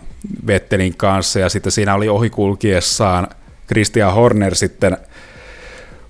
Vettelin 0.47 0.97
kanssa. 0.97 1.39
Ja 1.39 1.49
sitten 1.49 1.71
siinä 1.71 1.95
oli 1.95 2.09
ohikulkiessaan 2.09 3.27
Christian 3.67 4.13
Horner 4.13 4.55
sitten 4.55 4.97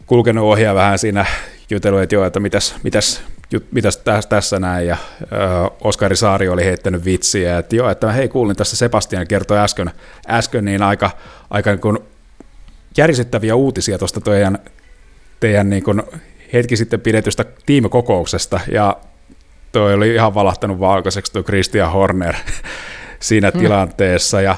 kulkenut 0.05 0.43
ohjaa 0.43 0.75
vähän 0.75 0.99
siinä 0.99 1.25
jutellut, 1.69 2.01
että 2.01 2.15
joo, 2.15 2.25
että 2.25 2.39
mitäs, 2.39 2.75
mitäs, 2.83 3.21
mitäs 3.71 3.97
tässä, 3.97 4.29
tässä 4.29 4.59
näin, 4.59 4.87
ja 4.87 4.97
ö, 5.21 5.25
Oskari 5.81 6.15
Saari 6.15 6.49
oli 6.49 6.65
heittänyt 6.65 7.05
vitsiä, 7.05 7.57
että 7.57 7.75
joo, 7.75 7.89
että 7.89 8.11
hei 8.11 8.27
kuulin 8.27 8.55
tässä 8.55 8.75
Sebastian 8.75 9.27
kertoi 9.27 9.57
äsken, 9.57 9.91
äsken 10.27 10.65
niin 10.65 10.83
aika, 10.83 11.11
aika 11.49 11.69
niin 11.69 11.81
kuin 11.81 11.99
järisyttäviä 12.97 13.55
uutisia 13.55 13.97
tuosta 13.97 14.21
teidän, 14.21 14.59
teidän 15.39 15.69
niin 15.69 15.83
kuin 15.83 16.03
hetki 16.53 16.77
sitten 16.77 17.01
pidetystä 17.01 17.45
tiimikokouksesta, 17.65 18.59
ja 18.71 18.97
toi 19.71 19.93
oli 19.93 20.13
ihan 20.13 20.33
valahtanut 20.33 20.79
valkoiseksi 20.79 21.33
tuo 21.33 21.43
Christian 21.43 21.91
Horner 21.91 22.35
siinä 23.19 23.51
hmm. 23.53 23.61
tilanteessa, 23.61 24.41
ja 24.41 24.55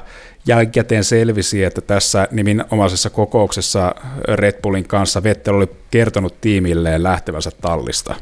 jälkikäteen 0.48 1.04
selvisi, 1.04 1.64
että 1.64 1.82
tässä 1.82 2.28
nimenomaisessa 2.32 3.10
kokouksessa 3.10 3.96
Red 4.24 4.62
Bullin 4.62 4.88
kanssa 4.88 5.24
Vettel 5.24 5.56
oli 5.56 5.70
kertonut 5.92 6.42
tiimilleen 6.42 7.04
lähtevänsä 7.04 7.52
tallista. 7.62 8.16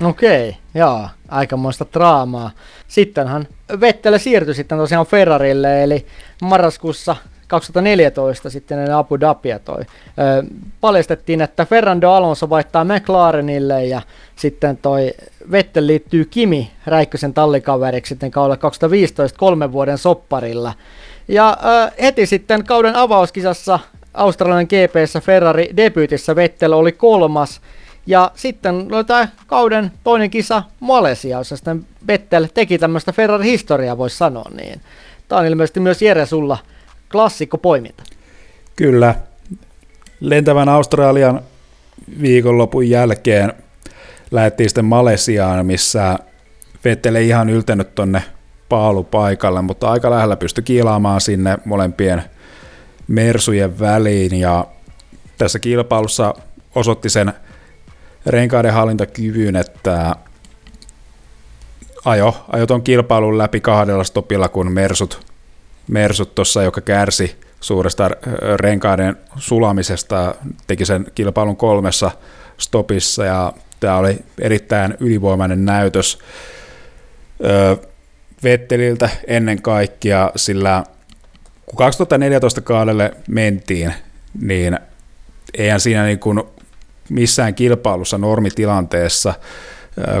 Okei, 0.00 0.48
okay, 0.48 0.60
joo, 0.74 1.08
aikamoista 1.28 1.86
draamaa. 1.92 2.50
Sittenhän 2.88 3.48
Vettel 3.80 4.18
siirtyi 4.18 4.54
sitten 4.54 4.78
tosiaan 4.78 5.06
Ferrarille, 5.06 5.82
eli 5.82 6.06
marraskuussa 6.42 7.16
2014 7.48 8.50
sitten 8.50 8.78
ennen 8.78 8.96
Abu 8.96 9.20
Dhabia 9.20 9.58
toi. 9.58 9.80
Ö, 9.80 9.84
paljastettiin, 10.80 11.40
että 11.40 11.64
Fernando 11.66 12.10
Alonso 12.10 12.50
vaihtaa 12.50 12.84
McLarenille 12.84 13.84
ja 13.84 14.02
sitten 14.36 14.76
toi 14.76 15.12
Vettel 15.50 15.86
liittyy 15.86 16.24
Kimi 16.24 16.70
Räikkösen 16.86 17.34
tallikaveriksi 17.34 18.08
sitten 18.08 18.30
kaudella 18.30 18.56
2015 18.56 19.38
kolmen 19.38 19.72
vuoden 19.72 19.98
sopparilla. 19.98 20.72
Ja 21.28 21.56
ö, 21.64 21.90
heti 22.02 22.26
sitten 22.26 22.64
kauden 22.64 22.96
avauskisassa 22.96 23.78
Australian 24.14 24.66
GPssä 24.66 25.20
Ferrari 25.20 25.70
debyytissä 25.76 26.36
Vettel 26.36 26.72
oli 26.72 26.92
kolmas. 26.92 27.60
Ja 28.06 28.30
sitten 28.34 28.74
oli 28.92 29.04
tämä 29.04 29.28
kauden 29.46 29.92
toinen 30.04 30.30
kisa 30.30 30.62
Malesia, 30.80 31.38
jossa 31.38 31.56
sitten 31.56 31.86
Vettel 32.06 32.46
teki 32.54 32.78
tämmöistä 32.78 33.12
Ferrari-historiaa, 33.12 33.98
voisi 33.98 34.16
sanoa 34.16 34.50
niin. 34.56 34.80
Tämä 35.28 35.40
on 35.40 35.46
ilmeisesti 35.46 35.80
myös 35.80 36.02
Jere 36.02 36.26
sulla 36.26 36.58
klassikko 37.16 37.58
poiminta. 37.58 38.02
Kyllä. 38.76 39.14
Lentävän 40.20 40.68
Australian 40.68 41.40
viikonlopun 42.20 42.88
jälkeen 42.90 43.52
lähdettiin 44.30 44.68
sitten 44.68 44.84
Malesiaan, 44.84 45.66
missä 45.66 46.18
Vettel 46.84 47.14
ei 47.14 47.28
ihan 47.28 47.50
yltänyt 47.50 47.94
tonne 47.94 48.22
paalupaikalle, 48.68 49.62
mutta 49.62 49.90
aika 49.90 50.10
lähellä 50.10 50.36
pystyi 50.36 50.64
kiilaamaan 50.64 51.20
sinne 51.20 51.58
molempien 51.64 52.22
mersujen 53.08 53.78
väliin 53.78 54.40
ja 54.40 54.66
tässä 55.38 55.58
kilpailussa 55.58 56.34
osoitti 56.74 57.10
sen 57.10 57.32
renkaiden 58.26 58.72
hallintakyvyn, 58.72 59.56
että 59.56 60.14
ajo, 62.04 62.44
ajo 62.48 62.66
ton 62.66 62.82
kilpailun 62.82 63.38
läpi 63.38 63.60
kahdella 63.60 64.04
stopilla, 64.04 64.48
kun 64.48 64.72
Mersut 64.72 65.35
Mersut 65.88 66.34
tuossa, 66.34 66.62
joka 66.62 66.80
kärsi 66.80 67.36
suuresta 67.60 68.10
renkaiden 68.56 69.16
sulamisesta, 69.36 70.34
teki 70.66 70.84
sen 70.84 71.06
kilpailun 71.14 71.56
kolmessa 71.56 72.10
stopissa 72.58 73.24
ja 73.24 73.52
tämä 73.80 73.96
oli 73.96 74.18
erittäin 74.40 74.94
ylivoimainen 75.00 75.64
näytös 75.64 76.18
Vetteliltä 78.42 79.08
ennen 79.26 79.62
kaikkea, 79.62 80.30
sillä 80.36 80.84
kun 81.66 81.76
2014 81.76 82.60
kaudelle 82.60 83.12
mentiin, 83.28 83.94
niin 84.40 84.78
eihän 85.54 85.80
siinä 85.80 86.04
niin 86.04 86.18
kuin 86.18 86.42
missään 87.08 87.54
kilpailussa 87.54 88.18
normitilanteessa 88.18 89.34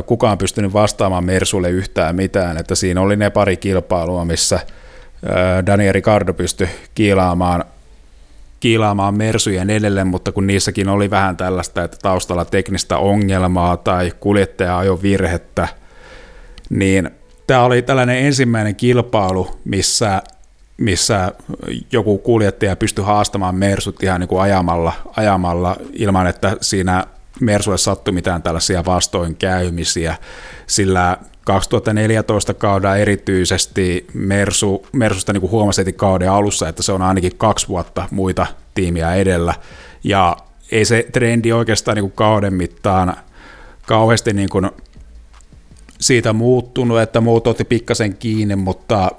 kukaan 0.06 0.38
pystynyt 0.38 0.72
vastaamaan 0.72 1.24
Mersulle 1.24 1.70
yhtään 1.70 2.16
mitään, 2.16 2.56
että 2.56 2.74
siinä 2.74 3.00
oli 3.00 3.16
ne 3.16 3.30
pari 3.30 3.56
kilpailua, 3.56 4.24
missä– 4.24 4.60
Daniel 5.66 5.92
Ricardo 5.92 6.34
pystyi 6.34 6.68
kiilaamaan, 6.94 7.64
kiilaamaan 8.60 9.16
Mersujen 9.16 9.70
edelleen, 9.70 10.06
mutta 10.06 10.32
kun 10.32 10.46
niissäkin 10.46 10.88
oli 10.88 11.10
vähän 11.10 11.36
tällaista, 11.36 11.84
että 11.84 11.96
taustalla 12.02 12.44
teknistä 12.44 12.98
ongelmaa 12.98 13.76
tai 13.76 14.12
kuljettaja 14.20 14.78
ajo 14.78 15.02
virhettä, 15.02 15.68
niin 16.70 17.10
tämä 17.46 17.62
oli 17.62 17.82
tällainen 17.82 18.18
ensimmäinen 18.18 18.76
kilpailu, 18.76 19.60
missä, 19.64 20.22
missä 20.76 21.32
joku 21.92 22.18
kuljettaja 22.18 22.76
pystyi 22.76 23.04
haastamaan 23.04 23.54
Mersut 23.54 24.02
ihan 24.02 24.20
niin 24.20 24.28
kuin 24.28 24.42
ajamalla, 24.42 24.92
ajamalla 25.16 25.76
ilman, 25.92 26.26
että 26.26 26.56
siinä 26.60 27.04
Mersulle 27.40 27.78
sattui 27.78 28.14
mitään 28.14 28.42
tällaisia 28.42 28.84
vastoinkäymisiä, 28.84 30.16
sillä 30.66 31.18
2014 31.46 32.54
kaudella 32.54 32.96
erityisesti 32.96 34.06
Mersu, 34.14 34.86
Mersusta 34.92 35.32
niin 35.32 35.40
kuin 35.40 35.50
huomasi 35.50 35.92
kauden 35.92 36.30
alussa, 36.30 36.68
että 36.68 36.82
se 36.82 36.92
on 36.92 37.02
ainakin 37.02 37.36
kaksi 37.36 37.68
vuotta 37.68 38.08
muita 38.10 38.46
tiimiä 38.74 39.14
edellä, 39.14 39.54
ja 40.04 40.36
ei 40.72 40.84
se 40.84 41.06
trendi 41.12 41.52
oikeastaan 41.52 41.94
niin 41.94 42.02
kuin 42.02 42.12
kauden 42.12 42.54
mittaan 42.54 43.16
kauheasti 43.86 44.32
niin 44.32 44.48
kuin 44.48 44.70
siitä 46.00 46.32
muuttunut, 46.32 47.00
että 47.00 47.20
muut 47.20 47.46
otti 47.46 47.64
pikkasen 47.64 48.16
kiinni, 48.16 48.56
mutta 48.56 49.10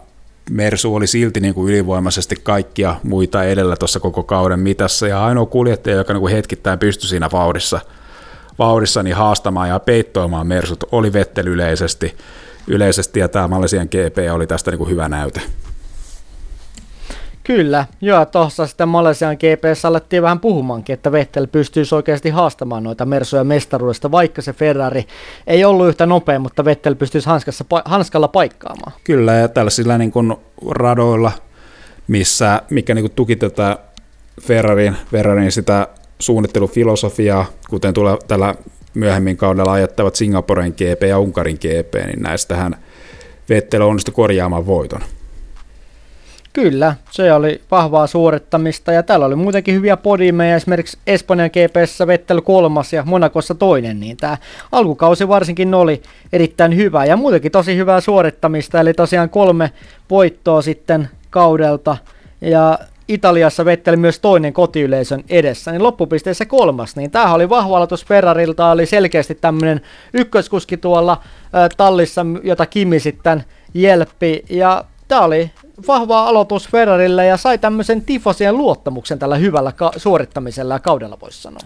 Mersu 0.50 0.96
oli 0.96 1.08
silti 1.08 1.40
niin 1.40 1.54
kuin 1.54 1.74
ylivoimaisesti 1.74 2.36
kaikkia 2.44 2.96
muita 3.04 3.44
edellä 3.44 3.76
tuossa 3.76 4.00
koko 4.00 4.24
kauden 4.24 4.60
mitassa, 4.60 5.08
ja 5.08 5.26
ainoa 5.26 5.46
kuljettaja, 5.46 5.96
joka 5.96 6.14
niin 6.14 6.22
kuin 6.22 6.34
hetkittäin 6.34 6.80
pystyi 6.80 7.10
siinä 7.10 7.30
vauhdissa– 7.32 7.80
vauhdissani 8.60 9.12
haastamaan 9.12 9.70
ja 9.70 9.80
peittoimaan 9.80 10.48
Mersut 10.48 10.84
oli 10.92 11.14
Vettel 11.14 11.48
yleisesti, 11.48 12.16
yleisesti 12.68 13.20
ja 13.20 13.28
tämä 13.28 13.48
Malesian 13.48 13.88
GP 13.88 14.18
oli 14.34 14.48
tästä 14.48 14.72
niin 14.72 14.78
kuin 14.78 14.90
hyvä 14.90 15.10
näyte. 15.10 15.42
Kyllä, 17.48 17.86
joo, 18.02 18.26
tuossa 18.26 18.68
sitten 18.68 18.90
Malesian 18.90 19.36
GPS 19.36 19.86
alettiin 19.86 20.24
vähän 20.24 20.40
puhumankin, 20.40 20.94
että 20.94 21.12
Vettel 21.12 21.48
pystyisi 21.48 21.96
oikeasti 21.96 22.30
haastamaan 22.30 22.84
noita 22.84 23.06
Mersuja 23.06 23.44
mestaruudesta, 23.44 24.12
vaikka 24.12 24.42
se 24.42 24.54
Ferrari 24.54 25.06
ei 25.48 25.66
ollut 25.66 25.88
yhtä 25.88 26.06
nopea, 26.06 26.40
mutta 26.40 26.66
Vettel 26.66 26.96
pystyisi 26.96 27.28
hanskassa, 27.28 27.66
hanskalla 27.86 28.28
paikkaamaan. 28.28 28.92
Kyllä, 29.04 29.34
ja 29.34 29.48
tällaisilla 29.48 29.98
niin 29.98 30.12
kuin 30.12 30.36
radoilla, 30.70 31.32
missä, 32.08 32.62
mikä 32.70 32.96
niin 32.96 33.04
kuin 33.04 33.16
tuki 33.16 33.36
tätä 33.36 33.78
Ferrarin, 34.42 34.98
Ferrarin 35.12 35.52
sitä 35.52 35.88
suunnittelufilosofiaa, 36.20 37.46
kuten 37.70 37.94
tulee 37.94 38.18
tällä 38.28 38.56
myöhemmin 38.94 39.38
kaudella 39.38 39.74
ajattavat 39.74 40.16
Singaporen 40.16 40.72
GP 40.72 41.04
ja 41.04 41.20
Unkarin 41.20 41.58
GP, 41.58 41.94
niin 42.06 42.22
näistähän 42.22 42.76
Vettel 43.50 43.82
onnistui 43.82 44.14
korjaamaan 44.14 44.66
voiton. 44.66 45.02
Kyllä, 46.54 46.96
se 47.12 47.34
oli 47.34 47.62
vahvaa 47.72 48.08
suorittamista 48.08 48.92
ja 48.92 49.04
täällä 49.04 49.26
oli 49.26 49.36
muutenkin 49.36 49.76
hyviä 49.76 49.98
podimeja, 49.98 50.56
esimerkiksi 50.56 50.98
Espanjan 51.08 51.50
GPssä 51.50 52.08
Vettel 52.08 52.42
kolmas 52.42 52.94
ja 52.94 53.04
Monakossa 53.06 53.56
toinen, 53.56 54.00
niin 54.00 54.18
tämä 54.18 54.38
alkukausi 54.72 55.28
varsinkin 55.28 55.74
oli 55.74 56.02
erittäin 56.34 56.76
hyvä 56.76 57.06
ja 57.06 57.18
muutenkin 57.18 57.52
tosi 57.52 57.76
hyvää 57.76 58.02
suorittamista, 58.02 58.80
eli 58.80 58.94
tosiaan 58.94 59.30
kolme 59.30 59.72
voittoa 60.10 60.62
sitten 60.62 61.10
kaudelta. 61.30 61.98
Ja 62.42 62.80
Italiassa 63.08 63.66
Vettel 63.66 63.96
myös 63.96 64.20
toinen 64.20 64.54
kotiyleisön 64.54 65.24
edessä, 65.30 65.72
niin 65.72 65.84
loppupisteessä 65.84 66.46
kolmas. 66.46 66.96
Niin 66.96 67.12
tämähän 67.12 67.36
oli 67.36 67.50
vahva 67.50 67.78
aloitus 67.78 68.06
Ferrarilta, 68.06 68.72
oli 68.72 68.86
selkeästi 68.86 69.36
tämmöinen 69.36 69.82
ykköskuski 70.14 70.78
tuolla 70.78 71.22
ä, 71.56 71.70
tallissa, 71.78 72.26
jota 72.44 72.66
Kimi 72.66 73.00
sitten 73.00 73.44
jelppi. 73.74 74.44
Ja 74.50 74.84
tämä 75.08 75.22
oli 75.22 75.52
vahva 75.88 76.28
aloitus 76.28 76.70
Ferrarille 76.70 77.26
ja 77.26 77.38
sai 77.38 77.58
tämmöisen 77.58 78.02
tifosien 78.02 78.58
luottamuksen 78.58 79.20
tällä 79.20 79.36
hyvällä 79.36 79.72
ka- 79.72 79.92
suorittamisella 79.98 80.74
ja 80.74 80.80
kaudella 80.80 81.18
voisi 81.22 81.42
sanoa. 81.42 81.60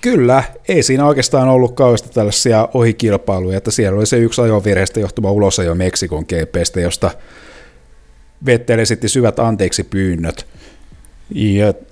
Kyllä, 0.00 0.42
ei 0.68 0.82
siinä 0.82 1.06
oikeastaan 1.06 1.48
ollut 1.48 1.74
kauheasti 1.74 2.08
tällaisia 2.08 2.68
ohikilpailuja, 2.74 3.58
että 3.58 3.70
siellä 3.70 3.98
oli 3.98 4.06
se 4.06 4.18
yksi 4.18 4.40
ajovireistä 4.40 5.00
johtuva 5.00 5.30
ulosajo 5.32 5.74
Meksikon 5.74 6.24
GPstä, 6.28 6.80
josta 6.80 7.10
Vettel 8.46 8.78
esitti 8.78 9.08
syvät 9.08 9.38
anteeksi 9.38 9.84
pyynnöt. 9.84 10.46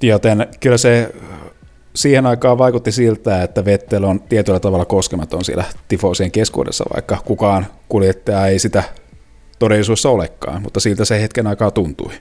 Joten 0.02 0.46
kyllä 0.60 0.76
se 0.76 1.14
siihen 1.94 2.26
aikaan 2.26 2.58
vaikutti 2.58 2.92
siltä, 2.92 3.42
että 3.42 3.64
Vettel 3.64 4.04
on 4.04 4.20
tietyllä 4.20 4.60
tavalla 4.60 4.84
koskematon 4.84 5.44
siellä 5.44 5.64
tifoisien 5.88 6.30
keskuudessa, 6.30 6.84
vaikka 6.94 7.18
kukaan 7.24 7.66
kuljettaja 7.88 8.46
ei 8.46 8.58
sitä 8.58 8.82
todellisuudessa 9.58 10.10
olekaan, 10.10 10.62
mutta 10.62 10.80
siltä 10.80 11.04
se 11.04 11.20
hetken 11.22 11.46
aikaa 11.46 11.70
tuntui. 11.70 12.12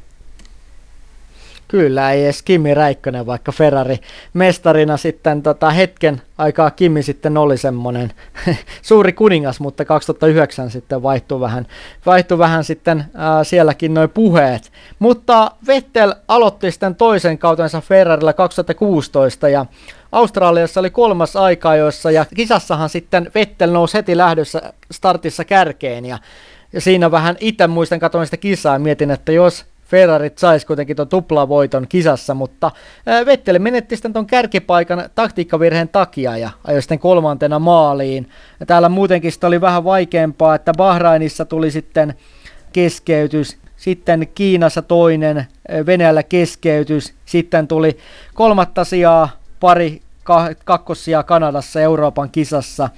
Kyllä, 1.68 2.12
ei 2.12 2.24
edes 2.24 2.42
Kimi 2.42 2.74
Räikkönen, 2.74 3.26
vaikka 3.26 3.52
Ferrari 3.52 4.00
mestarina 4.34 4.98
sitten 4.98 5.44
tota, 5.44 5.70
hetken 5.70 6.22
aikaa 6.38 6.72
Kimi 6.72 7.04
sitten 7.04 7.38
oli 7.38 7.58
semmoinen 7.58 8.14
suuri 8.82 9.14
kuningas, 9.14 9.60
mutta 9.60 9.86
2009 9.86 10.72
sitten 10.72 11.04
vaihtui 11.04 11.40
vähän, 11.40 11.68
vaihtui 12.06 12.38
vähän 12.38 12.64
sitten 12.64 13.06
ää, 13.14 13.44
sielläkin 13.44 13.94
noin 13.94 14.10
puheet. 14.10 14.72
Mutta 15.00 15.52
Vettel 15.68 16.16
aloitti 16.28 16.72
sitten 16.72 16.96
toisen 16.96 17.38
kautensa 17.38 17.82
Ferrarilla 17.82 18.34
2016 18.34 19.50
ja 19.50 19.66
Australiassa 20.12 20.80
oli 20.80 20.90
kolmas 20.90 21.36
aika 21.36 21.76
ja 22.14 22.26
kisassahan 22.36 22.90
sitten 22.90 23.32
Vettel 23.36 23.72
nousi 23.72 23.94
heti 23.94 24.18
lähdössä 24.18 24.74
startissa 24.92 25.46
kärkeen 25.46 26.06
ja, 26.06 26.18
ja 26.74 26.82
siinä 26.82 27.12
vähän 27.12 27.36
itse 27.40 27.68
muistan 27.68 28.00
katsoin 28.00 28.28
sitä 28.28 28.38
kisaa 28.38 28.76
ja 28.76 28.80
mietin, 28.80 29.12
että 29.12 29.32
jos 29.32 29.66
Ferrarit 29.88 30.38
saisi 30.38 30.66
kuitenkin 30.66 30.96
tuon 30.96 31.08
tuplavoiton 31.08 31.88
kisassa, 31.88 32.34
mutta 32.34 32.72
Vettel 33.26 33.60
menetti 33.60 33.96
sitten 33.96 34.14
tuon 34.14 34.26
kärkipaikan 34.28 35.10
taktiikkavirheen 35.16 35.90
takia 35.90 36.38
ja 36.38 36.50
ajoi 36.64 36.82
sitten 36.82 37.00
kolmantena 37.00 37.60
maaliin. 37.60 38.30
Ja 38.60 38.66
täällä 38.66 38.90
muutenkin 38.90 39.32
sitä 39.32 39.48
oli 39.48 39.62
vähän 39.62 39.84
vaikeampaa, 39.84 40.56
että 40.56 40.74
Bahrainissa 40.78 41.46
tuli 41.46 41.72
sitten 41.72 42.14
keskeytys, 42.74 43.58
sitten 43.78 44.28
Kiinassa 44.36 44.82
toinen, 44.82 45.48
Venäjällä 45.86 46.24
keskeytys, 46.24 47.14
sitten 47.26 47.68
tuli 47.68 47.98
kolmatta 48.34 48.84
sijaa, 48.84 49.30
pari 49.60 50.02
kakkosia 50.66 51.24
Kanadassa 51.24 51.82
Euroopan 51.82 52.30
kisassa. 52.30 52.90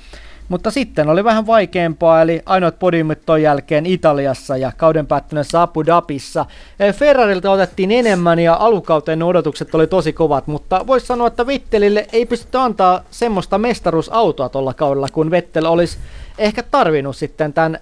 Mutta 0.49 0.71
sitten 0.71 1.09
oli 1.09 1.23
vähän 1.23 1.47
vaikeampaa, 1.47 2.21
eli 2.21 2.41
ainoat 2.45 2.79
podiumit 2.79 3.25
ton 3.25 3.41
jälkeen 3.41 3.85
Italiassa 3.85 4.57
ja 4.57 4.71
kauden 4.77 5.07
päättyneessä 5.07 5.61
Abu 5.61 5.85
Dhabissa. 5.85 6.45
Ferrarilta 6.93 7.51
otettiin 7.51 7.91
enemmän 7.91 8.39
ja 8.39 8.57
alukauteen 8.59 9.23
odotukset 9.23 9.75
oli 9.75 9.87
tosi 9.87 10.13
kovat, 10.13 10.47
mutta 10.47 10.87
voisi 10.87 11.05
sanoa, 11.05 11.27
että 11.27 11.47
Vettelille 11.47 12.07
ei 12.13 12.25
pystytty 12.25 12.57
antaa 12.57 13.01
semmoista 13.11 13.57
mestaruusautoa 13.57 14.49
tuolla 14.49 14.73
kaudella, 14.73 15.07
kun 15.13 15.31
Vettel 15.31 15.65
olisi 15.65 15.97
ehkä 16.37 16.63
tarvinnut 16.63 17.15
sitten 17.15 17.53
tämän 17.53 17.79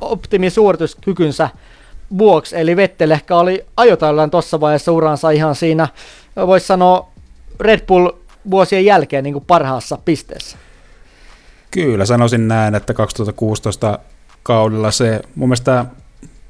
optimisuorituskykynsä 0.00 1.48
vuoksi, 2.18 2.56
eli 2.60 2.76
Vettel 2.76 3.10
ehkä 3.10 3.36
oli 3.36 3.64
ajotaillaan 3.76 4.30
tuossa 4.30 4.60
vaiheessa 4.60 4.92
uransa 4.92 5.30
ihan 5.30 5.54
siinä, 5.54 5.88
voisi 6.46 6.66
sanoa 6.66 7.08
Red 7.60 7.86
Bull 7.86 8.10
vuosien 8.50 8.84
jälkeen 8.84 9.24
niin 9.24 9.34
kuin 9.34 9.44
parhaassa 9.46 9.98
pisteessä. 10.04 10.56
Kyllä, 11.74 12.06
sanoisin 12.06 12.48
näin, 12.48 12.74
että 12.74 12.94
2016 12.94 13.98
kaudella 14.42 14.90
se 14.90 15.20
mun 15.34 15.48
mielestä 15.48 15.84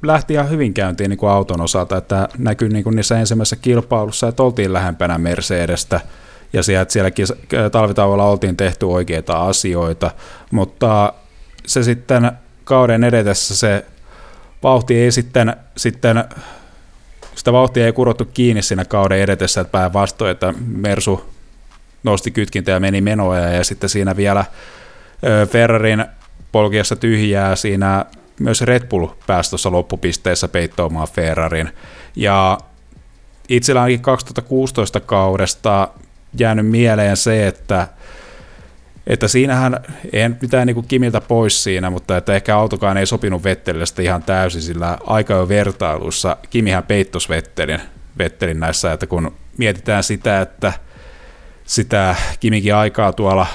lähti 0.03 0.35
ihan 0.35 0.51
hyvin 0.51 0.75
käyntiin 0.75 1.11
niin 1.11 1.19
kuin 1.19 1.31
auton 1.31 1.61
osalta, 1.61 1.97
että 1.97 2.29
näkyi 2.39 2.69
niin 2.69 2.85
kuin 2.85 2.97
niissä 2.97 3.19
ensimmäisessä 3.19 3.57
kilpailussa, 3.57 4.29
että 4.29 4.43
oltiin 4.43 4.73
lähempänä 4.73 5.19
Mercedestä, 5.19 6.01
ja 6.53 6.63
sieltä 6.63 6.93
sielläkin 6.93 7.27
talvitauolla 7.73 8.25
oltiin 8.25 8.57
tehty 8.57 8.87
oikeita 8.87 9.37
asioita, 9.47 10.11
mutta 10.51 11.13
se 11.67 11.83
sitten 11.83 12.33
kauden 12.65 13.05
edetessä 13.05 13.57
se 13.57 13.85
vauhti 14.63 14.97
ei 14.97 15.13
sitten, 15.13 15.57
sitten 15.77 16.25
sitä 17.35 17.53
vauhtia 17.53 17.87
ei 17.87 17.93
kurottu 17.93 18.25
kiinni 18.25 18.63
siinä 18.63 18.85
kauden 18.85 19.19
edetessä, 19.19 19.61
että 19.61 19.73
päinvastoin, 19.73 20.31
että 20.31 20.55
Mersu 20.67 21.35
nosti 22.03 22.31
kytkintä 22.31 22.71
ja 22.71 22.81
meni 22.81 23.01
menoja, 23.01 23.49
ja 23.49 23.65
sitten 23.65 23.89
siinä 23.89 24.17
vielä 24.17 24.45
Ferrarin 25.51 26.05
polkiassa 26.53 26.97
tyhjää 26.97 27.57
siinä 27.57 28.05
myös 28.41 28.63
Red 28.63 28.87
Bull 28.89 29.07
pääsi 29.27 29.51
tuossa 29.51 29.73
loppupisteessä 29.73 30.49
peittoamaan 30.49 31.09
Ferrarin. 31.09 31.71
Ja 32.17 32.59
itselläänkin 33.49 34.01
2016 34.01 35.01
kaudesta 35.01 35.89
jäänyt 36.39 36.67
mieleen 36.67 37.17
se, 37.17 37.47
että 37.47 37.89
että 39.07 39.29
siinähän 39.29 39.85
ei 40.13 40.29
mitään 40.29 40.67
niin 40.67 40.89
Kimiltä 40.89 41.21
pois 41.21 41.65
siinä, 41.65 41.91
mutta 41.91 42.17
että 42.17 42.35
ehkä 42.35 42.57
autokaan 42.57 42.97
ei 42.97 43.07
sopinut 43.07 43.45
Vettelille 43.45 43.85
ihan 44.03 44.23
täysin, 44.23 44.63
sillä 44.63 44.99
aika 45.07 45.35
jo 45.35 45.49
vertailussa 45.49 46.37
Kimihän 46.51 46.85
peittos 46.85 47.29
Vettelin, 47.29 47.81
Vettelin 48.19 48.61
näissä, 48.61 48.93
että 48.93 49.07
kun 49.07 49.35
mietitään 49.59 50.05
sitä, 50.05 50.41
että 50.41 50.73
sitä 51.65 52.15
Kimikin 52.41 52.75
aikaa 52.75 53.13
tuolla 53.13 53.47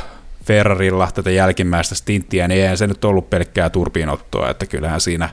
Ferrarilla 0.50 1.10
tätä 1.14 1.32
jälkimmäistä 1.32 1.96
stinttiä, 1.96 2.48
niin 2.48 2.62
eihän 2.62 2.78
se 2.78 2.88
nyt 2.88 3.06
ollut 3.06 3.30
pelkkää 3.30 3.70
turpiinottoa, 3.70 4.50
että 4.50 4.66
kyllähän 4.66 5.02
siinä 5.02 5.30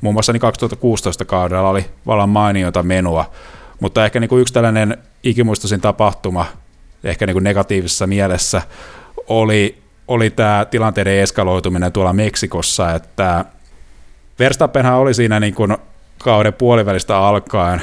muun 0.00 0.14
muassa 0.14 0.32
niin 0.32 0.40
2016 0.40 1.24
kaudella 1.24 1.68
oli 1.68 1.84
vallan 2.06 2.28
mainiota 2.28 2.82
menua, 2.82 3.30
mutta 3.80 4.04
ehkä 4.04 4.20
niin 4.20 4.28
kuin 4.28 4.40
yksi 4.40 4.54
tällainen 4.54 4.98
ikimuistoisin 5.22 5.80
tapahtuma, 5.80 6.46
ehkä 7.04 7.26
niin 7.26 7.34
kuin 7.34 7.44
negatiivisessa 7.44 8.06
mielessä, 8.06 8.62
oli, 9.26 9.82
oli 10.08 10.30
tämä 10.30 10.66
tilanteiden 10.70 11.18
eskaloituminen 11.18 11.92
tuolla 11.92 12.12
Meksikossa, 12.12 12.94
että 12.94 13.44
Verstappenhan 14.38 14.98
oli 14.98 15.14
siinä 15.14 15.40
niin 15.40 15.54
kuin 15.54 15.76
kauden 16.24 16.54
puolivälistä 16.54 17.18
alkaen 17.18 17.82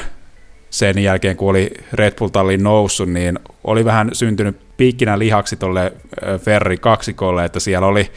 sen 0.70 0.98
jälkeen, 0.98 1.36
kun 1.36 1.50
oli 1.50 1.70
Red 1.92 2.14
Bull 2.18 2.28
tallin 2.28 2.62
noussut, 2.62 3.08
niin 3.08 3.38
oli 3.64 3.84
vähän 3.84 4.10
syntynyt 4.12 4.69
piikkinä 4.80 5.18
lihaksi 5.18 5.56
tuolle 5.56 5.92
Ferrari 6.38 6.76
kaksikolle, 6.76 7.44
että 7.44 7.60
siellä 7.60 7.86
oli, 7.86 8.12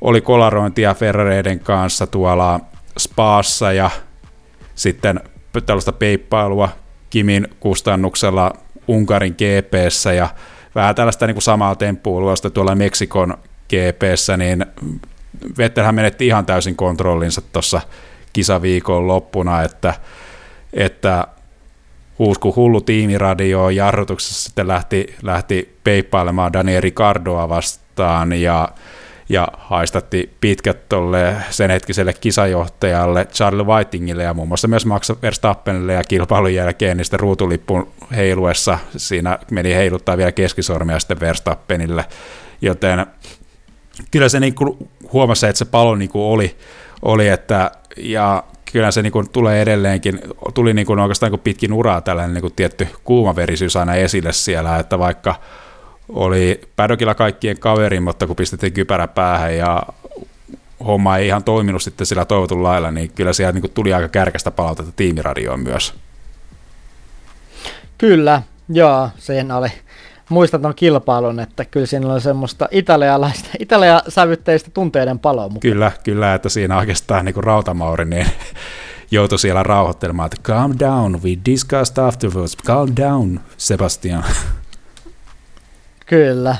oli 0.00 0.20
kolarointia 0.20 0.94
Ferrareiden 0.94 1.60
kanssa 1.60 2.06
tuolla 2.06 2.60
Spaassa 2.98 3.72
ja 3.72 3.90
sitten 4.74 5.20
tällaista 5.66 5.92
peippailua 5.92 6.68
Kimin 7.10 7.48
kustannuksella 7.60 8.52
Unkarin 8.88 9.34
GPssä 9.38 10.12
ja 10.12 10.28
vähän 10.74 10.94
tällaista 10.94 11.26
niin 11.26 11.34
kuin 11.34 11.42
samaa 11.42 11.74
temppuilua 11.76 12.36
sitten 12.36 12.52
tuolla 12.52 12.74
Meksikon 12.74 13.38
GPssä, 13.68 14.36
niin 14.36 14.66
Vettelhän 15.58 15.94
menetti 15.94 16.26
ihan 16.26 16.46
täysin 16.46 16.76
kontrollinsa 16.76 17.40
tuossa 17.40 17.80
kisaviikon 18.32 19.06
loppuna, 19.06 19.62
että, 19.62 19.94
että 20.72 21.26
huusku 22.18 22.54
hullu 22.56 22.80
tiimiradio 22.80 23.70
jarrutuksessa 23.70 24.44
sitten 24.44 24.68
lähti, 24.68 25.14
lähti 25.22 25.78
peippailemaan 25.84 26.52
Daniel 26.52 26.80
Ricardoa 26.80 27.48
vastaan 27.48 28.32
ja, 28.32 28.68
ja 29.28 29.48
haistatti 29.58 30.36
pitkät 30.40 30.88
tolle 30.88 31.36
sen 31.50 31.70
hetkiselle 31.70 32.12
kisajohtajalle 32.12 33.24
Charlie 33.24 33.66
Whitingille 33.66 34.22
ja 34.22 34.34
muun 34.34 34.48
muassa 34.48 34.68
myös 34.68 34.86
Max 34.86 35.10
Verstappenille 35.22 35.92
ja 35.92 36.04
kilpailun 36.04 36.54
jälkeen 36.54 37.04
sitten 37.04 37.20
ruutulippun 37.20 37.92
heiluessa. 38.16 38.78
Siinä 38.96 39.38
meni 39.50 39.74
heiluttaa 39.74 40.16
vielä 40.16 40.32
keskisormia 40.32 40.98
sitten 40.98 41.20
Verstappenille, 41.20 42.04
joten 42.60 43.06
kyllä 44.10 44.28
se 44.28 44.40
niin 44.40 44.54
huomasi, 45.12 45.46
että 45.46 45.58
se 45.58 45.64
palo 45.64 45.96
niin 45.96 46.10
oli, 46.14 46.56
oli 47.02 47.28
että, 47.28 47.70
ja 47.96 48.42
kyllä 48.74 48.90
se 48.90 49.02
niin 49.02 49.12
kuin 49.12 49.30
tulee 49.30 49.62
edelleenkin, 49.62 50.20
tuli 50.54 50.74
niin 50.74 50.86
kuin 50.86 50.98
oikeastaan 50.98 51.32
niin 51.32 51.38
kuin 51.38 51.44
pitkin 51.44 51.72
uraa 51.72 52.00
tällainen 52.00 52.34
niin 52.34 52.42
kuin 52.42 52.52
tietty 52.56 52.88
kuumaverisyys 53.04 53.76
aina 53.76 53.94
esille 53.94 54.32
siellä, 54.32 54.78
että 54.78 54.98
vaikka 54.98 55.34
oli 56.08 56.60
pädokilla 56.76 57.14
kaikkien 57.14 57.58
kaveri, 57.58 58.00
mutta 58.00 58.26
kun 58.26 58.36
pistettiin 58.36 58.72
kypärä 58.72 59.08
päähän 59.08 59.56
ja 59.56 59.82
homma 60.86 61.16
ei 61.16 61.26
ihan 61.26 61.44
toiminut 61.44 61.82
sitten 61.82 62.06
sillä 62.06 62.24
toivotun 62.24 62.62
lailla, 62.62 62.90
niin 62.90 63.10
kyllä 63.12 63.32
siellä 63.32 63.52
niin 63.52 63.60
kuin 63.60 63.72
tuli 63.72 63.94
aika 63.94 64.08
kärkästä 64.08 64.50
palautetta 64.50 64.92
tiimiradioon 64.96 65.60
myös. 65.60 65.94
Kyllä, 67.98 68.42
joo, 68.68 69.10
sen 69.18 69.52
oli 69.52 69.68
muistan 70.28 70.62
tuon 70.62 70.74
kilpailun, 70.74 71.40
että 71.40 71.64
kyllä 71.64 71.86
siinä 71.86 72.12
oli 72.12 72.20
semmoista 72.20 72.68
italialaista, 72.70 73.48
italiasävytteistä 73.58 74.70
tunteiden 74.74 75.18
paloa 75.18 75.48
mukaan. 75.48 75.60
Kyllä, 75.60 75.92
kyllä, 76.04 76.34
että 76.34 76.48
siinä 76.48 76.78
oikeastaan 76.78 77.24
niin 77.24 77.34
kuin 77.34 77.44
Rautamauri 77.44 78.04
niin 78.04 78.26
joutui 79.10 79.38
siellä 79.38 79.62
rauhoittelemaan, 79.62 80.26
että 80.26 80.52
calm 80.52 80.74
down, 80.78 81.22
we 81.22 81.30
discussed 81.46 82.04
afterwards, 82.04 82.56
calm 82.66 82.92
down, 82.96 83.40
Sebastian. 83.56 84.24
Kyllä, 86.06 86.56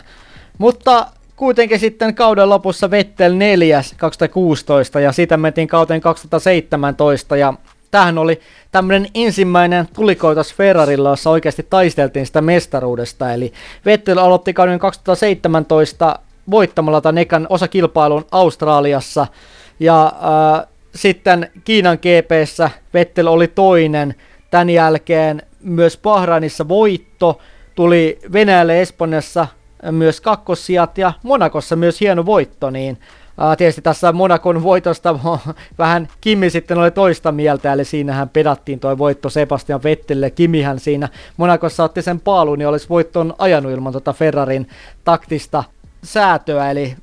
mutta 0.58 1.06
kuitenkin 1.36 1.78
sitten 1.78 2.14
kauden 2.14 2.48
lopussa 2.48 2.90
Vettel 2.90 3.34
4 3.34 3.82
2016 3.96 5.00
ja 5.00 5.12
sitä 5.12 5.36
mentiin 5.36 5.68
kauteen 5.68 6.00
2017 6.00 7.36
ja 7.36 7.54
tämähän 7.94 8.18
oli 8.18 8.40
tämmöinen 8.72 9.06
ensimmäinen 9.14 9.88
tulikoitas 9.94 10.54
Ferrarilla, 10.54 11.10
jossa 11.10 11.30
oikeasti 11.30 11.66
taisteltiin 11.70 12.26
sitä 12.26 12.40
mestaruudesta. 12.40 13.32
Eli 13.32 13.52
Vettel 13.84 14.18
aloitti 14.18 14.52
kauden 14.52 14.78
2017 14.78 16.18
voittamalla 16.50 17.00
tämän 17.00 17.18
ekan 17.18 17.46
osakilpailun 17.50 18.24
Australiassa. 18.30 19.26
Ja 19.80 20.06
äh, 20.06 20.66
sitten 20.94 21.50
Kiinan 21.64 21.98
GPssä 21.98 22.70
Vettel 22.94 23.26
oli 23.26 23.48
toinen. 23.48 24.14
Tämän 24.50 24.70
jälkeen 24.70 25.42
myös 25.60 25.98
Bahrainissa 26.02 26.68
voitto, 26.68 27.40
tuli 27.74 28.18
Venäjälle 28.32 28.80
Espanjassa 28.80 29.46
myös 29.90 30.20
kakkossijat 30.20 30.98
ja 30.98 31.12
Monakossa 31.22 31.76
myös 31.76 32.00
hieno 32.00 32.26
voitto, 32.26 32.70
niin 32.70 32.98
tietysti 33.58 33.82
tässä 33.82 34.12
Monakon 34.12 34.62
voitosta 34.62 35.18
vähän 35.78 36.08
Kimi 36.20 36.50
sitten 36.50 36.78
oli 36.78 36.90
toista 36.90 37.32
mieltä, 37.32 37.72
eli 37.72 37.84
siinähän 37.84 38.28
pedattiin 38.28 38.80
toi 38.80 38.98
voitto 38.98 39.30
Sebastian 39.30 39.82
Vettelle. 39.82 40.30
Kimihän 40.30 40.78
siinä 40.78 41.08
Monakossa 41.36 41.84
otti 41.84 42.02
sen 42.02 42.20
paalun, 42.20 42.58
niin 42.58 42.68
olisi 42.68 42.88
voitton 42.88 43.34
ajanut 43.38 43.72
ilman 43.72 43.92
tota 43.92 44.12
Ferrarin 44.12 44.68
taktista 45.04 45.64
säätöä, 46.04 46.70
eli 46.70 46.96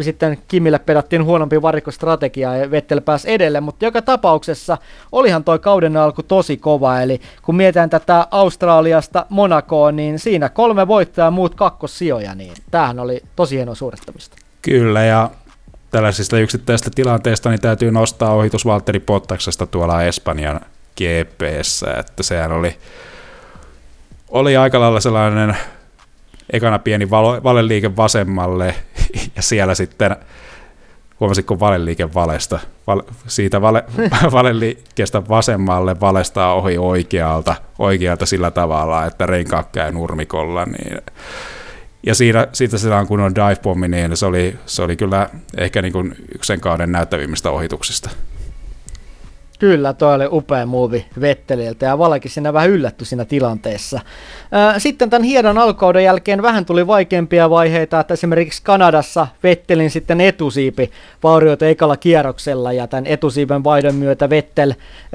sitten 0.00 0.38
Kimille 0.48 0.78
pedattiin 0.78 1.24
huonompi 1.24 1.62
varikkostrategia 1.62 2.56
ja 2.56 2.70
Vettel 2.70 3.00
pääsi 3.00 3.30
edelle, 3.30 3.60
mutta 3.60 3.84
joka 3.84 4.02
tapauksessa 4.02 4.78
olihan 5.12 5.44
toi 5.44 5.58
kauden 5.58 5.96
alku 5.96 6.22
tosi 6.22 6.56
kova, 6.56 7.00
eli 7.00 7.20
kun 7.42 7.56
mietitään 7.56 7.90
tätä 7.90 8.26
Australiasta 8.30 9.26
Monakoon, 9.28 9.96
niin 9.96 10.18
siinä 10.18 10.48
kolme 10.48 10.88
voittajaa 10.88 11.30
muut 11.30 11.54
kakkossijoja, 11.54 12.34
niin 12.34 12.52
tämähän 12.70 12.98
oli 12.98 13.22
tosi 13.36 13.56
hieno 13.56 13.74
suorittamista. 13.74 14.36
Kyllä, 14.62 15.04
ja 15.04 15.30
tällaisista 15.94 16.38
yksittäisistä 16.38 16.90
tilanteista 16.94 17.50
niin 17.50 17.60
täytyy 17.60 17.90
nostaa 17.90 18.34
ohitus 18.34 18.66
Valtteri 18.66 19.00
Pottaksesta 19.00 19.66
tuolla 19.66 20.02
Espanjan 20.02 20.60
GPssä, 20.96 21.94
että 21.98 22.22
sehän 22.22 22.52
oli, 22.52 22.76
oli 24.28 24.56
aika 24.56 24.80
lailla 24.80 25.00
sellainen 25.00 25.56
ekana 26.52 26.78
pieni 26.78 27.10
valo, 27.10 27.40
valeliike 27.42 27.96
vasemmalle 27.96 28.74
ja 29.36 29.42
siellä 29.42 29.74
sitten 29.74 30.16
huomasitko 31.20 31.60
valeliike 31.60 32.14
valesta, 32.14 32.58
val, 32.86 33.02
siitä 33.26 33.60
vale, 33.60 33.84
valeliikkeestä 34.32 35.22
vasemmalle 35.28 36.00
valestaa 36.00 36.54
ohi 36.54 36.78
oikealta, 36.78 37.54
oikealta 37.78 38.26
sillä 38.26 38.50
tavalla, 38.50 39.06
että 39.06 39.26
renkaat 39.26 39.68
käy 39.72 39.92
nurmikolla, 39.92 40.64
niin 40.64 40.98
ja 42.06 42.14
siitä 42.52 42.78
se 42.78 42.94
on 42.94 43.06
kunnon 43.06 43.34
dive 43.34 43.56
pommi, 43.62 43.88
niin 43.88 44.16
se 44.16 44.26
oli, 44.26 44.56
se 44.66 44.82
oli 44.82 44.96
kyllä 44.96 45.30
ehkä 45.56 45.82
niin 45.82 45.92
kuin 45.92 46.14
yksi 46.34 46.58
kauden 46.58 46.92
näyttävimmistä 46.92 47.50
ohituksista. 47.50 48.10
Kyllä, 49.58 49.92
toi 49.92 50.14
oli 50.14 50.26
upea 50.30 50.66
muuvi 50.66 51.06
Vetteliltä 51.20 51.86
ja 51.86 51.98
Valekin 51.98 52.30
siinä 52.30 52.52
vähän 52.52 52.70
yllätty 52.70 53.04
siinä 53.04 53.24
tilanteessa. 53.24 54.00
Sitten 54.78 55.10
tämän 55.10 55.22
hienon 55.22 55.58
alkauden 55.58 56.04
jälkeen 56.04 56.42
vähän 56.42 56.64
tuli 56.64 56.86
vaikeampia 56.86 57.50
vaiheita, 57.50 58.00
että 58.00 58.14
esimerkiksi 58.14 58.62
Kanadassa 58.62 59.26
Vettelin 59.42 59.90
sitten 59.90 60.20
etusiipi 60.20 60.90
vaurioita 61.22 61.66
ekalla 61.66 61.96
kierroksella 61.96 62.72
ja 62.72 62.86
tämän 62.86 63.06
etusiipen 63.06 63.64
vaihdon 63.64 63.94
myötä 63.94 64.30
Vettel 64.30 64.74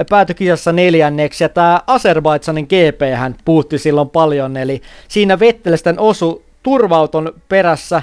päätyi 0.10 0.36
kisassa 0.36 0.72
neljänneksi 0.72 1.44
ja 1.44 1.50
tämä 1.50 1.82
Azerbaidsanin 1.88 2.66
GP 2.66 3.16
hän 3.16 3.36
puutti 3.46 3.78
silloin 3.78 4.10
paljon, 4.10 4.58
eli 4.58 4.82
siinä 5.08 5.40
Vettel 5.40 5.76
sitten 5.76 6.00
osu 6.00 6.49
turvauton 6.64 7.34
perässä 7.50 8.02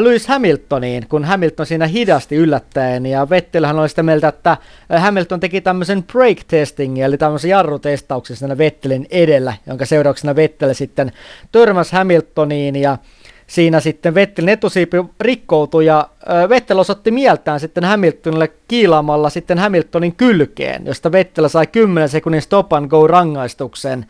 Lewis 0.00 0.26
Hamiltoniin, 0.26 1.06
kun 1.08 1.24
Hamilton 1.24 1.66
siinä 1.66 1.86
hidasti 1.86 2.36
yllättäen, 2.36 3.06
ja 3.06 3.30
Vettelhän 3.30 3.78
oli 3.78 3.88
sitä 3.88 4.02
mieltä, 4.02 4.28
että 4.28 4.56
Hamilton 4.98 5.40
teki 5.40 5.60
tämmöisen 5.60 6.02
brake 6.02 6.42
testing, 6.48 6.98
eli 6.98 7.18
tämmöisen 7.18 7.50
jarrutestauksen 7.50 8.36
siinä 8.36 8.58
Vettelin 8.58 9.06
edellä, 9.10 9.54
jonka 9.66 9.86
seurauksena 9.86 10.36
Vettel 10.36 10.74
sitten 10.74 11.12
törmäsi 11.52 11.96
Hamiltoniin, 11.96 12.76
ja 12.76 12.98
siinä 13.46 13.80
sitten 13.80 14.14
Vettelin 14.14 14.48
etusiipi 14.48 14.96
rikkoutui, 15.20 15.86
ja 15.86 16.08
Vettel 16.48 16.78
osoitti 16.78 17.10
mieltään 17.10 17.60
sitten 17.60 17.84
Hamiltonille 17.84 18.52
kiilaamalla 18.68 19.30
sitten 19.30 19.58
Hamiltonin 19.58 20.16
kylkeen, 20.16 20.86
josta 20.86 21.12
Vettel 21.12 21.48
sai 21.48 21.66
10 21.66 22.08
sekunnin 22.08 22.42
stop 22.42 22.72
and 22.72 22.88
go 22.88 23.06
rangaistuksen, 23.06 24.06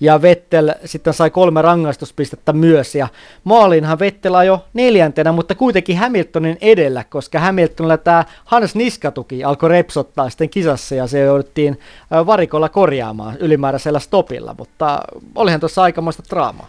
ja 0.00 0.22
Vettel 0.22 0.72
sitten 0.84 1.14
sai 1.14 1.30
kolme 1.30 1.62
rangaistuspistettä 1.62 2.52
myös, 2.52 2.94
ja 2.94 3.08
maalinhan 3.44 3.98
Vettel 3.98 4.34
jo 4.46 4.64
neljäntenä, 4.74 5.32
mutta 5.32 5.54
kuitenkin 5.54 5.98
Hamiltonin 5.98 6.58
edellä, 6.60 7.04
koska 7.04 7.40
Hamiltonilla 7.40 7.96
tämä 7.96 8.24
Hans 8.44 8.74
Niskatuki 8.74 9.44
alkoi 9.44 9.68
repsottaa 9.68 10.30
sitten 10.30 10.50
kisassa, 10.50 10.94
ja 10.94 11.06
se 11.06 11.20
jouduttiin 11.20 11.80
varikolla 12.26 12.68
korjaamaan 12.68 13.36
ylimääräisellä 13.36 13.98
stopilla, 13.98 14.54
mutta 14.58 15.00
olihan 15.34 15.60
tuossa 15.60 15.82
aikamoista 15.82 16.22
draamaa. 16.30 16.68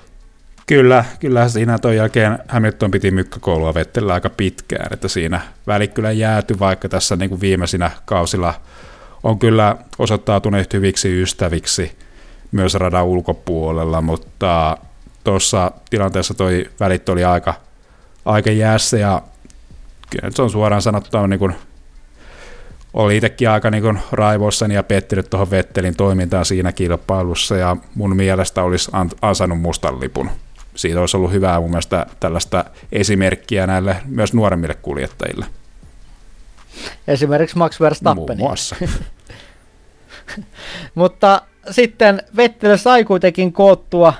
Kyllä, 0.67 1.05
kyllä 1.19 1.49
siinä 1.49 1.79
ton 1.79 1.95
jälkeen 1.95 2.39
Hamilton 2.47 2.91
piti 2.91 3.11
mykkäkoulua 3.11 3.73
Vettellä 3.73 4.13
aika 4.13 4.29
pitkään, 4.29 4.93
että 4.93 5.07
siinä 5.07 5.41
väli 5.67 5.87
kyllä 5.87 6.11
jääty, 6.11 6.59
vaikka 6.59 6.89
tässä 6.89 7.15
niin 7.15 7.29
kuin 7.29 7.41
viimeisinä 7.41 7.91
kausilla 8.05 8.53
on 9.23 9.39
kyllä 9.39 9.75
osoittautuneet 9.99 10.73
hyviksi 10.73 11.21
ystäviksi– 11.21 11.91
myös 12.51 12.73
radan 12.73 13.05
ulkopuolella, 13.05 14.01
mutta 14.01 14.77
tuossa 15.23 15.71
tilanteessa 15.89 16.33
toi 16.33 16.69
välit 16.79 17.09
oli 17.09 17.23
aika, 17.23 17.53
aika 18.25 18.51
jäässä 18.51 18.97
ja 18.97 19.21
kyllä 20.09 20.31
se 20.31 20.41
on 20.41 20.49
suoraan 20.49 20.81
sanottuna 20.81 21.27
niin 21.27 21.39
kuin, 21.39 21.55
oli 22.93 23.17
itsekin 23.17 23.49
aika 23.49 23.71
niin 23.71 23.99
raivoissani 24.11 24.73
ja 24.73 24.83
pettynyt 24.83 25.29
tuohon 25.29 25.51
Vettelin 25.51 25.95
toimintaan 25.95 26.45
siinä 26.45 26.71
kilpailussa 26.71 27.57
ja 27.57 27.77
mun 27.95 28.15
mielestä 28.15 28.63
olisi 28.63 28.91
ansainnut 29.21 29.61
mustan 29.61 29.99
lipun. 29.99 30.29
Siitä 30.75 30.99
olisi 30.99 31.17
ollut 31.17 31.31
hyvää 31.31 31.59
mun 31.59 31.69
mielestä 31.69 32.05
tällaista 32.19 32.65
esimerkkiä 32.91 33.67
näille 33.67 33.97
myös 34.05 34.33
nuoremmille 34.33 34.73
kuljettajille. 34.73 35.45
Esimerkiksi 37.07 37.57
Max 37.57 37.79
Verstappen. 37.79 38.15
Muun 38.15 38.37
muassa. 38.37 38.75
Mutta 40.95 41.41
sitten 41.71 42.21
Vettel 42.35 42.77
sai 42.77 43.03
kuitenkin 43.03 43.53
koottua 43.53 44.13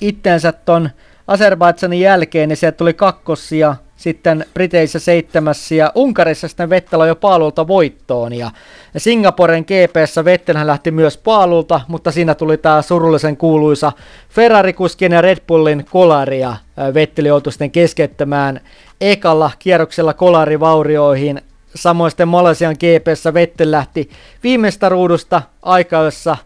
itsensä 0.00 0.52
ton 0.52 0.90
Azerbaidsanin 1.26 2.00
jälkeen, 2.00 2.48
niin 2.48 2.56
sieltä 2.56 2.76
tuli 2.76 2.94
kakkosia, 2.94 3.76
sitten 3.96 4.44
Briteissä 4.54 4.98
seitsemäs 4.98 5.72
ja 5.72 5.92
Unkarissa 5.94 6.48
sitten 6.48 6.70
Vettel 6.70 7.00
jo 7.00 7.16
paalulta 7.16 7.66
voittoon 7.66 8.32
ja 8.32 8.50
Singaporen 8.96 9.64
GPssä 9.64 10.24
Vettelhän 10.24 10.66
lähti 10.66 10.90
myös 10.90 11.16
paalulta, 11.18 11.80
mutta 11.88 12.12
siinä 12.12 12.34
tuli 12.34 12.56
tämä 12.56 12.82
surullisen 12.82 13.36
kuuluisa 13.36 13.92
Ferrari-kuskin 14.28 15.12
ja 15.12 15.20
Red 15.20 15.38
Bullin 15.46 15.86
kolari 15.90 16.40
ja 16.40 16.56
Vettel 16.94 17.24
joutui 17.24 17.52
sitten 17.52 17.70
keskeyttämään 17.70 18.60
ekalla 19.00 19.50
kierroksella 19.58 20.14
kolarivaurioihin. 20.14 21.42
Samoin 21.74 22.10
sitten 22.10 22.28
Malesian 22.28 22.76
GPssä 22.78 23.34
Vettel 23.34 23.70
lähti 23.70 24.10
viimeistä 24.42 24.88
ruudusta 24.88 25.42
aikaissa 25.62 26.36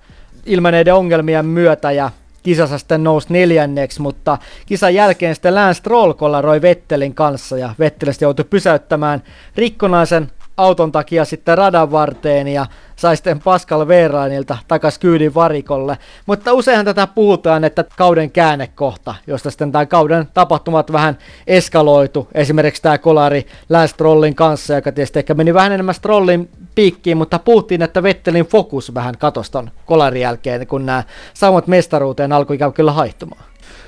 ilmeneiden 0.47 0.95
ongelmien 0.95 1.47
myötä 1.47 1.93
ja 1.93 2.11
kisassa 2.43 2.79
sitten 2.79 3.05
nousi 3.05 3.27
neljänneksi, 3.31 4.03
mutta 4.03 4.39
kisan 4.67 4.95
jälkeen 4.95 5.35
sitten 5.35 5.55
Lance 5.55 5.79
Stroll 5.79 6.13
kollaroi 6.13 6.63
Vettelin 6.63 7.15
kanssa 7.15 7.59
ja 7.59 7.75
Vettel 7.79 8.13
joutui 8.21 8.45
pysäyttämään 8.45 9.23
rikkonaisen 9.57 10.31
auton 10.59 10.93
takia 10.93 11.25
sitten 11.25 11.59
radan 11.59 11.93
varteen 11.93 12.49
ja 12.49 12.67
sai 12.97 13.17
sitten 13.17 13.41
Pascal 13.41 13.89
Verainilta 13.89 14.59
takas 14.69 14.99
kyydin 14.99 15.35
varikolle. 15.35 15.99
Mutta 16.27 16.53
useinhan 16.53 16.85
tätä 16.85 17.07
puhutaan, 17.07 17.65
että 17.65 17.85
kauden 17.97 18.31
käännekohta, 18.31 19.15
josta 19.27 19.51
sitten 19.51 19.73
tämä 19.73 19.87
kauden 19.87 20.29
tapahtumat 20.35 20.93
vähän 20.93 21.19
eskaloitu. 21.47 22.29
Esimerkiksi 22.35 22.83
tämä 22.83 22.99
kolari 22.99 23.47
Lance 23.69 23.89
Strollin 23.89 24.35
kanssa, 24.35 24.75
joka 24.75 24.93
tietysti 24.93 25.19
ehkä 25.19 25.35
meni 25.35 25.55
vähän 25.55 25.73
enemmän 25.73 25.95
Strollin 25.95 26.51
piikkiin, 26.79 27.17
mutta 27.17 27.39
puhuttiin, 27.39 27.83
että 27.83 28.03
Vettelin 28.03 28.47
fokus 28.47 28.95
vähän 28.95 29.19
katoston 29.19 29.71
kolarin 29.87 30.23
jälkeen, 30.23 30.67
kun 30.67 30.87
nämä 30.87 31.05
samat 31.35 31.67
mestaruuteen 31.67 32.33
alkoi 32.33 32.57
ikään 32.57 32.73
kyllä 32.73 32.93
haihtumaan. 32.93 33.43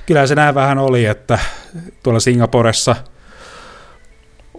Kyllä 0.05 0.27
se 0.27 0.35
näin 0.35 0.55
vähän 0.55 0.77
oli, 0.77 1.05
että 1.05 1.39
tuolla 2.03 2.19
Singaporessa– 2.19 2.95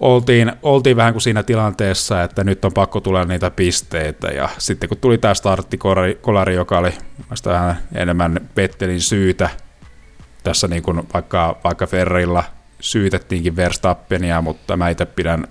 oltiin, 0.00 0.52
oltiin 0.62 0.96
vähän 0.96 1.12
kuin 1.12 1.22
siinä 1.22 1.42
tilanteessa, 1.42 2.22
että 2.22 2.44
nyt 2.44 2.64
on 2.64 2.72
pakko 2.72 3.00
tulla 3.00 3.24
niitä 3.24 3.50
pisteitä, 3.50 4.26
ja 4.26 4.48
sitten 4.58 4.88
kun 4.88 4.98
tuli 4.98 5.18
tämä 5.18 5.34
starttikolari, 5.34 6.54
joka 6.54 6.78
oli 6.78 6.92
vähän 7.44 7.78
enemmän 7.94 8.40
Vettelin 8.56 9.00
syytä, 9.00 9.50
tässä 10.42 10.68
niin 10.68 10.82
kuin 10.82 11.02
vaikka, 11.14 11.58
vaikka 11.64 11.86
Ferrilla 11.86 12.44
syytettiinkin 12.80 13.56
Verstappenia, 13.56 14.42
mutta 14.42 14.76
mä 14.76 14.88
itse 14.88 15.06
pidän 15.06 15.48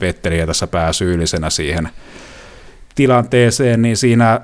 Vetteliä 0.00 0.46
tässä 0.46 0.66
pääsyyllisenä 0.66 1.50
siihen 1.50 1.88
tilanteeseen, 2.94 3.82
niin 3.82 3.96
siinä 3.96 4.40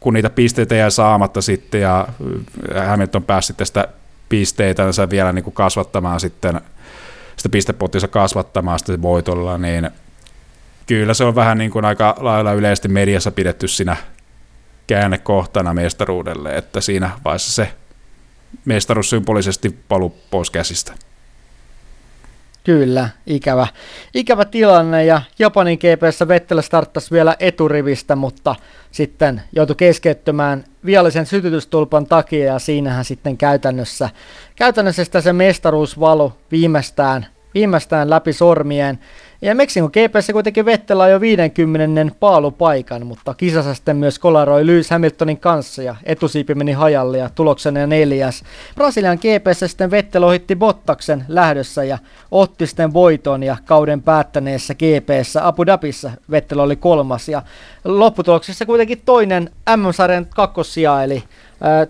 kun 0.00 0.14
niitä 0.14 0.30
pisteitä 0.30 0.74
jäi 0.74 0.90
saamatta 0.90 1.42
sitten 1.42 1.80
ja 1.80 2.08
Hamilton 2.86 3.24
pääsi 3.24 3.54
tästä 3.54 3.88
pisteitänsä 4.28 5.10
vielä 5.10 5.32
niin 5.32 5.44
kuin 5.44 5.54
kasvattamaan 5.54 6.20
sitten 6.20 6.60
sitä 7.36 7.48
pistepottinsa 7.48 8.08
kasvattamaan 8.08 8.78
sitten 8.78 9.02
voitolla, 9.02 9.58
niin 9.58 9.90
kyllä 10.86 11.14
se 11.14 11.24
on 11.24 11.34
vähän 11.34 11.58
niin 11.58 11.70
kuin 11.70 11.84
aika 11.84 12.16
lailla 12.18 12.52
yleisesti 12.52 12.88
mediassa 12.88 13.30
pidetty 13.30 13.68
siinä 13.68 13.96
käännekohtana 14.86 15.74
mestaruudelle, 15.74 16.56
että 16.56 16.80
siinä 16.80 17.10
vaiheessa 17.24 17.52
se 17.52 17.72
mestaruus 18.64 19.10
symbolisesti 19.10 19.70
palu 19.88 20.16
pois 20.30 20.50
käsistä. 20.50 20.92
Kyllä, 22.68 23.08
ikävä, 23.26 23.66
ikävä 24.14 24.44
tilanne 24.44 25.04
ja 25.04 25.22
Japanin 25.38 25.78
GPssä 25.78 26.28
Vettel 26.28 26.60
starttasi 26.60 27.10
vielä 27.10 27.36
eturivistä, 27.40 28.16
mutta 28.16 28.54
sitten 28.90 29.42
joutui 29.52 29.76
keskeyttämään 29.76 30.64
viallisen 30.84 31.26
sytytystulpan 31.26 32.06
takia 32.06 32.44
ja 32.44 32.58
siinähän 32.58 33.04
sitten 33.04 33.36
käytännössä, 33.36 34.10
käytännössä 34.56 35.04
sitä 35.04 35.20
se 35.20 35.32
mestaruus 35.32 36.00
valu 36.00 36.32
viimeistään, 36.50 37.26
viimeistään 37.54 38.10
läpi 38.10 38.32
sormien. 38.32 38.98
Ja 39.42 39.54
Meksikon 39.54 39.90
GPS 39.90 40.30
kuitenkin 40.32 40.64
Vettel 40.64 41.00
jo 41.10 41.20
50. 41.20 42.16
paalupaikan, 42.20 43.06
mutta 43.06 43.34
kisassa 43.34 43.74
sitten 43.74 43.96
myös 43.96 44.18
kolaroi 44.18 44.66
Lewis 44.66 44.90
Hamiltonin 44.90 45.40
kanssa 45.40 45.82
ja 45.82 45.96
etusiipi 46.04 46.54
meni 46.54 46.72
hajalle 46.72 47.18
ja 47.18 47.30
tuloksena 47.34 47.86
neljäs. 47.86 48.42
Brasilian 48.74 49.18
GPS 49.18 49.60
sitten 49.60 49.90
Vettel 49.90 50.22
ohitti 50.22 50.56
Bottaksen 50.56 51.24
lähdössä 51.28 51.84
ja 51.84 51.98
otti 52.30 52.66
sitten 52.66 52.92
voiton 52.92 53.42
ja 53.42 53.56
kauden 53.64 54.02
päättäneessä 54.02 54.74
GPS 54.74 55.36
Abu 55.36 55.66
Dhabissa 55.66 56.10
Vettel 56.30 56.58
oli 56.58 56.76
kolmas 56.76 57.28
ja 57.28 57.42
lopputuloksessa 57.84 58.66
kuitenkin 58.66 59.02
toinen 59.04 59.50
MM-sarjan 59.76 60.26
kakkosia 60.26 61.02
eli 61.02 61.24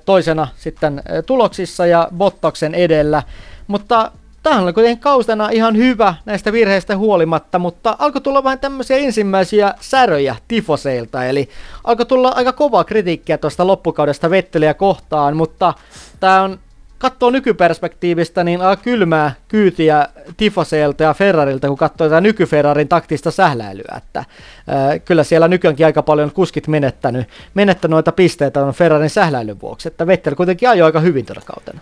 toisena 0.04 0.48
sitten 0.56 1.02
tuloksissa 1.26 1.86
ja 1.86 2.08
Bottaksen 2.16 2.74
edellä. 2.74 3.22
Mutta 3.66 4.12
Tämähän 4.48 4.64
oli 4.64 4.72
kuitenkin 4.72 5.02
kaustena 5.02 5.48
ihan 5.48 5.76
hyvä 5.76 6.14
näistä 6.24 6.52
virheistä 6.52 6.96
huolimatta, 6.96 7.58
mutta 7.58 7.96
alkoi 7.98 8.20
tulla 8.20 8.44
vähän 8.44 8.58
tämmöisiä 8.58 8.96
ensimmäisiä 8.96 9.74
säröjä 9.80 10.36
tifoseilta, 10.48 11.24
eli 11.24 11.48
alkoi 11.84 12.06
tulla 12.06 12.28
aika 12.28 12.52
kovaa 12.52 12.84
kritiikkiä 12.84 13.38
tuosta 13.38 13.66
loppukaudesta 13.66 14.30
Vetteliä 14.30 14.74
kohtaan, 14.74 15.36
mutta 15.36 15.74
tämä 16.20 16.42
on 16.42 16.58
katsoo 16.98 17.30
nykyperspektiivistä, 17.30 18.44
niin 18.44 18.60
aika 18.60 18.82
kylmää 18.82 19.32
kyytiä 19.48 20.08
Tifoseilta 20.36 21.02
ja 21.02 21.14
Ferrarilta, 21.14 21.68
kun 21.68 21.78
katsoo 21.78 22.08
tätä 22.08 22.20
nykyferrarin 22.20 22.88
taktista 22.88 23.30
sähläilyä. 23.30 23.94
Että, 23.96 24.24
ää, 24.68 24.98
kyllä 24.98 25.24
siellä 25.24 25.48
nykyäänkin 25.48 25.86
aika 25.86 26.02
paljon 26.02 26.30
kuskit 26.30 26.68
menettänyt, 26.68 27.28
menettänyt 27.54 27.90
noita 27.90 28.12
pisteitä 28.12 28.64
on 28.64 28.74
Ferrarin 28.74 29.10
sähläilyn 29.10 29.60
vuoksi. 29.60 29.88
Että 29.88 30.06
Vettel 30.06 30.34
kuitenkin 30.34 30.68
ajoi 30.68 30.86
aika 30.86 31.00
hyvin 31.00 31.26
tällä 31.26 31.42
kautena. 31.44 31.80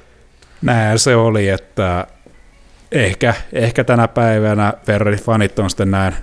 Näin 0.62 0.98
se 0.98 1.16
oli, 1.16 1.48
että 1.48 2.06
ehkä, 2.92 3.34
ehkä 3.52 3.84
tänä 3.84 4.08
päivänä 4.08 4.74
Ferrari-fanit 4.86 5.58
on 5.58 5.70
sitten 5.70 5.90
näin 5.90 6.14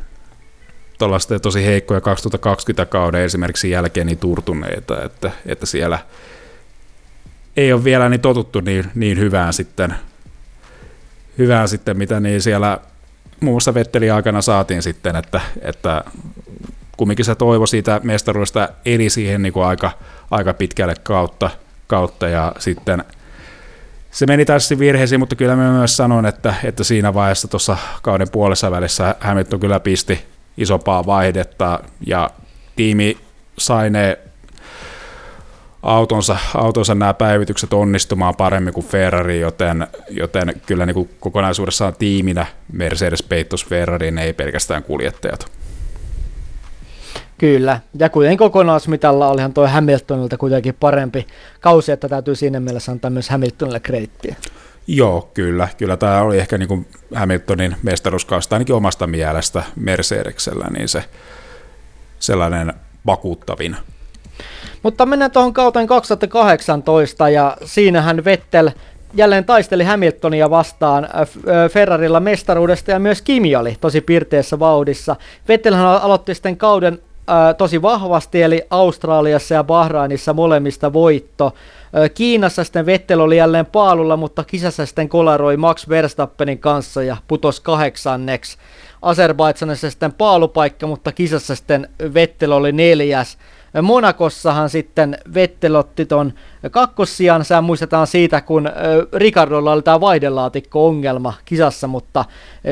tuollaisten 1.00 1.42
tosi 1.42 1.66
heikkoja 1.66 2.02
2020 2.02 2.86
kauden 2.86 3.22
esimerkiksi 3.22 3.70
jälkeen 3.70 4.08
niin 4.08 4.18
turtuneita, 4.18 5.04
että, 5.04 5.32
että 5.46 5.66
siellä 5.66 6.00
ei 7.58 7.74
ole 7.74 7.84
vielä 7.84 8.10
niin 8.10 8.22
totuttu 8.22 8.60
niin, 8.60 8.86
niin 8.96 9.20
hyvään 9.20 9.54
sitten, 9.54 9.96
hyvään 11.38 11.68
sitten, 11.68 11.98
mitä 11.98 12.20
niin 12.20 12.42
siellä 12.42 12.78
muun 13.40 13.54
muassa 13.54 13.74
Vetteli 13.74 14.12
aikana 14.12 14.42
saatiin 14.42 14.84
sitten, 14.84 15.16
että, 15.16 15.42
että 15.62 16.04
kumminkin 16.98 17.26
se 17.26 17.36
toivo 17.36 17.66
siitä 17.66 18.02
mestaruudesta 18.04 18.70
eli 18.86 19.10
siihen 19.10 19.42
niin 19.42 19.54
kuin 19.54 19.66
aika, 19.66 19.92
aika 20.32 20.54
pitkälle 20.54 20.96
kautta, 21.04 21.50
kautta 21.88 22.28
ja 22.28 22.52
sitten– 22.60 23.04
se 24.14 24.26
meni 24.26 24.46
tässä 24.46 24.80
virheisiin, 24.80 25.20
mutta 25.20 25.36
kyllä 25.36 25.56
mä 25.56 25.72
myös 25.72 25.98
sanon, 25.98 26.26
että, 26.26 26.54
että 26.64 26.84
siinä 26.84 27.14
vaiheessa 27.14 27.48
tuossa 27.48 27.78
kauden 28.02 28.30
puolessa 28.30 28.72
välissä 28.72 29.16
Hamilton 29.20 29.60
kyllä 29.60 29.80
pisti 29.80 30.26
isompaa 30.58 31.06
vaihdetta 31.06 31.80
ja 32.08 32.30
tiimi 32.76 33.18
sai 33.58 33.90
ne 33.90 34.20
autonsa, 35.84 36.38
autonsa 36.56 36.96
nämä 36.96 37.14
päivitykset 37.14 37.74
onnistumaan 37.74 38.36
paremmin 38.36 38.74
kuin 38.74 38.86
Ferrari, 38.86 39.40
joten, 39.40 39.88
joten 40.10 40.62
kyllä 40.66 40.86
niin 40.86 40.94
kuin 40.94 41.10
kokonaisuudessaan 41.20 41.96
tiiminä 42.00 42.46
Mercedes 42.72 43.24
peittos 43.24 43.66
Ferrariin, 43.66 44.18
ei 44.18 44.34
pelkästään 44.34 44.84
kuljettajat. 44.84 45.52
Kyllä, 47.44 47.80
ja 48.00 48.10
kuitenkin 48.10 48.38
kokonaismitalla 48.38 49.28
olihan 49.28 49.54
tuo 49.54 49.68
Hamiltonilta 49.68 50.38
kuitenkin 50.38 50.76
parempi 50.80 51.28
kausi, 51.60 51.92
että 51.92 52.10
täytyy 52.10 52.36
siinä 52.36 52.60
mielessä 52.60 52.92
antaa 52.92 53.12
myös 53.12 53.30
Hamiltonille 53.30 53.80
kredittiä. 53.80 54.36
Joo, 54.88 55.30
kyllä. 55.34 55.68
Kyllä 55.78 55.98
tämä 55.98 56.22
oli 56.22 56.38
ehkä 56.38 56.58
niin 56.58 56.68
kuin 56.68 56.88
Hamiltonin 57.16 57.76
mestaruuskausta 57.84 58.56
ainakin 58.56 58.76
omasta 58.76 59.08
mielestä 59.08 59.64
Mercedeksellä, 59.76 60.68
niin 60.78 60.88
se 60.88 61.04
sellainen 62.20 62.74
vakuuttavin. 63.06 63.76
Mutta 64.84 65.06
mennään 65.06 65.32
tuohon 65.32 65.54
kauteen 65.54 65.88
2018 65.88 67.30
ja 67.30 67.58
siinähän 67.66 68.26
Vettel 68.26 68.72
jälleen 69.14 69.46
taisteli 69.46 69.84
Hamiltonia 69.84 70.50
vastaan 70.50 71.10
Ferrarilla 71.72 72.20
mestaruudesta 72.20 72.92
ja 72.92 73.00
myös 73.00 73.22
Kimi 73.22 73.56
oli 73.56 73.78
tosi 73.82 74.02
pirteessä 74.02 74.60
vauhdissa. 74.60 75.16
Vettelhän 75.48 75.86
aloitti 75.86 76.34
sitten 76.34 76.58
kauden 76.58 77.00
tosi 77.58 77.82
vahvasti, 77.82 78.42
eli 78.42 78.64
Australiassa 78.70 79.54
ja 79.54 79.64
Bahrainissa 79.64 80.34
molemmista 80.34 80.94
voitto. 80.94 81.54
Kiinassa 82.14 82.64
sitten 82.64 82.86
Vettel 82.86 83.20
oli 83.20 83.38
jälleen 83.38 83.66
paalulla, 83.66 84.18
mutta 84.18 84.44
kisassa 84.44 84.86
sitten 84.86 85.10
kolaroi 85.10 85.58
Max 85.58 85.90
Verstappenin 85.90 86.60
kanssa 86.60 87.04
ja 87.04 87.18
putos 87.28 87.60
kahdeksanneksi. 87.60 88.58
Azerbaidsanissa 89.02 89.90
sitten 89.90 90.14
paalupaikka, 90.14 90.88
mutta 90.88 91.12
kisassa 91.12 91.56
sitten 91.56 91.90
Vettel 92.14 92.52
oli 92.52 92.72
neljäs. 92.72 93.38
Monakossahan 93.82 94.70
sitten 94.70 95.18
Vettel 95.34 95.76
otti 95.76 96.06
ton 96.06 96.34
kakkossijan, 96.72 97.46
sä 97.46 97.62
muistetaan 97.62 98.08
siitä, 98.08 98.42
kun 98.42 98.70
Ricardolla 99.14 99.72
oli 99.72 99.82
tämä 99.82 100.00
vaihdelaatikko-ongelma 100.00 101.34
kisassa, 101.46 101.88
mutta 101.88 102.26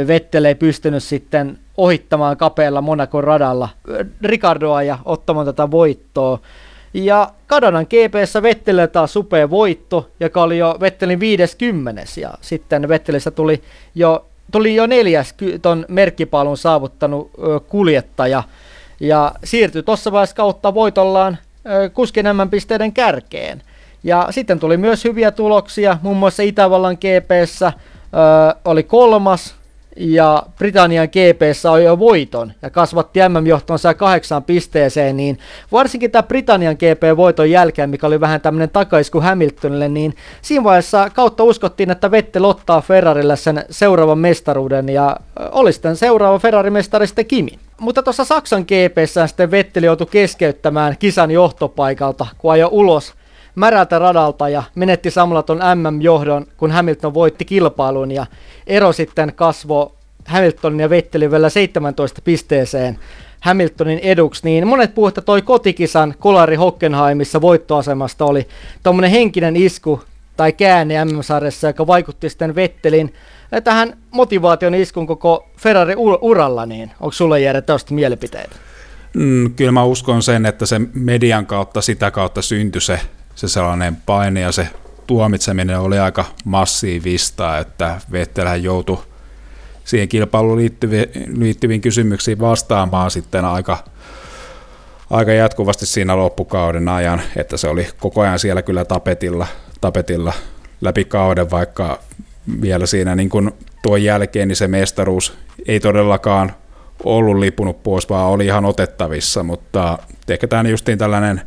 Vettel 0.07 0.45
ei 0.45 0.55
pystynyt 0.55 1.03
sitten 1.03 1.57
ohittamaan 1.77 2.37
kapealla 2.37 2.81
Monakon 2.81 3.23
radalla 3.23 3.69
Ricardoa 4.21 4.83
ja 4.83 4.97
ottamaan 5.05 5.45
tätä 5.45 5.71
voittoa. 5.71 6.39
Ja 6.93 7.29
Kanadan 7.47 7.87
GPssä 7.89 8.41
Vettelille 8.41 8.87
taas 8.87 9.13
supea 9.13 9.49
voitto, 9.49 10.09
joka 10.19 10.43
oli 10.43 10.57
jo 10.57 10.77
Vettelin 10.79 11.19
50. 11.19 12.01
Ja 12.21 12.33
sitten 12.41 12.87
Vettelistä 12.87 13.31
tuli 13.31 13.61
jo, 13.95 14.25
tuli 14.51 14.75
jo 14.75 14.85
neljäs 14.85 15.35
ton 15.61 15.85
merkkipaalun 15.87 16.57
saavuttanut 16.57 17.31
kuljettaja. 17.67 18.43
Ja 18.99 19.31
siirtyi 19.43 19.83
tuossa 19.83 20.11
vaiheessa 20.11 20.35
kautta 20.35 20.73
voitollaan 20.73 21.37
kuskin 21.93 22.25
pisteiden 22.51 22.93
kärkeen. 22.93 23.61
Ja 24.03 24.27
sitten 24.29 24.59
tuli 24.59 24.77
myös 24.77 25.03
hyviä 25.03 25.31
tuloksia, 25.31 25.97
muun 26.01 26.17
muassa 26.17 26.43
Itävallan 26.43 26.97
GPssä 26.97 27.67
ö, 27.67 28.55
oli 28.65 28.83
kolmas, 28.83 29.55
ja 29.97 30.43
Britannian 30.57 31.07
GPS 31.07 31.65
on 31.65 31.83
jo 31.83 31.99
voiton 31.99 32.53
ja 32.61 32.69
kasvatti 32.69 33.19
MM-johtonsa 33.29 33.93
kahdeksaan 33.93 34.43
pisteeseen, 34.43 35.17
niin 35.17 35.39
varsinkin 35.71 36.11
tämä 36.11 36.23
Britannian 36.23 36.75
GP-voiton 36.75 37.49
jälkeen, 37.49 37.89
mikä 37.89 38.07
oli 38.07 38.19
vähän 38.19 38.41
tämmöinen 38.41 38.69
takaisku 38.69 39.21
Hamiltonille, 39.21 39.89
niin 39.89 40.15
siinä 40.41 40.63
vaiheessa 40.63 41.09
kautta 41.09 41.43
uskottiin, 41.43 41.91
että 41.91 42.11
Vettel 42.11 42.43
ottaa 42.43 42.81
Ferrarille 42.81 43.35
sen 43.35 43.65
seuraavan 43.69 44.19
mestaruuden 44.19 44.89
ja 44.89 45.17
oli 45.51 45.73
sitten 45.73 45.95
seuraava 45.95 46.39
Ferrari-mestari 46.39 47.07
sitten 47.07 47.25
Kimi. 47.25 47.59
Mutta 47.79 48.03
tuossa 48.03 48.25
Saksan 48.25 48.61
GPssä 48.63 49.27
sitten 49.27 49.51
Vettel 49.51 49.83
joutui 49.83 50.07
keskeyttämään 50.11 50.95
kisan 50.99 51.31
johtopaikalta, 51.31 52.27
kun 52.37 52.51
ajoi 52.51 52.69
ulos 52.71 53.13
märältä 53.55 53.99
radalta 53.99 54.49
ja 54.49 54.63
menetti 54.75 55.11
samalla 55.11 55.43
ton 55.43 55.59
MM-johdon, 55.75 56.45
kun 56.57 56.71
Hamilton 56.71 57.13
voitti 57.13 57.45
kilpailun 57.45 58.11
ja 58.11 58.25
ero 58.67 58.93
sitten 58.93 59.33
kasvoi 59.35 59.91
Hamiltonin 60.25 60.79
ja 60.79 60.89
Vettelin 60.89 61.31
vielä 61.31 61.49
17 61.49 62.21
pisteeseen 62.23 62.99
Hamiltonin 63.39 63.99
eduksi, 63.99 64.41
niin 64.43 64.67
monet 64.67 64.95
puhuvat, 64.95 65.11
että 65.11 65.21
toi 65.21 65.41
kotikisan 65.41 66.15
Kolari 66.19 66.55
Hockenheimissa 66.55 67.41
voittoasemasta 67.41 68.25
oli 68.25 68.47
tuommoinen 68.83 69.11
henkinen 69.11 69.55
isku 69.55 70.01
tai 70.37 70.53
käänne 70.53 71.05
MM-sarjassa, 71.05 71.67
joka 71.67 71.87
vaikutti 71.87 72.29
sitten 72.29 72.55
Vettelin 72.55 73.13
tähän 73.63 73.97
motivaation 74.11 74.75
iskun 74.75 75.07
koko 75.07 75.49
Ferrari 75.57 75.95
uralla, 76.21 76.65
niin 76.65 76.91
onko 76.99 77.11
sulle 77.11 77.41
jäädä 77.41 77.61
tästä 77.61 77.93
mielipiteitä? 77.93 78.55
Mm, 79.13 79.53
kyllä 79.53 79.71
mä 79.71 79.83
uskon 79.83 80.23
sen, 80.23 80.45
että 80.45 80.65
se 80.65 80.81
median 80.93 81.45
kautta, 81.45 81.81
sitä 81.81 82.11
kautta 82.11 82.41
syntyi 82.41 82.81
se 82.81 82.99
se 83.35 83.47
sellainen 83.47 83.95
paine 83.95 84.39
ja 84.39 84.51
se 84.51 84.67
tuomitseminen 85.07 85.79
oli 85.79 85.99
aika 85.99 86.25
massiivista, 86.45 87.57
että 87.57 88.01
Vettelhän 88.11 88.63
joutui 88.63 89.03
siihen 89.85 90.07
kilpailuun 90.09 90.57
liittyviin, 90.57 91.09
liittyviin 91.39 91.81
kysymyksiin 91.81 92.39
vastaamaan 92.39 93.11
sitten 93.11 93.45
aika, 93.45 93.77
aika 95.09 95.33
jatkuvasti 95.33 95.85
siinä 95.85 96.17
loppukauden 96.17 96.89
ajan, 96.89 97.21
että 97.35 97.57
se 97.57 97.67
oli 97.67 97.87
koko 97.99 98.21
ajan 98.21 98.39
siellä 98.39 98.61
kyllä 98.61 98.85
tapetilla, 98.85 99.47
tapetilla 99.81 100.33
läpi 100.81 101.05
kauden, 101.05 101.51
vaikka 101.51 101.99
vielä 102.61 102.85
siinä 102.85 103.15
niin 103.15 103.29
kuin 103.29 103.51
tuon 103.83 104.03
jälkeen 104.03 104.47
niin 104.47 104.55
se 104.55 104.67
mestaruus 104.67 105.37
ei 105.67 105.79
todellakaan 105.79 106.51
ollut 107.03 107.37
lipunut 107.37 107.83
pois, 107.83 108.09
vaan 108.09 108.27
oli 108.27 108.45
ihan 108.45 108.65
otettavissa, 108.65 109.43
mutta 109.43 109.97
ehkä 110.27 110.47
tämä 110.47 110.69
justiin 110.69 110.97
tällainen 110.97 111.41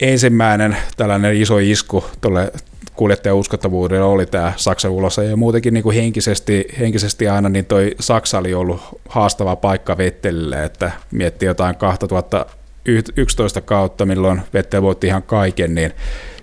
ensimmäinen 0.00 0.76
tällainen 0.96 1.36
iso 1.36 1.58
isku 1.58 2.04
tuolle 2.20 2.52
kuljettajan 2.96 3.36
uskottavuudelle 3.36 4.04
oli 4.04 4.26
tämä 4.26 4.52
Saksan 4.56 4.90
ulossa 4.90 5.22
ja 5.22 5.36
muutenkin 5.36 5.74
niin 5.74 5.82
kuin 5.82 5.96
henkisesti, 5.96 6.64
henkisesti 6.78 7.28
aina 7.28 7.48
niin 7.48 7.64
toi 7.64 7.94
Saksa 8.00 8.38
oli 8.38 8.54
ollut 8.54 8.80
haastava 9.08 9.56
paikka 9.56 9.98
Vettelille, 9.98 10.64
että 10.64 10.90
miettii 11.10 11.46
jotain 11.46 11.76
2011 11.76 13.60
kautta, 13.60 14.06
milloin 14.06 14.40
Vettel 14.54 14.82
voitti 14.82 15.06
ihan 15.06 15.22
kaiken, 15.22 15.74
niin 15.74 15.92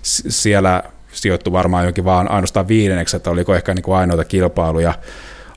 siellä 0.02 0.82
sijoittui 1.12 1.52
varmaan 1.52 1.84
jonkin 1.84 2.04
vaan 2.04 2.30
ainoastaan 2.30 2.68
viidenneksi, 2.68 3.16
että 3.16 3.30
oliko 3.30 3.54
ehkä 3.54 3.74
niin 3.74 3.82
kuin 3.82 3.96
ainoita 3.96 4.24
kilpailuja. 4.24 4.94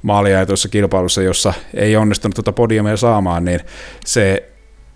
Maalia 0.02 0.46
tuossa 0.46 0.70
kilpailussa, 0.70 1.22
jossa 1.22 1.54
ei 1.74 1.96
onnistunut 1.96 2.36
tuota 2.36 2.52
podiumia 2.52 2.98
saamaan, 2.98 3.46
niin 3.46 3.60
se 4.06 4.51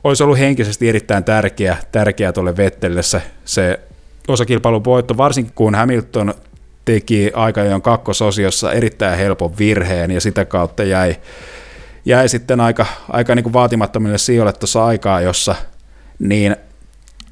olisi 0.05 0.23
ollut 0.23 0.39
henkisesti 0.39 0.89
erittäin 0.89 1.23
tärkeä, 1.23 1.77
tärkeä 1.91 2.33
tuolle 2.33 2.57
Vettelille 2.57 3.03
se, 3.03 3.21
se 3.45 3.79
osakilpailun 4.27 4.83
voitto, 4.83 5.17
varsinkin 5.17 5.53
kun 5.55 5.75
Hamilton 5.75 6.33
teki 6.85 7.31
aikajan 7.33 7.81
kakkososiossa 7.81 8.71
erittäin 8.71 9.17
helpon 9.17 9.57
virheen 9.57 10.11
ja 10.11 10.21
sitä 10.21 10.45
kautta 10.45 10.83
jäi, 10.83 11.15
jäi 12.05 12.29
sitten 12.29 12.61
aika, 12.61 12.85
aika 13.09 13.35
niin 13.35 13.43
kuin 13.43 13.53
vaatimattomille 13.53 14.17
sijoille 14.17 14.53
tuossa 14.53 14.85
aikaa, 14.85 15.21
jossa 15.21 15.55
niin 16.19 16.55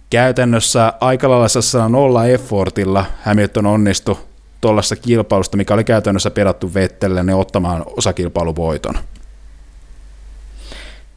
käytännössä 0.09 0.93
aika 0.99 1.29
lailla 1.29 1.89
nolla 1.89 2.25
effortilla 2.25 3.05
Hamilton 3.23 3.65
onnistui 3.65 4.17
tuollaisessa 4.61 4.95
kilpailusta, 4.95 5.57
mikä 5.57 5.73
oli 5.73 5.83
käytännössä 5.83 6.31
pedattu 6.31 6.73
Vettelle, 6.73 7.23
niin 7.23 7.35
ottamaan 7.35 7.83
osakilpailuvoiton. 7.97 8.95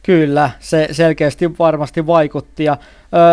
Kyllä, 0.07 0.49
se 0.59 0.87
selkeästi 0.91 1.57
varmasti 1.59 2.07
vaikutti. 2.07 2.63
Ja, 2.63 2.77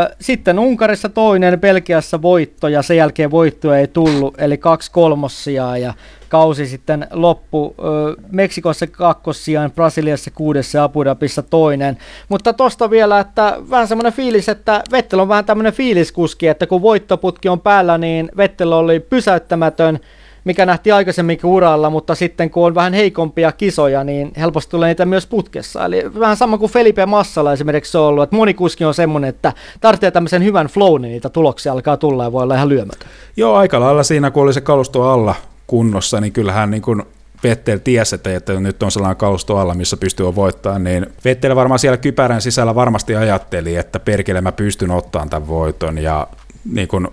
ö, 0.09 0.15
sitten 0.21 0.59
Unkarissa 0.59 1.09
toinen, 1.09 1.61
Belgiassa 1.61 2.23
voitto 2.23 2.69
ja 2.69 2.83
sen 2.83 2.97
jälkeen 2.97 3.31
voittoja 3.31 3.79
ei 3.79 3.89
tullut, 3.89 4.35
eli 4.39 4.59
kaksi 4.59 4.91
kolmossia 4.91 5.77
ja 5.77 5.95
kausi 6.29 6.67
sitten 6.67 7.07
loppu. 7.11 7.75
Ö, 7.79 8.17
Meksikossa 8.31 8.87
kakkossijaan, 8.87 9.73
Brasiliassa 9.73 10.31
kuudessa 10.31 10.79
ja 10.79 10.85
Abu 10.85 11.05
Dhabissa 11.05 11.43
toinen. 11.43 11.99
Mutta 12.29 12.53
tosta 12.53 12.91
vielä, 12.91 13.21
että 13.21 13.57
vähän 13.71 13.89
semmoinen 13.89 14.13
fiilis, 14.13 14.49
että 14.49 14.83
Vettel 14.93 15.19
on 15.19 15.29
vähän 15.29 15.45
tämmöinen 15.45 15.73
fiiliskuski, 15.73 16.49
että 16.49 16.67
kun 16.67 16.83
voittoputki 16.83 17.49
on 17.49 17.61
päällä, 17.61 17.99
niin 17.99 18.31
Vettel 18.37 18.73
oli 18.73 19.01
pysäyttämätön 19.01 19.99
mikä 20.45 20.67
nähti 20.67 20.93
aikaisemminkin 20.93 21.51
uralla, 21.51 21.91
mutta 21.91 22.15
sitten 22.15 22.51
kun 22.51 22.67
on 22.67 22.75
vähän 22.75 22.93
heikompia 22.93 23.53
kisoja, 23.53 24.05
niin 24.05 24.33
helposti 24.37 24.71
tulee 24.71 24.89
niitä 24.89 25.07
myös 25.07 25.27
putkessa. 25.27 25.85
Eli 25.85 26.05
vähän 26.19 26.37
sama 26.37 26.59
kuin 26.59 26.73
Felipe 26.73 27.07
Massala 27.07 27.53
esimerkiksi 27.53 27.99
on 27.99 28.05
ollut, 28.05 28.25
että 28.25 28.37
moni 28.37 28.55
kuski 28.55 28.85
on 28.85 28.95
semmoinen, 28.95 29.29
että 29.29 29.53
tarvitsee 29.81 30.11
tämmöisen 30.11 30.45
hyvän 30.45 30.67
flow, 30.67 31.01
niin 31.01 31.13
niitä 31.13 31.29
tuloksia 31.29 31.73
alkaa 31.73 31.97
tulla 31.97 32.25
ja 32.25 32.33
voi 32.33 32.43
olla 32.43 32.55
ihan 32.55 32.69
lyömätön. 32.69 33.09
Joo, 33.37 33.55
aika 33.55 33.81
lailla 33.81 34.03
siinä, 34.03 34.31
kun 34.31 34.43
oli 34.43 34.55
se 34.55 34.61
kalusto 34.61 35.03
alla 35.03 35.35
kunnossa, 35.67 36.21
niin 36.21 36.33
kyllähän 36.33 36.71
niin 36.71 36.83
kuin 36.83 37.03
Vettel 37.45 37.79
tiesi, 37.79 38.15
että, 38.15 38.37
että 38.37 38.61
nyt 38.61 38.83
on 38.83 38.91
sellainen 38.91 39.17
kalusto 39.17 39.57
alla, 39.57 39.75
missä 39.75 39.97
pystyy 39.97 40.35
voittamaan, 40.35 40.85
niin 40.85 41.07
Vettel 41.25 41.57
varmaan 41.57 41.79
siellä 41.79 41.97
kypärän 41.97 42.41
sisällä 42.41 42.75
varmasti 42.75 43.17
ajatteli, 43.17 43.77
että 43.77 44.01
perkele 44.01 44.41
mä 44.41 44.53
pystyn 44.53 44.91
ottamaan 44.91 45.31
tämän 45.31 45.49
voiton, 45.49 45.99
ja 45.99 46.27
niin 46.73 46.89
kuin 46.89 47.09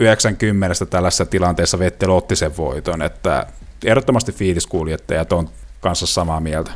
90 0.00 0.86
tällaisessa 0.86 1.26
tilanteessa 1.26 1.78
Vettel 1.78 2.10
otti 2.10 2.36
sen 2.36 2.56
voiton, 2.56 3.02
että 3.02 3.46
ehdottomasti 3.84 4.32
fiiliskuljettajat 4.32 5.32
on 5.32 5.48
kanssa 5.80 6.06
samaa 6.06 6.40
mieltä. 6.40 6.70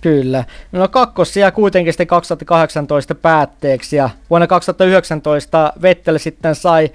Kyllä. 0.00 0.44
No 0.72 0.88
kakkosia 0.88 1.50
kuitenkin 1.50 1.92
sitten 1.92 2.06
2018 2.06 3.14
päätteeksi 3.14 3.96
ja 3.96 4.10
vuonna 4.30 4.46
2019 4.46 5.72
Vettel 5.82 6.18
sitten 6.18 6.54
sai 6.54 6.90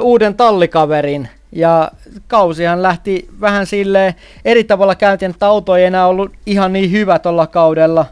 uuden 0.00 0.34
tallikaverin 0.34 1.28
ja 1.52 1.90
kausihan 2.28 2.82
lähti 2.82 3.28
vähän 3.40 3.66
sille 3.66 4.14
eri 4.44 4.64
tavalla 4.64 4.94
käyntiin, 4.94 5.30
että 5.30 5.46
auto 5.46 5.76
ei 5.76 5.84
enää 5.84 6.06
ollut 6.06 6.32
ihan 6.46 6.72
niin 6.72 6.90
hyvä 6.90 7.18
tuolla 7.18 7.46
kaudella. 7.46 8.06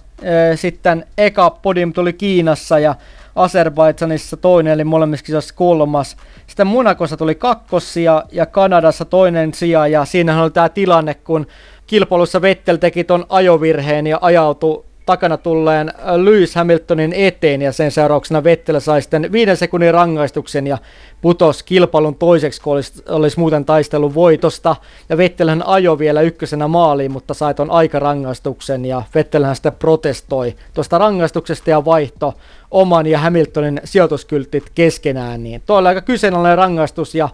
Sitten 0.54 1.06
eka 1.18 1.50
podium 1.50 1.92
tuli 1.92 2.12
Kiinassa 2.12 2.78
ja 2.78 2.94
Azerbaidsanissa 3.34 4.36
toinen, 4.36 4.72
eli 4.72 4.84
molemmissa 4.84 5.24
kisoissa 5.24 5.54
kolmas. 5.54 6.16
Sitten 6.46 6.66
Monakossa 6.66 7.16
tuli 7.16 7.34
kakkosia 7.34 8.22
ja 8.32 8.46
Kanadassa 8.46 9.04
toinen 9.04 9.54
sija, 9.54 9.86
ja 9.86 10.04
siinähän 10.04 10.42
oli 10.42 10.50
tämä 10.50 10.68
tilanne, 10.68 11.14
kun 11.14 11.46
kilpailussa 11.86 12.42
Vettel 12.42 12.76
teki 12.76 13.04
ton 13.04 13.26
ajovirheen 13.28 14.06
ja 14.06 14.18
ajautui 14.20 14.84
takana 15.06 15.36
tulleen 15.36 15.88
äh, 15.88 16.14
Lewis 16.16 16.54
Hamiltonin 16.54 17.12
eteen 17.12 17.62
ja 17.62 17.72
sen 17.72 17.90
seurauksena 17.90 18.44
Vettel 18.44 18.80
sai 18.80 19.02
sitten 19.02 19.32
viiden 19.32 19.56
sekunnin 19.56 19.94
rangaistuksen 19.94 20.66
ja 20.66 20.78
putos 21.20 21.62
kilpailun 21.62 22.14
toiseksi, 22.14 22.60
kun 22.60 22.72
olisi, 22.72 23.02
olisi 23.08 23.38
muuten 23.38 23.64
taistelun 23.64 24.14
voitosta. 24.14 24.76
Ja 25.08 25.16
Vettelhän 25.16 25.66
ajo 25.66 25.98
vielä 25.98 26.20
ykkösenä 26.20 26.68
maaliin, 26.68 27.12
mutta 27.12 27.34
sai 27.34 27.54
ton 27.54 27.70
aikarangaistuksen 27.70 28.84
ja 28.84 29.02
Vettelhän 29.14 29.56
sitten 29.56 29.72
protestoi 29.72 30.54
tuosta 30.74 30.98
rangaistuksesta 30.98 31.70
ja 31.70 31.84
vaihto 31.84 32.34
oman 32.70 33.06
ja 33.06 33.18
Hamiltonin 33.18 33.80
sijoituskyltit 33.84 34.64
keskenään. 34.74 35.42
Niin 35.42 35.62
tuo 35.66 35.76
oli 35.76 35.88
aika 35.88 36.00
kyseenalainen 36.00 36.58
rangaistus 36.58 37.14
ja 37.14 37.28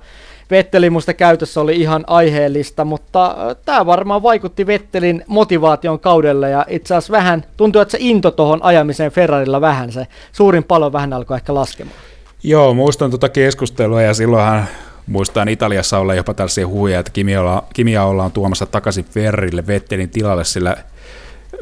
Vettelin 0.51 0.92
musta 0.92 1.14
käytössä 1.14 1.61
oli 1.61 1.76
ihan 1.76 2.05
aiheellista, 2.07 2.84
mutta 2.84 3.36
tämä 3.64 3.86
varmaan 3.86 4.22
vaikutti 4.22 4.66
Vettelin 4.66 5.24
motivaation 5.26 6.01
kaudelle 6.01 6.51
ja 6.51 6.66
itse 6.68 6.94
asiassa 6.94 7.12
vähän 7.12 7.44
tuntuu, 7.57 7.82
että 7.82 7.92
se 7.92 7.98
into 8.01 8.30
tuohon 8.30 8.62
ajamiseen 8.62 9.12
Ferrarilla 9.12 9.61
vähän, 9.61 9.92
se 9.92 10.07
suurin 10.32 10.64
palo 10.64 10.92
vähän 10.92 11.12
alkoi 11.12 11.36
ehkä 11.36 11.55
laskemaan. 11.55 11.96
Joo, 12.42 12.74
muistan 12.74 13.11
tuota 13.11 13.28
keskustelua 13.28 14.03
ja 14.03 14.14
silloinhan 14.14 14.64
muistan 15.07 15.48
Italiassa 15.48 15.98
olla 15.98 16.14
jopa 16.14 16.34
tällaisia 16.34 16.66
huhuja, 16.66 16.98
että 16.98 17.12
Kimia, 17.12 17.62
Kimia 17.74 18.05
ollaan 18.05 18.32
tuomassa 18.32 18.66
takaisin 18.66 19.05
Ferrarille 19.05 19.66
Vettelin 19.66 20.11
tilalle, 20.11 20.44
sillä 20.44 20.76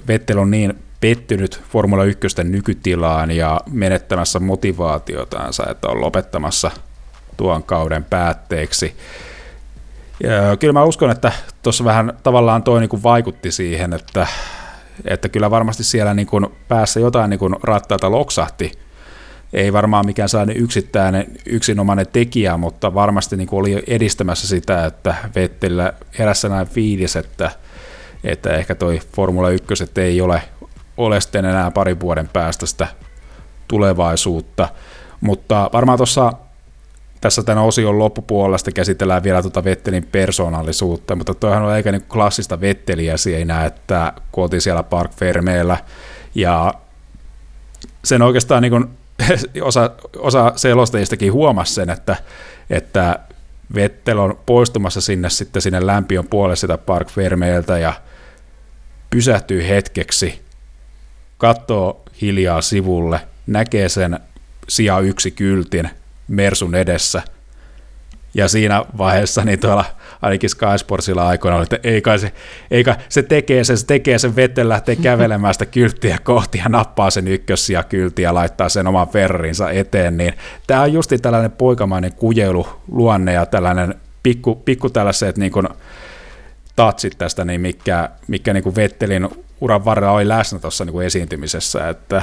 Vettel 0.08 0.38
on 0.38 0.50
niin 0.50 0.74
pettynyt 1.00 1.60
Formula 1.70 2.04
1 2.04 2.20
nykytilaan 2.44 3.30
ja 3.30 3.60
menettämässä 3.70 4.38
motivaatiotaansa, 4.38 5.66
että 5.70 5.88
on 5.88 6.00
lopettamassa– 6.00 6.70
tuon 7.38 7.62
kauden 7.62 8.04
päätteeksi. 8.04 8.96
Ja 10.22 10.56
kyllä 10.56 10.72
mä 10.72 10.84
uskon, 10.84 11.10
että 11.10 11.32
tuossa 11.62 11.84
vähän 11.84 12.12
tavallaan 12.22 12.62
toi 12.62 12.80
niin 12.80 12.88
kuin 12.88 13.02
vaikutti 13.02 13.50
siihen, 13.50 13.92
että, 13.92 14.26
että 15.04 15.28
kyllä 15.28 15.50
varmasti 15.50 15.84
siellä 15.84 16.14
niin 16.14 16.26
kuin 16.26 16.46
päässä 16.68 17.00
jotain 17.00 17.30
niin 17.30 17.38
kuin 17.38 17.56
rattaita 17.62 18.10
loksahti. 18.10 18.72
Ei 19.52 19.72
varmaan 19.72 20.06
mikään 20.06 20.28
sellainen 20.28 20.56
yksittäinen, 20.56 21.26
yksinomainen 21.46 22.06
tekijä, 22.12 22.56
mutta 22.56 22.94
varmasti 22.94 23.36
niin 23.36 23.48
kuin 23.48 23.60
oli 23.60 23.82
edistämässä 23.86 24.48
sitä, 24.48 24.86
että 24.86 25.14
Vettelillä 25.34 25.92
herässä 26.18 26.48
näin 26.48 26.66
fiilis, 26.66 27.16
että, 27.16 27.50
että 28.24 28.50
ehkä 28.50 28.74
toi 28.74 29.00
Formula 29.16 29.50
1 29.50 29.66
ei 29.96 30.20
ole, 30.20 30.42
ole 30.96 31.20
sitten 31.20 31.44
enää 31.44 31.70
parin 31.70 32.00
vuoden 32.00 32.28
päästä 32.28 32.66
sitä 32.66 32.88
tulevaisuutta. 33.68 34.68
Mutta 35.20 35.70
varmaan 35.72 35.98
tuossa 35.98 36.32
tässä 37.20 37.42
tämän 37.42 37.64
osion 37.64 37.98
loppupuolesta 37.98 38.72
käsitellään 38.72 39.22
vielä 39.22 39.42
tuota 39.42 39.64
Vettelin 39.64 40.08
persoonallisuutta, 40.12 41.16
mutta 41.16 41.34
toihan 41.34 41.62
on 41.62 41.68
aika 41.68 41.92
niin 41.92 42.02
klassista 42.02 42.60
Vetteliä 42.60 43.16
siinä, 43.16 43.64
että 43.64 44.12
kun 44.32 44.44
oltiin 44.44 44.60
siellä 44.60 44.82
Park 44.82 45.12
Fermeellä 45.12 45.76
ja 46.34 46.74
sen 48.04 48.22
oikeastaan 48.22 48.62
niin 48.62 48.70
kuin, 48.70 48.88
osa, 49.62 49.90
osa 50.16 50.52
selostajistakin 50.56 51.32
huomasi 51.32 51.74
sen, 51.74 51.90
että, 51.90 52.16
että 52.70 53.18
Vettel 53.74 54.18
on 54.18 54.38
poistumassa 54.46 55.00
sinne 55.00 55.30
sitten 55.30 55.62
sinne 55.62 55.86
lämpiön 55.86 56.28
puolelle 56.28 56.56
sitä 56.56 56.78
Park 56.78 57.10
Fermeeltä 57.10 57.78
ja 57.78 57.92
pysähtyy 59.10 59.68
hetkeksi, 59.68 60.42
katsoo 61.38 62.02
hiljaa 62.20 62.60
sivulle, 62.60 63.20
näkee 63.46 63.88
sen 63.88 64.20
sija 64.68 64.98
yksi 64.98 65.30
kyltin, 65.30 65.90
Mersun 66.28 66.74
edessä. 66.74 67.22
Ja 68.34 68.48
siinä 68.48 68.84
vaiheessa 68.98 69.44
niin 69.44 69.58
tuolla 69.58 69.84
ainakin 70.22 70.50
Sky 70.50 70.78
Sportsilla 70.78 71.28
aikoina 71.28 71.56
oli, 71.56 71.62
että 71.62 71.78
ei 71.82 72.02
kai 72.02 72.18
se, 72.18 72.32
ei 72.70 72.84
kai, 72.84 72.94
se 73.08 73.22
tekee 73.22 73.64
sen, 73.64 73.78
se 73.78 73.86
tekee 73.86 74.18
sen 74.18 74.36
Vettel 74.36 74.68
lähtee 74.68 74.96
kävelemään 75.06 75.54
sitä 75.54 75.66
kylttiä 75.66 76.18
kohti 76.22 76.58
ja 76.58 76.68
nappaa 76.68 77.10
sen 77.10 77.28
ykkössiä 77.28 77.82
kylti 77.82 78.22
ja 78.22 78.34
laittaa 78.34 78.68
sen 78.68 78.86
oman 78.86 79.08
Ferrarinsa 79.08 79.70
eteen, 79.70 80.16
niin 80.16 80.34
tämä 80.66 80.82
on 80.82 80.92
justi 80.92 81.18
tällainen 81.18 81.50
poikamainen 81.50 82.12
kujelu 82.12 82.68
luonne 82.88 83.32
ja 83.32 83.46
tällainen 83.46 83.94
pikku, 84.22 84.54
pikku 84.54 84.90
tällaiset 84.90 85.38
niin 85.38 85.52
kuin 85.52 85.68
tatsit 86.76 87.18
tästä, 87.18 87.44
niin 87.44 87.60
mikä, 87.60 88.10
mikä 88.28 88.52
niin 88.52 88.62
kuin 88.62 88.76
Vettelin 88.76 89.28
uran 89.60 89.84
varrella 89.84 90.12
oli 90.12 90.28
läsnä 90.28 90.58
tuossa 90.58 90.84
niin 90.84 91.02
esiintymisessä, 91.02 91.88
että 91.88 92.22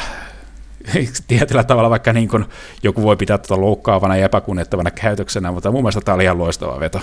tietyllä 1.27 1.63
tavalla, 1.63 1.89
vaikka 1.89 2.13
niin 2.13 2.29
kuin 2.29 2.45
joku 2.83 3.03
voi 3.03 3.15
pitää 3.15 3.37
tuota 3.37 3.61
loukkaavana 3.61 4.17
ja 4.17 4.25
epäkunnettavana 4.25 4.91
käytöksenä, 4.91 5.51
mutta 5.51 5.71
mun 5.71 5.81
mielestä 5.81 6.01
tämä 6.01 6.15
oli 6.15 6.23
ihan 6.23 6.37
loistava 6.37 6.79
veto. 6.79 7.01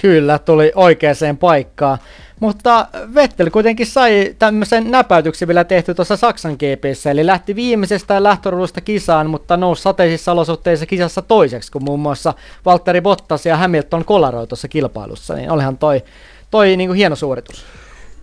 Kyllä, 0.00 0.38
tuli 0.38 0.72
oikeaan 0.74 1.36
paikkaan. 1.40 1.98
Mutta 2.40 2.86
Vettel 3.14 3.50
kuitenkin 3.50 3.86
sai 3.86 4.34
tämmöisen 4.38 4.90
näpäytyksen 4.90 5.48
vielä 5.48 5.64
tehty 5.64 5.94
tuossa 5.94 6.16
Saksan 6.16 6.52
GPssä, 6.52 7.10
eli 7.10 7.26
lähti 7.26 7.56
viimeisestä 7.56 8.22
lähtöruudusta 8.22 8.80
kisaan, 8.80 9.30
mutta 9.30 9.56
nousi 9.56 9.82
sateisissa 9.82 10.32
olosuhteissa 10.32 10.86
kisassa 10.86 11.22
toiseksi, 11.22 11.72
kun 11.72 11.84
muun 11.84 12.00
muassa 12.00 12.34
Valtteri 12.64 13.00
Bottas 13.00 13.46
ja 13.46 13.56
Hamilton 13.56 14.04
kolaroi 14.04 14.46
tuossa 14.46 14.68
kilpailussa, 14.68 15.34
niin 15.34 15.50
olihan 15.50 15.78
toi, 15.78 16.02
toi 16.50 16.76
niin 16.76 16.88
kuin 16.88 16.96
hieno 16.96 17.16
suoritus. 17.16 17.64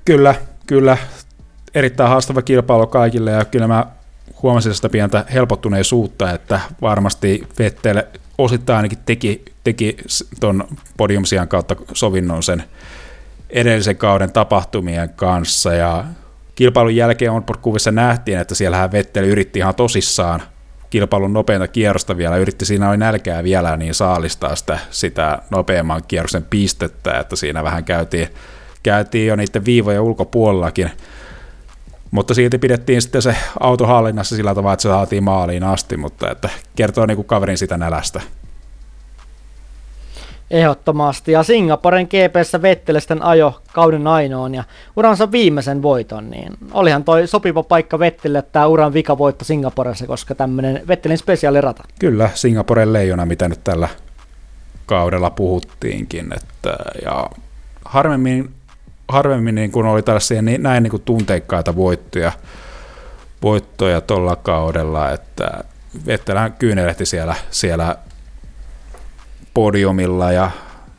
Kyllä, 0.05 0.35
kyllä. 0.67 0.97
Erittäin 1.75 2.09
haastava 2.09 2.41
kilpailu 2.41 2.87
kaikille 2.87 3.31
ja 3.31 3.45
kyllä 3.45 3.67
mä 3.67 3.85
huomasin 4.43 4.73
sitä 4.75 4.89
pientä 4.89 5.25
helpottuneisuutta, 5.33 6.31
että 6.31 6.59
varmasti 6.81 7.47
Vettel 7.59 8.03
osittain 8.37 8.77
ainakin 8.77 8.97
teki, 9.05 9.45
teki 9.63 9.97
tuon 10.39 10.67
podiumsian 10.97 11.47
kautta 11.47 11.75
sovinnon 11.93 12.43
sen 12.43 12.63
edellisen 13.49 13.97
kauden 13.97 14.31
tapahtumien 14.31 15.09
kanssa. 15.09 15.73
Ja 15.73 16.03
kilpailun 16.55 16.95
jälkeen 16.95 17.31
on 17.31 17.43
kuvissa 17.61 17.91
nähtiin, 17.91 18.39
että 18.39 18.55
siellähän 18.55 18.91
Vettel 18.91 19.23
yritti 19.23 19.59
ihan 19.59 19.75
tosissaan 19.75 20.41
kilpailun 20.89 21.33
nopeinta 21.33 21.67
kierrosta 21.67 22.17
vielä, 22.17 22.37
yritti 22.37 22.65
siinä 22.65 22.89
oli 22.89 22.97
nälkää 22.97 23.43
vielä, 23.43 23.77
niin 23.77 23.93
saalistaa 23.93 24.55
sitä, 24.55 24.79
sitä 24.91 25.39
nopeamman 25.49 26.01
kierroksen 26.07 26.45
pistettä, 26.49 27.19
että 27.19 27.35
siinä 27.35 27.63
vähän 27.63 27.83
käytiin, 27.83 28.27
käytiin 28.83 29.27
jo 29.27 29.35
niiden 29.35 29.65
viivojen 29.65 30.01
ulkopuolellakin, 30.01 30.91
mutta 32.11 32.33
silti 32.33 32.57
pidettiin 32.57 33.01
sitten 33.01 33.21
se 33.21 33.35
auto 33.59 33.85
hallinnassa 33.85 34.35
sillä 34.35 34.55
tavalla, 34.55 34.73
että 34.73 34.83
se 34.83 34.89
saatiin 34.89 35.23
maaliin 35.23 35.63
asti, 35.63 35.97
mutta 35.97 36.31
että 36.31 36.49
kertoo 36.75 37.05
niin 37.05 37.15
kuin 37.15 37.27
kaverin 37.27 37.57
sitä 37.57 37.77
nälästä. 37.77 38.21
Ehdottomasti. 40.51 41.31
Ja 41.31 41.43
Singaporen 41.43 42.07
GPssä 42.07 42.61
Vettelisten 42.61 43.21
ajo 43.21 43.61
kauden 43.73 44.07
ainoan 44.07 44.55
ja 44.55 44.63
uransa 44.95 45.31
viimeisen 45.31 45.81
voiton, 45.81 46.29
niin 46.29 46.53
olihan 46.71 47.03
toi 47.03 47.27
sopiva 47.27 47.63
paikka 47.63 47.99
Vettelle 47.99 48.41
tämä 48.41 48.67
uran 48.67 48.93
vikavoitto 48.93 49.45
Singaporessa, 49.45 50.07
koska 50.07 50.35
tämmöinen 50.35 50.81
Vettelin 50.87 51.17
spesiaalirata. 51.17 51.83
Kyllä, 51.99 52.29
Singaporen 52.33 52.93
leijona, 52.93 53.25
mitä 53.25 53.49
nyt 53.49 53.63
tällä 53.63 53.89
kaudella 54.85 55.29
puhuttiinkin, 55.29 56.33
että, 56.33 56.75
ja 57.05 57.29
harvemmin, 57.85 58.53
harvemmin 59.07 59.55
niin 59.55 59.71
kun 59.71 59.85
oli 59.85 60.03
tällaisia 60.03 60.41
niin, 60.41 60.63
näin 60.63 60.83
niin 60.83 60.91
kuin 60.91 61.03
tunteikkaita 61.03 61.75
voittoja, 61.75 62.31
voittoja 63.41 64.01
tuolla 64.01 64.35
kaudella, 64.35 65.11
että 65.11 65.63
Vettelän 66.05 66.53
kyynelehti 66.53 67.05
siellä, 67.05 67.35
siellä 67.51 67.95
podiumilla 69.53 70.31
ja 70.31 70.51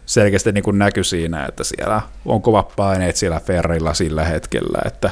selkeästi 0.07 0.53
niin 0.53 0.65
kuin 0.65 0.79
näkyi 0.79 1.05
siinä, 1.05 1.47
että 1.47 1.65
siellä 1.65 2.01
on 2.27 2.43
kovat 2.43 2.77
paineet 2.77 3.17
siellä 3.17 3.41
Ferrilla 3.41 3.95
sillä 3.95 4.25
hetkellä, 4.25 4.79
että 4.85 5.11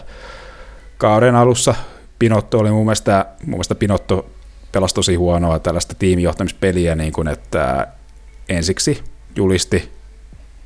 kauden 0.99 1.35
alussa 1.35 1.75
Pinotto 2.19 2.59
oli 2.59 2.71
mun 2.71 2.85
mielestä, 2.85 3.27
mun 3.41 3.51
mielestä 3.51 3.75
Pinotto 3.75 4.31
pelasi 4.73 4.95
tosi 4.95 5.15
huonoa 5.15 5.59
tällaista 5.59 5.95
tiimijohtamispeliä, 5.99 6.95
niin 6.95 7.13
kuin 7.13 7.29
että 7.29 7.87
ensiksi 8.49 9.05
julisti 9.37 9.93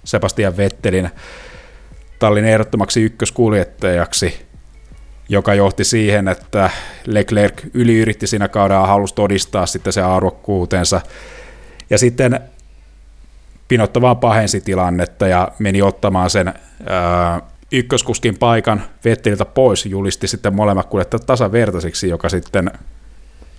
Sebastian 0.05 0.57
Vettelin 0.57 1.11
tallin 2.19 2.45
ehdottomaksi 2.45 3.03
ykköskuljettajaksi, 3.03 4.47
joka 5.29 5.55
johti 5.55 5.85
siihen, 5.85 6.29
että 6.29 6.71
Leclerc 7.07 7.63
yliyritti 7.75 8.27
siinä 8.27 8.49
kaudella 8.49 8.87
halusi 8.87 9.15
todistaa 9.15 9.67
sitten 9.67 9.93
se 9.93 10.03
arvokkuutensa. 10.03 11.01
Ja 11.91 11.99
sitten 11.99 12.41
Pinotto 13.69 14.01
vaan 14.01 14.17
pahensi 14.17 14.61
tilannetta 14.61 15.29
ja 15.29 15.49
meni 15.59 15.83
ottamaan 15.83 16.31
sen 16.31 16.55
ää, 16.87 17.43
ykköskuskin 17.73 18.39
paikan 18.39 18.83
Vetteliltä 19.05 19.45
pois, 19.45 19.87
julisti 19.87 20.29
sitten 20.29 20.55
molemmat 20.55 20.87
kuljettajat 20.87 21.27
tasavertaisiksi, 21.27 22.09
joka 22.09 22.29
sitten 22.29 22.71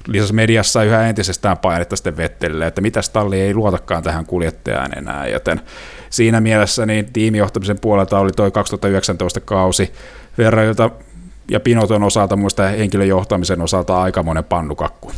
lisäsi 0.08 0.34
mediassa 0.34 0.84
yhä 0.84 1.08
entisestään 1.08 1.58
painetta 1.58 1.96
sitten 1.96 2.18
Vettelille, 2.18 2.68
että 2.68 2.82
mitä 2.82 3.02
talli 3.14 3.42
ei 3.42 3.54
luotakaan 3.54 4.04
tähän 4.04 4.26
kuljettajaan 4.26 4.98
enää, 4.98 5.28
joten 5.28 5.62
siinä 6.10 6.42
mielessä 6.42 6.86
niin 6.86 7.14
tiimijohtamisen 7.14 7.80
puolelta 7.80 8.20
oli 8.20 8.32
toi 8.32 8.52
2019 8.52 9.40
kausi 9.40 9.94
Ferrarilta 10.38 10.90
ja 11.52 11.60
Pinoton 11.60 12.04
osalta, 12.04 12.36
muista 12.36 12.68
henkilöjohtamisen 12.68 13.62
osalta 13.62 14.02
aikamoinen 14.02 14.44
pannukakku. 14.44 15.12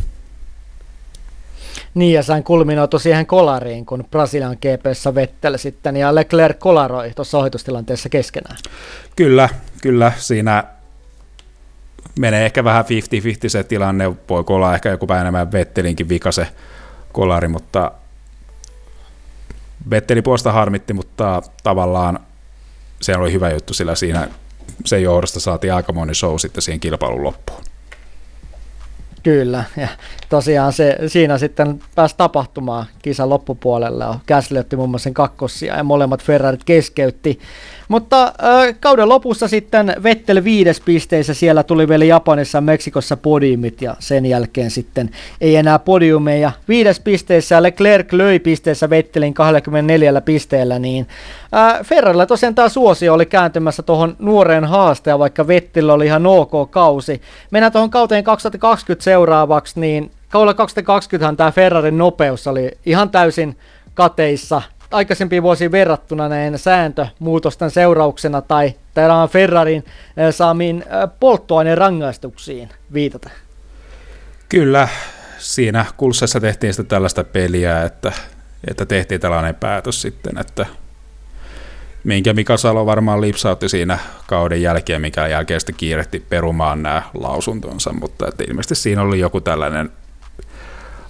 Niin, 1.93 2.13
ja 2.13 2.23
sain 2.23 2.43
kulminoitu 2.43 2.99
siihen 2.99 3.25
kolariin, 3.25 3.85
kun 3.85 4.05
Brasilian 4.11 4.57
GPssä 4.61 5.15
Vettel 5.15 5.57
sitten, 5.57 5.97
ja 5.97 6.15
Leclerc 6.15 6.59
kolaroi 6.59 7.11
tuossa 7.15 7.37
ohitustilanteessa 7.37 8.09
keskenään. 8.09 8.57
Kyllä, 9.15 9.49
kyllä, 9.81 10.11
siinä 10.17 10.63
menee 12.19 12.45
ehkä 12.45 12.63
vähän 12.63 12.85
50-50 12.85 12.87
se 13.47 13.63
tilanne, 13.63 14.11
voi 14.29 14.43
olla 14.49 14.75
ehkä 14.75 14.89
joku 14.89 15.07
vähän 15.07 15.21
enemmän 15.21 15.51
Vettelinkin 15.51 16.09
vika 16.09 16.31
se 16.31 16.47
kolari, 17.11 17.47
mutta 17.47 17.91
Vetteli 19.89 20.21
puolesta 20.21 20.51
harmitti, 20.51 20.93
mutta 20.93 21.41
tavallaan 21.63 22.19
se 23.01 23.17
oli 23.17 23.33
hyvä 23.33 23.49
juttu, 23.49 23.73
sillä 23.73 23.95
siinä 23.95 24.27
sen 24.85 25.03
johdosta 25.03 25.39
saatiin 25.39 25.73
aikamoinen 25.73 26.15
show 26.15 26.35
sitten 26.37 26.61
siihen 26.61 26.79
kilpailun 26.79 27.23
loppuun. 27.23 27.63
Kyllä, 29.23 29.63
ja 29.77 29.87
tosiaan 30.29 30.73
se, 30.73 30.97
siinä 31.07 31.37
sitten 31.37 31.79
pääsi 31.95 32.15
tapahtumaan 32.17 32.85
kisan 33.01 33.29
loppupuolella. 33.29 34.19
Gasly 34.27 34.59
otti 34.59 34.75
muun 34.75 34.89
muassa 34.89 35.03
sen 35.03 35.13
kakkosia 35.13 35.77
ja 35.77 35.83
molemmat 35.83 36.23
Ferrarit 36.23 36.63
keskeytti. 36.63 37.39
Mutta 37.87 38.23
äh, 38.23 38.75
kauden 38.79 39.09
lopussa 39.09 39.47
sitten 39.47 39.95
Vettel 40.03 40.43
viides 40.43 40.81
pisteissä, 40.81 41.33
siellä 41.33 41.63
tuli 41.63 41.87
vielä 41.89 42.05
Japanissa 42.05 42.57
ja 42.57 42.61
Meksikossa 42.61 43.17
podiumit 43.17 43.81
ja 43.81 43.95
sen 43.99 44.25
jälkeen 44.25 44.71
sitten 44.71 45.09
ei 45.41 45.55
enää 45.55 45.79
podiumeja. 45.79 46.51
Viides 46.67 46.99
pisteissä 46.99 47.63
Leclerc 47.63 48.13
löi 48.13 48.39
pisteessä 48.39 48.89
Vettelin 48.89 49.33
24 49.33 50.21
pisteellä, 50.21 50.79
niin 50.79 51.07
äh, 51.55 51.79
Ferrarilla 51.83 52.25
tosiaan 52.25 52.55
tämä 52.55 52.69
suosio 52.69 53.13
oli 53.13 53.25
kääntymässä 53.25 53.83
tuohon 53.83 54.15
nuoreen 54.19 54.65
haasteen, 54.65 55.19
vaikka 55.19 55.47
Vettel 55.47 55.89
oli 55.89 56.05
ihan 56.05 56.25
ok 56.25 56.71
kausi. 56.71 57.21
Mennään 57.51 57.71
tuohon 57.71 57.89
kauteen 57.89 58.23
2020 58.23 59.03
seuraavaksi, 59.03 59.79
niin 59.79 60.11
kaudella 60.29 60.53
2020 60.53 61.37
tämä 61.37 61.51
Ferrarin 61.51 61.97
nopeus 61.97 62.47
oli 62.47 62.71
ihan 62.85 63.09
täysin 63.09 63.57
kateissa 63.93 64.61
aikaisempiin 64.91 65.43
vuosiin 65.43 65.71
verrattuna 65.71 66.29
näiden 66.29 66.59
sääntömuutosten 66.59 67.71
seurauksena 67.71 68.41
tai 68.41 68.73
täällä 68.93 69.15
on 69.15 69.29
Ferrarin 69.29 69.85
saamiin 70.31 70.83
polttoaineen 71.19 71.77
rangaistuksiin 71.77 72.69
viitata? 72.93 73.29
Kyllä, 74.49 74.87
siinä 75.37 75.85
kulssessa 75.97 76.39
tehtiin 76.39 76.73
sitten 76.73 76.89
tällaista 76.89 77.23
peliä, 77.23 77.83
että, 77.83 78.11
että 78.69 78.85
tehtiin 78.85 79.21
tällainen 79.21 79.55
päätös 79.55 80.01
sitten, 80.01 80.37
että 80.37 80.65
minkä 82.03 82.33
Mika 82.33 82.57
Salo 82.57 82.85
varmaan 82.85 83.21
lipsautti 83.21 83.69
siinä 83.69 83.99
kauden 84.27 84.61
jälkeen, 84.61 85.01
mikä 85.01 85.27
jälkeen 85.27 85.59
sitten 85.59 85.75
kiirehti 85.75 86.19
perumaan 86.19 86.83
nämä 86.83 87.01
lausuntonsa, 87.13 87.93
mutta 87.93 88.27
että 88.27 88.43
ilmeisesti 88.47 88.75
siinä 88.75 89.01
oli 89.01 89.19
joku 89.19 89.41
tällainen 89.41 89.91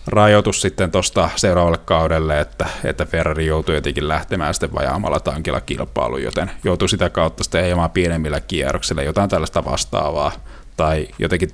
rajoitus 0.07 0.61
sitten 0.61 0.91
tuosta 0.91 1.29
seuraavalle 1.35 1.77
kaudelle, 1.77 2.39
että, 2.39 2.65
että 2.83 3.05
Ferrari 3.05 3.45
joutui 3.45 3.75
jotenkin 3.75 4.07
lähtemään 4.07 4.53
sitten 4.53 4.73
vajaamalla 4.73 5.19
tankilla 5.19 5.61
kilpailuun, 5.61 6.23
joten 6.23 6.51
joutui 6.63 6.89
sitä 6.89 7.09
kautta 7.09 7.43
sitten 7.43 7.63
ajamaan 7.63 7.91
pienemmillä 7.91 8.39
kierroksilla 8.39 9.03
jotain 9.03 9.29
tällaista 9.29 9.65
vastaavaa, 9.65 10.31
tai 10.77 11.07
jotenkin 11.19 11.49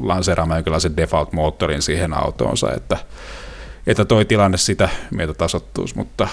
lanseeraamaan 0.00 0.58
jonkinlaisen 0.58 0.96
default-moottorin 0.96 1.82
siihen 1.82 2.14
autoonsa, 2.14 2.72
että, 2.72 2.96
että 3.86 4.04
toi 4.04 4.24
tilanne 4.24 4.58
sitä 4.58 4.88
meitä 5.10 5.34
tasottuisi, 5.34 5.96
mutta 5.96 6.28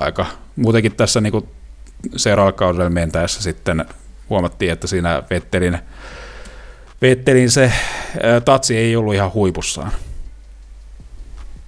aika 0.00 0.26
muutenkin 0.56 0.96
tässä 0.96 1.20
niin 1.20 1.48
seuraavalla 2.16 2.56
kaudella 2.56 2.90
mentäessä 2.90 3.42
sitten 3.42 3.84
huomattiin, 4.30 4.72
että 4.72 4.86
siinä 4.86 5.22
Vettelin, 5.30 5.78
Vettelin 7.02 7.50
se 7.50 7.72
tatsi 8.44 8.76
ei 8.76 8.96
ollut 8.96 9.14
ihan 9.14 9.34
huipussaan. 9.34 9.92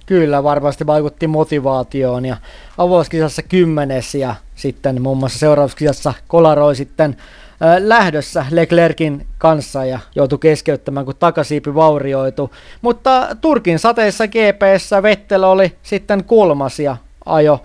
Kyllä, 0.05 0.43
varmasti 0.43 0.87
vaikutti 0.87 1.27
motivaatioon 1.27 2.25
ja 2.25 2.37
avauskisassa 2.77 3.41
kymmenes 3.41 4.15
ja 4.15 4.35
sitten 4.55 5.01
muun 5.01 5.17
muassa 5.17 5.39
seuraavassa 5.39 6.13
kolaroi 6.27 6.75
sitten 6.75 7.17
äh, 7.19 7.75
lähdössä 7.79 8.45
Leclerkin 8.51 9.27
kanssa 9.37 9.85
ja 9.85 9.99
joutui 10.15 10.39
keskeyttämään, 10.39 11.05
kun 11.05 11.15
takasiipi 11.15 11.75
vaurioitu. 11.75 12.51
Mutta 12.81 13.27
Turkin 13.41 13.79
sateessa 13.79 14.27
GPssä 14.27 15.03
Vettel 15.03 15.43
oli 15.43 15.75
sitten 15.83 16.23
kolmas 16.23 16.79
ja 16.79 16.97
ajo 17.25 17.63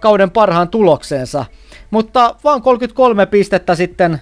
kauden 0.00 0.30
parhaan 0.30 0.68
tuloksensa. 0.68 1.44
Mutta 1.90 2.34
vain 2.44 2.62
33 2.62 3.26
pistettä 3.26 3.74
sitten 3.74 4.18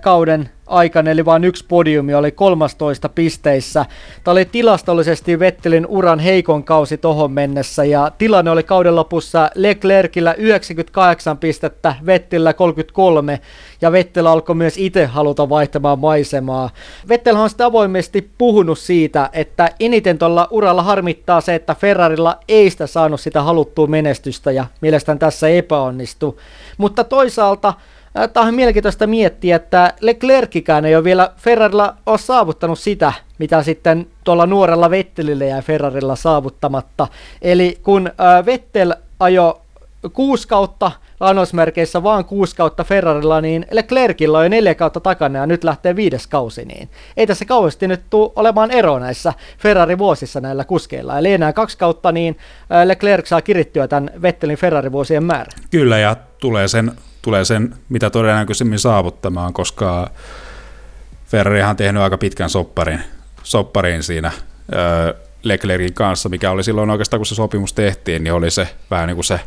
kauden 0.00 0.50
aikana, 0.70 1.10
eli 1.10 1.24
vain 1.24 1.44
yksi 1.44 1.64
podiumi, 1.68 2.14
oli 2.14 2.32
13 2.32 3.08
pisteissä. 3.08 3.86
Tämä 4.24 4.32
oli 4.32 4.44
tilastollisesti 4.44 5.38
Vettelin 5.38 5.86
uran 5.86 6.18
heikon 6.18 6.64
kausi 6.64 6.98
tohon 6.98 7.32
mennessä, 7.32 7.84
ja 7.84 8.12
tilanne 8.18 8.50
oli 8.50 8.62
kauden 8.62 8.96
lopussa 8.96 9.50
Leclercillä 9.54 10.34
98 10.34 11.38
pistettä, 11.38 11.94
Vettillä 12.06 12.52
33, 12.52 13.40
ja 13.80 13.92
Vettel 13.92 14.26
alkoi 14.26 14.54
myös 14.54 14.78
itse 14.78 15.06
haluta 15.06 15.48
vaihtamaan 15.48 15.98
maisemaa. 15.98 16.70
Vettel 17.08 17.36
on 17.36 17.50
sitä 17.50 17.66
avoimesti 17.66 18.30
puhunut 18.38 18.78
siitä, 18.78 19.30
että 19.32 19.70
eniten 19.80 20.18
tuolla 20.18 20.48
uralla 20.50 20.82
harmittaa 20.82 21.40
se, 21.40 21.54
että 21.54 21.74
Ferrarilla 21.74 22.38
ei 22.48 22.70
sitä 22.70 22.86
saanut 22.86 23.20
sitä 23.20 23.42
haluttua 23.42 23.86
menestystä, 23.86 24.50
ja 24.50 24.66
mielestäni 24.80 25.18
tässä 25.18 25.48
epäonnistui. 25.48 26.36
Mutta 26.78 27.04
toisaalta 27.04 27.74
Tämä 28.32 28.46
on 28.46 28.54
mielenkiintoista 28.54 29.06
miettiä, 29.06 29.56
että 29.56 29.94
Leclerckikään 30.00 30.84
ei 30.84 30.96
ole 30.96 31.04
vielä 31.04 31.32
Ferrarilla 31.36 31.96
ole 32.06 32.18
saavuttanut 32.18 32.78
sitä, 32.78 33.12
mitä 33.38 33.62
sitten 33.62 34.06
tuolla 34.24 34.46
nuorella 34.46 34.90
Vettelillä 34.90 35.44
ja 35.44 35.62
Ferrarilla 35.62 36.16
saavuttamatta. 36.16 37.08
Eli 37.42 37.78
kun 37.82 38.10
Vettel 38.46 38.94
ajo 39.20 39.62
kuusi 40.12 40.48
kautta 40.48 40.92
lainausmerkeissä 41.20 42.02
vaan 42.02 42.24
kuusi 42.24 42.56
kautta 42.56 42.84
Ferrarilla, 42.84 43.40
niin 43.40 43.66
Leclercillä 43.70 44.38
on 44.38 44.44
jo 44.44 44.48
neljä 44.48 44.74
kautta 44.74 45.00
takana 45.00 45.38
ja 45.38 45.46
nyt 45.46 45.64
lähtee 45.64 45.96
viides 45.96 46.26
kausi, 46.26 46.64
niin 46.64 46.88
ei 47.16 47.26
tässä 47.26 47.44
kauheasti 47.44 47.88
nyt 47.88 48.02
tule 48.10 48.32
olemaan 48.36 48.70
ero 48.70 48.98
näissä 48.98 49.32
Ferrari-vuosissa 49.58 50.40
näillä 50.40 50.64
kuskeilla. 50.64 51.18
Eli 51.18 51.32
enää 51.32 51.52
kaksi 51.52 51.78
kautta, 51.78 52.12
niin 52.12 52.38
Leclerc 52.84 53.26
saa 53.26 53.42
kirittyä 53.42 53.88
tämän 53.88 54.10
Vettelin 54.22 54.58
Ferrari-vuosien 54.58 55.24
määrän. 55.24 55.52
Kyllä, 55.70 55.98
ja 55.98 56.16
tulee 56.40 56.68
sen 56.68 56.92
tulee 57.22 57.44
sen 57.44 57.74
mitä 57.88 58.10
todennäköisemmin 58.10 58.78
saavuttamaan, 58.78 59.52
koska 59.52 60.10
Ferrarihan 61.26 61.70
on 61.70 61.76
tehnyt 61.76 62.02
aika 62.02 62.18
pitkän 62.18 62.50
sopparin, 62.50 63.00
sopparin 63.42 64.02
siinä 64.02 64.32
Leclercin 65.42 65.94
kanssa, 65.94 66.28
mikä 66.28 66.50
oli 66.50 66.64
silloin 66.64 66.90
oikeastaan, 66.90 67.18
kun 67.18 67.26
se 67.26 67.34
sopimus 67.34 67.72
tehtiin, 67.72 68.24
niin 68.24 68.34
oli 68.34 68.50
se 68.50 68.68
vähän 68.90 69.06
niin 69.06 69.16
kuin 69.16 69.24
se 69.24 69.40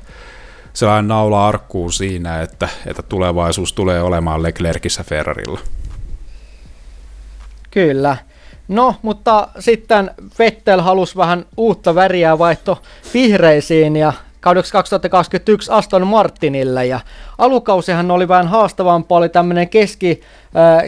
sellainen 0.73 1.07
naula 1.07 1.47
arkkuun 1.47 1.93
siinä, 1.93 2.41
että, 2.41 2.69
että 2.85 3.01
tulevaisuus 3.01 3.73
tulee 3.73 4.01
olemaan 4.01 4.43
Leclercissä 4.43 5.03
Ferrarilla. 5.03 5.59
Kyllä. 7.71 8.17
No, 8.67 8.95
mutta 9.01 9.47
sitten 9.59 10.11
Vettel 10.39 10.81
halusi 10.81 11.15
vähän 11.15 11.45
uutta 11.57 11.95
väriä 11.95 12.39
vaihto 12.39 12.81
vihreisiin 13.13 13.95
ja 13.95 14.13
kaudeksi 14.39 14.71
2021 14.71 15.71
Aston 15.71 16.07
Martinille 16.07 16.85
ja 16.85 16.99
alukausihan 17.37 18.11
oli 18.11 18.27
vähän 18.27 18.47
haastavampaa, 18.47 19.17
oli 19.17 19.29
tämmöinen 19.29 19.69
keski, 19.69 20.21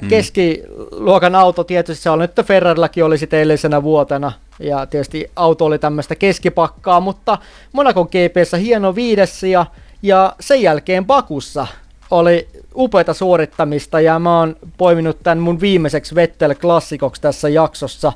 mm. 0.01 0.07
keskiluokan 0.07 1.35
auto, 1.35 1.63
tietysti 1.63 2.03
se 2.03 2.09
oli 2.09 2.21
nyt 2.21 2.47
Ferrarillakin 2.47 3.05
oli 3.05 3.17
sitten 3.17 3.39
edellisenä 3.39 3.83
vuotena 3.83 4.31
ja 4.59 4.85
tietysti 4.85 5.31
auto 5.35 5.65
oli 5.65 5.79
tämmöistä 5.79 6.15
keskipakkaa, 6.15 6.99
mutta 6.99 7.37
Monacon 7.73 8.07
GPssä 8.07 8.57
hieno 8.57 8.95
viides 8.95 9.43
ja, 9.43 9.65
ja 10.01 10.35
sen 10.39 10.61
jälkeen 10.61 11.05
Bakussa 11.05 11.67
oli 12.11 12.47
upeata 12.75 13.13
suorittamista 13.13 14.01
ja 14.01 14.19
mä 14.19 14.39
oon 14.39 14.55
poiminut 14.77 15.17
tämän 15.23 15.39
mun 15.39 15.61
viimeiseksi 15.61 16.15
Vettel-klassikoksi 16.15 17.21
tässä 17.21 17.49
jaksossa. 17.49 18.13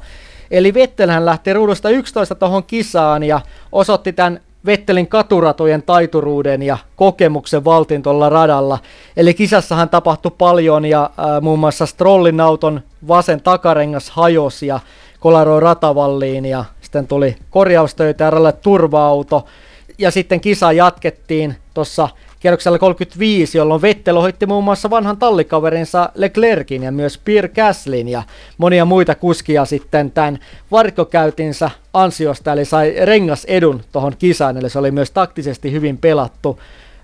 Eli 0.52 0.74
Vettelhän 0.74 1.26
lähti 1.26 1.54
ruudusta 1.54 1.90
11 1.90 2.36
tuohon 2.36 2.64
kisaan 2.64 3.24
ja 3.24 3.42
osoitti 3.72 4.14
tämän 4.14 4.40
Vettelin 4.66 5.08
katuratojen 5.08 5.84
taituruuden 5.84 6.64
ja 6.64 6.78
kokemuksen 6.96 7.66
valtin 7.66 8.04
tuolla 8.04 8.30
radalla. 8.30 8.80
Eli 9.18 9.34
kisassahan 9.34 9.90
tapahtui 9.90 10.32
paljon 10.38 10.86
ja 10.86 11.04
äh, 11.04 11.42
muun 11.42 11.60
muassa 11.60 11.86
Strollin 11.86 12.42
auton 12.42 12.82
vasen 13.08 13.42
takarengas 13.42 14.10
hajosi 14.10 14.68
ja 14.68 14.80
kolaroi 15.20 15.60
ratavalliin 15.60 16.46
ja 16.46 16.66
sitten 16.82 17.08
tuli 17.08 17.36
korjaustöitä 17.50 18.24
ja 18.24 18.52
turva-auto. 18.52 19.46
Ja 19.98 20.12
sitten 20.12 20.42
kisa 20.42 20.72
jatkettiin 20.72 21.56
tuossa 21.74 22.10
kierroksella 22.40 22.80
35, 22.80 23.58
jolloin 23.58 23.82
Vettel 23.82 24.18
ohitti 24.18 24.46
muun 24.46 24.64
muassa 24.64 24.90
vanhan 24.90 25.18
tallikaverinsa 25.18 26.10
Leclerkin 26.16 26.84
ja 26.84 26.92
myös 26.92 27.18
Pierre 27.18 27.50
Gaslin 27.50 28.08
ja 28.08 28.24
monia 28.58 28.86
muita 28.86 29.16
kuskia 29.16 29.66
sitten 29.66 30.12
tämän 30.12 30.40
varkkokäytinsä 30.72 31.72
ansiosta, 31.94 32.54
eli 32.54 32.66
sai 32.66 32.96
rengas 33.06 33.46
edun 33.46 33.82
tuohon 33.92 34.14
kisaan, 34.20 34.58
eli 34.58 34.70
se 34.70 34.80
oli 34.80 34.92
myös 34.92 35.12
taktisesti 35.12 35.72
hyvin 35.72 35.98
pelattu. 35.98 36.60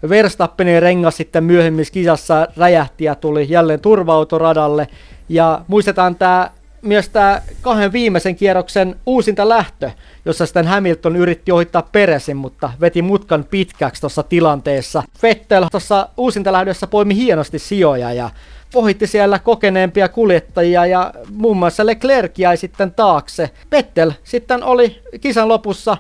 Verstappenin 0.10 0.82
rengas 0.82 1.18
sitten 1.18 1.44
myöhemmissä 1.44 1.94
kisassa 1.94 2.48
räjähti 2.58 3.04
ja 3.04 3.16
tuli 3.16 3.46
jälleen 3.50 3.80
turva-autoradalle. 3.80 4.88
Ja 5.30 5.62
muistetaan 5.68 6.16
tämä 6.16 6.50
myös 6.86 7.10
tämä 7.10 7.42
kahden 7.62 7.92
viimeisen 7.92 8.36
kierroksen 8.36 8.96
uusinta 9.06 9.50
lähtö, 9.50 9.92
jossa 10.26 10.46
sitten 10.46 10.68
Hamilton 10.68 11.16
yritti 11.16 11.52
ohittaa 11.52 11.90
Peresin, 11.92 12.38
mutta 12.38 12.70
veti 12.82 13.02
mutkan 13.02 13.44
pitkäksi 13.44 14.02
tuossa 14.02 14.24
tilanteessa. 14.24 15.04
Vettel 15.24 15.66
tuossa 15.72 16.10
uusinta 16.18 16.52
lähdössä 16.52 16.88
poimi 16.88 17.16
hienosti 17.16 17.60
sijoja 17.60 18.14
ja 18.14 18.30
ohitti 18.76 19.08
siellä 19.08 19.40
kokeneempia 19.40 20.10
kuljettajia 20.10 20.86
ja 20.86 21.14
muun 21.32 21.58
muassa 21.58 21.86
Leclerc 21.86 22.38
jäi 22.38 22.58
sitten 22.58 22.94
taakse. 22.94 23.50
Vettel 23.72 24.12
sitten 24.24 24.64
oli 24.64 25.02
kisan 25.22 25.48
lopussa 25.48 25.98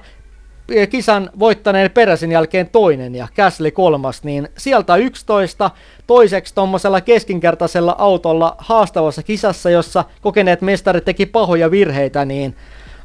kisan 0.89 1.29
voittaneen 1.39 1.91
peräsin 1.91 2.31
jälkeen 2.31 2.69
toinen 2.69 3.15
ja 3.15 3.27
Käsli 3.33 3.71
kolmas, 3.71 4.23
niin 4.23 4.49
sieltä 4.57 4.95
11 4.95 5.71
toiseksi 6.07 6.55
tuommoisella 6.55 7.01
keskinkertaisella 7.01 7.95
autolla 7.97 8.55
haastavassa 8.57 9.23
kisassa, 9.23 9.69
jossa 9.69 10.03
kokeneet 10.21 10.61
mestarit 10.61 11.05
teki 11.05 11.25
pahoja 11.25 11.71
virheitä, 11.71 12.25
niin 12.25 12.55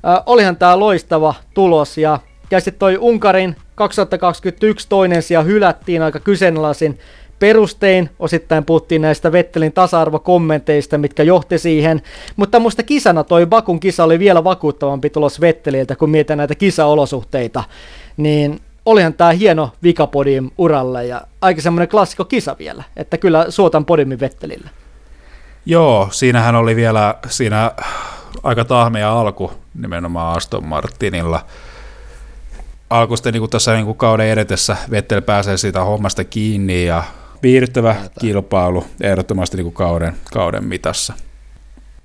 äh, 0.06 0.22
olihan 0.26 0.56
tämä 0.56 0.80
loistava 0.80 1.34
tulos 1.54 1.98
ja 1.98 2.18
ja 2.50 2.60
sitten 2.60 2.78
toi 2.78 2.98
Unkarin 2.98 3.56
2021 3.74 4.86
toinen 4.88 5.22
sija 5.22 5.42
hylättiin 5.42 6.02
aika 6.02 6.20
kyseenalaisin 6.20 6.98
perustein. 7.40 8.10
Osittain 8.18 8.64
puhuttiin 8.64 9.02
näistä 9.02 9.32
Vettelin 9.32 9.72
tasa-arvokommenteista, 9.72 10.98
mitkä 10.98 11.22
johti 11.22 11.58
siihen. 11.58 12.02
Mutta 12.36 12.60
musta 12.60 12.82
kisana 12.82 13.24
toi 13.24 13.46
Bakun 13.46 13.80
kisa 13.80 14.04
oli 14.04 14.18
vielä 14.18 14.44
vakuuttavampi 14.44 15.10
tulos 15.10 15.40
Vetteliltä, 15.40 15.96
kun 15.96 16.10
mietitään 16.10 16.38
näitä 16.38 16.54
kisaolosuhteita. 16.54 17.64
Niin 18.16 18.60
olihan 18.86 19.14
tämä 19.14 19.32
hieno 19.32 19.72
vikapodium 19.82 20.50
uralle 20.58 21.06
ja 21.06 21.20
aika 21.40 21.60
semmoinen 21.60 21.88
klassikko 21.88 22.24
kisa 22.24 22.56
vielä, 22.58 22.84
että 22.96 23.18
kyllä 23.18 23.46
suotan 23.48 23.84
podiumin 23.84 24.20
Vettelille. 24.20 24.70
Joo, 25.66 26.08
siinähän 26.12 26.54
oli 26.54 26.76
vielä 26.76 27.14
siinä 27.28 27.72
aika 28.42 28.64
tahmea 28.64 29.20
alku 29.20 29.52
nimenomaan 29.74 30.36
Aston 30.36 30.66
Martinilla. 30.66 31.44
Alku 32.90 33.16
sitten 33.16 33.32
niin 33.32 33.40
kuin 33.40 33.50
tässä 33.50 33.74
niin 33.74 33.84
kuin 33.84 33.98
kauden 33.98 34.26
edetessä 34.26 34.76
Vettel 34.90 35.20
pääsee 35.20 35.56
siitä 35.56 35.84
hommasta 35.84 36.24
kiinni 36.24 36.86
ja 36.86 37.02
viihdyttävä 37.42 37.96
kilpailu 38.20 38.84
ehdottomasti 39.00 39.56
niin 39.56 39.64
kuin 39.64 39.74
kauden, 39.74 40.14
kauden 40.32 40.64
mitassa. 40.64 41.14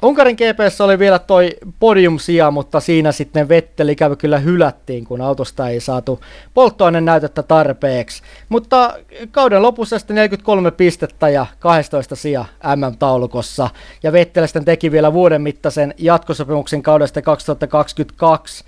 Unkarin 0.03 0.35
GPS 0.35 0.81
oli 0.81 0.99
vielä 0.99 1.19
toi 1.19 1.49
podium-sija, 1.79 2.51
mutta 2.51 2.79
siinä 2.79 3.11
sitten 3.11 3.49
Vettel 3.49 3.87
ikävä 3.87 4.15
kyllä 4.15 4.39
hylättiin, 4.39 5.05
kun 5.05 5.21
autosta 5.21 5.69
ei 5.69 5.79
saatu 5.79 6.19
polttoaineen 6.53 7.05
näytettä 7.05 7.43
tarpeeksi. 7.43 8.21
Mutta 8.49 8.93
kauden 9.31 9.61
lopussa 9.61 9.99
sitten 9.99 10.15
43 10.15 10.71
pistettä 10.71 11.29
ja 11.29 11.45
12 11.59 12.15
sija 12.15 12.45
MM-taulukossa. 12.75 13.69
Ja 14.03 14.11
Vettel 14.11 14.45
sitten 14.45 14.65
teki 14.65 14.91
vielä 14.91 15.13
vuoden 15.13 15.41
mittaisen 15.41 15.93
jatkosopimuksen 15.97 16.83
kaudesta 16.83 17.21
2022. 17.21 18.63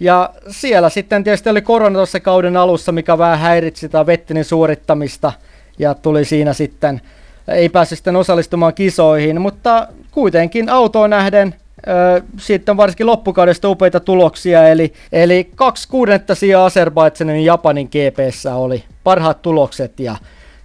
Ja 0.00 0.30
siellä 0.48 0.88
sitten 0.88 1.24
tietysti 1.24 1.50
oli 1.50 1.62
korona 1.62 1.94
tuossa 1.94 2.20
kauden 2.20 2.56
alussa, 2.56 2.92
mikä 2.92 3.18
vähän 3.18 3.38
häiritsi 3.38 3.80
sitä 3.80 4.06
Vettelin 4.06 4.44
suorittamista– 4.44 5.32
ja 5.80 5.94
tuli 5.94 6.24
siinä 6.24 6.52
sitten, 6.52 7.00
ei 7.48 7.68
päässyt 7.68 7.98
sitten 7.98 8.16
osallistumaan 8.16 8.74
kisoihin, 8.74 9.40
mutta 9.40 9.88
kuitenkin 10.10 10.68
autoon 10.68 11.10
nähden 11.10 11.54
sitten 12.38 12.76
varsinkin 12.76 13.06
loppukaudesta 13.06 13.68
upeita 13.68 14.00
tuloksia, 14.00 14.68
eli, 14.68 14.92
eli 15.12 15.50
kaksi 15.54 15.88
kuudetta 15.88 16.34
sijaa 16.34 16.66
Azerbaidsanin 16.66 17.36
ja 17.36 17.52
Japanin 17.52 17.88
GPssä 17.88 18.54
oli 18.54 18.84
parhaat 19.04 19.42
tulokset. 19.42 20.00
Ja 20.00 20.16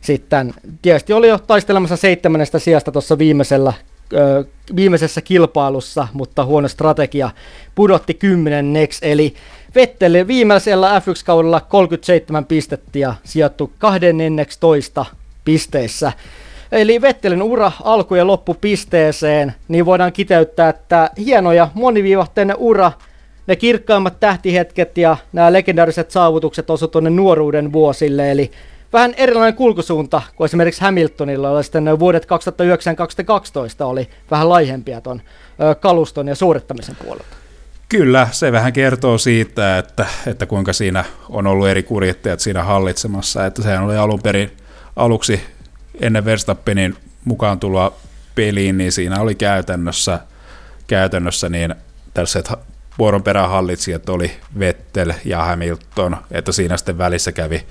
sitten 0.02 0.54
tietysti 0.82 1.14
oli 1.14 1.28
jo 1.28 1.38
taistelemassa 1.38 1.96
seitsemännestä 1.98 2.60
sijasta 2.60 2.92
tuossa 2.92 3.18
viimeisellä 3.18 3.74
viimeisessä 4.76 5.22
kilpailussa, 5.22 6.08
mutta 6.14 6.46
huono 6.46 6.68
strategia 6.68 7.30
pudotti 7.76 8.14
kymmenenneksi, 8.14 9.00
eli 9.02 9.34
Vettel 9.76 10.28
viimeisellä 10.28 11.00
F1-kaudella 11.00 11.62
37 11.62 12.46
pistettä 12.46 13.00
ja 13.00 13.16
sijoittu 13.24 13.72
12 13.78 15.06
pisteissä. 15.46 16.12
Eli 16.72 17.02
Vettelin 17.02 17.42
ura 17.42 17.72
alku- 17.84 18.16
ja 18.16 18.28
loppu 18.28 18.54
pisteeseen, 18.54 19.54
niin 19.68 19.86
voidaan 19.86 20.14
kiteyttää, 20.14 20.70
että 20.70 21.10
hieno 21.18 21.52
ja 21.52 21.70
moniviivahteinen 21.74 22.56
ura, 22.60 22.92
ne 23.48 23.56
kirkkaimmat 23.56 24.20
tähtihetket 24.20 24.98
ja 24.98 25.18
nämä 25.34 25.54
legendaariset 25.54 26.12
saavutukset 26.12 26.70
osu 26.70 26.88
tuonne 26.88 27.10
nuoruuden 27.10 27.74
vuosille, 27.74 28.32
eli 28.32 28.52
vähän 28.96 29.14
erilainen 29.18 29.54
kulkusuunta 29.54 30.22
kuin 30.36 30.46
esimerkiksi 30.46 30.82
Hamiltonilla, 30.82 31.50
oli 31.50 31.64
sitten 31.64 32.00
vuodet 32.00 32.26
2009-2012 32.26 32.28
oli 33.84 34.10
vähän 34.32 34.50
laihempia 34.50 35.02
tuon 35.02 35.22
kaluston 35.80 36.28
ja 36.28 36.36
suorittamisen 36.36 36.96
puolelta. 36.96 37.36
Kyllä, 37.90 38.28
se 38.32 38.52
vähän 38.52 38.74
kertoo 38.74 39.18
siitä, 39.18 39.78
että, 39.78 40.06
että 40.28 40.46
kuinka 40.46 40.74
siinä 40.74 41.06
on 41.30 41.48
ollut 41.48 41.68
eri 41.68 41.84
kuljettajat 41.84 42.40
siinä 42.40 42.64
hallitsemassa, 42.64 43.46
että 43.46 43.62
sehän 43.62 43.84
oli 43.84 43.98
alun 43.98 44.22
perin 44.22 44.52
aluksi 44.96 45.42
ennen 46.02 46.26
Verstappenin 46.26 46.96
mukaan 47.26 47.60
tuloa 47.60 47.94
peliin, 48.36 48.78
niin 48.78 48.92
siinä 48.92 49.22
oli 49.22 49.36
käytännössä, 49.36 50.20
käytännössä 50.88 51.50
niin 51.50 51.76
tällaiset 52.14 52.50
vuoron 53.00 53.24
perään 53.24 53.50
hallitsijat 53.50 54.10
oli 54.10 54.32
Vettel 54.60 55.14
ja 55.26 55.44
Hamilton, 55.44 56.18
että 56.32 56.52
siinä 56.52 56.78
sitten 56.78 56.98
välissä 56.98 57.32
kävi 57.32 57.66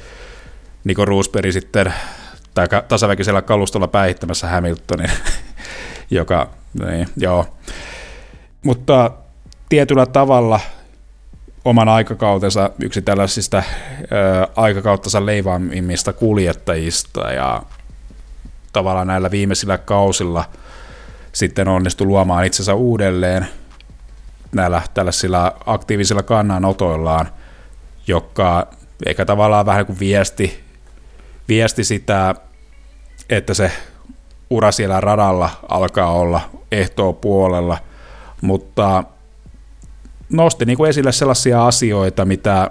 Niko 0.85 1.05
Roosberg 1.05 1.53
sitten 1.53 1.95
tai 2.55 2.67
tasaväkisellä 2.89 3.43
kalustolla 3.43 3.89
päihittämässä 3.89 4.49
Hamiltonin, 4.49 5.11
joka, 6.11 6.49
niin, 6.87 7.09
joo. 7.17 7.47
Mutta 8.63 9.11
tietyllä 9.69 10.07
tavalla 10.07 10.61
oman 11.65 11.89
aikakautensa 11.89 12.71
yksi 12.83 13.03
tällaisista 13.03 13.63
ö, 14.03 14.03
aikakauttansa 14.57 15.27
leivaamimmista 15.27 16.13
kuljettajista 16.13 17.33
ja 17.33 17.63
tavallaan 18.73 19.07
näillä 19.07 19.31
viimeisillä 19.31 19.79
kausilla 19.79 20.45
sitten 21.33 21.69
onnistui 21.69 22.07
luomaan 22.07 22.45
itsensä 22.45 22.75
uudelleen 22.75 23.47
näillä 24.53 24.83
tällaisilla 24.95 25.57
aktiivisilla 25.67 26.23
kannanotoillaan, 26.23 27.29
joka 28.07 28.67
eikä 29.07 29.25
tavallaan 29.25 29.67
vähän 29.67 29.87
kuin 29.87 29.99
viesti, 29.99 30.64
viesti 31.49 31.85
sitä, 31.85 32.35
että 33.31 33.55
se 33.55 33.73
ura 34.51 34.73
siellä 34.73 35.01
radalla 35.01 35.51
alkaa 35.69 36.13
olla 36.13 36.41
ehtoa 36.73 37.13
puolella, 37.13 37.79
mutta 38.41 39.05
nosti 40.31 40.65
niin 40.65 40.77
kuin 40.77 40.91
esille 40.91 41.13
sellaisia 41.13 41.67
asioita, 41.67 42.25
mitä 42.25 42.71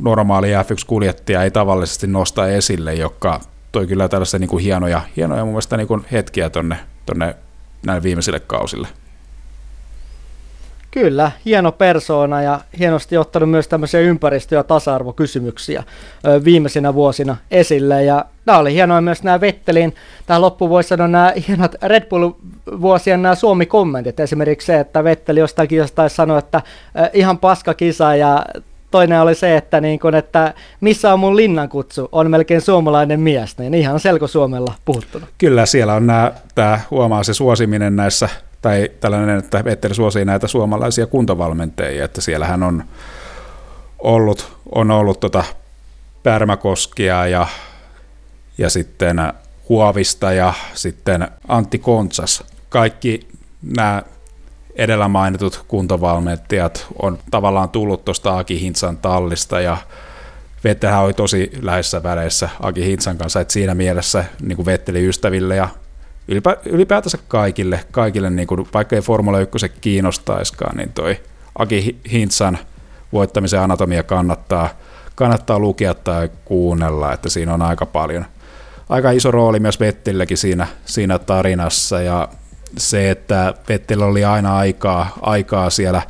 normaali 0.00 0.48
F1-kuljettaja 0.52 1.42
ei 1.42 1.50
tavallisesti 1.50 2.06
nosta 2.06 2.48
esille, 2.48 2.94
joka 2.94 3.40
toi 3.72 3.86
kyllä 3.86 4.08
tällaisia 4.08 4.40
niin 4.40 4.50
kuin 4.50 4.64
hienoja, 4.64 5.00
hienoja 5.16 5.44
mun 5.44 5.52
mielestä 5.52 5.76
niin 5.76 5.88
kuin 5.88 6.04
hetkiä 6.12 6.50
tonne, 6.50 6.78
tonne 7.06 7.36
näille 7.86 8.02
viimeisille 8.02 8.40
kausille. 8.40 8.88
Kyllä, 10.92 11.30
hieno 11.44 11.72
persoona 11.72 12.42
ja 12.42 12.60
hienosti 12.78 13.16
ottanut 13.16 13.50
myös 13.50 13.68
tämmöisiä 13.68 14.00
ympäristö- 14.00 14.54
ja 14.54 14.64
tasa-arvokysymyksiä 14.64 15.82
viimeisinä 16.44 16.94
vuosina 16.94 17.36
esille. 17.50 18.04
Ja 18.04 18.24
nämä 18.46 18.58
oli 18.58 18.74
hienoa 18.74 19.00
myös 19.00 19.22
nämä 19.22 19.40
Vettelin, 19.40 19.94
tähän 20.26 20.42
loppuun 20.42 20.70
voisi 20.70 20.88
sanoa 20.88 21.08
nämä 21.08 21.32
hienot 21.48 21.74
Red 21.82 22.02
Bull-vuosien 22.08 23.22
nämä 23.22 23.34
Suomi-kommentit. 23.34 24.20
Esimerkiksi 24.20 24.66
se, 24.66 24.80
että 24.80 25.04
Vetteli 25.04 25.40
jostain 25.40 25.68
kisasta 25.68 26.08
sanoi, 26.08 26.38
että 26.38 26.62
ihan 27.12 27.38
paska 27.38 27.74
kisa 27.74 28.16
ja 28.16 28.44
toinen 28.90 29.20
oli 29.20 29.34
se, 29.34 29.56
että, 29.56 29.80
niin 29.80 30.00
kun, 30.00 30.14
että 30.14 30.54
missä 30.80 31.12
on 31.12 31.20
mun 31.20 31.36
linnankutsu, 31.36 32.08
on 32.12 32.30
melkein 32.30 32.60
suomalainen 32.60 33.20
mies, 33.20 33.58
niin 33.58 33.74
ihan 33.74 34.00
selko 34.00 34.26
Suomella 34.26 34.74
puhuttunut. 34.84 35.28
Kyllä, 35.38 35.66
siellä 35.66 35.94
on 35.94 36.06
nämä, 36.06 36.32
tämä 36.54 36.80
huomaa 36.90 37.22
se 37.22 37.34
suosiminen 37.34 37.96
näissä 37.96 38.28
tai 38.62 38.90
tällainen, 39.00 39.38
että 39.38 39.64
Vetteri 39.64 39.94
suosii 39.94 40.24
näitä 40.24 40.48
suomalaisia 40.48 41.06
kuntovalmentajia, 41.06 42.04
että 42.04 42.20
siellähän 42.20 42.62
on 42.62 42.84
ollut, 43.98 44.56
on 44.74 44.90
ollut 44.90 45.20
tota 45.20 45.44
Pärmäkoskia 46.22 47.26
ja, 47.26 47.46
ja 48.58 48.70
sitten 48.70 49.16
Huovista 49.68 50.32
ja 50.32 50.54
sitten 50.74 51.28
Antti 51.48 51.78
Kontsas. 51.78 52.44
Kaikki 52.68 53.28
nämä 53.62 54.02
edellä 54.76 55.08
mainitut 55.08 55.64
kuntovalmentajat 55.68 56.86
on 57.02 57.18
tavallaan 57.30 57.68
tullut 57.68 58.04
tuosta 58.04 58.38
Aki 58.38 58.60
Hintsan 58.60 58.98
tallista 58.98 59.60
ja 59.60 59.76
Vettelhän 60.64 61.02
oli 61.02 61.14
tosi 61.14 61.50
läheisessä 61.62 62.02
väleissä 62.02 62.48
Aki 62.60 62.84
Hintsan 62.84 63.18
kanssa, 63.18 63.40
että 63.40 63.52
siinä 63.52 63.74
mielessä 63.74 64.24
niin 64.42 64.66
Vetteli 64.66 65.08
ystäville 65.08 65.56
ja 65.56 65.68
ylipä, 66.28 66.56
ylipäätänsä 66.66 67.18
kaikille, 67.28 67.80
kaikille 67.90 68.30
niin 68.30 68.48
kuin, 68.48 68.66
vaikka 68.74 68.96
ei 68.96 69.02
Formula 69.02 69.40
1 69.40 69.68
kiinnostaiskaan, 69.80 70.76
niin 70.76 70.92
toi 70.92 71.20
Aki 71.58 71.98
Hintsan 72.12 72.58
voittamisen 73.12 73.60
anatomia 73.60 74.02
kannattaa, 74.02 74.68
kannattaa 75.14 75.58
lukea 75.58 75.94
tai 75.94 76.30
kuunnella, 76.44 77.12
että 77.12 77.28
siinä 77.28 77.54
on 77.54 77.62
aika 77.62 77.86
paljon, 77.86 78.24
aika 78.88 79.10
iso 79.10 79.30
rooli 79.30 79.60
myös 79.60 79.80
Vettilläkin 79.80 80.38
siinä, 80.38 80.66
siinä 80.84 81.18
tarinassa. 81.18 82.00
Ja 82.00 82.28
se, 82.78 83.10
että 83.10 83.54
Vettel 83.68 84.00
oli 84.00 84.24
aina 84.24 84.56
aikaa, 84.56 85.18
aikaa 85.20 85.70
siellä 85.70 86.02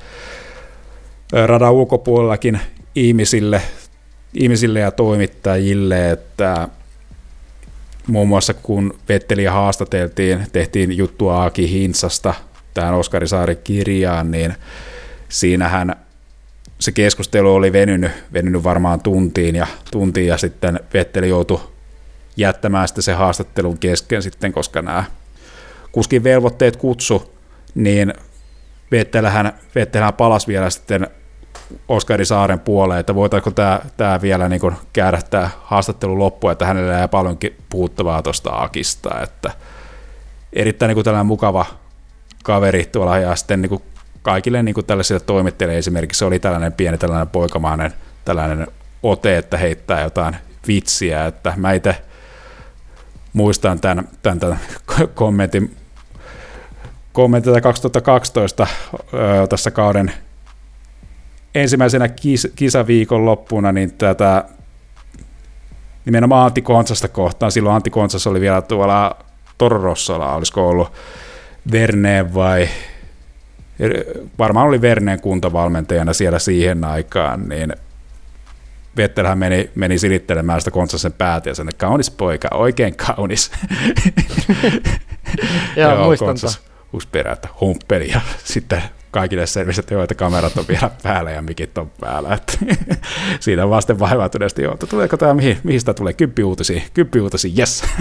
radan 1.47 1.72
ulkopuolellakin 1.72 2.60
ihmisille, 2.94 3.62
ihmisille 4.34 4.80
ja 4.80 4.90
toimittajille, 4.90 6.10
että 6.10 6.68
muun 8.07 8.29
muassa 8.29 8.55
kun 8.55 8.99
Vetteliä 9.09 9.53
haastateltiin, 9.53 10.47
tehtiin 10.53 10.97
juttua 10.97 11.45
Aki 11.45 11.70
Hinsasta 11.70 12.35
tähän 12.74 12.95
Oskari 12.95 13.29
Saari 13.29 13.57
kirjaan, 13.57 14.31
niin 14.31 14.55
siinähän 15.29 15.97
se 16.79 16.93
keskustelu 16.93 17.55
oli 17.55 17.73
venynyt, 17.73 18.12
venynyt 18.33 18.65
varmaan 18.65 19.01
tuntiin 19.01 19.57
ja, 19.57 19.66
tuntiin 19.91 20.27
ja 20.27 20.37
sitten 20.37 20.81
Vetteli 20.95 21.29
joutui 21.29 21.61
jättämään 22.37 22.89
sitten 22.89 23.03
se 23.03 23.12
haastattelun 23.12 23.79
kesken 23.79 24.23
sitten, 24.23 24.53
koska 24.53 24.83
nämä 24.83 25.05
kuskin 25.93 26.24
velvoitteet 26.24 26.77
kutsu, 26.77 27.35
niin 27.74 28.15
Vettelähän, 28.91 29.53
Vettelähän 29.74 30.15
palasi 30.15 30.47
vielä 30.47 30.70
sitten 30.70 31.07
Oskari 31.89 32.24
Saaren 32.24 32.61
puoleen, 32.61 33.01
että 33.01 33.15
voitaisiinko 33.15 33.51
tämä, 33.51 33.81
tämä 33.97 34.20
vielä 34.23 34.49
niin 34.49 34.61
kuin 34.61 34.77
käydä 34.93 35.20
tämä 35.31 35.51
haastattelu 35.62 36.19
loppuun, 36.19 36.53
että 36.53 36.66
hänellä 36.66 36.93
jää 36.93 37.09
paljonkin 37.09 37.57
puhuttavaa 37.70 38.23
tuosta 38.23 38.51
Akista, 38.53 39.20
että 39.20 39.51
erittäin 40.53 40.89
niin 40.89 40.97
kuin 40.97 41.05
tällainen 41.05 41.27
mukava 41.27 41.66
kaveri 42.44 42.85
tuolla 42.85 43.19
ja 43.19 43.36
sitten 43.36 43.62
niin 43.62 43.69
kuin 43.69 43.82
kaikille 44.23 44.62
niin 44.62 44.74
kuin 44.74 44.86
tällaisille 44.86 45.20
toimittajille 45.20 45.78
esimerkiksi 45.78 46.24
oli 46.24 46.39
tällainen 46.39 46.73
pieni 46.73 46.99
tällainen 46.99 47.28
poikamainen 47.28 47.93
tällainen 48.24 48.66
ote, 49.03 49.39
että 49.39 49.57
heittää 49.57 50.03
jotain 50.03 50.36
vitsiä, 50.66 51.27
että 51.27 51.53
mä 51.57 51.73
itse 51.73 51.97
muistan 53.32 53.81
tämän, 53.81 54.09
tämän, 54.23 54.40
tämän 54.40 54.59
kommentin, 55.15 55.77
kommentin 57.12 57.62
2012 57.62 58.66
tässä 59.49 59.70
kauden 59.70 60.12
ensimmäisenä 61.55 62.09
kis, 62.09 62.49
kisaviikon 62.57 63.27
loppuna 63.27 63.73
niin 63.73 63.93
tätä 63.93 64.45
nimenomaan 66.05 66.47
Antti 66.47 66.62
Kontsasta 66.62 67.09
kohtaan. 67.09 67.53
Silloin 67.53 67.77
Antti 67.77 67.91
Kontsas 67.91 68.27
oli 68.27 68.41
vielä 68.41 68.62
tuolla 68.62 69.16
Torrossolla, 69.59 70.35
olisiko 70.35 70.69
ollut 70.69 70.93
Verneen 71.73 72.35
vai 72.35 72.69
varmaan 74.39 74.69
oli 74.69 74.81
Verneen 74.81 75.20
kuntavalmentajana 75.20 76.12
siellä 76.12 76.39
siihen 76.39 76.85
aikaan, 76.85 77.49
niin 77.49 77.73
Vettelhän 78.97 79.39
meni, 79.39 79.70
meni 79.74 79.99
silittelemään 79.99 80.61
sitä 80.61 80.70
Kontsasen 80.70 81.12
päätä 81.12 81.51
ja 81.51 81.55
sanoi, 81.55 81.73
kaunis 81.77 82.11
poika, 82.11 82.49
oikein 82.53 82.97
kaunis. 82.97 83.51
Joo, 85.77 85.97
muistan 86.05 86.29
Kontsas 86.29 86.61
että 87.33 87.49
humppeli 87.61 88.11
ja 88.11 88.20
sitten 88.45 88.83
kaikille 89.12 89.47
selvisi, 89.47 89.80
että 89.80 89.94
joo, 89.94 90.02
että 90.02 90.14
kamerat 90.14 90.56
on 90.56 90.64
vielä 90.68 90.90
päällä 91.02 91.30
ja 91.30 91.43
mikit 91.43 91.78
on 91.78 91.90
päällä. 92.01 92.34
Että 92.34 92.52
siinä 93.40 93.64
on 93.64 93.70
vasten 93.70 93.98
vaivautuneesti, 93.98 94.62
joo, 94.62 94.74
että 94.74 94.86
tuleeko 94.86 95.16
tämä, 95.16 95.34
mihin, 95.34 95.59
mihin 95.64 95.80
sitä 95.80 95.94
tulee, 95.94 96.12
kymppiuutisia, 96.12 96.82
kymppiuutisia, 96.94 97.52
yes. 97.59 97.84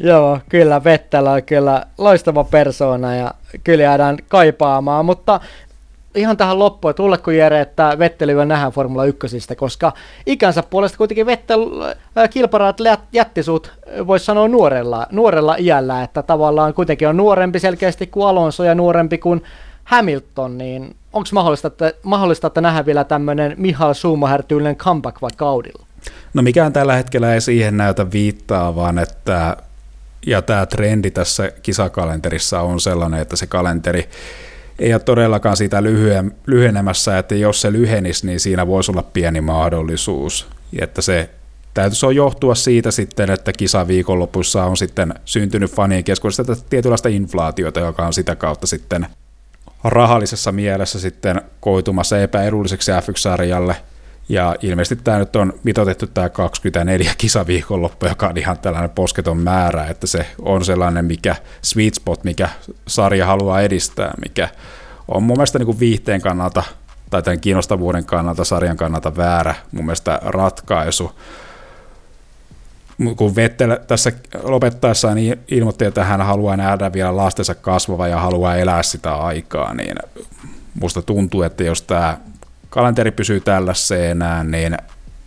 Joo, 0.00 0.40
kyllä 0.48 0.84
Vettelä 0.84 1.32
on 1.32 1.42
kyllä 1.42 1.86
loistava 1.98 2.44
persoona 2.44 3.14
ja 3.14 3.34
kyllä 3.64 3.82
jäädään 3.82 4.16
kaipaamaan, 4.28 5.04
mutta 5.04 5.40
ihan 6.14 6.36
tähän 6.36 6.58
loppuun, 6.58 6.90
että 6.90 7.02
luuletko 7.02 7.30
Jere, 7.30 7.60
että 7.60 7.98
Vetteli 7.98 8.32
vielä 8.32 8.44
nähdään 8.44 8.72
Formula 8.72 9.04
1, 9.04 9.26
koska 9.56 9.92
ikänsä 10.26 10.62
puolesta 10.62 10.98
kuitenkin 10.98 11.26
Vettel 11.26 11.82
äh, 12.18 12.30
kilparaat 12.30 12.78
jättisuut, 13.12 13.72
äh, 13.98 14.06
voisi 14.06 14.24
sanoa 14.24 14.48
nuorella, 14.48 15.06
nuorella 15.10 15.56
iällä, 15.58 16.02
että 16.02 16.22
tavallaan 16.22 16.74
kuitenkin 16.74 17.08
on 17.08 17.16
nuorempi 17.16 17.58
selkeästi 17.58 18.06
kuin 18.06 18.26
Alonso 18.26 18.64
ja 18.64 18.74
nuorempi 18.74 19.18
kuin 19.18 19.44
Hamilton, 19.84 20.58
niin 20.58 20.96
onko 21.12 21.28
mahdollista, 21.32 21.68
että, 21.68 21.92
mahdollista, 22.02 22.46
että 22.46 22.60
nähdään 22.60 22.86
vielä 22.86 23.04
tämmöinen 23.04 23.54
Mihail 23.56 23.94
Schumacher-tyylinen 23.94 24.76
comeback 24.76 25.22
vaikka 25.22 25.48
Audilla? 25.48 25.86
No 26.34 26.42
mikään 26.42 26.72
tällä 26.72 26.94
hetkellä 26.94 27.34
ei 27.34 27.40
siihen 27.40 27.76
näytä 27.76 28.10
viittaa, 28.12 28.76
vaan 28.76 28.98
että 28.98 29.56
ja 30.26 30.42
tämä 30.42 30.66
trendi 30.66 31.10
tässä 31.10 31.52
kisakalenterissa 31.62 32.60
on 32.60 32.80
sellainen, 32.80 33.20
että 33.20 33.36
se 33.36 33.46
kalenteri 33.46 34.08
ei 34.78 34.92
ole 34.92 35.00
todellakaan 35.00 35.56
siitä 35.56 35.82
lyhyen, 35.82 36.34
lyhenemässä, 36.46 37.18
että 37.18 37.34
jos 37.34 37.60
se 37.60 37.72
lyhenisi, 37.72 38.26
niin 38.26 38.40
siinä 38.40 38.66
voisi 38.66 38.90
olla 38.90 39.02
pieni 39.02 39.40
mahdollisuus. 39.40 40.46
Että 40.80 41.02
se 41.02 41.30
täytyisi 41.74 42.06
on 42.06 42.16
johtua 42.16 42.54
siitä 42.54 42.90
sitten, 42.90 43.30
että 43.30 43.52
kisa 43.52 43.88
viikonlopussa 43.88 44.64
on 44.64 44.76
sitten 44.76 45.14
syntynyt 45.24 45.70
fanien 45.72 46.04
keskuudessa 46.04 46.44
tietynlaista 46.70 47.08
inflaatiota, 47.08 47.80
joka 47.80 48.06
on 48.06 48.12
sitä 48.12 48.36
kautta 48.36 48.66
sitten 48.66 49.06
rahallisessa 49.84 50.52
mielessä 50.52 51.00
sitten 51.00 51.40
koitumassa 51.60 52.20
epäedulliseksi 52.20 52.90
F1-sarjalle. 52.90 53.76
Ja 54.28 54.56
ilmeisesti 54.62 55.04
tämä 55.04 55.18
nyt 55.18 55.36
on 55.36 55.52
mitotettu 55.62 56.06
tämä 56.06 56.28
24 56.28 57.12
kisaviikonloppu, 57.18 58.06
joka 58.06 58.26
on 58.28 58.36
ihan 58.36 58.58
tällainen 58.58 58.90
posketon 58.90 59.38
määrä, 59.38 59.86
että 59.86 60.06
se 60.06 60.26
on 60.42 60.64
sellainen 60.64 61.04
mikä 61.04 61.36
sweet 61.62 61.94
spot, 61.94 62.24
mikä 62.24 62.48
sarja 62.86 63.26
haluaa 63.26 63.60
edistää, 63.60 64.14
mikä 64.22 64.48
on 65.08 65.22
mun 65.22 65.36
mielestä 65.36 65.58
niin 65.58 65.66
kuin 65.66 65.80
viihteen 65.80 66.20
kannalta 66.20 66.62
tai 67.10 67.22
tämän 67.22 67.40
kiinnostavuuden 67.40 68.04
kannalta, 68.04 68.44
sarjan 68.44 68.76
kannalta 68.76 69.16
väärä 69.16 69.54
mun 69.72 69.84
mielestä 69.84 70.20
ratkaisu. 70.22 71.12
Kun 73.16 73.36
Vettel 73.36 73.76
tässä 73.86 74.12
lopettaessaan 74.42 75.16
niin 75.16 75.40
ilmoitti, 75.48 75.84
että 75.84 76.04
hän 76.04 76.20
haluaa 76.20 76.56
nähdä 76.56 76.92
vielä 76.92 77.16
lastensa 77.16 77.54
kasvava 77.54 78.08
ja 78.08 78.20
haluaa 78.20 78.56
elää 78.56 78.82
sitä 78.82 79.14
aikaa, 79.14 79.74
niin 79.74 79.96
musta 80.80 81.02
tuntuu, 81.02 81.42
että 81.42 81.64
jos 81.64 81.82
tämä 81.82 82.18
kalenteri 82.78 83.10
pysyy 83.10 83.42
enää, 84.10 84.44
niin 84.44 84.76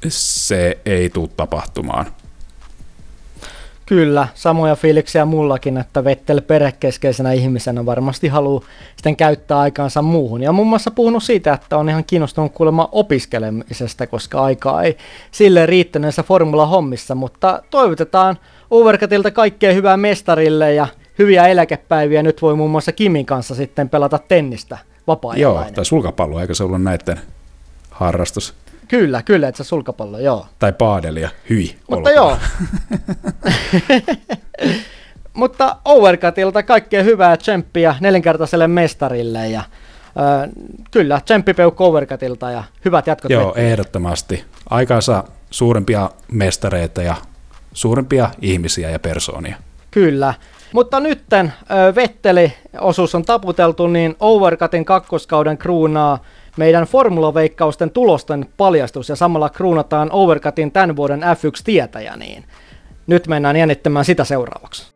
se 0.07 0.77
ei 0.85 1.09
tule 1.09 1.29
tapahtumaan. 1.37 2.05
Kyllä, 3.85 4.27
samoja 4.33 4.75
fiiliksiä 4.75 5.25
mullakin, 5.25 5.77
että 5.77 6.03
Vettel 6.03 6.41
perhekeskeisenä 6.41 7.31
ihmisenä 7.31 7.85
varmasti 7.85 8.27
haluaa 8.27 8.63
sitten 8.95 9.15
käyttää 9.15 9.59
aikaansa 9.59 10.01
muuhun. 10.01 10.43
Ja 10.43 10.51
muun 10.51 10.67
muassa 10.67 10.91
puhunut 10.91 11.23
siitä, 11.23 11.53
että 11.53 11.77
on 11.77 11.89
ihan 11.89 12.03
kiinnostunut 12.05 12.53
kuulemma 12.53 12.89
opiskelemisesta, 12.91 14.07
koska 14.07 14.41
aikaa 14.41 14.83
ei 14.83 14.97
sille 15.31 15.65
riittänyt 15.65 16.15
formula-hommissa, 16.15 17.15
mutta 17.15 17.63
toivotetaan 17.69 18.37
Overcutilta 18.69 19.31
kaikkea 19.31 19.73
hyvää 19.73 19.97
mestarille 19.97 20.73
ja 20.73 20.87
hyviä 21.19 21.47
eläkepäiviä. 21.47 22.23
Nyt 22.23 22.41
voi 22.41 22.55
muun 22.55 22.71
muassa 22.71 22.91
Kimin 22.91 23.25
kanssa 23.25 23.55
sitten 23.55 23.89
pelata 23.89 24.19
tennistä 24.27 24.77
vapaa 25.07 25.35
Joo, 25.35 25.65
tai 25.75 25.85
sulkapallo, 25.85 26.39
eikö 26.39 26.53
se 26.53 26.63
ollut 26.63 26.83
näiden 26.83 27.19
harrastus? 27.91 28.53
Kyllä, 28.87 29.21
kyllä, 29.21 29.47
että 29.47 29.63
se 29.63 29.67
sulkapallo, 29.67 30.19
joo. 30.19 30.45
Tai 30.59 30.73
paadelia, 30.73 31.29
hyi. 31.49 31.75
Mutta 31.89 32.11
joo. 32.11 32.37
Mutta 35.33 35.75
Overcutilta 35.85 36.63
kaikkea 36.63 37.03
hyvää 37.03 37.37
tsemppiä 37.37 37.95
nelinkertaiselle 37.99 38.67
mestarille 38.67 39.47
ja 39.49 39.59
äh, 39.59 39.65
kyllä, 40.91 41.21
tsemppipeukku 41.25 41.85
Overcutilta 41.85 42.51
ja 42.51 42.63
hyvät 42.85 43.07
jatkot. 43.07 43.31
Joo, 43.31 43.47
vettiin. 43.47 43.65
ehdottomasti. 43.65 44.43
Aikaansa 44.69 45.23
suurempia 45.51 46.09
mestareita 46.31 47.01
ja 47.01 47.15
suurempia 47.73 48.29
ihmisiä 48.41 48.89
ja 48.89 48.99
persoonia. 48.99 49.55
Kyllä. 49.91 50.33
Mutta 50.73 50.99
nytten 50.99 51.53
Vetteli-osuus 51.95 53.15
on 53.15 53.25
taputeltu, 53.25 53.87
niin 53.87 54.15
Overcutin 54.19 54.85
kakkoskauden 54.85 55.57
kruunaa 55.57 56.19
meidän 56.57 56.83
formulaveikkausten 56.83 57.91
tulosten 57.91 58.45
paljastus 58.57 59.09
ja 59.09 59.15
samalla 59.15 59.49
kruunataan 59.49 60.09
Overcutin 60.11 60.71
tämän 60.71 60.95
vuoden 60.95 61.21
F1-tietäjä, 61.21 62.17
niin 62.17 62.43
nyt 63.07 63.27
mennään 63.27 63.55
jännittämään 63.55 64.05
sitä 64.05 64.23
seuraavaksi. 64.23 64.91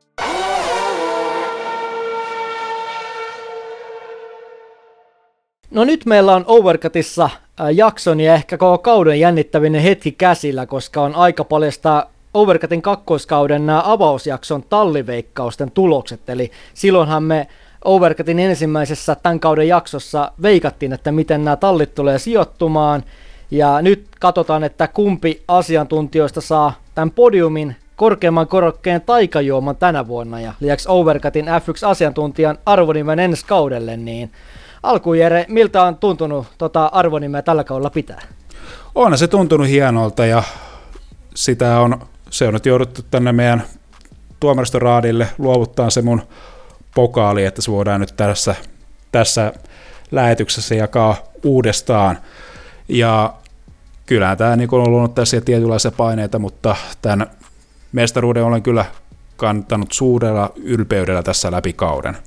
No 5.71 5.83
nyt 5.83 6.05
meillä 6.05 6.35
on 6.35 6.45
Overcutissa 6.47 7.23
äh, 7.25 7.67
jakson 7.73 8.19
ja 8.19 8.33
ehkä 8.33 8.57
koko 8.57 8.77
kauden 8.77 9.19
jännittävinen 9.19 9.81
hetki 9.81 10.11
käsillä, 10.11 10.65
koska 10.65 11.01
on 11.01 11.15
aika 11.15 11.43
paljastaa 11.43 12.09
Overcutin 12.33 12.81
kakkoiskauden 12.81 13.65
nämä 13.65 13.81
avausjakson 13.85 14.63
talliveikkausten 14.63 15.71
tulokset. 15.71 16.29
Eli 16.29 16.51
silloinhan 16.73 17.23
me 17.23 17.47
Overcutin 17.85 18.39
ensimmäisessä 18.39 19.15
tämän 19.15 19.39
kauden 19.39 19.67
jaksossa 19.67 20.31
veikattiin, 20.41 20.93
että 20.93 21.11
miten 21.11 21.45
nämä 21.45 21.55
tallit 21.55 21.95
tulee 21.95 22.19
sijoittumaan. 22.19 23.03
Ja 23.51 23.81
nyt 23.81 24.07
katsotaan, 24.19 24.63
että 24.63 24.87
kumpi 24.87 25.43
asiantuntijoista 25.47 26.41
saa 26.41 26.73
tämän 26.95 27.11
podiumin 27.11 27.75
korkeamman 27.95 28.47
korokkeen 28.47 29.01
taikajuoman 29.01 29.75
tänä 29.75 30.07
vuonna. 30.07 30.39
Ja 30.39 30.53
lisäksi 30.59 30.89
Overcutin 30.89 31.45
F1-asiantuntijan 31.45 32.57
arvonimen 32.65 33.19
ensi 33.19 33.45
kaudelle, 33.45 33.97
niin 33.97 34.31
alkuun 34.83 35.19
Jere, 35.19 35.45
miltä 35.47 35.83
on 35.83 35.95
tuntunut 35.95 36.47
tota 36.57 36.85
arvonimeä 36.85 37.41
tällä 37.41 37.63
kaudella 37.63 37.89
pitää? 37.89 38.21
On 38.95 39.17
se 39.17 39.27
tuntunut 39.27 39.67
hienolta 39.67 40.25
ja 40.25 40.43
sitä 41.35 41.79
on, 41.79 41.99
se 42.29 42.47
on 42.47 42.53
nyt 42.53 42.65
jouduttu 42.65 43.01
tänne 43.11 43.31
meidän 43.31 43.63
tuomaristoraadille 44.39 45.27
luovuttaa 45.37 45.89
se 45.89 46.01
mun 46.01 46.21
pokaali, 46.95 47.45
että 47.45 47.61
se 47.61 47.71
voidaan 47.71 48.01
nyt 48.01 48.13
tässä, 48.17 48.55
tässä 49.11 49.53
lähetyksessä 50.11 50.75
jakaa 50.75 51.15
uudestaan. 51.43 52.17
Ja 52.87 53.33
kyllä 54.05 54.35
tämä 54.35 54.55
niin 54.55 54.69
on 54.71 54.81
ollut 54.81 55.15
tässä 55.15 55.41
tietynlaisia 55.41 55.91
paineita, 55.91 56.39
mutta 56.39 56.75
tämän 57.01 57.27
mestaruuden 57.91 58.43
olen 58.43 58.63
kyllä 58.63 58.85
kantanut 59.37 59.91
suurella 59.91 60.51
ylpeydellä 60.55 61.23
tässä 61.23 61.51
läpi 61.51 61.73
kauden. 61.73 62.17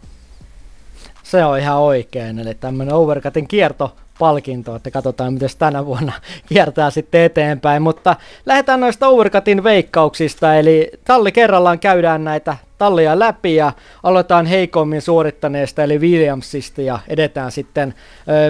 Se 1.23 1.45
on 1.45 1.59
ihan 1.59 1.79
oikein, 1.79 2.39
eli 2.39 2.55
tämmöinen 2.55 2.95
Overcutin 2.95 3.49
kierto 3.49 3.97
palkinto, 4.19 4.77
että 4.77 4.91
katsotaan 4.91 5.33
miten 5.33 5.49
tänä 5.59 5.87
vuonna 5.87 6.13
kiertää 6.49 6.91
sitten 6.91 7.23
eteenpäin, 7.23 7.83
mutta 7.83 8.17
lähdetään 8.47 8.81
noista 8.81 9.09
Overcutin 9.09 9.65
veikkauksista, 9.65 10.55
eli 10.55 10.91
talli 11.05 11.33
kerrallaan 11.33 11.79
käydään 11.79 12.25
näitä 12.25 12.57
tallia 12.79 13.19
läpi 13.19 13.55
ja 13.55 13.73
aloitetaan 14.03 14.47
heikommin 14.47 15.03
suorittaneesta 15.03 15.83
eli 15.83 15.99
Williamsista 15.99 16.83
ja 16.83 16.99
edetään 17.09 17.53
sitten 17.53 17.95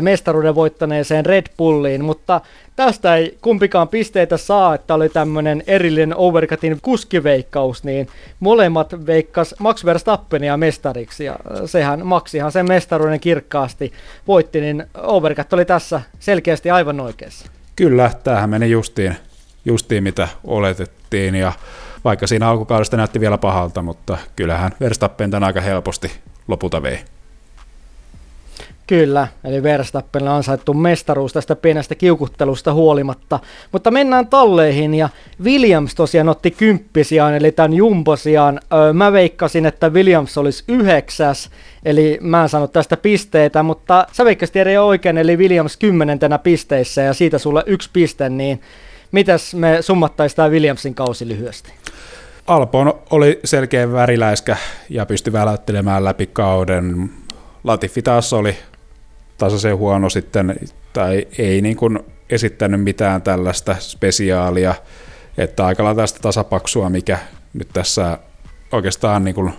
mestaruuden 0.01 0.55
voittaneeseen 0.55 1.27
Red 1.27 1.47
Bulliin, 1.57 2.05
mutta 2.05 2.41
tästä 2.77 3.17
ei 3.17 3.39
kumpikaan 3.43 3.89
pisteitä 3.89 4.37
saa, 4.37 4.75
että 4.75 4.95
oli 4.95 5.09
tämmöinen 5.09 5.63
erillinen 5.67 6.17
Overcutin 6.17 6.79
kuskiveikkaus, 6.83 7.85
niin 7.85 8.09
molemmat 8.41 9.07
veikkas 9.07 9.55
Max 9.59 9.85
Verstappenia 9.85 10.57
mestariksi. 10.57 11.25
Ja 11.25 11.37
sehän 11.67 12.07
Maxihan 12.07 12.53
sen 12.53 12.69
mestaruuden 12.69 13.21
kirkkaasti 13.21 13.93
voitti, 14.27 14.61
niin 14.61 14.87
Overcut 14.95 15.53
oli 15.53 15.65
tässä 15.65 16.01
selkeästi 16.19 16.71
aivan 16.71 17.01
oikeassa. 17.01 17.47
Kyllä, 17.77 18.11
tämähän 18.25 18.51
meni 18.51 18.71
justiin, 18.71 19.17
justiin 19.65 20.03
mitä 20.03 20.29
oletettiin. 20.45 21.35
Ja 21.35 21.53
vaikka 22.09 22.26
siinä 22.26 22.48
alkukaudesta 22.48 22.97
näytti 22.97 23.20
vielä 23.20 23.39
pahalta, 23.39 23.82
mutta 23.82 24.18
kyllähän 24.36 24.72
Verstappen 24.80 25.30
tämän 25.30 25.47
aika 25.47 25.60
helposti 25.60 26.10
lopulta 26.48 26.82
vei. 26.82 26.98
Kyllä, 28.86 29.28
eli 29.44 29.62
Verstappenilla 29.62 30.30
on 30.30 30.36
ansaittu 30.36 30.74
mestaruus 30.74 31.32
tästä 31.32 31.56
pienestä 31.56 31.94
kiukuttelusta 31.94 32.72
huolimatta. 32.72 33.40
Mutta 33.72 33.90
mennään 33.90 34.26
talleihin 34.26 34.94
ja 34.94 35.09
Williams 35.44 35.94
tosiaan 35.94 36.28
otti 36.28 36.51
kymppisiaan, 36.51 37.35
eli 37.35 37.52
tämän 37.52 37.74
jumbosiaan. 37.74 38.60
Öö, 38.72 38.93
mä 38.93 39.12
veikkasin, 39.12 39.66
että 39.66 39.89
Williams 39.89 40.39
olisi 40.39 40.64
yhdeksäs, 40.68 41.51
eli 41.85 42.18
mä 42.20 42.43
en 42.43 42.48
saanut 42.48 42.72
tästä 42.72 42.97
pisteitä, 42.97 43.62
mutta 43.62 44.06
sä 44.12 44.24
veikkasit 44.24 44.56
eri 44.56 44.78
oikein, 44.78 45.18
eli 45.18 45.36
Williams 45.36 45.76
kymmenentenä 45.76 46.39
pisteissä 46.39 47.02
ja 47.02 47.14
siitä 47.14 47.39
sulle 47.39 47.62
yksi 47.66 47.90
piste, 47.93 48.28
niin 48.28 48.60
mitäs 49.12 49.55
me 49.55 49.78
summattaisiin 49.80 50.36
tämä 50.36 50.48
Williamsin 50.48 50.94
kausi 50.94 51.28
lyhyesti? 51.28 51.72
Alpon 52.47 52.94
oli 53.10 53.40
selkeä 53.44 53.93
väriläiskä 53.93 54.56
ja 54.89 55.06
pystyi 55.06 55.32
väläyttelemään 55.32 56.05
läpi 56.05 56.26
kauden. 56.26 57.10
Latifi 57.64 58.02
taas 58.02 58.32
oli 58.32 58.56
tasaisen 59.39 59.76
huono 59.76 60.10
sitten, 60.10 60.56
tai 60.93 61.26
ei 61.39 61.60
niin 61.60 61.76
kuin 61.76 61.98
esittänyt 62.30 62.82
mitään 62.82 63.22
tällaista 63.22 63.76
spesiaalia, 63.78 64.74
että 65.39 65.66
aika 65.66 65.85
lailla 65.85 66.02
tästä 66.02 66.20
tasapaksua, 66.22 66.90
mikä 66.90 67.18
nyt 67.55 67.68
tässä 67.72 68.18
oikeastaan 68.72 69.24
niin 69.24 69.35
kuin 69.35 69.52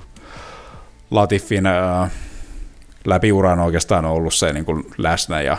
Latifin 1.11 1.65
ää, 1.65 2.09
läpiura 3.05 3.51
on 3.51 3.59
oikeastaan 3.59 4.05
ollut 4.05 4.34
se 4.34 4.53
niin 4.53 4.65
kuin 4.65 4.85
läsnä 4.97 5.41
ja 5.41 5.57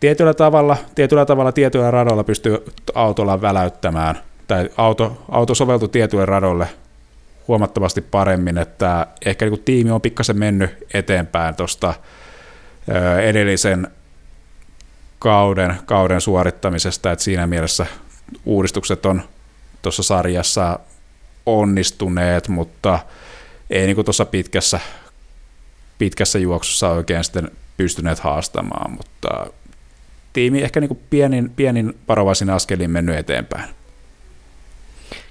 tietyllä 0.00 0.34
tavalla, 0.34 0.76
tietyllä 0.94 1.26
tavalla 1.26 1.52
tietyillä 1.52 1.90
radoilla 1.90 2.24
pystyy 2.24 2.64
autolla 2.94 3.40
väläyttämään, 3.40 4.18
tai 4.46 4.70
auto, 4.76 5.24
auto 5.28 5.54
soveltui 5.54 5.88
tietyille 5.88 6.26
radoille 6.26 6.68
huomattavasti 7.48 8.00
paremmin, 8.00 8.58
että 8.58 9.06
ehkä 9.24 9.44
niin 9.44 9.50
kuin 9.50 9.64
tiimi 9.64 9.90
on 9.90 10.00
pikkasen 10.00 10.38
mennyt 10.38 10.70
eteenpäin 10.94 11.54
tuosta 11.54 11.94
edellisen 13.22 13.88
kauden, 15.18 15.76
kauden 15.86 16.20
suorittamisesta, 16.20 17.12
että 17.12 17.24
siinä 17.24 17.46
mielessä 17.46 17.86
uudistukset 18.44 19.06
on 19.06 19.22
tuossa 19.82 20.02
sarjassa 20.02 20.78
onnistuneet, 21.46 22.48
mutta 22.48 22.98
ei 23.70 23.86
niin 23.86 24.04
tuossa 24.04 24.24
pitkässä, 24.24 24.80
pitkässä 25.98 26.38
juoksussa 26.38 26.90
oikein 26.90 27.24
sitten 27.24 27.50
pystyneet 27.76 28.18
haastamaan, 28.18 28.90
mutta 28.90 29.46
tiimi 30.32 30.62
ehkä 30.62 30.80
niin 30.80 31.00
pienin, 31.10 31.50
pienin 31.56 31.98
varovaisin 32.08 32.50
askelin 32.50 32.90
mennyt 32.90 33.18
eteenpäin. 33.18 33.70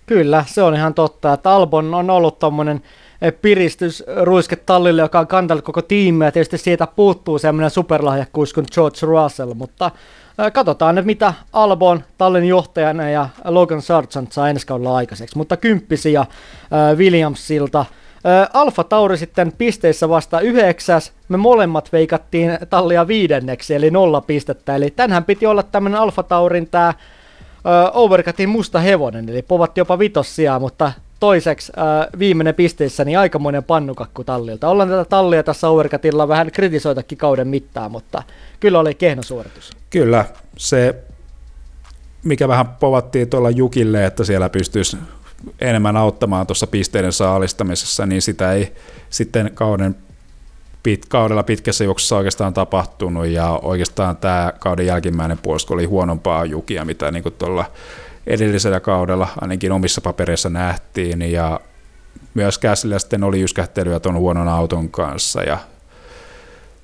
Kyllä, 0.05 0.43
se 0.47 0.63
on 0.63 0.75
ihan 0.75 0.93
totta, 0.93 1.33
että 1.33 1.51
Albon 1.51 1.93
on 1.93 2.09
ollut 2.09 2.39
tuommoinen 2.39 2.81
piristysruiske 3.41 4.55
tallille, 4.55 5.01
joka 5.01 5.19
on 5.19 5.27
kantanut 5.27 5.63
koko 5.63 5.81
tiimiä, 5.81 6.31
tietysti 6.31 6.57
siitä 6.57 6.87
puuttuu 6.87 7.39
semmoinen 7.39 7.69
superlahjakkuus 7.69 8.53
kuin 8.53 8.65
George 8.73 8.97
Russell, 9.01 9.53
mutta 9.53 9.91
katsotaan 10.53 10.95
nyt, 10.95 11.05
mitä 11.05 11.33
Albon 11.53 12.03
tallin 12.17 12.45
johtajana 12.45 13.09
ja 13.09 13.29
Logan 13.45 13.81
Sargent 13.81 14.31
saa 14.31 14.49
ensi 14.49 14.67
kaudella 14.67 14.95
aikaiseksi, 14.95 15.37
mutta 15.37 15.57
kymppisiä 15.57 16.25
Williamsilta. 16.95 17.85
Alfa 18.53 18.83
Tauri 18.83 19.17
sitten 19.17 19.51
pisteissä 19.57 20.09
vasta 20.09 20.39
yhdeksäs, 20.39 21.13
me 21.29 21.37
molemmat 21.37 21.93
veikattiin 21.93 22.57
tallia 22.69 23.07
viidenneksi, 23.07 23.75
eli 23.75 23.91
nolla 23.91 24.21
pistettä, 24.21 24.75
eli 24.75 24.91
tänhän 24.91 25.25
piti 25.25 25.45
olla 25.45 25.63
tämmöinen 25.63 25.99
Alfa 25.99 26.23
Taurin 26.23 26.67
tämä 26.69 26.93
Overcutin 27.93 28.49
musta 28.49 28.79
hevonen, 28.79 29.29
eli 29.29 29.41
povatti 29.41 29.79
jopa 29.79 29.99
vitossia, 29.99 30.59
mutta 30.59 30.91
toiseksi 31.19 31.71
viimeinen 32.19 32.55
pisteissä, 32.55 33.05
niin 33.05 33.19
aikamoinen 33.19 33.63
pannukakku 33.63 34.23
tallilta. 34.23 34.67
Ollaan 34.67 34.89
tätä 34.89 35.05
tallia 35.05 35.43
tässä 35.43 35.69
Overcutilla 35.69 36.27
vähän 36.27 36.51
kritisoitakin 36.51 37.17
kauden 37.17 37.47
mittaan, 37.47 37.91
mutta 37.91 38.23
kyllä 38.59 38.79
oli 38.79 38.93
kehno 38.93 39.23
suoritus. 39.23 39.69
Kyllä, 39.89 40.25
se 40.57 40.95
mikä 42.23 42.47
vähän 42.47 42.67
povattiin 42.67 43.29
tuolla 43.29 43.49
Jukille, 43.49 44.05
että 44.05 44.23
siellä 44.23 44.49
pystyisi 44.49 44.97
enemmän 45.61 45.97
auttamaan 45.97 46.47
tuossa 46.47 46.67
pisteiden 46.67 47.13
saalistamisessa, 47.13 48.05
niin 48.05 48.21
sitä 48.21 48.53
ei 48.53 48.73
sitten 49.09 49.51
kauden 49.53 49.95
pit, 50.83 51.05
kaudella 51.05 51.43
pitkässä 51.43 51.83
juoksussa 51.83 52.17
oikeastaan 52.17 52.53
tapahtunut, 52.53 53.27
ja 53.27 53.59
oikeastaan 53.61 54.17
tämä 54.17 54.53
kauden 54.59 54.85
jälkimmäinen 54.85 55.37
puolisko 55.37 55.73
oli 55.73 55.85
huonompaa 55.85 56.45
Jukia, 56.45 56.85
mitä 56.85 57.11
niin 57.11 57.23
tuolla 57.37 57.65
edellisellä 58.27 58.79
kaudella 58.79 59.27
ainakin 59.41 59.71
omissa 59.71 60.01
papereissa 60.01 60.49
nähtiin, 60.49 61.21
ja 61.21 61.59
myös 62.33 62.57
Käsillä 62.57 62.99
sitten 62.99 63.23
oli 63.23 63.41
yskähtelyä 63.41 63.99
tuon 63.99 64.15
huonon 64.15 64.47
auton 64.47 64.89
kanssa, 64.89 65.43
ja 65.43 65.57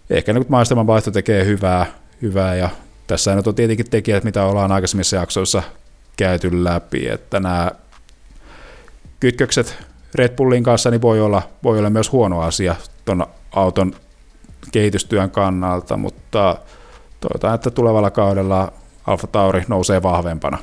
ehkä 0.10 0.34
nyt 0.34 0.50
maistaman 0.50 0.88
vaihto 0.88 1.12
tekee 1.12 1.46
hyvää, 1.46 1.86
hyvää. 2.22 2.56
Ja 2.56 2.70
tässä 3.08 3.36
nyt 3.36 3.48
on 3.48 3.56
tietenkin 3.56 3.90
tekijät, 3.90 4.24
mitä 4.24 4.46
ollaan 4.46 4.72
aikaisemmissa 4.72 5.16
jaksoissa 5.16 5.64
käyty 6.18 6.64
läpi, 6.64 7.08
että 7.08 7.40
nämä 7.40 7.72
kytkökset 9.26 9.78
Red 10.16 10.36
Bullin 10.36 10.64
kanssa 10.64 10.92
niin 10.92 11.02
voi 11.02 11.22
olla, 11.22 11.42
voi 11.64 11.80
olla 11.80 11.90
myös 11.90 12.12
huono 12.12 12.42
asia 12.42 12.76
tuon 13.06 13.28
auton 13.52 13.94
kehitystyön 14.72 15.32
kannalta, 15.32 15.98
mutta 15.98 16.58
toivotaan, 17.20 17.56
että 17.56 17.72
tulevalla 17.72 18.12
kaudella 18.12 18.72
Alfa 19.08 19.28
Tauri 19.28 19.64
nousee 19.68 20.04
vahvempana. 20.04 20.58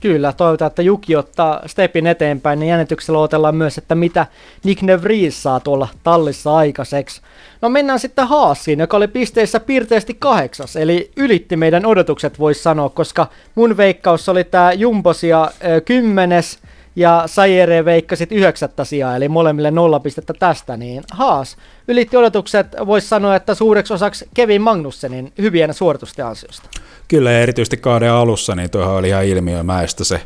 Kyllä, 0.00 0.32
toivotaan, 0.32 0.66
että 0.66 0.82
Juki 0.82 1.16
ottaa 1.16 1.62
stepin 1.66 2.06
eteenpäin, 2.06 2.60
niin 2.60 2.68
jännityksellä 2.68 3.18
otellaan 3.18 3.56
myös, 3.56 3.78
että 3.78 3.94
mitä 3.94 4.26
Nick 4.64 4.82
Nevries 4.82 5.42
saa 5.42 5.60
tuolla 5.60 5.88
tallissa 6.02 6.56
aikaiseksi. 6.56 7.20
No 7.60 7.68
mennään 7.68 7.98
sitten 7.98 8.28
Haasiin, 8.28 8.80
joka 8.80 8.96
oli 8.96 9.08
pisteissä 9.08 9.60
piirteisesti 9.60 10.16
kahdeksas, 10.18 10.76
eli 10.76 11.10
ylitti 11.16 11.56
meidän 11.56 11.86
odotukset 11.86 12.38
voisi 12.38 12.62
sanoa, 12.62 12.88
koska 12.88 13.26
mun 13.54 13.76
veikkaus 13.76 14.28
oli 14.28 14.44
tämä 14.44 14.72
Jumbosia 14.72 15.50
kymmenes, 15.84 16.58
ja 16.96 17.22
Sayere 17.26 17.84
veikkasit 17.84 18.32
yhdeksättä 18.32 18.84
sijaa, 18.84 19.16
eli 19.16 19.28
molemmille 19.28 19.70
nolla 19.70 20.00
pistettä 20.00 20.34
tästä, 20.38 20.76
niin 20.76 21.02
Haas 21.12 21.56
ylitti 21.88 22.16
odotukset, 22.16 22.66
voisi 22.86 23.08
sanoa, 23.08 23.36
että 23.36 23.54
suureksi 23.54 23.94
osaksi 23.94 24.28
Kevin 24.34 24.62
Magnussenin 24.62 25.32
hyvien 25.38 25.74
suoritusten 25.74 26.26
ansiosta. 26.26 26.68
Kyllä, 27.08 27.30
ja 27.30 27.40
erityisesti 27.40 27.76
kauden 27.76 28.12
alussa, 28.12 28.54
niin 28.54 28.70
tuohon 28.70 28.96
oli 28.96 29.08
ihan 29.08 29.24
ilmiömäistä 29.24 30.04
se, 30.04 30.20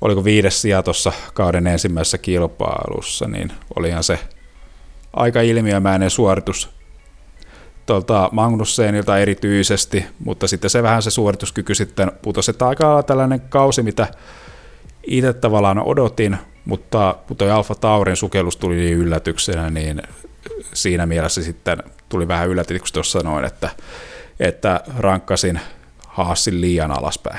oliko 0.00 0.24
viides 0.24 0.62
sija 0.62 0.82
tuossa 0.82 1.12
kauden 1.34 1.66
ensimmäisessä 1.66 2.18
kilpailussa, 2.18 3.28
niin 3.28 3.52
olihan 3.76 4.04
se 4.04 4.18
aika 5.12 5.40
ilmiömäinen 5.40 6.10
suoritus 6.10 6.70
tuolta 7.86 8.28
Magnussenilta 8.32 9.18
erityisesti, 9.18 10.06
mutta 10.24 10.48
sitten 10.48 10.70
se 10.70 10.82
vähän 10.82 11.02
se 11.02 11.10
suorituskyky 11.10 11.74
sitten 11.74 12.12
putosi, 12.22 12.50
että 12.50 12.68
aika 12.68 13.02
tällainen 13.02 13.40
kausi, 13.40 13.82
mitä 13.82 14.06
itse 15.10 15.32
tavallaan 15.32 15.82
odotin, 15.82 16.36
mutta 16.64 17.16
kun 17.28 17.36
toi 17.36 17.50
Alfa 17.50 17.74
Taurin 17.74 18.16
sukellus 18.16 18.56
tuli 18.56 18.76
niin 18.76 18.96
yllätyksenä, 18.96 19.70
niin 19.70 20.02
siinä 20.72 21.06
mielessä 21.06 21.42
sitten 21.42 21.82
tuli 22.08 22.28
vähän 22.28 22.48
yllätys, 22.48 22.92
kun 22.92 23.04
sanoin, 23.04 23.44
että, 23.44 23.70
että 24.40 24.80
rankkasin 24.98 25.60
Haasin 26.06 26.60
liian 26.60 26.90
alaspäin. 26.90 27.38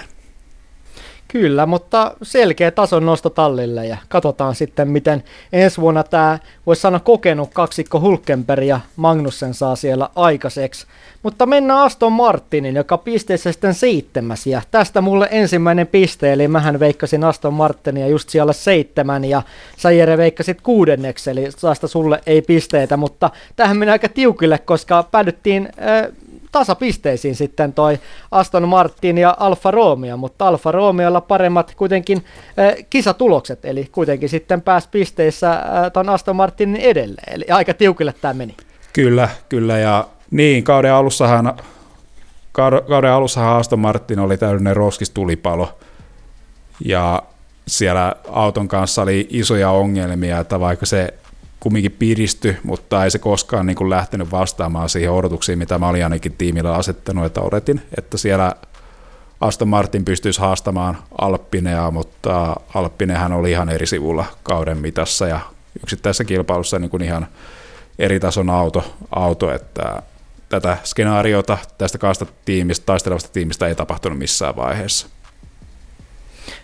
Kyllä, 1.31 1.65
mutta 1.65 2.15
selkeä 2.21 2.71
tason 2.71 3.05
nosto 3.05 3.29
tallille 3.29 3.85
ja 3.85 3.97
katsotaan 4.09 4.55
sitten, 4.55 4.87
miten 4.87 5.23
ensi 5.53 5.81
vuonna 5.81 6.03
tämä, 6.03 6.39
voisi 6.65 6.81
sanoa 6.81 6.99
kokenut 6.99 7.49
kaksikko 7.53 7.99
Hulkenberg 7.99 8.63
ja 8.63 8.79
Magnussen 8.95 9.53
saa 9.53 9.75
siellä 9.75 10.09
aikaiseksi. 10.15 10.87
Mutta 11.23 11.45
mennään 11.45 11.79
Aston 11.79 12.11
Martinin, 12.11 12.75
joka 12.75 12.97
pisteessä 12.97 13.51
sitten 13.51 13.73
seitsemäs 13.73 14.47
ja 14.47 14.61
tästä 14.71 15.01
mulle 15.01 15.27
ensimmäinen 15.31 15.87
piste, 15.87 16.33
eli 16.33 16.47
mähän 16.47 16.79
veikkasin 16.79 17.23
Aston 17.23 17.53
Martinia 17.53 18.07
just 18.07 18.29
siellä 18.29 18.53
seitsemän 18.53 19.25
ja 19.25 19.41
Sajere 19.77 20.17
veikkasit 20.17 20.61
kuudenneksi, 20.61 21.29
eli 21.29 21.51
saasta 21.51 21.87
sulle 21.87 22.21
ei 22.25 22.41
pisteitä, 22.41 22.97
mutta 22.97 23.29
tähän 23.55 23.77
meni 23.77 23.91
aika 23.91 24.09
tiukille, 24.09 24.57
koska 24.57 25.03
päädyttiin 25.03 25.69
äh, 25.81 26.11
tasapisteisiin 26.51 27.35
sitten 27.35 27.73
toi 27.73 27.99
Aston 28.31 28.67
Martin 28.67 29.17
ja 29.17 29.35
Alfa 29.39 29.71
Romeo, 29.71 30.17
mutta 30.17 30.47
Alfa 30.47 30.71
Romeolla 30.71 31.21
paremmat 31.21 31.73
kuitenkin 31.75 32.25
äh, 32.59 32.75
kisatulokset, 32.89 33.65
eli 33.65 33.89
kuitenkin 33.91 34.29
sitten 34.29 34.61
pääsi 34.61 34.89
pisteissä 34.91 35.51
äh, 35.51 35.61
ton 35.93 36.09
Aston 36.09 36.35
Martinin 36.35 36.81
edelleen, 36.81 37.33
eli 37.33 37.45
aika 37.51 37.73
tiukille 37.73 38.13
tämä 38.21 38.33
meni. 38.33 38.55
Kyllä, 38.93 39.29
kyllä, 39.49 39.77
ja 39.77 40.07
niin, 40.31 40.63
kauden 40.63 40.93
alussahan, 40.93 41.57
kauden 42.87 43.11
alussahan 43.11 43.57
Aston 43.57 43.79
Martin 43.79 44.19
oli 44.19 44.37
täydellinen 44.37 44.75
roskistulipalo, 44.75 45.79
ja 46.85 47.23
siellä 47.67 48.15
auton 48.31 48.67
kanssa 48.67 49.01
oli 49.01 49.27
isoja 49.29 49.69
ongelmia, 49.69 50.39
että 50.39 50.59
vaikka 50.59 50.85
se 50.85 51.13
kumminkin 51.61 51.91
piristy, 51.91 52.57
mutta 52.63 53.03
ei 53.03 53.11
se 53.11 53.19
koskaan 53.19 53.65
niin 53.65 53.75
kuin 53.75 53.89
lähtenyt 53.89 54.31
vastaamaan 54.31 54.89
siihen 54.89 55.11
odotuksiin, 55.11 55.59
mitä 55.59 55.79
mä 55.79 55.89
olin 55.89 56.03
ainakin 56.03 56.35
tiimillä 56.38 56.73
asettanut, 56.73 57.25
että 57.25 57.41
odotin, 57.41 57.81
että 57.97 58.17
siellä 58.17 58.55
Aston 59.41 59.67
Martin 59.67 60.05
pystyisi 60.05 60.39
haastamaan 60.39 60.97
Alppinea, 61.21 61.91
mutta 61.91 62.55
Alppinehän 62.73 63.33
oli 63.33 63.51
ihan 63.51 63.69
eri 63.69 63.85
sivulla 63.85 64.25
kauden 64.43 64.77
mitassa 64.77 65.27
ja 65.27 65.39
yksittäisessä 65.83 66.23
kilpailussa 66.23 66.79
niin 66.79 66.89
kuin 66.89 67.03
ihan 67.03 67.27
eri 67.99 68.19
tason 68.19 68.49
auto, 68.49 68.95
auto 69.15 69.53
että 69.53 70.01
tätä 70.49 70.77
skenaariota 70.83 71.57
tästä 71.77 71.97
kaasta 71.97 72.25
tiimistä, 72.45 72.85
taistelevasta 72.85 73.29
tiimistä 73.33 73.67
ei 73.67 73.75
tapahtunut 73.75 74.17
missään 74.17 74.55
vaiheessa. 74.55 75.07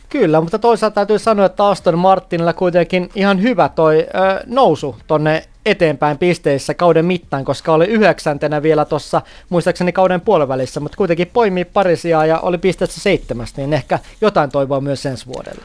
Kyllä, 0.09 0.41
mutta 0.41 0.59
toisaalta 0.59 0.95
täytyy 0.95 1.19
sanoa, 1.19 1.45
että 1.45 1.67
Aston 1.67 1.99
Martinilla 1.99 2.53
kuitenkin 2.53 3.09
ihan 3.15 3.41
hyvä 3.41 3.69
toi 3.69 3.97
ö, 3.99 4.43
nousu 4.45 4.95
tonne 5.07 5.43
eteenpäin 5.65 6.17
pisteissä 6.17 6.73
kauden 6.73 7.05
mittaan, 7.05 7.45
koska 7.45 7.73
oli 7.73 7.85
yhdeksäntenä 7.85 8.63
vielä 8.63 8.85
tuossa 8.85 9.21
muistaakseni 9.49 9.91
kauden 9.91 10.21
puolivälissä, 10.21 10.79
mutta 10.79 10.97
kuitenkin 10.97 11.29
poimii 11.33 11.65
parisia 11.65 12.25
ja 12.25 12.39
oli 12.39 12.57
pisteessä 12.57 13.01
seitsemästä, 13.01 13.61
niin 13.61 13.73
ehkä 13.73 13.99
jotain 14.21 14.49
toivoa 14.49 14.81
myös 14.81 15.05
ensi 15.05 15.25
vuodelle. 15.25 15.61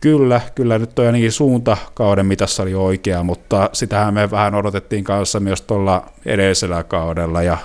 Kyllä, 0.00 0.40
kyllä 0.54 0.78
nyt 0.78 0.94
toi 0.94 1.06
ainakin 1.06 1.32
suunta 1.32 1.76
kauden 1.94 2.26
mitassa 2.26 2.62
oli 2.62 2.74
oikea, 2.74 3.22
mutta 3.22 3.70
sitähän 3.72 4.14
me 4.14 4.30
vähän 4.30 4.54
odotettiin 4.54 5.04
kanssa 5.04 5.40
myös 5.40 5.62
tuolla 5.62 6.06
edellisellä 6.26 6.82
kaudella 6.82 7.42
ja 7.42 7.58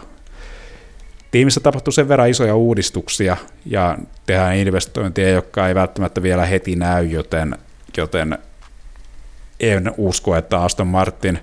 tiimissä 1.32 1.60
tapahtuu 1.60 1.92
sen 1.92 2.08
verran 2.08 2.30
isoja 2.30 2.56
uudistuksia 2.56 3.38
ja 3.66 3.98
tehdään 4.26 4.56
investointeja, 4.56 5.30
jotka 5.30 5.68
ei 5.68 5.76
välttämättä 5.76 6.22
vielä 6.22 6.46
heti 6.46 6.76
näy, 6.76 7.06
joten, 7.06 7.58
joten 7.98 8.38
en 9.60 9.92
usko, 9.98 10.36
että 10.36 10.62
Aston 10.62 10.88
Martin 10.88 11.40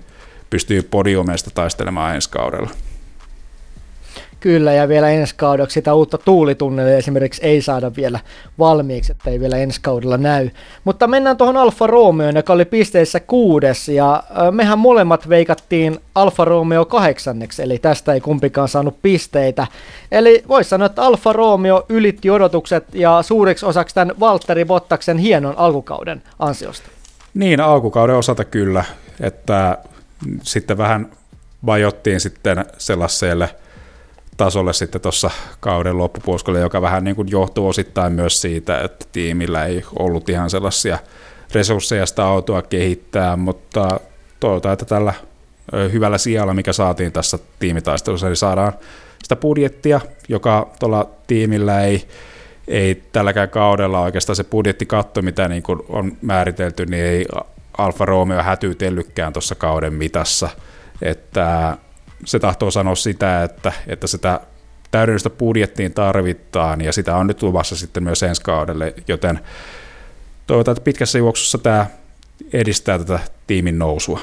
pystyy 0.49 0.83
podiumista 0.83 1.51
taistelemaan 1.51 2.15
ensi 2.15 2.29
kaudella. 2.29 2.69
Kyllä, 4.45 4.73
ja 4.73 4.87
vielä 4.87 5.09
ensi 5.09 5.35
kaudeksi 5.35 5.73
sitä 5.73 5.93
uutta 5.93 6.17
tuulitunnelia 6.17 6.97
esimerkiksi 6.97 7.41
ei 7.45 7.61
saada 7.61 7.91
vielä 7.95 8.19
valmiiksi, 8.59 9.11
että 9.11 9.29
ei 9.29 9.39
vielä 9.39 9.57
ensi 9.57 9.81
kaudella 9.81 10.17
näy. 10.17 10.49
Mutta 10.83 11.07
mennään 11.07 11.37
tuohon 11.37 11.57
Alfa 11.57 11.87
Romeoon, 11.87 12.35
joka 12.35 12.53
oli 12.53 12.65
pisteissä 12.65 13.19
kuudes, 13.19 13.89
ja 13.89 14.23
mehän 14.51 14.79
molemmat 14.79 15.29
veikattiin 15.29 15.99
Alfa 16.15 16.45
Romeo 16.45 16.85
kahdeksanneksi, 16.85 17.63
eli 17.63 17.79
tästä 17.79 18.13
ei 18.13 18.21
kumpikaan 18.21 18.67
saanut 18.67 19.01
pisteitä. 19.01 19.67
Eli 20.11 20.43
voisi 20.47 20.69
sanoa, 20.69 20.85
että 20.85 21.01
Alfa 21.01 21.33
Romeo 21.33 21.85
ylitti 21.89 22.29
odotukset 22.29 22.85
ja 22.93 23.21
suuriksi 23.21 23.65
osaksi 23.65 23.95
tämän 23.95 24.15
Valtteri 24.19 24.65
Bottaksen 24.65 25.17
hienon 25.17 25.57
alkukauden 25.57 26.23
ansiosta. 26.39 26.89
Niin, 27.33 27.61
alkukauden 27.61 28.15
osalta 28.15 28.43
kyllä, 28.43 28.83
että 29.21 29.77
sitten 30.41 30.77
vähän 30.77 31.11
vajottiin 31.65 32.19
sitten 32.19 32.65
sellaiselle 32.77 33.49
tasolle 34.37 34.73
sitten 34.73 35.01
tuossa 35.01 35.31
kauden 35.59 35.97
loppupuoliskolle, 35.97 36.59
joka 36.59 36.81
vähän 36.81 37.03
niin 37.03 37.15
kuin 37.15 37.31
johtuu 37.31 37.67
osittain 37.67 38.13
myös 38.13 38.41
siitä, 38.41 38.81
että 38.81 39.05
tiimillä 39.11 39.65
ei 39.65 39.83
ollut 39.99 40.29
ihan 40.29 40.49
sellaisia 40.49 40.99
resursseja 41.53 42.05
sitä 42.05 42.25
autoa 42.25 42.61
kehittää, 42.61 43.35
mutta 43.35 43.99
toivotaan, 44.39 44.73
että 44.73 44.85
tällä 44.85 45.13
hyvällä 45.93 46.17
sijalla, 46.17 46.53
mikä 46.53 46.73
saatiin 46.73 47.11
tässä 47.11 47.39
tiimitaistelussa, 47.59 48.27
niin 48.27 48.35
saadaan 48.35 48.73
sitä 49.23 49.35
budjettia, 49.35 50.01
joka 50.29 50.69
tuolla 50.79 51.09
tiimillä 51.27 51.81
ei, 51.81 52.07
ei 52.67 53.03
tälläkään 53.11 53.49
kaudella 53.49 54.01
oikeastaan 54.01 54.35
se 54.35 54.43
budjettikatto, 54.43 55.21
mitä 55.21 55.47
niin 55.47 55.63
kuin 55.63 55.79
on 55.89 56.17
määritelty, 56.21 56.85
niin 56.85 57.03
ei 57.03 57.25
Alfa 57.77 58.05
Romeo 58.05 58.43
hätyytellykään 58.43 59.33
tuossa 59.33 59.55
kauden 59.55 59.93
mitassa. 59.93 60.49
Että 61.01 61.77
se 62.25 62.39
tahtoo 62.39 62.71
sanoa 62.71 62.95
sitä, 62.95 63.43
että, 63.43 63.71
että 63.87 64.07
sitä 64.07 64.39
täydellistä 64.91 65.29
budjettiin 65.29 65.93
tarvitaan, 65.93 66.81
ja 66.81 66.93
sitä 66.93 67.15
on 67.15 67.27
nyt 67.27 67.43
luvassa 67.43 67.75
sitten 67.75 68.03
myös 68.03 68.23
ensi 68.23 68.41
kaudelle, 68.41 68.93
joten 69.07 69.39
toivotaan, 70.47 70.73
että 70.77 70.83
pitkässä 70.85 71.17
juoksussa 71.17 71.57
tämä 71.57 71.85
edistää 72.53 72.99
tätä 72.99 73.19
tiimin 73.47 73.79
nousua. 73.79 74.19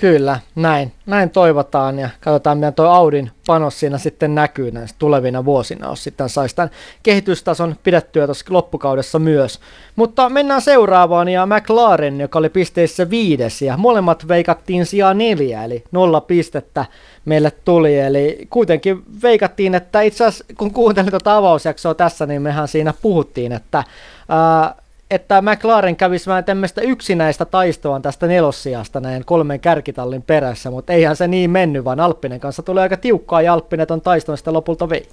Kyllä, 0.00 0.40
näin. 0.54 0.92
Näin 1.06 1.30
toivotaan 1.30 1.98
ja 1.98 2.10
katsotaan, 2.20 2.58
miten 2.58 2.74
tuo 2.74 2.86
Audin 2.86 3.30
panos 3.46 3.80
siinä 3.80 3.98
sitten 3.98 4.34
näkyy 4.34 4.70
näissä 4.70 4.96
tulevina 4.98 5.44
vuosina, 5.44 5.88
jos 5.88 6.04
sitten 6.04 6.28
saisi 6.28 6.56
tämän 6.56 6.70
kehitystason 7.02 7.76
pidettyä 7.82 8.26
tuossa 8.26 8.44
loppukaudessa 8.48 9.18
myös. 9.18 9.60
Mutta 9.96 10.28
mennään 10.28 10.62
seuraavaan 10.62 11.28
ja 11.28 11.46
McLaren, 11.46 12.20
joka 12.20 12.38
oli 12.38 12.48
pisteissä 12.48 13.10
viides 13.10 13.62
ja 13.62 13.76
molemmat 13.76 14.28
veikattiin 14.28 14.86
sijaan 14.86 15.18
neljä, 15.18 15.64
eli 15.64 15.84
nolla 15.92 16.20
pistettä 16.20 16.84
meille 17.24 17.50
tuli. 17.50 17.98
Eli 17.98 18.46
kuitenkin 18.50 19.02
veikattiin, 19.22 19.74
että 19.74 20.00
itse 20.00 20.24
asiassa 20.24 20.44
kun 20.58 20.72
kuuntelin 20.72 21.10
tuota 21.10 21.36
avausjaksoa 21.36 21.94
tässä, 21.94 22.26
niin 22.26 22.42
mehän 22.42 22.68
siinä 22.68 22.94
puhuttiin, 23.02 23.52
että 23.52 23.84
ää, 24.28 24.74
että 25.10 25.42
McLaren 25.42 25.96
kävisi 25.96 26.26
vähän 26.26 26.44
tämmöistä 26.44 26.80
yksinäistä 26.80 27.44
taistoa 27.44 28.00
tästä 28.00 28.26
nelossiasta 28.26 29.00
näin 29.00 29.24
kolmen 29.24 29.60
kärkitallin 29.60 30.22
perässä, 30.22 30.70
mutta 30.70 30.92
eihän 30.92 31.16
se 31.16 31.28
niin 31.28 31.50
mennyt, 31.50 31.84
vaan 31.84 32.00
Alppinen 32.00 32.40
kanssa 32.40 32.62
tulee 32.62 32.82
aika 32.82 32.96
tiukkaa 32.96 33.42
ja 33.42 33.52
Alppinen 33.52 33.86
on 33.90 34.00
taiston 34.00 34.38
sitä 34.38 34.52
lopulta 34.52 34.88
vei. 34.88 35.08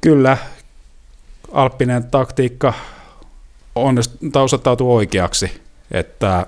Kyllä, 0.00 0.36
Alppinen 1.52 2.04
taktiikka 2.04 2.72
on 3.74 3.98
osoittautui 4.34 4.94
oikeaksi, 4.94 5.60
että 5.90 6.46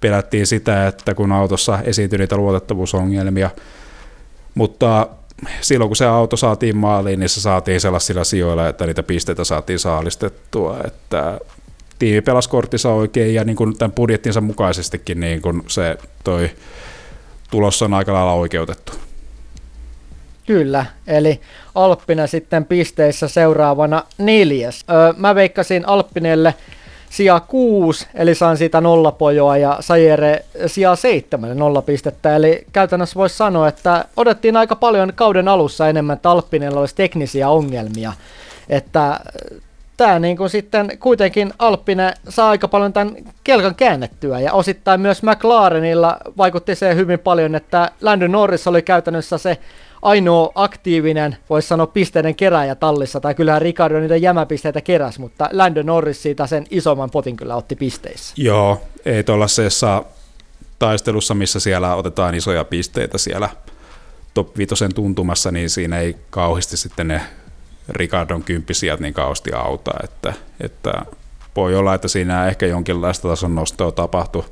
pelättiin 0.00 0.46
sitä, 0.46 0.86
että 0.86 1.14
kun 1.14 1.32
autossa 1.32 1.78
esiintyi 1.84 2.18
niitä 2.18 2.36
luotettavuusongelmia, 2.36 3.50
mutta 4.54 5.08
silloin 5.60 5.88
kun 5.88 5.96
se 5.96 6.06
auto 6.06 6.36
saatiin 6.36 6.76
maaliin, 6.76 7.20
niin 7.20 7.28
se 7.28 7.40
saatiin 7.40 7.80
sellaisilla 7.80 8.24
sijoilla, 8.24 8.68
että 8.68 8.86
niitä 8.86 9.02
pisteitä 9.02 9.44
saatiin 9.44 9.78
saalistettua, 9.78 10.78
että 10.84 11.40
tiimi 11.98 12.20
pelasi 12.20 12.48
korttinsa 12.48 12.88
oikein 12.88 13.34
ja 13.34 13.44
niin 13.44 13.56
kuin 13.56 13.78
tämän 13.78 13.92
budjettinsa 13.92 14.40
mukaisestikin 14.40 15.20
niin 15.20 15.42
kuin 15.42 15.62
se 15.66 15.98
toi 16.24 16.50
tulos 17.50 17.82
on 17.82 17.94
aika 17.94 18.12
lailla 18.12 18.32
oikeutettu. 18.32 18.92
Kyllä, 20.46 20.86
eli 21.06 21.40
Alppina 21.74 22.26
sitten 22.26 22.64
pisteissä 22.64 23.28
seuraavana 23.28 24.02
neljäs. 24.18 24.84
Öö, 24.90 25.12
mä 25.16 25.34
veikkasin 25.34 25.88
Alppinelle 25.88 26.54
sija 27.10 27.40
6, 27.40 28.06
eli 28.14 28.34
saan 28.34 28.56
siitä 28.56 28.80
nollapojoa, 28.80 29.56
ja 29.56 29.76
Sajere 29.80 30.44
sija 30.66 30.96
7, 30.96 31.58
nolla 31.58 31.82
pistettä. 31.82 32.36
Eli 32.36 32.64
käytännössä 32.72 33.14
voisi 33.14 33.36
sanoa, 33.36 33.68
että 33.68 34.04
odottiin 34.16 34.56
aika 34.56 34.76
paljon 34.76 35.12
kauden 35.14 35.48
alussa 35.48 35.88
enemmän, 35.88 36.14
että 36.14 36.30
Alppinella 36.30 36.80
olisi 36.80 36.94
teknisiä 36.94 37.48
ongelmia. 37.48 38.12
Että 38.68 39.20
tämä 39.96 40.18
niin 40.18 40.36
kuin 40.36 40.50
sitten 40.50 40.98
kuitenkin 41.00 41.52
Alppinen 41.58 42.12
saa 42.28 42.50
aika 42.50 42.68
paljon 42.68 42.92
tämän 42.92 43.16
kelkan 43.44 43.74
käännettyä 43.74 44.40
ja 44.40 44.52
osittain 44.52 45.00
myös 45.00 45.22
McLarenilla 45.22 46.16
vaikutti 46.36 46.74
se 46.74 46.94
hyvin 46.94 47.18
paljon, 47.18 47.54
että 47.54 47.90
Landon 48.00 48.32
Norris 48.32 48.66
oli 48.66 48.82
käytännössä 48.82 49.38
se 49.38 49.58
ainoa 50.02 50.52
aktiivinen, 50.54 51.36
voisi 51.50 51.68
sanoa 51.68 51.86
pisteiden 51.86 52.34
keräjä 52.34 52.74
tallissa, 52.74 53.20
tai 53.20 53.34
kyllähän 53.34 53.62
Ricardo 53.62 54.00
niitä 54.00 54.16
jämäpisteitä 54.16 54.80
keräs, 54.80 55.18
mutta 55.18 55.48
Landon 55.52 55.86
Norris 55.86 56.22
siitä 56.22 56.46
sen 56.46 56.66
isomman 56.70 57.10
potin 57.10 57.36
kyllä 57.36 57.56
otti 57.56 57.76
pisteissä. 57.76 58.34
Joo, 58.36 58.82
ei 59.04 59.24
tuollaisessa 59.24 60.04
taistelussa, 60.78 61.34
missä 61.34 61.60
siellä 61.60 61.94
otetaan 61.94 62.34
isoja 62.34 62.64
pisteitä 62.64 63.18
siellä 63.18 63.48
top 64.34 64.58
5 64.58 64.74
tuntumassa, 64.94 65.50
niin 65.50 65.70
siinä 65.70 65.98
ei 65.98 66.16
kauheasti 66.30 66.76
sitten 66.76 67.08
ne 67.08 67.20
Ricardon 67.88 68.42
kymppisiä 68.42 68.96
niin 69.00 69.14
kauheasti 69.14 69.52
auta, 69.52 69.90
että, 70.02 70.32
että 70.60 70.92
voi 71.56 71.76
olla, 71.76 71.94
että 71.94 72.08
siinä 72.08 72.46
ehkä 72.46 72.66
jonkinlaista 72.66 73.28
tason 73.28 73.54
nostoa 73.54 73.92
tapahtui 73.92 74.44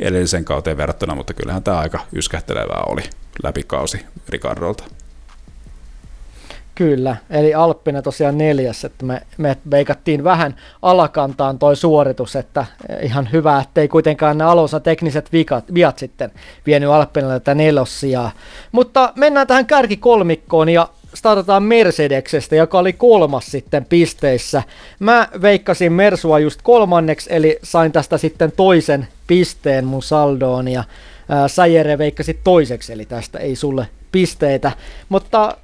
edellisen 0.00 0.44
kauteen 0.44 0.76
verrattuna, 0.76 1.14
mutta 1.14 1.34
kyllähän 1.34 1.62
tämä 1.62 1.78
aika 1.78 2.00
yskähtelevää 2.12 2.82
oli 2.86 3.02
läpikausi 3.42 4.06
Ricardolta. 4.28 4.84
Kyllä, 6.74 7.16
eli 7.30 7.54
Alppinen 7.54 8.02
tosiaan 8.02 8.38
neljäs, 8.38 8.84
että 8.84 9.04
me, 9.04 9.22
me 9.38 9.56
veikattiin 9.70 10.24
vähän 10.24 10.56
alakantaan 10.82 11.58
toi 11.58 11.76
suoritus, 11.76 12.36
että 12.36 12.66
ihan 13.02 13.28
hyvä, 13.32 13.60
ettei 13.60 13.88
kuitenkaan 13.88 14.38
ne 14.38 14.44
alussa 14.44 14.80
tekniset 14.80 15.32
vikat, 15.32 15.74
viat 15.74 15.98
sitten 15.98 16.30
vienyt 16.66 16.90
Alppinelle 16.90 17.34
tätä 17.40 17.54
nelossia. 17.54 18.30
Mutta 18.72 19.12
mennään 19.16 19.46
tähän 19.46 19.66
kärkikolmikkoon 19.66 20.68
ja 20.68 20.88
startataan 21.14 21.62
Mercedeksestä, 21.62 22.56
joka 22.56 22.78
oli 22.78 22.92
kolmas 22.92 23.46
sitten 23.46 23.84
pisteissä. 23.84 24.62
Mä 24.98 25.28
veikkasin 25.42 25.92
Mersua 25.92 26.38
just 26.38 26.60
kolmanneksi, 26.62 27.30
eli 27.32 27.58
sain 27.62 27.92
tästä 27.92 28.18
sitten 28.18 28.52
toisen 28.52 29.08
pisteen 29.26 29.84
mun 29.84 30.02
saldoon 30.02 30.68
ja 30.68 30.84
Sajere 31.46 31.98
veikkasi 31.98 32.40
toiseksi, 32.44 32.92
eli 32.92 33.04
tästä 33.04 33.38
ei 33.38 33.56
sulle 33.56 33.88
pisteitä. 34.12 34.72
Mutta 35.08 35.56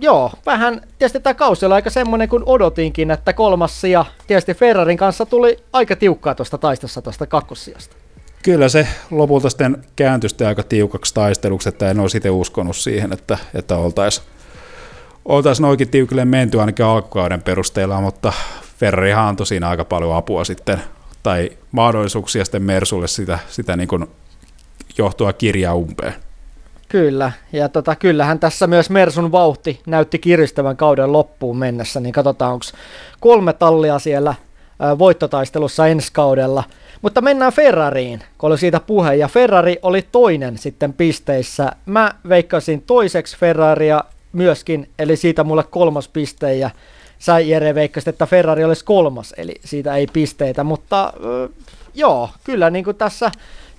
joo, 0.00 0.32
vähän 0.46 0.80
tietysti 0.98 1.20
tämä 1.20 1.34
kausi 1.34 1.66
oli 1.66 1.74
aika 1.74 1.90
semmoinen 1.90 2.28
kuin 2.28 2.42
odotinkin, 2.46 3.10
että 3.10 3.32
kolmas 3.32 3.80
sija 3.80 4.04
tietysti 4.26 4.54
Ferrarin 4.54 4.96
kanssa 4.96 5.26
tuli 5.26 5.58
aika 5.72 5.96
tiukkaa 5.96 6.34
tuosta 6.34 6.58
taistossa 6.58 7.02
tuosta 7.02 7.26
kakkossijasta. 7.26 7.96
Kyllä 8.42 8.68
se 8.68 8.88
lopulta 9.10 9.50
sitten 9.50 9.84
kääntyi 9.96 10.30
aika 10.46 10.62
tiukaksi 10.62 11.14
taisteluksi, 11.14 11.68
että 11.68 11.90
en 11.90 12.00
olisi 12.00 12.16
itse 12.16 12.30
uskonut 12.30 12.76
siihen, 12.76 13.12
että, 13.12 13.38
että 13.54 13.76
oltaisiin 13.76 14.26
oltaisiin 15.24 15.62
noinkin 15.62 15.88
tiukille 15.88 16.24
menty 16.24 16.60
ainakin 16.60 16.84
alkukauden 16.84 17.42
perusteella, 17.42 18.00
mutta 18.00 18.32
Ferrarihan 18.78 19.28
antoi 19.28 19.46
siinä 19.46 19.68
aika 19.68 19.84
paljon 19.84 20.16
apua 20.16 20.44
sitten, 20.44 20.78
tai 21.22 21.50
mahdollisuuksia 21.72 22.44
sitten 22.44 22.62
Mersulle 22.62 23.08
sitä, 23.08 23.38
sitä 23.48 23.76
niin 23.76 23.88
kuin 23.88 24.06
johtua 24.98 25.32
kirjaa 25.32 25.74
umpeen. 25.74 26.14
Kyllä, 26.88 27.32
ja 27.52 27.68
tota, 27.68 27.96
kyllähän 27.96 28.38
tässä 28.38 28.66
myös 28.66 28.90
Mersun 28.90 29.32
vauhti 29.32 29.80
näytti 29.86 30.18
kiristävän 30.18 30.76
kauden 30.76 31.12
loppuun 31.12 31.58
mennessä, 31.58 32.00
niin 32.00 32.12
katsotaan 32.12 32.52
onko 32.52 32.64
kolme 33.20 33.52
tallia 33.52 33.98
siellä 33.98 34.34
voittotaistelussa 34.98 35.86
ensi 35.86 36.12
kaudella. 36.12 36.64
Mutta 37.02 37.20
mennään 37.20 37.52
Ferrariin, 37.52 38.20
kun 38.38 38.50
oli 38.50 38.58
siitä 38.58 38.80
puhe, 38.80 39.14
ja 39.14 39.28
Ferrari 39.28 39.76
oli 39.82 40.06
toinen 40.12 40.58
sitten 40.58 40.92
pisteissä. 40.92 41.72
Mä 41.86 42.14
veikkasin 42.28 42.82
toiseksi 42.82 43.38
Ferraria 43.38 44.04
myöskin, 44.32 44.90
eli 44.98 45.16
siitä 45.16 45.44
mulle 45.44 45.64
kolmas 45.70 46.08
piste, 46.08 46.54
ja 46.54 46.70
sä 47.18 47.38
Jere 47.38 47.74
veikkasit, 47.74 48.08
että 48.08 48.26
Ferrari 48.26 48.64
olisi 48.64 48.84
kolmas, 48.84 49.34
eli 49.36 49.54
siitä 49.64 49.96
ei 49.96 50.06
pisteitä, 50.12 50.64
mutta 50.64 51.04
äh, 51.04 51.50
joo, 51.94 52.30
kyllä 52.44 52.70
niin 52.70 52.84
kuin 52.84 52.96
tässä 52.96 53.30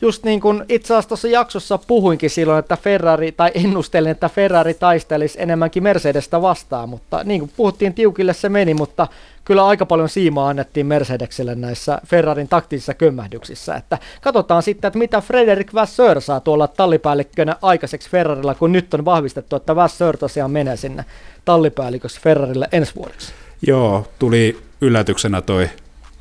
just 0.01 0.23
niin 0.23 0.41
kuin 0.41 0.65
itse 0.69 0.93
asiassa 0.93 1.07
tuossa 1.07 1.27
jaksossa 1.27 1.77
puhuinkin 1.77 2.29
silloin, 2.29 2.59
että 2.59 2.77
Ferrari, 2.77 3.31
tai 3.31 3.51
ennustelin, 3.53 4.11
että 4.11 4.29
Ferrari 4.29 4.73
taistelisi 4.73 5.41
enemmänkin 5.41 5.83
Mercedestä 5.83 6.41
vastaan, 6.41 6.89
mutta 6.89 7.23
niin 7.23 7.39
kuin 7.39 7.51
puhuttiin 7.57 7.93
tiukille 7.93 8.33
se 8.33 8.49
meni, 8.49 8.73
mutta 8.73 9.07
kyllä 9.45 9.65
aika 9.65 9.85
paljon 9.85 10.09
siimaa 10.09 10.49
annettiin 10.49 10.85
Mercedekselle 10.85 11.55
näissä 11.55 12.01
Ferrarin 12.07 12.47
taktisissa 12.47 12.93
kömmähdyksissä, 12.93 13.75
että 13.75 13.97
katsotaan 14.21 14.63
sitten, 14.63 14.87
että 14.87 14.99
mitä 14.99 15.21
Frederick 15.21 15.73
Vasseur 15.73 16.21
saa 16.21 16.39
tuolla 16.39 16.67
tallipäällikkönä 16.67 17.55
aikaiseksi 17.61 18.09
Ferrarilla, 18.09 18.55
kun 18.55 18.71
nyt 18.71 18.93
on 18.93 19.05
vahvistettu, 19.05 19.55
että 19.55 19.75
Vasseur 19.75 20.17
tosiaan 20.17 20.51
menee 20.51 20.77
sinne 20.77 21.05
tallipäällikössä 21.45 22.21
Ferrarille 22.23 22.67
ensi 22.71 22.95
vuodeksi. 22.95 23.33
Joo, 23.67 24.07
tuli 24.19 24.57
yllätyksenä 24.81 25.41
toi 25.41 25.69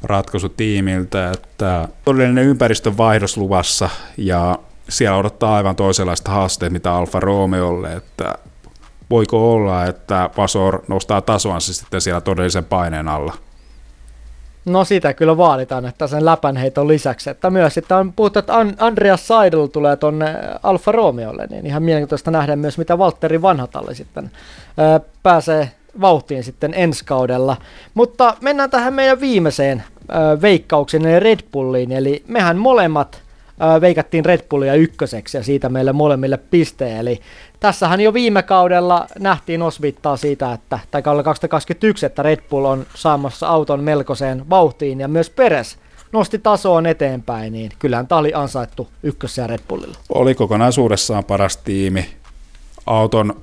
ratkaisu 0.04 0.48
tiimiltä, 0.48 1.30
että 1.30 1.88
todellinen 2.04 2.44
ympäristön 2.44 2.96
vaihdos 2.96 3.36
luvassa 3.36 3.90
ja 4.16 4.58
siellä 4.88 5.18
odottaa 5.18 5.56
aivan 5.56 5.76
toisenlaista 5.76 6.30
haasteet, 6.30 6.72
mitä 6.72 6.94
Alfa 6.94 7.20
Romeolle, 7.20 7.92
että 7.92 8.34
voiko 9.10 9.52
olla, 9.52 9.84
että 9.84 10.30
Pasor 10.36 10.82
nostaa 10.88 11.20
tasoansa 11.20 11.74
sitten 11.74 12.00
siellä 12.00 12.20
todellisen 12.20 12.64
paineen 12.64 13.08
alla? 13.08 13.34
No 14.64 14.84
sitä 14.84 15.14
kyllä 15.14 15.36
vaaditaan, 15.36 15.86
että 15.86 16.06
sen 16.06 16.24
läpänheiton 16.24 16.88
lisäksi, 16.88 17.30
että 17.30 17.50
myös 17.50 17.74
sitten 17.74 17.96
on 17.96 18.12
puhuttu, 18.12 18.38
että 18.38 18.54
Andreas 18.78 19.26
Seidel 19.26 19.66
tulee 19.66 19.96
tuonne 19.96 20.34
Alfa 20.62 20.92
Romeolle, 20.92 21.46
niin 21.46 21.66
ihan 21.66 21.82
mielenkiintoista 21.82 22.30
nähdä 22.30 22.56
myös, 22.56 22.78
mitä 22.78 22.98
Valtteri 22.98 23.42
Vanhatalli 23.42 23.94
sitten 23.94 24.30
ää, 24.76 25.00
pääsee 25.22 25.70
vauhtiin 26.00 26.44
sitten 26.44 26.74
ensi 26.74 27.04
kaudella. 27.04 27.56
Mutta 27.94 28.36
mennään 28.40 28.70
tähän 28.70 28.94
meidän 28.94 29.20
viimeiseen 29.20 29.82
eli 30.94 31.20
Red 31.20 31.40
Bulliin, 31.52 31.92
eli 31.92 32.24
mehän 32.26 32.56
molemmat 32.56 33.22
veikattiin 33.80 34.24
Red 34.24 34.40
Bullia 34.48 34.74
ykköseksi 34.74 35.36
ja 35.36 35.42
siitä 35.42 35.68
meille 35.68 35.92
molemmille 35.92 36.36
pisteen, 36.36 36.96
eli 36.96 37.20
tässähän 37.60 38.00
jo 38.00 38.14
viime 38.14 38.42
kaudella 38.42 39.06
nähtiin 39.18 39.62
osvittaa 39.62 40.16
siitä, 40.16 40.52
että, 40.52 40.78
tai 40.90 41.02
kaudella 41.02 41.22
2021, 41.22 42.06
että 42.06 42.22
Red 42.22 42.40
Bull 42.50 42.64
on 42.64 42.86
saamassa 42.94 43.48
auton 43.48 43.84
melkoiseen 43.84 44.50
vauhtiin 44.50 45.00
ja 45.00 45.08
myös 45.08 45.30
Peres 45.30 45.78
nosti 46.12 46.38
tasoon 46.38 46.86
eteenpäin, 46.86 47.52
niin 47.52 47.70
kyllähän 47.78 48.06
tämä 48.06 48.18
oli 48.18 48.34
ansaittu 48.34 48.88
ykkössä 49.02 49.46
Red 49.46 49.60
Bullilla. 49.68 49.98
Oli 50.08 50.34
kokonaisuudessaan 50.34 51.24
paras 51.24 51.56
tiimi 51.56 52.16
auton, 52.86 53.42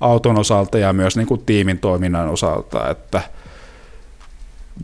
auton 0.00 0.38
osalta 0.38 0.78
ja 0.78 0.92
myös 0.92 1.16
niin 1.16 1.26
kuin 1.26 1.44
tiimin 1.46 1.78
toiminnan 1.78 2.28
osalta, 2.28 2.90
että 2.90 3.22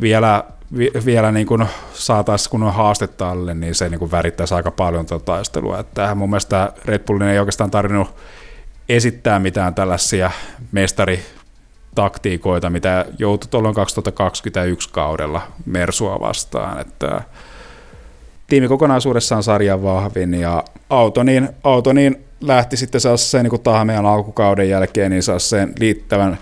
vielä, 0.01 0.45
vi, 0.79 0.91
vielä 1.05 1.33
niin 1.33 1.47
kuin 1.47 1.67
saataisiin 1.93 2.51
kunnon 2.51 2.75
haastetta 2.75 3.31
alle, 3.31 3.55
niin 3.55 3.75
se 3.75 3.89
niin 3.89 4.11
värittäisi 4.11 4.55
aika 4.55 4.71
paljon 4.71 5.07
tuota 5.07 5.25
taistelua. 5.25 5.79
Että 5.79 6.15
mun 6.15 6.31
mielestä 6.31 6.73
Red 6.85 6.99
Bullin 6.99 7.29
ei 7.29 7.39
oikeastaan 7.39 7.71
tarvinnut 7.71 8.15
esittää 8.89 9.39
mitään 9.39 9.75
tällaisia 9.75 10.31
mestaritaktiikoita, 10.73 12.71
mitä 12.71 13.05
joutui 13.19 13.51
tuolloin 13.51 13.75
2021 13.75 14.89
kaudella 14.93 15.43
Mersua 15.67 16.21
vastaan. 16.21 16.81
Että 16.81 17.23
tiimi 18.47 18.69
kokonaisuudessaan 18.69 19.43
sarjan 19.43 19.83
vahvin 19.83 20.35
ja 20.35 20.65
auto 20.91 21.23
niin, 21.23 21.49
auto 21.65 21.93
niin 21.93 22.25
lähti 22.41 22.77
sitten 22.77 23.01
sen 23.01 23.43
niin 23.43 23.61
Tahmean 23.61 24.07
alkukauden 24.07 24.69
jälkeen 24.69 25.11
niin 25.11 25.23
sen 25.39 25.73
riittävän, 25.81 26.39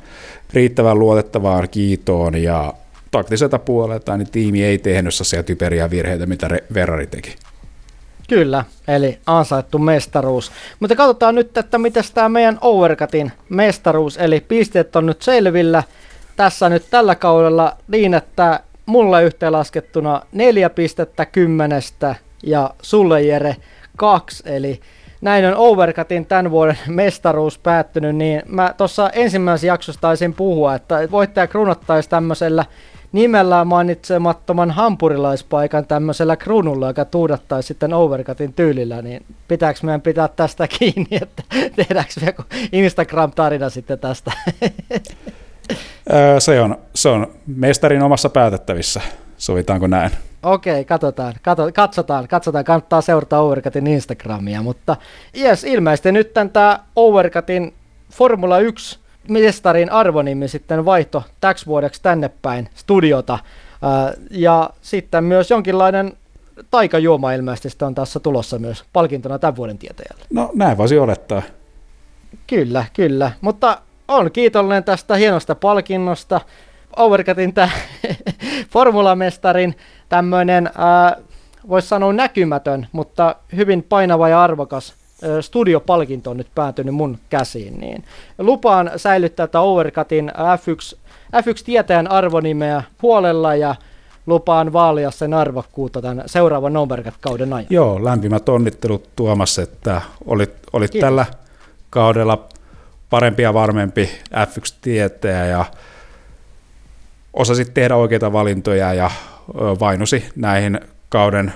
riittävän 0.52 0.98
luotettavaan 0.98 1.68
kiitoon 1.68 2.34
ja 2.34 2.74
taktiselta 3.18 3.58
puolelta 3.58 4.16
niin 4.16 4.30
tiimi 4.30 4.64
ei 4.64 4.78
tehnyt 4.78 5.14
sellaisia 5.14 5.42
typeriä 5.42 5.90
virheitä, 5.90 6.26
mitä 6.26 6.48
Ferrari 6.74 7.06
teki. 7.06 7.34
Kyllä, 8.28 8.64
eli 8.88 9.18
ansaittu 9.26 9.78
mestaruus. 9.78 10.52
Mutta 10.80 10.96
katsotaan 10.96 11.34
nyt, 11.34 11.56
että 11.56 11.78
miten 11.78 12.02
tämä 12.14 12.28
meidän 12.28 12.58
Overcutin 12.60 13.32
mestaruus, 13.48 14.16
eli 14.16 14.40
pisteet 14.40 14.96
on 14.96 15.06
nyt 15.06 15.22
selvillä. 15.22 15.82
Tässä 16.36 16.68
nyt 16.68 16.84
tällä 16.90 17.14
kaudella 17.14 17.76
niin, 17.88 18.14
että 18.14 18.60
mulle 18.86 19.22
yhteenlaskettuna 19.22 20.22
neljä 20.32 20.70
pistettä 20.70 21.26
kymmenestä 21.26 22.14
ja 22.42 22.70
sulle 22.82 23.22
Jere 23.22 23.56
kaksi, 23.96 24.42
eli 24.46 24.80
näin 25.20 25.44
on 25.44 25.56
Overcutin 25.56 26.26
tämän 26.26 26.50
vuoden 26.50 26.78
mestaruus 27.02 27.58
päättynyt, 27.58 28.16
niin 28.16 28.42
mä 28.46 28.74
tuossa 28.76 29.10
ensimmäisessä 29.10 29.66
jaksossa 29.66 30.00
taisin 30.00 30.34
puhua, 30.34 30.74
että 30.74 31.08
voittaja 31.10 31.46
kruunattaisi 31.46 32.10
tämmöisellä 32.10 32.64
nimellään 33.14 33.66
mainitsemattoman 33.66 34.70
hampurilaispaikan 34.70 35.86
tämmöisellä 35.86 36.36
kruunulla, 36.36 36.88
joka 36.88 37.04
tuudattaisi 37.04 37.66
sitten 37.66 37.94
overcutin 37.94 38.52
tyylillä, 38.52 39.02
niin 39.02 39.24
pitääkö 39.48 39.80
meidän 39.82 40.00
pitää 40.00 40.28
tästä 40.28 40.68
kiinni, 40.78 41.18
että 41.22 41.42
tehdäänkö 41.76 42.12
me 42.20 42.26
joku 42.26 42.42
Instagram-tarina 42.72 43.70
sitten 43.70 43.98
tästä? 43.98 44.32
se, 46.38 46.60
on, 46.60 46.78
se 46.94 47.08
on 47.08 47.26
mestarin 47.46 48.02
omassa 48.02 48.28
päätettävissä, 48.28 49.00
sovitaanko 49.36 49.86
näin? 49.86 50.10
Okei, 50.42 50.84
katsotaan, 50.84 51.34
katso, 51.42 51.70
katsotaan, 51.74 52.28
katsotaan, 52.28 52.64
kannattaa 52.64 53.00
seurata 53.00 53.38
Overcutin 53.38 53.86
Instagramia, 53.86 54.62
mutta 54.62 54.96
yes, 55.36 55.64
ilmeisesti 55.64 56.12
nyt 56.12 56.32
tämä 56.52 56.78
Overcutin 56.96 57.74
Formula 58.12 58.58
1 58.58 59.03
mestarin 59.28 59.92
arvonimi 59.92 60.48
sitten 60.48 60.84
vaihto 60.84 61.22
täksi 61.40 61.66
vuodeksi 61.66 62.02
tänne 62.02 62.30
päin 62.42 62.68
studiota. 62.74 63.38
Ja 64.30 64.70
sitten 64.82 65.24
myös 65.24 65.50
jonkinlainen 65.50 66.12
taikajuoma 66.70 67.32
ilmeisesti 67.32 67.84
on 67.84 67.94
tässä 67.94 68.20
tulossa 68.20 68.58
myös 68.58 68.84
palkintona 68.92 69.38
tämän 69.38 69.56
vuoden 69.56 69.78
tietäjälle. 69.78 70.24
No 70.32 70.50
näin 70.54 70.78
voisi 70.78 70.98
olettaa. 70.98 71.42
Kyllä, 72.46 72.84
kyllä. 72.92 73.32
Mutta 73.40 73.78
on 74.08 74.30
kiitollinen 74.30 74.84
tästä 74.84 75.16
hienosta 75.16 75.54
palkinnosta. 75.54 76.40
Overcutin 76.96 77.54
tämä 77.54 77.68
formulamestarin 78.72 79.74
tämmöinen, 80.08 80.70
voisi 81.68 81.88
sanoa 81.88 82.12
näkymätön, 82.12 82.86
mutta 82.92 83.36
hyvin 83.56 83.82
painava 83.82 84.28
ja 84.28 84.42
arvokas 84.42 84.94
studiopalkinto 85.40 86.30
on 86.30 86.36
nyt 86.36 86.54
päätynyt 86.54 86.94
mun 86.94 87.18
käsiin, 87.30 87.80
niin 87.80 88.04
lupaan 88.38 88.90
säilyttää 88.96 89.46
tätä 89.46 89.60
Overcutin 89.60 90.32
F1, 90.34 90.98
F1-tietäjän 91.36 92.10
arvonimeä 92.10 92.82
puolella 93.00 93.54
ja 93.54 93.74
lupaan 94.26 94.72
vaalia 94.72 95.10
sen 95.10 95.34
arvokkuutta 95.34 96.02
tämän 96.02 96.22
seuraavan 96.26 96.76
Overcut-kauden 96.76 97.52
ajan. 97.52 97.66
Joo, 97.70 98.04
lämpimät 98.04 98.48
onnittelut 98.48 99.08
Tuomas, 99.16 99.58
että 99.58 100.02
olit, 100.26 100.52
olit 100.72 100.90
tällä 101.00 101.26
kaudella 101.90 102.48
parempi 103.10 103.42
ja 103.42 103.54
varmempi 103.54 104.10
F1-tietäjä 104.30 105.46
ja 105.46 105.64
osasit 107.32 107.74
tehdä 107.74 107.96
oikeita 107.96 108.32
valintoja 108.32 108.94
ja 108.94 109.10
vainusi 109.80 110.24
näihin 110.36 110.80
kauden 111.08 111.52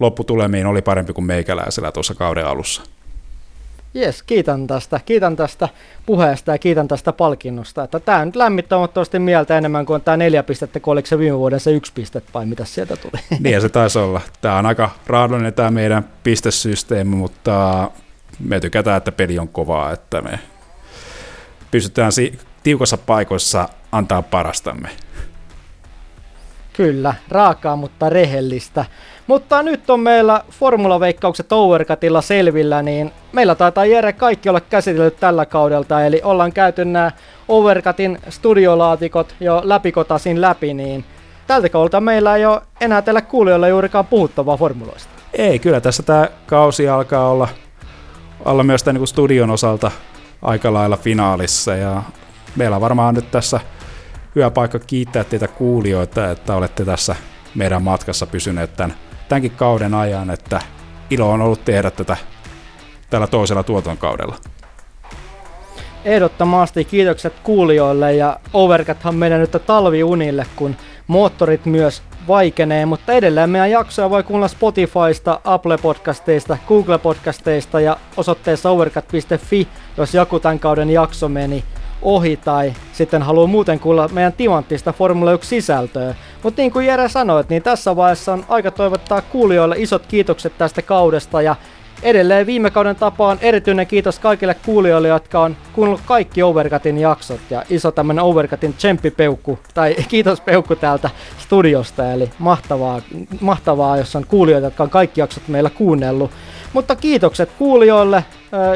lopputulemiin 0.00 0.66
oli 0.66 0.82
parempi 0.82 1.12
kuin 1.12 1.24
meikäläisellä 1.24 1.92
tuossa 1.92 2.14
kauden 2.14 2.46
alussa. 2.46 2.82
Jes, 3.94 4.22
kiitän 4.22 4.66
tästä, 4.66 5.00
kiitän 5.06 5.36
tästä 5.36 5.68
puheesta 6.06 6.52
ja 6.52 6.58
kiitän 6.58 6.88
tästä 6.88 7.12
palkinnosta. 7.12 7.84
Että 7.84 8.00
tämä 8.00 8.24
nyt 8.24 8.36
lämmittää 8.36 8.78
huomattavasti 8.78 9.18
mieltä 9.18 9.58
enemmän 9.58 9.86
kuin 9.86 10.02
tämä 10.02 10.16
neljä 10.16 10.42
pistettä, 10.42 10.80
kun 10.80 10.92
oliko 10.92 11.06
se 11.06 11.18
viime 11.18 11.38
vuoden 11.38 11.60
se 11.60 11.70
yksi 11.70 11.92
piste 11.92 12.22
vai 12.34 12.46
mitä 12.46 12.64
sieltä 12.64 12.96
tuli. 12.96 13.22
Niin 13.40 13.60
se 13.60 13.68
taisi 13.68 13.98
olla. 13.98 14.20
Tämä 14.40 14.58
on 14.58 14.66
aika 14.66 14.90
raadollinen 15.06 15.54
tämä 15.54 15.70
meidän 15.70 16.04
pistesysteemi, 16.24 17.16
mutta 17.16 17.90
me 18.38 18.60
tykätään, 18.60 18.96
että 18.96 19.12
peli 19.12 19.38
on 19.38 19.48
kovaa, 19.48 19.92
että 19.92 20.22
me 20.22 20.38
pystytään 21.70 22.12
si- 22.12 22.38
tiukassa 22.62 22.98
paikoissa 22.98 23.68
antaa 23.92 24.22
parastamme. 24.22 24.88
Kyllä, 26.72 27.14
raakaa, 27.28 27.76
mutta 27.76 28.08
rehellistä. 28.08 28.84
Mutta 29.26 29.62
nyt 29.62 29.90
on 29.90 30.00
meillä 30.00 30.42
formulaveikkaukset 30.50 31.52
Overcutilla 31.52 32.22
selvillä, 32.22 32.82
niin 32.82 33.12
meillä 33.32 33.54
taitaa 33.54 33.84
Jere 33.84 34.12
kaikki 34.12 34.48
olla 34.48 34.60
käsitellyt 34.60 35.20
tällä 35.20 35.46
kaudelta, 35.46 36.04
eli 36.04 36.20
ollaan 36.24 36.52
käyty 36.52 36.84
nämä 36.84 37.10
Overcutin 37.48 38.18
studiolaatikot 38.28 39.34
jo 39.40 39.60
läpikotasin 39.64 40.40
läpi, 40.40 40.74
niin 40.74 41.04
tältä 41.46 41.68
kaudelta 41.68 42.00
meillä 42.00 42.36
ei 42.36 42.46
ole 42.46 42.62
enää 42.80 43.02
teillä 43.02 43.20
kuulijoilla 43.20 43.68
juurikaan 43.68 44.06
puhuttavaa 44.06 44.56
formuloista. 44.56 45.10
Ei, 45.32 45.58
kyllä 45.58 45.80
tässä 45.80 46.02
tämä 46.02 46.28
kausi 46.46 46.88
alkaa 46.88 47.30
olla, 47.30 47.48
olla 48.44 48.62
myös 48.62 48.82
tämän 48.82 49.00
niin 49.00 49.08
studion 49.08 49.50
osalta 49.50 49.90
aika 50.42 50.72
lailla 50.72 50.96
finaalissa, 50.96 51.74
ja 51.74 52.02
meillä 52.56 52.76
on 52.76 52.82
varmaan 52.82 53.14
nyt 53.14 53.30
tässä 53.30 53.60
hyvä 54.34 54.50
paikka 54.50 54.78
kiittää 54.78 55.24
teitä 55.24 55.48
kuulijoita, 55.48 56.30
että 56.30 56.54
olette 56.54 56.84
tässä 56.84 57.16
meidän 57.54 57.82
matkassa 57.82 58.26
pysyneet 58.26 58.76
tämän 58.76 58.94
tämänkin 59.28 59.50
kauden 59.50 59.94
ajan, 59.94 60.30
että 60.30 60.60
ilo 61.10 61.30
on 61.30 61.40
ollut 61.42 61.64
tehdä 61.64 61.90
tätä 61.90 62.16
tällä 63.10 63.26
toisella 63.26 63.62
tuoton 63.62 63.96
kaudella. 63.96 64.36
Ehdottomasti 66.04 66.84
kiitokset 66.84 67.32
kuulijoille 67.42 68.14
ja 68.14 68.40
Overcathan 68.52 69.14
menee 69.14 69.38
nyt 69.38 69.56
talviunille, 69.66 70.46
kun 70.56 70.76
moottorit 71.06 71.66
myös 71.66 72.02
vaikenee, 72.28 72.86
mutta 72.86 73.12
edelleen 73.12 73.50
meidän 73.50 73.70
jaksoja 73.70 74.10
voi 74.10 74.22
kuulla 74.22 74.48
Spotifysta, 74.48 75.40
Apple 75.44 75.78
Podcasteista, 75.78 76.58
Google 76.68 76.98
Podcasteista 76.98 77.80
ja 77.80 77.96
osoitteessa 78.16 78.70
overcut.fi, 78.70 79.68
jos 79.96 80.14
joku 80.14 80.40
tämän 80.40 80.58
kauden 80.58 80.90
jakso 80.90 81.28
meni 81.28 81.64
ohi 82.04 82.36
tai 82.36 82.72
sitten 82.92 83.22
haluaa 83.22 83.46
muuten 83.46 83.80
kuulla 83.80 84.08
meidän 84.08 84.32
timanttista 84.32 84.92
Formula 84.92 85.32
1 85.32 85.48
sisältöä. 85.48 86.14
Mutta 86.42 86.62
niin 86.62 86.72
kuin 86.72 86.86
Jere 86.86 87.08
sanoi, 87.08 87.44
niin 87.48 87.62
tässä 87.62 87.96
vaiheessa 87.96 88.32
on 88.32 88.44
aika 88.48 88.70
toivottaa 88.70 89.22
kuulijoille 89.22 89.76
isot 89.78 90.06
kiitokset 90.06 90.58
tästä 90.58 90.82
kaudesta 90.82 91.42
ja 91.42 91.56
edelleen 92.02 92.46
viime 92.46 92.70
kauden 92.70 92.96
tapaan 92.96 93.38
erityinen 93.40 93.86
kiitos 93.86 94.18
kaikille 94.18 94.54
kuulijoille, 94.54 95.08
jotka 95.08 95.40
on 95.40 95.56
kuunnellut 95.72 96.00
kaikki 96.06 96.42
Overcutin 96.42 96.98
jaksot 96.98 97.40
ja 97.50 97.62
iso 97.70 97.90
tämmönen 97.90 98.24
Overcutin 98.24 98.74
tsemppipeukku 98.74 99.58
tai 99.74 99.96
kiitos 100.08 100.40
peukku 100.40 100.76
täältä 100.76 101.10
studiosta 101.38 102.12
eli 102.12 102.30
mahtavaa, 102.38 103.02
mahtavaa, 103.40 103.96
jos 103.96 104.16
on 104.16 104.24
kuulijoita, 104.28 104.66
jotka 104.66 104.82
on 104.82 104.90
kaikki 104.90 105.20
jaksot 105.20 105.48
meillä 105.48 105.70
kuunnellut. 105.70 106.30
Mutta 106.72 106.96
kiitokset 106.96 107.50
kuulijoille, 107.58 108.24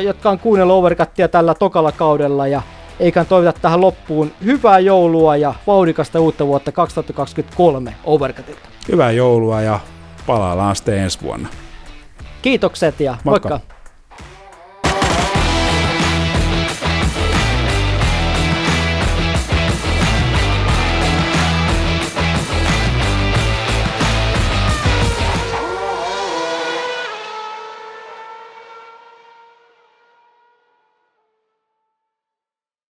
jotka 0.02 0.30
on 0.30 0.38
kuunnellut 0.38 0.76
Overcuttia 0.76 1.28
tällä 1.28 1.54
tokalla 1.54 1.92
kaudella 1.92 2.46
ja 2.46 2.62
eikä 3.00 3.24
toivota 3.24 3.60
tähän 3.60 3.80
loppuun 3.80 4.32
hyvää 4.44 4.78
joulua 4.78 5.36
ja 5.36 5.54
vauhdikasta 5.66 6.20
uutta 6.20 6.46
vuotta 6.46 6.72
2023 6.72 7.94
Overcutilta. 8.04 8.68
Hyvää 8.92 9.10
joulua 9.10 9.60
ja 9.60 9.80
palaillaan 10.26 10.76
sitten 10.76 10.98
ensi 10.98 11.18
vuonna. 11.22 11.48
Kiitokset 12.42 13.00
ja 13.00 13.16
moikka. 13.24 13.48
moikka. 13.48 13.77